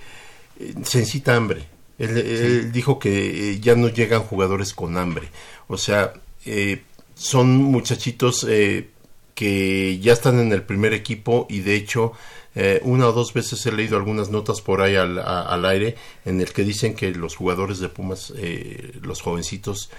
se 0.84 0.98
necesita 0.98 1.36
hambre. 1.36 1.62
Él, 2.00 2.16
él 2.18 2.72
dijo 2.72 2.98
que 2.98 3.52
eh, 3.52 3.60
ya 3.60 3.74
no 3.76 3.88
llegan 3.88 4.22
jugadores 4.22 4.74
con 4.74 4.96
hambre. 4.98 5.28
O 5.68 5.76
sea, 5.76 6.14
eh, 6.46 6.82
son 7.14 7.56
muchachitos 7.58 8.44
eh, 8.48 8.88
que 9.34 9.98
ya 10.00 10.12
están 10.12 10.40
en 10.40 10.52
el 10.52 10.62
primer 10.62 10.92
equipo 10.94 11.46
y 11.48 11.60
de 11.60 11.74
hecho 11.76 12.12
eh, 12.56 12.80
una 12.82 13.06
o 13.08 13.12
dos 13.12 13.32
veces 13.32 13.64
he 13.66 13.72
leído 13.72 13.96
algunas 13.96 14.30
notas 14.30 14.60
por 14.60 14.82
ahí 14.82 14.96
al, 14.96 15.18
a- 15.18 15.42
al 15.42 15.64
aire 15.66 15.94
en 16.24 16.40
el 16.40 16.52
que 16.52 16.64
dicen 16.64 16.94
que 16.94 17.10
los 17.12 17.36
jugadores 17.36 17.78
de 17.78 17.88
Pumas, 17.88 18.32
eh, 18.36 18.92
los 19.02 19.20
jovencitos, 19.22 19.90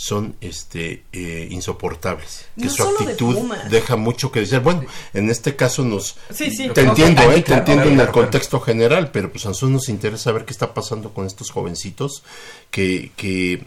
son 0.00 0.34
este 0.40 1.02
eh, 1.12 1.46
insoportables. 1.50 2.46
Que 2.56 2.64
No 2.64 2.70
su 2.70 2.82
de 2.84 3.04
actitud 3.04 3.36
deja 3.68 3.96
mucho 3.96 4.32
que 4.32 4.40
decir. 4.40 4.60
Bueno, 4.60 4.86
en 5.12 5.28
este 5.28 5.56
caso 5.56 5.84
nos... 5.84 6.16
Sí, 6.32 6.50
sí. 6.50 6.70
Te 6.70 6.80
entiendo, 6.80 7.30
eh, 7.30 7.42
te 7.42 7.52
entiendo 7.52 7.84
en 7.84 8.00
el 8.00 8.08
contexto 8.08 8.60
general, 8.60 9.10
pero 9.12 9.30
pues 9.30 9.44
a 9.44 9.48
nosotros 9.48 9.72
nos 9.72 9.88
interesa 9.90 10.32
ver 10.32 10.46
qué 10.46 10.52
está 10.52 10.72
pasando 10.72 11.12
con 11.12 11.26
estos 11.26 11.50
jovencitos 11.50 12.22
que, 12.70 13.12
que 13.14 13.66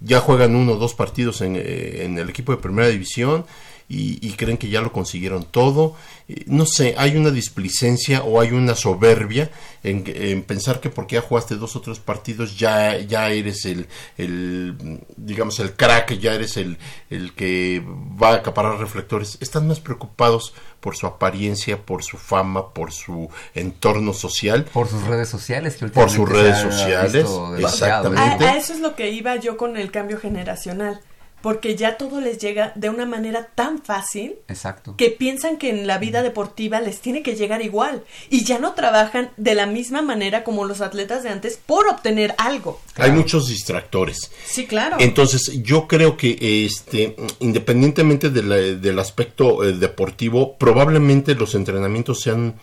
ya 0.00 0.18
juegan 0.18 0.56
uno 0.56 0.72
o 0.72 0.76
dos 0.78 0.94
partidos 0.94 1.42
en, 1.42 1.54
eh, 1.54 2.02
en 2.02 2.18
el 2.18 2.28
equipo 2.28 2.50
de 2.50 2.58
primera 2.58 2.88
división 2.88 3.46
y, 3.88 4.18
y 4.26 4.32
creen 4.32 4.58
que 4.58 4.68
ya 4.68 4.80
lo 4.82 4.92
consiguieron 4.92 5.44
todo. 5.44 5.96
Eh, 6.28 6.44
No 6.46 6.66
sé, 6.66 6.94
hay 6.98 7.16
una 7.16 7.30
displicencia 7.30 8.22
o 8.22 8.40
hay 8.40 8.52
una 8.52 8.74
soberbia 8.74 9.50
en, 9.82 10.04
en 10.06 10.42
pensar 10.42 10.80
que 10.80 10.90
porque 10.90 11.14
ya 11.16 11.22
jugaste 11.22 11.54
dos 11.56 11.74
o 11.76 11.80
tres 11.80 11.98
partidos 11.98 12.58
ya, 12.58 12.98
ya 12.98 13.30
eres 13.30 13.64
el, 13.64 13.86
el, 14.18 15.00
digamos, 15.16 15.58
el 15.60 15.72
crack, 15.72 16.12
ya 16.18 16.34
eres 16.34 16.56
el, 16.56 16.76
el 17.10 17.32
que 17.34 17.82
va 18.22 18.30
a 18.30 18.34
acaparar 18.36 18.78
reflectores. 18.78 19.38
Están 19.40 19.66
más 19.68 19.80
preocupados 19.80 20.52
por 20.80 20.94
su 20.96 21.06
apariencia, 21.06 21.78
por 21.78 22.04
su 22.04 22.18
fama, 22.18 22.72
por 22.74 22.92
su 22.92 23.30
entorno 23.54 24.12
social. 24.12 24.64
Por 24.64 24.88
sus 24.88 25.02
redes 25.04 25.28
sociales. 25.28 25.76
Que 25.76 25.86
Por 25.88 26.10
sus 26.10 26.28
redes 26.28 26.58
sociales, 26.58 27.12
demasiado. 27.24 27.56
exactamente. 27.56 28.44
A, 28.44 28.52
a 28.52 28.56
eso 28.58 28.74
es 28.74 28.80
lo 28.80 28.94
que 28.94 29.10
iba 29.10 29.34
yo 29.36 29.56
con 29.56 29.76
el 29.76 29.90
cambio 29.90 30.18
generacional. 30.18 31.00
Porque 31.40 31.76
ya 31.76 31.96
todo 31.96 32.20
les 32.20 32.38
llega 32.38 32.72
de 32.74 32.90
una 32.90 33.06
manera 33.06 33.48
tan 33.54 33.80
fácil 33.82 34.34
Exacto. 34.48 34.96
que 34.96 35.10
piensan 35.10 35.56
que 35.56 35.70
en 35.70 35.86
la 35.86 35.98
vida 35.98 36.22
deportiva 36.24 36.80
les 36.80 37.00
tiene 37.00 37.22
que 37.22 37.36
llegar 37.36 37.62
igual. 37.62 38.02
Y 38.28 38.44
ya 38.44 38.58
no 38.58 38.72
trabajan 38.74 39.30
de 39.36 39.54
la 39.54 39.66
misma 39.66 40.02
manera 40.02 40.42
como 40.42 40.64
los 40.64 40.80
atletas 40.80 41.22
de 41.22 41.28
antes 41.28 41.56
por 41.64 41.86
obtener 41.86 42.34
algo. 42.38 42.80
Hay 42.96 43.12
muchos 43.12 43.48
distractores. 43.48 44.32
Sí, 44.46 44.66
claro. 44.66 44.96
Entonces, 44.98 45.62
yo 45.62 45.86
creo 45.86 46.16
que 46.16 46.64
este, 46.66 47.14
independientemente 47.40 48.30
de 48.30 48.42
la- 48.42 48.56
del 48.56 48.98
aspecto 48.98 49.64
eh, 49.64 49.72
deportivo, 49.72 50.56
probablemente 50.56 51.34
los 51.34 51.54
entrenamientos 51.54 52.20
sean. 52.20 52.54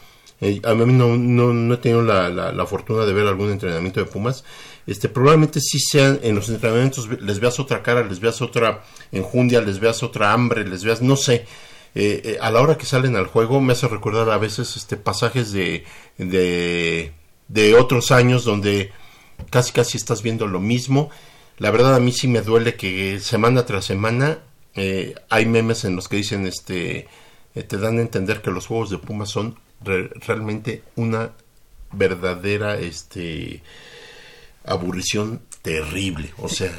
eh, 0.42 0.60
a 0.66 0.74
mí 0.74 0.92
no, 0.94 1.16
no, 1.16 1.54
no 1.54 1.74
he 1.76 1.78
tenido 1.78 2.02
la, 2.02 2.28
la- 2.30 2.52
la 2.52 2.66
fortuna 2.66 3.06
de 3.06 3.14
ver 3.14 3.26
algún 3.26 3.52
entrenamiento 3.52 4.02
de 4.02 4.06
Pumas. 4.06 4.44
Este, 4.88 5.10
probablemente 5.10 5.60
sí 5.62 5.80
sean 5.80 6.20
en 6.22 6.36
los 6.36 6.48
entrenamientos 6.50 7.10
les 7.20 7.40
veas 7.40 7.60
otra 7.60 7.82
cara, 7.82 8.04
les 8.04 8.20
veas 8.20 8.42
otra 8.42 8.84
enjundia, 9.12 9.62
les 9.62 9.80
veas 9.80 10.04
otra 10.04 10.32
hambre, 10.32 10.68
les 10.68 10.84
veas, 10.84 11.02
no 11.02 11.16
sé. 11.16 11.46
Eh, 11.96 12.22
eh, 12.26 12.38
a 12.42 12.52
la 12.52 12.62
hora 12.62 12.78
que 12.78 12.86
salen 12.86 13.16
al 13.16 13.26
juego 13.28 13.62
me 13.62 13.74
hace 13.74 13.88
recordar 13.88 14.30
a 14.30 14.38
veces 14.38 14.76
este 14.76 14.98
pasajes 14.98 15.52
de, 15.54 15.86
de, 16.18 17.14
de 17.48 17.76
otros 17.76 18.12
años 18.12 18.44
donde 18.44 18.92
casi 19.50 19.72
casi 19.72 19.98
estás 19.98 20.22
viendo 20.22 20.46
lo 20.46 20.60
mismo. 20.60 21.10
La 21.58 21.72
verdad 21.72 21.96
a 21.96 22.00
mí 22.00 22.12
sí 22.12 22.28
me 22.28 22.42
duele 22.42 22.76
que 22.76 23.20
semana 23.22 23.66
tras 23.66 23.86
semana 23.86 24.40
eh, 24.76 25.16
hay 25.30 25.46
memes 25.46 25.86
en 25.86 25.96
los 25.96 26.10
que 26.10 26.18
dicen 26.18 26.46
este 26.48 27.08
te 27.54 27.78
dan 27.78 27.98
a 27.98 28.02
entender 28.02 28.42
que 28.42 28.52
los 28.52 28.68
juegos 28.68 28.90
de 28.90 28.98
Pumas 28.98 29.30
son 29.30 29.58
re- 29.82 30.10
realmente 30.28 30.84
una 30.98 31.32
verdadera 31.94 32.78
este 32.78 33.64
aburrición 34.68 35.42
terrible. 35.62 36.32
O 36.38 36.50
sea, 36.50 36.72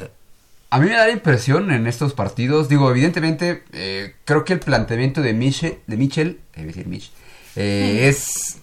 A 0.69 0.79
mí 0.79 0.87
me 0.89 0.95
da 0.95 1.05
la 1.07 1.13
impresión 1.13 1.71
en 1.71 1.87
estos 1.87 2.13
partidos, 2.13 2.67
digo, 2.67 2.91
evidentemente, 2.91 3.63
eh, 3.71 4.15
creo 4.25 4.43
que 4.43 4.51
el 4.53 4.59
planteamiento 4.59 5.21
de 5.21 5.33
Michel, 5.33 5.79
de 5.87 5.95
Michel, 5.97 6.41
eh, 6.55 6.63
decir 6.65 6.87
Mich, 6.87 7.11
eh, 7.55 8.07
es 8.09 8.57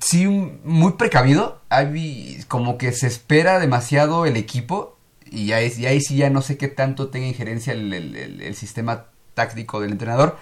sí 0.00 0.26
un- 0.26 0.60
muy 0.64 0.92
precavido, 0.92 1.60
hay, 1.70 2.44
como 2.48 2.76
que 2.76 2.92
se 2.92 3.06
espera 3.06 3.58
demasiado 3.58 4.26
el 4.26 4.36
equipo 4.36 4.98
y 5.30 5.52
ahí, 5.52 5.72
y 5.78 5.86
ahí 5.86 6.00
sí 6.02 6.16
ya 6.16 6.28
no 6.30 6.42
sé 6.42 6.58
qué 6.58 6.68
tanto 6.68 7.08
tenga 7.08 7.26
injerencia 7.26 7.72
el, 7.72 7.92
el- 7.94 8.14
el- 8.16 8.40
el 8.42 8.54
sistema 8.54 9.06
táctico 9.32 9.80
del 9.80 9.92
entrenador, 9.92 10.36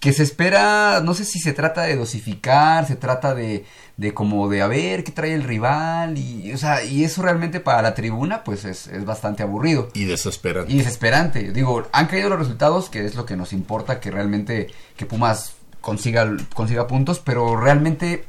que 0.00 0.12
se 0.12 0.22
espera, 0.22 1.00
no 1.02 1.14
sé 1.14 1.24
si 1.24 1.38
se 1.38 1.52
trata 1.52 1.82
de 1.82 1.96
dosificar, 1.96 2.86
se 2.86 2.96
trata 2.96 3.34
de, 3.34 3.64
de 3.96 4.12
como 4.12 4.48
de 4.48 4.62
a 4.62 4.66
ver 4.66 5.04
qué 5.04 5.12
trae 5.12 5.32
el 5.34 5.42
rival 5.42 6.18
y, 6.18 6.52
o 6.52 6.58
sea, 6.58 6.84
y 6.84 7.04
eso 7.04 7.22
realmente 7.22 7.60
para 7.60 7.82
la 7.82 7.94
tribuna 7.94 8.44
pues 8.44 8.64
es, 8.64 8.88
es 8.88 9.04
bastante 9.04 9.42
aburrido. 9.42 9.88
y 9.94 10.04
desesperante. 10.04 10.72
Y 10.72 10.78
desesperante. 10.78 11.52
Digo, 11.52 11.86
han 11.92 12.06
caído 12.06 12.28
los 12.28 12.38
resultados, 12.38 12.90
que 12.90 13.04
es 13.04 13.14
lo 13.14 13.24
que 13.24 13.36
nos 13.36 13.52
importa, 13.52 14.00
que 14.00 14.10
realmente 14.10 14.68
que 14.96 15.06
Pumas 15.06 15.54
consiga, 15.80 16.36
consiga 16.54 16.86
puntos, 16.86 17.20
pero 17.20 17.56
realmente 17.56 18.26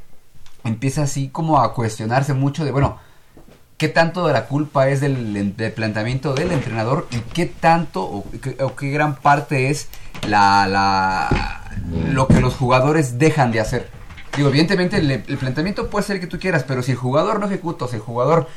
empieza 0.64 1.03
así 1.03 1.30
como 1.30 1.60
a 1.60 1.73
cuestionarse 1.73 2.34
mucho 2.34 2.64
de, 2.64 2.72
bueno, 2.72 2.99
qué 3.78 3.88
tanto 3.88 4.26
de 4.28 4.34
la 4.34 4.45
culpa 4.45 4.90
es 4.90 5.02
del, 5.02 5.54
planteamiento 5.76 6.34
del 6.34 6.52
entrenador 6.52 7.08
y 7.12 7.20
qué 7.34 7.45
tanto 7.45 8.04
o 8.04 8.76
qué, 8.76 8.90
gran 8.90 9.16
parte 9.16 9.70
es 9.70 9.88
la, 10.28 10.68
la, 10.68 11.72
lo 12.12 12.28
que 12.28 12.41
los 12.41 12.56
jugadores 12.56 13.20
dejan 13.20 13.52
de 13.52 13.60
hacer. 13.60 13.90
Digo, 14.36 14.49
evidentemente 14.49 14.98
el, 14.98 15.38
planteamiento 15.38 15.90
puede 15.90 16.06
ser 16.06 16.16
el 16.18 16.22
que 16.22 16.28
tú 16.28 16.40
quieras, 16.40 16.64
pero 16.68 16.82
si 16.82 16.91
el 16.91 16.98
jugador 16.98 17.40
no 17.40 17.45
ejecuta, 17.45 17.88
si 17.88 17.95
el 17.95 18.02
jugador, 18.02 18.48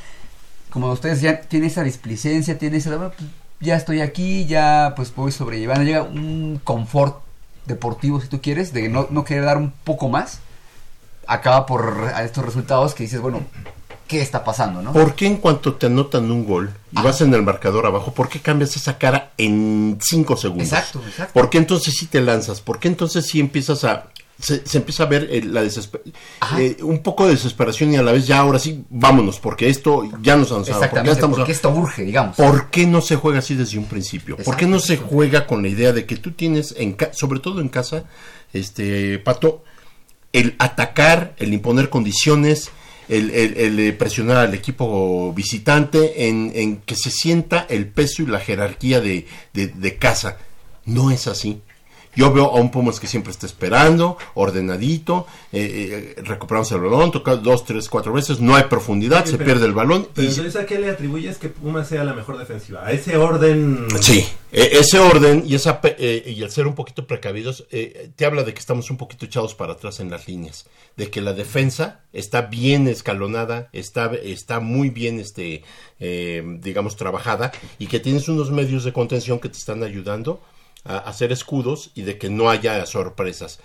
como 0.71 0.91
ustedes 0.91 1.21
ya 1.21 1.41
tiene 1.41 1.67
esa 1.67 1.83
displicencia, 1.83 2.57
tiene 2.57 2.77
esa, 2.77 2.93
"Ah, 2.95 3.11
pues, 3.15 3.29
ya 3.59 3.75
estoy 3.75 4.01
aquí, 4.01 4.45
ya 4.45 4.93
pues 4.95 5.13
voy 5.15 5.31
sobrellevando, 5.31 5.83
llega 5.83 6.01
un 6.01 6.59
confort 6.63 7.21
deportivo 7.65 8.19
si 8.19 8.27
tú 8.27 8.41
quieres, 8.41 8.73
de 8.73 8.89
no, 8.89 9.07
no 9.11 9.23
querer 9.23 9.45
dar 9.45 9.57
un 9.57 9.71
poco 9.83 10.09
más, 10.09 10.39
acaba 11.27 11.67
por 11.67 12.11
estos 12.23 12.43
resultados 12.43 12.95
que 12.95 13.03
dices, 13.03 13.21
bueno, 13.21 13.41
¿qué 14.11 14.21
está 14.21 14.43
pasando, 14.43 14.81
no? 14.81 14.91
¿Por 14.91 15.15
qué 15.15 15.25
en 15.25 15.37
cuanto 15.37 15.73
te 15.75 15.85
anotan 15.85 16.29
un 16.29 16.45
gol 16.45 16.69
y 16.91 17.01
vas 17.01 17.21
en 17.21 17.33
el 17.33 17.41
marcador 17.43 17.85
abajo, 17.85 18.13
por 18.13 18.27
qué 18.27 18.39
cambias 18.41 18.75
esa 18.75 18.97
cara 18.97 19.31
en 19.37 19.97
cinco 20.01 20.35
segundos? 20.35 20.67
Exacto, 20.67 21.01
exacto. 21.07 21.33
¿Por 21.33 21.49
qué 21.49 21.57
entonces 21.59 21.93
sí 21.97 22.07
te 22.07 22.19
lanzas? 22.19 22.59
¿Por 22.59 22.77
qué 22.79 22.89
entonces 22.89 23.25
sí 23.25 23.39
empiezas 23.39 23.85
a... 23.85 24.07
Se, 24.39 24.65
se 24.67 24.79
empieza 24.79 25.03
a 25.03 25.05
ver 25.05 25.27
eh, 25.31 25.43
la 25.43 25.61
eh, 25.63 26.77
un 26.81 26.99
poco 27.03 27.25
de 27.27 27.33
desesperación 27.35 27.93
y 27.93 27.97
a 27.97 28.01
la 28.01 28.11
vez 28.11 28.25
ya 28.25 28.39
ahora 28.39 28.57
sí, 28.59 28.83
vámonos, 28.89 29.39
porque 29.39 29.69
esto 29.69 30.03
ya 30.21 30.35
nos 30.35 30.51
han 30.51 30.61
Exactamente, 30.61 31.27
porque 31.27 31.51
esto 31.51 31.69
urge, 31.69 32.03
digamos. 32.03 32.35
¿Por 32.37 32.69
qué 32.71 32.87
no 32.87 33.01
se 33.01 33.15
juega 33.17 33.39
así 33.39 33.53
desde 33.55 33.77
un 33.77 33.85
principio? 33.85 34.35
¿Por 34.37 34.57
qué 34.57 34.65
no 34.65 34.79
se 34.79 34.97
juega 34.97 35.45
con 35.45 35.61
la 35.61 35.67
idea 35.69 35.93
de 35.93 36.05
que 36.07 36.17
tú 36.17 36.31
tienes, 36.31 36.73
en 36.77 36.93
ca- 36.93 37.13
sobre 37.13 37.39
todo 37.39 37.61
en 37.61 37.69
casa, 37.69 38.03
este 38.51 39.19
Pato, 39.19 39.63
el 40.33 40.55
atacar, 40.59 41.35
el 41.37 41.53
imponer 41.53 41.89
condiciones, 41.89 42.71
el, 43.09 43.29
el- 43.31 43.57
el, 43.57 43.79
eh, 43.79 43.93
presionar 43.93 44.37
al 44.37 44.53
equipo 44.53 45.33
visitante, 45.33 46.27
en, 46.27 46.51
en 46.55 46.77
que 46.77 46.95
se 46.95 47.11
sienta 47.11 47.65
el 47.69 47.87
peso 47.87 48.23
y 48.23 48.27
la 48.27 48.39
jerarquía 48.39 49.01
de, 49.01 49.25
de- 49.53 49.67
de 49.67 49.95
casa? 49.97 50.37
No 50.85 51.11
es 51.11 51.27
así. 51.27 51.61
Yo 52.15 52.31
veo 52.33 52.45
a 52.45 52.55
un 52.59 52.71
Pumas 52.71 52.99
que 52.99 53.07
siempre 53.07 53.31
está 53.31 53.45
esperando, 53.45 54.17
ordenadito, 54.33 55.27
eh, 55.51 56.13
eh, 56.17 56.21
recuperamos 56.23 56.71
el 56.71 56.79
balón, 56.81 57.11
toca 57.11 57.35
dos, 57.35 57.65
tres, 57.65 57.87
cuatro 57.89 58.13
veces, 58.13 58.39
no 58.39 58.55
hay 58.55 58.63
profundidad, 58.63 59.25
Sí, 59.25 59.31
se 59.31 59.37
pero- 59.37 59.47
pierde 59.51 59.65
el 59.65 59.73
balón 59.73 60.07
Pero 60.13 60.27
y 60.27 60.29
entonces, 60.31 60.55
¿a 60.55 60.65
qué 60.65 60.79
le 60.79 60.89
atribuyes 60.89 61.37
que 61.37 61.49
Pumas 61.49 61.87
sea 61.87 62.03
la 62.03 62.13
mejor 62.13 62.37
defensiva? 62.37 62.85
A 62.85 62.91
ese 62.91 63.15
orden. 63.17 63.87
Sí, 64.01 64.25
e- 64.51 64.69
ese 64.79 64.99
orden 64.99 65.43
y 65.47 65.55
esa 65.55 65.79
eh, 65.83 66.23
y 66.35 66.41
el 66.43 66.51
ser 66.51 66.67
un 66.67 66.75
poquito 66.75 67.07
precavidos 67.07 67.65
eh, 67.71 68.09
te 68.15 68.25
habla 68.25 68.43
de 68.43 68.53
que 68.53 68.59
estamos 68.59 68.89
un 68.91 68.97
poquito 68.97 69.25
echados 69.25 69.55
para 69.55 69.73
atrás 69.73 69.99
en 69.99 70.09
las 70.11 70.27
líneas, 70.27 70.65
de 70.97 71.09
que 71.09 71.21
la 71.21 71.33
defensa 71.33 72.01
está 72.13 72.41
bien 72.41 72.87
escalonada, 72.87 73.69
está 73.73 74.11
está 74.15 74.59
muy 74.59 74.89
bien 74.89 75.19
este 75.19 75.63
digamos 76.59 76.95
trabajada 76.95 77.51
y 77.77 77.85
que 77.85 77.99
tienes 77.99 78.27
unos 78.27 78.49
medios 78.49 78.83
de 78.83 78.91
contención 78.91 79.39
que 79.39 79.49
te 79.49 79.57
están 79.59 79.83
ayudando 79.83 80.41
a 80.83 80.97
hacer 80.97 81.31
escudos 81.31 81.91
y 81.95 82.01
de 82.03 82.17
que 82.17 82.29
no 82.29 82.49
haya 82.49 82.85
sorpresas. 82.85 83.59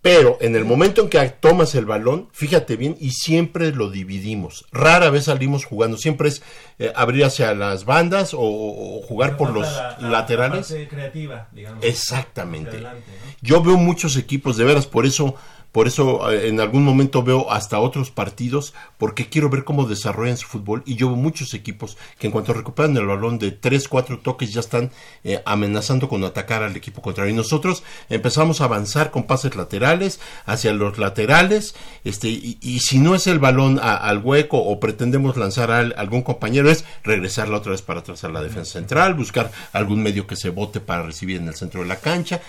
Pero 0.00 0.36
en 0.40 0.56
el 0.56 0.64
momento 0.64 1.02
en 1.02 1.08
que 1.08 1.20
tomas 1.28 1.76
el 1.76 1.84
balón, 1.86 2.28
fíjate 2.32 2.74
bien, 2.74 2.96
y 2.98 3.12
siempre 3.12 3.70
lo 3.70 3.88
dividimos. 3.88 4.64
Rara 4.72 5.10
vez 5.10 5.26
salimos 5.26 5.64
jugando, 5.64 5.96
siempre 5.96 6.28
es 6.28 6.42
eh, 6.80 6.92
abrir 6.96 7.24
hacia 7.24 7.54
las 7.54 7.84
bandas 7.84 8.34
o, 8.34 9.00
jugar 9.06 9.36
por 9.36 9.50
los 9.50 9.62
La- 9.70 9.96
la- 10.00 10.08
laterales. 10.10 10.68
La 10.70 10.76
parte 10.76 10.88
creativa, 10.88 11.48
digamos. 11.52 11.84
Exactamente. 11.84 12.70
Hacia 12.78 12.88
adelante, 12.88 13.10
¿no? 13.12 13.32
Yo 13.42 13.62
veo 13.62 13.76
muchos 13.76 14.16
equipos, 14.16 14.56
de 14.56 14.64
veras, 14.64 14.88
por 14.88 15.06
eso, 15.06 15.36
por 15.72 15.86
eso 15.86 16.30
eh, 16.30 16.48
en 16.48 16.60
algún 16.60 16.84
momento 16.84 17.22
veo 17.22 17.50
hasta 17.50 17.80
otros 17.80 18.10
partidos, 18.10 18.74
porque 18.98 19.28
quiero 19.28 19.48
ver 19.50 19.64
cómo 19.64 19.86
desarrollan 19.86 20.36
su 20.36 20.46
fútbol. 20.46 20.82
Y 20.86 20.96
yo 20.96 21.08
veo 21.08 21.16
muchos 21.16 21.54
equipos 21.54 21.96
que 22.18 22.26
en 22.26 22.30
cuanto 22.32 22.52
recuperan 22.52 22.96
el 22.96 23.06
balón 23.06 23.38
de 23.38 23.52
3, 23.52 23.88
4 23.88 24.18
toques 24.18 24.52
ya 24.52 24.60
están 24.60 24.90
eh, 25.24 25.40
amenazando 25.46 26.08
con 26.08 26.22
atacar 26.24 26.62
al 26.62 26.76
equipo 26.76 27.00
contrario. 27.02 27.32
Y 27.32 27.36
nosotros 27.36 27.82
empezamos 28.10 28.60
a 28.60 28.64
avanzar 28.64 29.10
con 29.10 29.24
pases 29.24 29.56
laterales 29.56 30.20
hacia 30.46 30.72
los 30.74 30.98
laterales, 30.98 31.74
este, 32.04 32.28
y, 32.28 32.58
y 32.60 32.80
si 32.80 32.98
no 32.98 33.14
es 33.14 33.26
el 33.26 33.38
balón 33.38 33.78
a- 33.82 33.96
al 33.96 34.18
hueco 34.18 34.58
o 34.58 34.78
pretendemos 34.78 35.36
lanzar 35.36 35.70
a 35.70 35.78
al- 35.78 35.94
algún 35.96 36.22
compañero, 36.22 36.70
es 36.70 36.84
regresarla 37.02 37.56
otra 37.56 37.72
vez 37.72 37.80
para 37.82 38.00
atrás 38.00 38.24
a 38.24 38.28
la 38.28 38.42
defensa 38.42 38.72
central, 38.72 39.14
buscar 39.14 39.50
algún 39.72 40.02
medio 40.02 40.26
que 40.26 40.36
se 40.36 40.50
bote 40.50 40.80
para 40.80 41.02
recibir 41.02 41.38
en 41.38 41.48
el 41.48 41.54
centro 41.54 41.80
de 41.80 41.86
la 41.88 41.96
cancha 41.96 42.40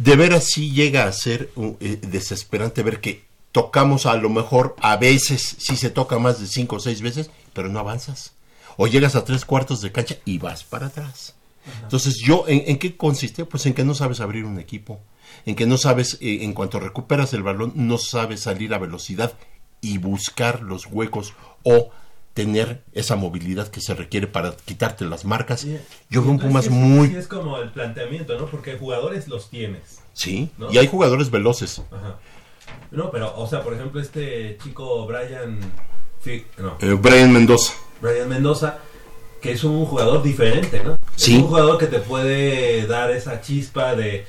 de 0.00 0.16
veras 0.16 0.44
sí 0.44 0.72
llega 0.72 1.04
a 1.04 1.12
ser 1.12 1.50
uh, 1.56 1.76
eh, 1.78 1.98
desesperante 2.00 2.82
ver 2.82 3.00
que 3.00 3.24
tocamos 3.52 4.06
a 4.06 4.14
lo 4.16 4.30
mejor 4.30 4.74
a 4.80 4.96
veces, 4.96 5.56
si 5.58 5.76
se 5.76 5.90
toca 5.90 6.18
más 6.18 6.40
de 6.40 6.46
cinco 6.46 6.76
o 6.76 6.80
seis 6.80 7.02
veces, 7.02 7.30
pero 7.52 7.68
no 7.68 7.78
avanzas. 7.78 8.32
O 8.78 8.86
llegas 8.86 9.14
a 9.14 9.24
tres 9.24 9.44
cuartos 9.44 9.82
de 9.82 9.92
cancha 9.92 10.16
y 10.24 10.38
vas 10.38 10.64
para 10.64 10.86
atrás. 10.86 11.34
Entonces, 11.82 12.16
yo, 12.24 12.46
¿en, 12.48 12.62
en 12.66 12.78
qué 12.78 12.96
consiste? 12.96 13.44
Pues 13.44 13.66
en 13.66 13.74
que 13.74 13.84
no 13.84 13.94
sabes 13.94 14.20
abrir 14.20 14.46
un 14.46 14.58
equipo, 14.58 15.00
en 15.44 15.54
que 15.54 15.66
no 15.66 15.76
sabes, 15.76 16.16
eh, 16.22 16.44
en 16.44 16.54
cuanto 16.54 16.80
recuperas 16.80 17.34
el 17.34 17.42
balón, 17.42 17.72
no 17.74 17.98
sabes 17.98 18.40
salir 18.40 18.72
a 18.72 18.78
velocidad 18.78 19.34
y 19.82 19.98
buscar 19.98 20.62
los 20.62 20.86
huecos 20.86 21.34
o 21.62 21.90
tener 22.34 22.82
esa 22.92 23.16
movilidad 23.16 23.68
que 23.68 23.80
se 23.80 23.94
requiere 23.94 24.26
para 24.26 24.54
quitarte 24.64 25.04
las 25.04 25.24
marcas. 25.24 25.66
Yo 26.08 26.22
veo 26.22 26.30
un 26.30 26.38
Pumas 26.38 26.66
Entonces, 26.66 26.70
muy... 26.72 27.14
es 27.16 27.26
como 27.26 27.58
el 27.58 27.70
planteamiento, 27.70 28.38
¿no? 28.38 28.46
Porque 28.46 28.76
jugadores 28.78 29.28
los 29.28 29.50
tienes. 29.50 29.98
Sí, 30.12 30.50
¿no? 30.58 30.72
y 30.72 30.78
hay 30.78 30.86
jugadores 30.86 31.30
veloces. 31.30 31.82
Ajá. 31.90 32.18
No, 32.90 33.10
pero, 33.10 33.36
o 33.36 33.46
sea, 33.46 33.62
por 33.62 33.74
ejemplo, 33.74 34.00
este 34.00 34.58
chico 34.62 35.06
Brian. 35.06 35.60
No. 36.58 36.76
Eh, 36.80 36.92
Brian 37.00 37.32
Mendoza. 37.32 37.74
Brian 38.00 38.28
Mendoza, 38.28 38.78
que 39.40 39.52
es 39.52 39.64
un 39.64 39.84
jugador 39.86 40.22
diferente, 40.22 40.82
¿no? 40.84 40.98
Sí. 41.16 41.36
Es 41.36 41.42
un 41.42 41.48
jugador 41.48 41.78
que 41.78 41.86
te 41.86 42.00
puede 42.00 42.86
dar 42.86 43.10
esa 43.10 43.40
chispa 43.40 43.94
de, 43.94 44.26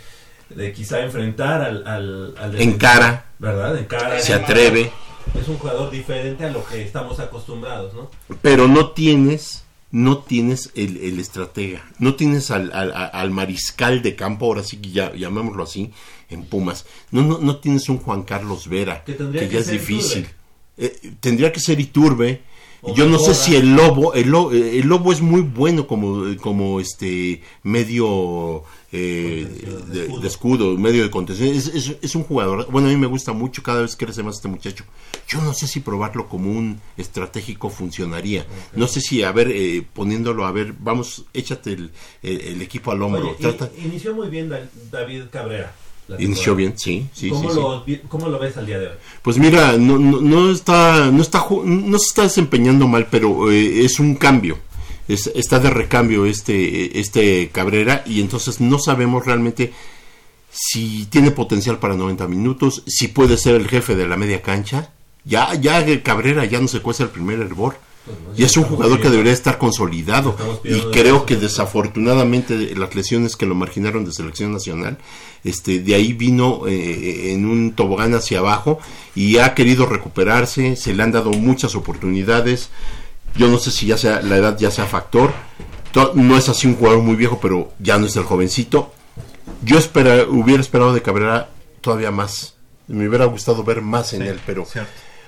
de 0.49 0.73
quizá 0.73 1.01
enfrentar 1.01 1.61
al. 1.61 1.87
al, 1.87 2.35
al 2.37 2.61
En 2.61 2.77
cara. 2.77 3.25
¿Verdad? 3.39 3.77
En 3.77 3.85
cara. 3.85 4.19
Se 4.19 4.33
atreve. 4.33 4.91
Es 5.39 5.47
un 5.47 5.57
jugador 5.57 5.91
diferente 5.91 6.45
a 6.45 6.51
lo 6.51 6.65
que 6.65 6.81
estamos 6.83 7.19
acostumbrados, 7.19 7.93
¿no? 7.93 8.09
Pero 8.41 8.67
no 8.67 8.91
tienes, 8.91 9.63
no 9.91 10.19
tienes 10.19 10.71
el, 10.75 10.97
el 10.97 11.19
estratega, 11.19 11.83
no 11.99 12.15
tienes 12.15 12.51
al, 12.51 12.71
al- 12.73 12.93
al 12.93 13.31
mariscal 13.31 14.01
de 14.01 14.15
campo, 14.15 14.45
ahora 14.45 14.63
sí 14.63 14.77
que 14.77 14.91
ya, 14.91 15.13
llamémoslo 15.13 15.63
así, 15.63 15.91
en 16.29 16.43
Pumas. 16.43 16.85
No, 17.11 17.21
no, 17.23 17.37
no 17.39 17.57
tienes 17.57 17.87
un 17.89 17.97
Juan 17.97 18.23
Carlos 18.23 18.67
Vera, 18.67 19.03
Que 19.03 19.13
que, 19.13 19.17
tendría 19.17 19.47
que 19.47 19.53
ya 19.53 19.59
es 19.59 19.67
difícil. 19.71 20.27
Eh, 20.77 21.11
tendría 21.19 21.51
que 21.51 21.59
ser 21.59 21.79
Iturbe. 21.79 22.41
O 22.83 22.95
Yo 22.95 23.05
no 23.05 23.19
sé 23.19 23.35
si 23.35 23.55
el 23.55 23.75
lobo, 23.75 24.15
el 24.15 24.29
lobo, 24.29 24.51
el 24.51 24.87
lobo 24.87 25.11
es 25.13 25.21
muy 25.21 25.41
bueno 25.41 25.85
como, 25.85 26.35
como 26.37 26.79
este 26.79 27.43
medio 27.61 28.63
eh, 28.93 29.47
de, 29.87 30.07
de 30.19 30.27
escudo, 30.27 30.77
medio 30.77 31.03
de 31.03 31.09
contención. 31.09 31.49
Es, 31.49 31.67
es- 31.67 31.95
es 32.01 32.15
un 32.15 32.23
jugador, 32.23 32.67
bueno, 32.71 32.87
a 32.87 32.91
mí 32.91 32.97
me 32.97 33.07
gusta 33.07 33.31
mucho, 33.33 33.63
cada 33.63 33.81
vez 33.81 33.95
crece 33.95 34.21
más 34.23 34.35
este 34.35 34.47
muchacho. 34.47 34.83
Yo 35.27 35.41
no 35.41 35.53
sé 35.53 35.67
si 35.67 35.79
probarlo 35.79 36.27
como 36.27 36.51
un 36.51 36.79
estratégico 36.97 37.69
funcionaría. 37.69 38.45
No 38.75 38.87
sé 38.87 38.99
si, 39.01 39.23
a 39.23 39.31
ver, 39.31 39.49
eh, 39.51 39.85
poniéndolo, 39.93 40.45
a 40.45 40.51
ver, 40.51 40.73
vamos, 40.77 41.25
échate 41.33 41.73
el, 41.73 41.91
el- 42.21 42.41
el 42.41 42.61
equipo 42.61 42.91
al 42.91 43.01
hombro. 43.01 43.21
Oye, 43.21 43.35
y- 43.39 43.41
Trata, 43.41 43.69
inició 43.83 44.13
muy 44.13 44.27
bien 44.29 44.49
Da- 44.49 44.67
David 44.91 45.23
Cabrera. 45.31 45.73
inició 46.19 46.55
bien, 46.55 46.73
sí, 46.77 47.07
sí, 47.13 47.29
¿Cómo, 47.29 47.49
sí. 47.49 47.55
Lo, 47.57 48.09
¿Cómo 48.09 48.27
lo 48.27 48.37
ves 48.37 48.57
al 48.57 48.65
día 48.65 48.77
de 48.79 48.87
hoy? 48.87 48.93
Pues 49.21 49.37
mira, 49.37 49.77
no, 49.77 49.97
no, 49.97 50.19
no 50.19 50.51
está, 50.51 51.09
no 51.09 51.21
está, 51.21 51.45
no 51.63 51.97
se 51.97 52.05
está 52.07 52.23
desempeñando 52.23 52.85
mal, 52.89 53.07
pero 53.09 53.49
eh, 53.49 53.85
es 53.85 53.97
un 53.99 54.15
cambio. 54.15 54.57
Es- 55.13 55.31
está 55.35 55.59
de 55.59 55.69
recambio 55.69 56.25
este, 56.25 56.99
este 56.99 57.49
Cabrera 57.51 58.03
y 58.05 58.21
entonces 58.21 58.59
no 58.61 58.79
sabemos 58.79 59.25
realmente 59.25 59.73
si 60.51 61.05
tiene 61.05 61.31
potencial 61.31 61.79
para 61.79 61.95
90 61.95 62.27
minutos, 62.27 62.83
si 62.85 63.07
puede 63.07 63.37
ser 63.37 63.55
el 63.55 63.67
jefe 63.67 63.95
de 63.95 64.07
la 64.07 64.17
media 64.17 64.41
cancha. 64.41 64.91
Ya, 65.23 65.53
ya 65.55 65.79
el 65.79 66.01
Cabrera 66.03 66.45
ya 66.45 66.59
no 66.59 66.67
se 66.67 66.81
cuesta 66.81 67.03
el 67.03 67.09
primer 67.09 67.39
hervor. 67.39 67.77
Y 68.35 68.43
es 68.43 68.57
un 68.57 68.63
jugador 68.63 68.99
que 68.99 69.11
debería 69.11 69.31
estar 69.31 69.59
consolidado. 69.59 70.35
Y 70.63 70.81
creo 70.91 71.25
que 71.27 71.35
desafortunadamente 71.35 72.75
las 72.75 72.95
lesiones 72.95 73.35
que 73.35 73.45
lo 73.45 73.53
marginaron 73.55 74.05
de 74.05 74.11
selección 74.11 74.51
nacional, 74.51 74.97
este, 75.43 75.79
de 75.79 75.93
ahí 75.95 76.11
vino 76.13 76.63
eh, 76.67 77.31
en 77.33 77.45
un 77.45 77.73
tobogán 77.73 78.13
hacia 78.15 78.39
abajo 78.39 78.79
y 79.15 79.37
ha 79.37 79.53
querido 79.53 79.85
recuperarse, 79.85 80.75
se 80.75 80.93
le 80.95 81.03
han 81.03 81.11
dado 81.11 81.29
muchas 81.31 81.75
oportunidades. 81.75 82.69
Yo 83.35 83.47
no 83.47 83.57
sé 83.57 83.71
si 83.71 83.87
ya 83.87 83.97
sea 83.97 84.21
la 84.21 84.37
edad 84.37 84.57
ya 84.57 84.71
sea 84.71 84.85
factor. 84.85 85.31
To- 85.93 86.13
No 86.15 86.37
es 86.37 86.49
así 86.49 86.67
un 86.67 86.75
jugador 86.75 87.01
muy 87.01 87.15
viejo, 87.15 87.39
pero 87.41 87.71
ya 87.79 87.97
no 87.97 88.05
es 88.05 88.15
el 88.15 88.23
jovencito. 88.23 88.93
Yo 89.63 89.77
espera, 89.77 90.23
hubiera 90.27 90.61
esperado 90.61 90.93
de 90.93 91.01
Cabrera 91.01 91.49
todavía 91.81 92.11
más. 92.11 92.55
Me 92.87 93.07
hubiera 93.07 93.25
gustado 93.25 93.63
ver 93.63 93.81
más 93.81 94.13
en 94.13 94.23
él, 94.23 94.39
pero 94.45 94.65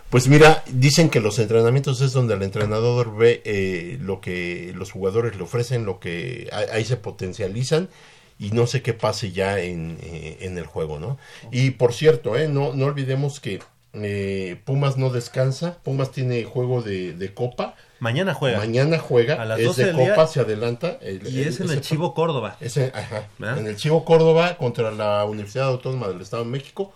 pues 0.09 0.27
mira, 0.27 0.63
dicen 0.71 1.09
que 1.09 1.19
los 1.19 1.39
entrenamientos 1.39 2.01
es 2.01 2.11
donde 2.13 2.33
el 2.35 2.43
entrenador 2.43 3.15
ve 3.15 3.41
eh, 3.45 3.97
lo 4.01 4.21
que 4.21 4.71
los 4.75 4.91
jugadores 4.91 5.35
le 5.37 5.43
ofrecen, 5.43 5.85
lo 5.85 5.99
que 5.99 6.49
ahí, 6.51 6.65
ahí 6.71 6.85
se 6.85 6.97
potencializan 6.97 7.89
y 8.37 8.51
no 8.51 8.67
sé 8.67 8.81
qué 8.81 8.93
pase 8.93 9.31
ya 9.31 9.59
en, 9.59 9.97
eh, 10.01 10.37
en 10.41 10.57
el 10.57 10.65
juego, 10.65 10.99
¿no? 10.99 11.17
Y 11.51 11.71
por 11.71 11.93
cierto, 11.93 12.35
eh, 12.37 12.47
no, 12.47 12.73
no 12.73 12.85
olvidemos 12.85 13.39
que 13.39 13.59
Eh, 13.95 14.59
Pumas 14.65 14.97
no 14.97 15.11
descansa. 15.11 15.77
Pumas 15.83 16.11
tiene 16.11 16.43
juego 16.45 16.81
de, 16.81 17.13
de 17.13 17.33
Copa. 17.35 17.75
Mañana 18.03 18.33
juega. 18.33 18.57
Mañana 18.57 18.99
juega. 18.99 19.41
A 19.41 19.45
las 19.45 19.59
es 19.59 19.65
12 19.65 19.81
de 19.81 19.87
del 19.87 19.95
día. 19.97 20.09
Copa, 20.15 20.27
se 20.27 20.39
adelanta. 20.41 20.97
El- 21.01 21.25
Y 21.25 21.41
es 21.41 21.61
en 21.61 21.69
el 21.71 21.79
Chivo 21.79 22.13
Córdoba. 22.13 22.57
Es 22.59 22.75
en, 22.75 22.91
ajá, 22.93 23.29
en 23.39 23.65
el 23.65 23.77
Chivo 23.77 24.03
Córdoba 24.03 24.57
contra 24.57 24.91
la 24.91 25.23
Universidad 25.23 25.67
Autónoma 25.67 26.09
del 26.09 26.19
Estado 26.19 26.43
de 26.43 26.49
México. 26.49 26.91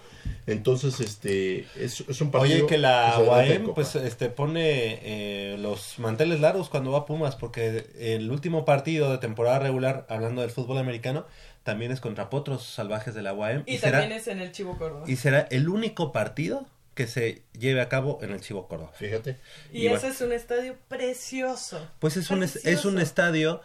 Entonces, 0.47 0.99
este, 0.99 1.65
es, 1.77 2.01
es 2.09 2.19
un 2.21 2.29
partido. 2.31 2.57
Oye, 2.57 2.67
que 2.67 2.77
la 2.77 3.17
UAM 3.19 3.73
pues 3.73 3.95
este 3.95 4.29
pone 4.29 4.99
eh, 5.01 5.57
los 5.59 5.97
manteles 5.99 6.41
largos 6.41 6.67
cuando 6.67 6.91
va 6.91 6.99
a 6.99 7.05
Pumas 7.05 7.37
porque 7.37 7.87
el 7.97 8.29
último 8.29 8.65
partido 8.65 9.09
de 9.09 9.17
temporada 9.19 9.59
regular 9.59 10.05
hablando 10.09 10.41
del 10.41 10.49
fútbol 10.51 10.77
americano 10.77 11.25
también 11.63 11.93
es 11.93 12.01
contra 12.01 12.29
Potros 12.29 12.65
Salvajes 12.65 13.13
de 13.13 13.21
la 13.21 13.33
UAM 13.33 13.63
Y, 13.65 13.77
será 13.77 13.99
también 13.99 14.19
es 14.19 14.27
en 14.27 14.39
el 14.39 14.51
Chivo 14.51 14.77
Córdoba. 14.77 15.05
y 15.07 15.15
será 15.15 15.47
el 15.51 15.69
único 15.69 16.11
partido 16.11 16.65
que 16.97 17.07
se 17.07 17.43
lleve 17.57 17.79
a 17.79 17.87
cabo 17.87 18.19
en 18.21 18.31
el 18.31 18.41
Chivo 18.41 18.67
Córdoba. 18.67 18.91
Fíjate. 18.93 19.37
Y, 19.71 19.83
Y 19.83 19.87
ese 19.87 19.95
bueno. 19.99 20.13
es 20.15 20.21
un 20.21 20.33
estadio 20.33 20.75
precioso. 20.89 21.89
Pues 21.99 22.17
es 22.17 22.29
un 22.29 22.43
es, 22.43 22.57
es 22.65 22.83
un 22.83 22.99
estadio 22.99 23.61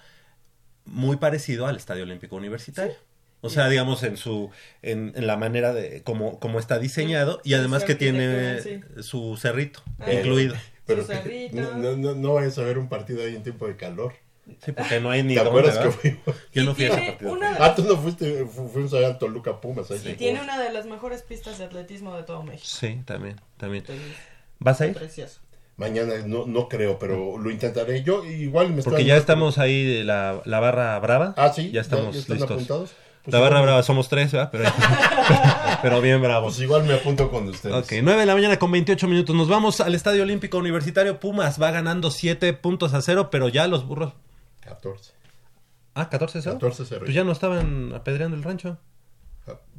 muy 0.84 1.16
parecido 1.16 1.66
al 1.66 1.76
Estadio 1.76 2.04
Olímpico 2.04 2.36
Universitario. 2.36 2.94
O 3.40 3.50
sea, 3.50 3.68
digamos 3.68 4.04
en 4.04 4.16
su 4.16 4.50
en, 4.82 5.12
en 5.16 5.26
la 5.26 5.36
manera 5.36 5.72
de 5.72 6.02
cómo, 6.04 6.38
cómo 6.38 6.60
está 6.60 6.78
diseñado 6.78 7.40
y 7.42 7.54
además 7.54 7.82
que 7.82 7.96
tiene 7.96 8.60
su 9.02 9.36
cerrito 9.36 9.82
Ah. 9.98 10.12
incluido. 10.12 10.54
Pero 10.86 11.02
Su 11.02 11.08
cerrito. 11.08 11.56
no, 11.56 11.74
no, 11.76 11.96
no, 11.96 12.14
no 12.14 12.34
vayas 12.34 12.56
a 12.58 12.62
ver 12.62 12.78
un 12.78 12.88
partido 12.88 13.22
ahí 13.24 13.34
en 13.34 13.42
tiempo 13.42 13.66
de 13.66 13.76
calor. 13.76 14.14
Sí, 14.64 14.72
porque 14.72 15.00
no 15.00 15.10
hay 15.10 15.22
ni 15.22 15.34
¿Te 15.34 15.44
dónde, 15.44 15.50
acuerdas 15.50 15.78
¿verdad? 15.78 15.90
que 15.92 15.98
fuimos? 16.00 16.40
Yo 16.52 16.64
no 16.64 16.74
fui 16.74 16.84
a 16.84 16.88
ese 16.88 17.02
partido. 17.12 17.32
una- 17.32 17.56
Ah, 17.60 17.74
tú 17.74 17.84
no 17.84 17.96
fuiste, 17.96 18.44
fu- 18.44 18.68
fuimos 18.68 18.92
allá 18.94 19.08
en 19.08 19.18
Toluca 19.18 19.60
Pumas. 19.60 19.90
ahí 19.90 19.96
Y 19.98 20.00
se 20.00 20.14
tiene 20.14 20.40
una 20.40 20.58
de 20.60 20.72
las 20.72 20.86
mejores 20.86 21.22
pistas 21.22 21.58
de 21.58 21.64
atletismo 21.64 22.16
de 22.16 22.24
todo 22.24 22.42
México. 22.42 22.66
Sí, 22.66 23.00
también, 23.04 23.40
también. 23.56 23.84
Entonces, 23.86 24.04
¿Vas 24.58 24.80
a 24.80 24.86
ir? 24.86 24.94
Precioso. 24.94 25.40
Mañana 25.76 26.14
no, 26.26 26.46
no 26.46 26.68
creo, 26.68 26.98
pero 26.98 27.38
lo 27.38 27.50
intentaré. 27.50 28.02
Yo 28.02 28.24
igual 28.24 28.68
me 28.70 28.82
Porque 28.82 28.98
estoy- 29.00 29.04
ya 29.06 29.16
estamos 29.16 29.58
ahí, 29.58 30.02
la, 30.04 30.42
la 30.44 30.60
barra 30.60 30.98
brava. 31.00 31.34
Ah, 31.36 31.52
sí, 31.52 31.70
Ya 31.70 31.80
estamos 31.80 32.14
ya 32.14 32.20
están 32.20 32.36
listos. 32.36 32.50
apuntados. 32.52 32.90
Pues 33.24 33.32
la 33.32 33.38
barra 33.40 33.56
igual- 33.56 33.62
brava 33.66 33.82
somos 33.84 34.08
tres, 34.08 34.32
¿verdad? 34.32 34.50
Pero, 34.52 34.64
pero 35.82 36.00
bien 36.00 36.20
bravos. 36.20 36.54
Pues 36.54 36.62
igual 36.62 36.84
me 36.84 36.94
apunto 36.94 37.30
con 37.30 37.48
ustedes. 37.48 37.74
Ok, 37.74 37.92
9 38.02 38.20
de 38.20 38.26
la 38.26 38.34
mañana 38.34 38.58
con 38.58 38.70
28 38.70 39.08
minutos. 39.08 39.34
Nos 39.34 39.48
vamos 39.48 39.80
al 39.80 39.94
Estadio 39.94 40.22
Olímpico 40.24 40.58
Universitario. 40.58 41.18
Pumas 41.20 41.60
va 41.60 41.70
ganando 41.70 42.10
7 42.10 42.52
puntos 42.52 42.94
a 42.94 43.00
0, 43.02 43.28
pero 43.30 43.48
ya 43.48 43.66
los 43.68 43.86
burros. 43.86 44.12
14. 44.62 45.12
Ah, 45.94 46.08
14-0. 46.08 46.58
14-0. 46.58 46.98
Pues 47.00 47.14
ya 47.14 47.24
no 47.24 47.32
estaban 47.32 47.92
apedreando 47.94 48.36
el 48.36 48.42
rancho. 48.42 48.78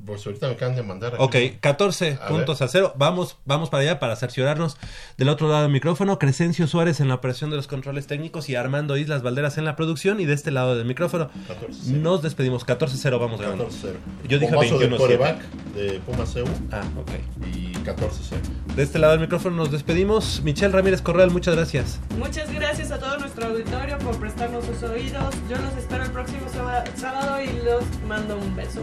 Pues 0.05 0.25
ahorita 0.27 0.47
me 0.47 0.53
acaban 0.55 0.75
de 0.75 0.83
mandar. 0.83 1.13
aquí. 1.15 1.23
Ok, 1.23 1.35
14 1.61 2.19
A 2.21 2.27
puntos 2.27 2.59
ver. 2.59 2.67
a 2.67 2.69
0. 2.71 2.93
Vamos, 2.97 3.37
vamos 3.45 3.69
para 3.69 3.83
allá 3.83 3.99
para 3.99 4.17
cerciorarnos 4.17 4.75
del 5.17 5.29
otro 5.29 5.47
lado 5.47 5.61
del 5.61 5.71
micrófono. 5.71 6.19
Crescencio 6.19 6.67
Suárez 6.67 6.99
en 6.99 7.07
la 7.07 7.15
operación 7.15 7.49
de 7.49 7.55
los 7.55 7.67
controles 7.67 8.05
técnicos 8.05 8.49
y 8.49 8.55
Armando 8.55 8.97
Islas 8.97 9.21
Valderas 9.23 9.57
en 9.57 9.63
la 9.63 9.77
producción. 9.77 10.19
Y 10.19 10.25
de 10.25 10.33
este 10.33 10.51
lado 10.51 10.75
del 10.75 10.85
micrófono 10.85 11.29
14-0. 11.47 11.91
nos 12.01 12.21
despedimos. 12.21 12.65
14-0 12.65 13.17
vamos 13.17 13.39
ganando. 13.39 13.69
14-0. 13.69 13.93
Yo 14.27 14.39
dije 14.39 14.53
Bombazo 14.53 14.79
de 14.79 14.89
21-7. 14.89 14.97
coreback 14.97 15.41
de 15.75 15.99
Pumas 16.01 16.35
EU 16.35 16.45
Ah, 16.73 16.83
ok. 16.99 17.11
y 17.55 17.71
14-0. 17.85 18.75
De 18.75 18.83
este 18.83 18.99
lado 18.99 19.13
del 19.13 19.21
micrófono 19.21 19.55
nos 19.55 19.71
despedimos. 19.71 20.41
Michelle 20.43 20.73
Ramírez 20.73 21.01
Corral, 21.01 21.31
muchas 21.31 21.55
gracias. 21.55 22.01
Muchas 22.17 22.51
gracias 22.51 22.91
a 22.91 22.99
todo 22.99 23.17
nuestro 23.19 23.45
auditorio 23.47 23.97
por 23.99 24.17
prestarnos 24.19 24.65
sus 24.65 24.83
oídos. 24.83 25.33
Yo 25.49 25.55
los 25.57 25.77
espero 25.77 26.03
el 26.03 26.11
próximo 26.11 26.41
sába- 26.53 26.83
sábado 26.97 27.41
y 27.41 27.47
los 27.63 27.83
mando 28.05 28.35
un 28.35 28.53
beso. 28.57 28.81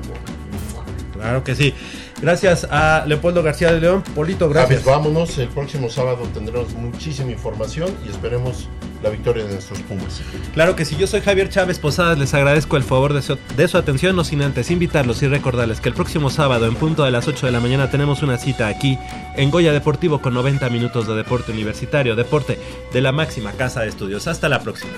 Claro 1.20 1.44
que 1.44 1.54
sí. 1.54 1.74
Gracias 2.20 2.66
a 2.70 3.04
Leopoldo 3.06 3.42
García 3.42 3.72
de 3.72 3.80
León. 3.80 4.02
Polito, 4.14 4.48
gracias. 4.48 4.82
Javes, 4.82 4.84
vámonos. 4.84 5.38
El 5.38 5.48
próximo 5.48 5.88
sábado 5.88 6.28
tendremos 6.34 6.72
muchísima 6.74 7.30
información 7.30 7.94
y 8.06 8.10
esperemos 8.10 8.68
la 9.02 9.10
victoria 9.10 9.44
de 9.44 9.52
nuestros 9.52 9.80
Pumas. 9.80 10.20
Claro 10.52 10.76
que 10.76 10.84
sí, 10.84 10.96
yo 10.98 11.06
soy 11.06 11.20
Javier 11.20 11.48
Chávez 11.48 11.78
Posadas, 11.78 12.18
les 12.18 12.34
agradezco 12.34 12.76
el 12.76 12.82
favor 12.82 13.14
de 13.14 13.22
su, 13.22 13.38
de 13.56 13.68
su 13.68 13.78
atención, 13.78 14.14
no 14.14 14.24
sin 14.24 14.42
antes 14.42 14.70
invitarlos 14.70 15.22
y 15.22 15.28
recordarles 15.28 15.80
que 15.80 15.88
el 15.88 15.94
próximo 15.94 16.28
sábado 16.28 16.66
en 16.66 16.74
punto 16.74 17.04
de 17.04 17.10
las 17.10 17.26
8 17.26 17.46
de 17.46 17.52
la 17.52 17.60
mañana 17.60 17.90
tenemos 17.90 18.22
una 18.22 18.36
cita 18.36 18.68
aquí 18.68 18.98
en 19.36 19.50
Goya 19.50 19.72
Deportivo 19.72 20.20
con 20.20 20.34
90 20.34 20.68
minutos 20.68 21.06
de 21.06 21.14
deporte 21.14 21.52
universitario, 21.52 22.14
deporte 22.14 22.58
de 22.92 23.00
la 23.00 23.12
máxima 23.12 23.52
casa 23.52 23.80
de 23.80 23.88
estudios. 23.88 24.26
Hasta 24.26 24.48
la 24.48 24.60
próxima. 24.60 24.92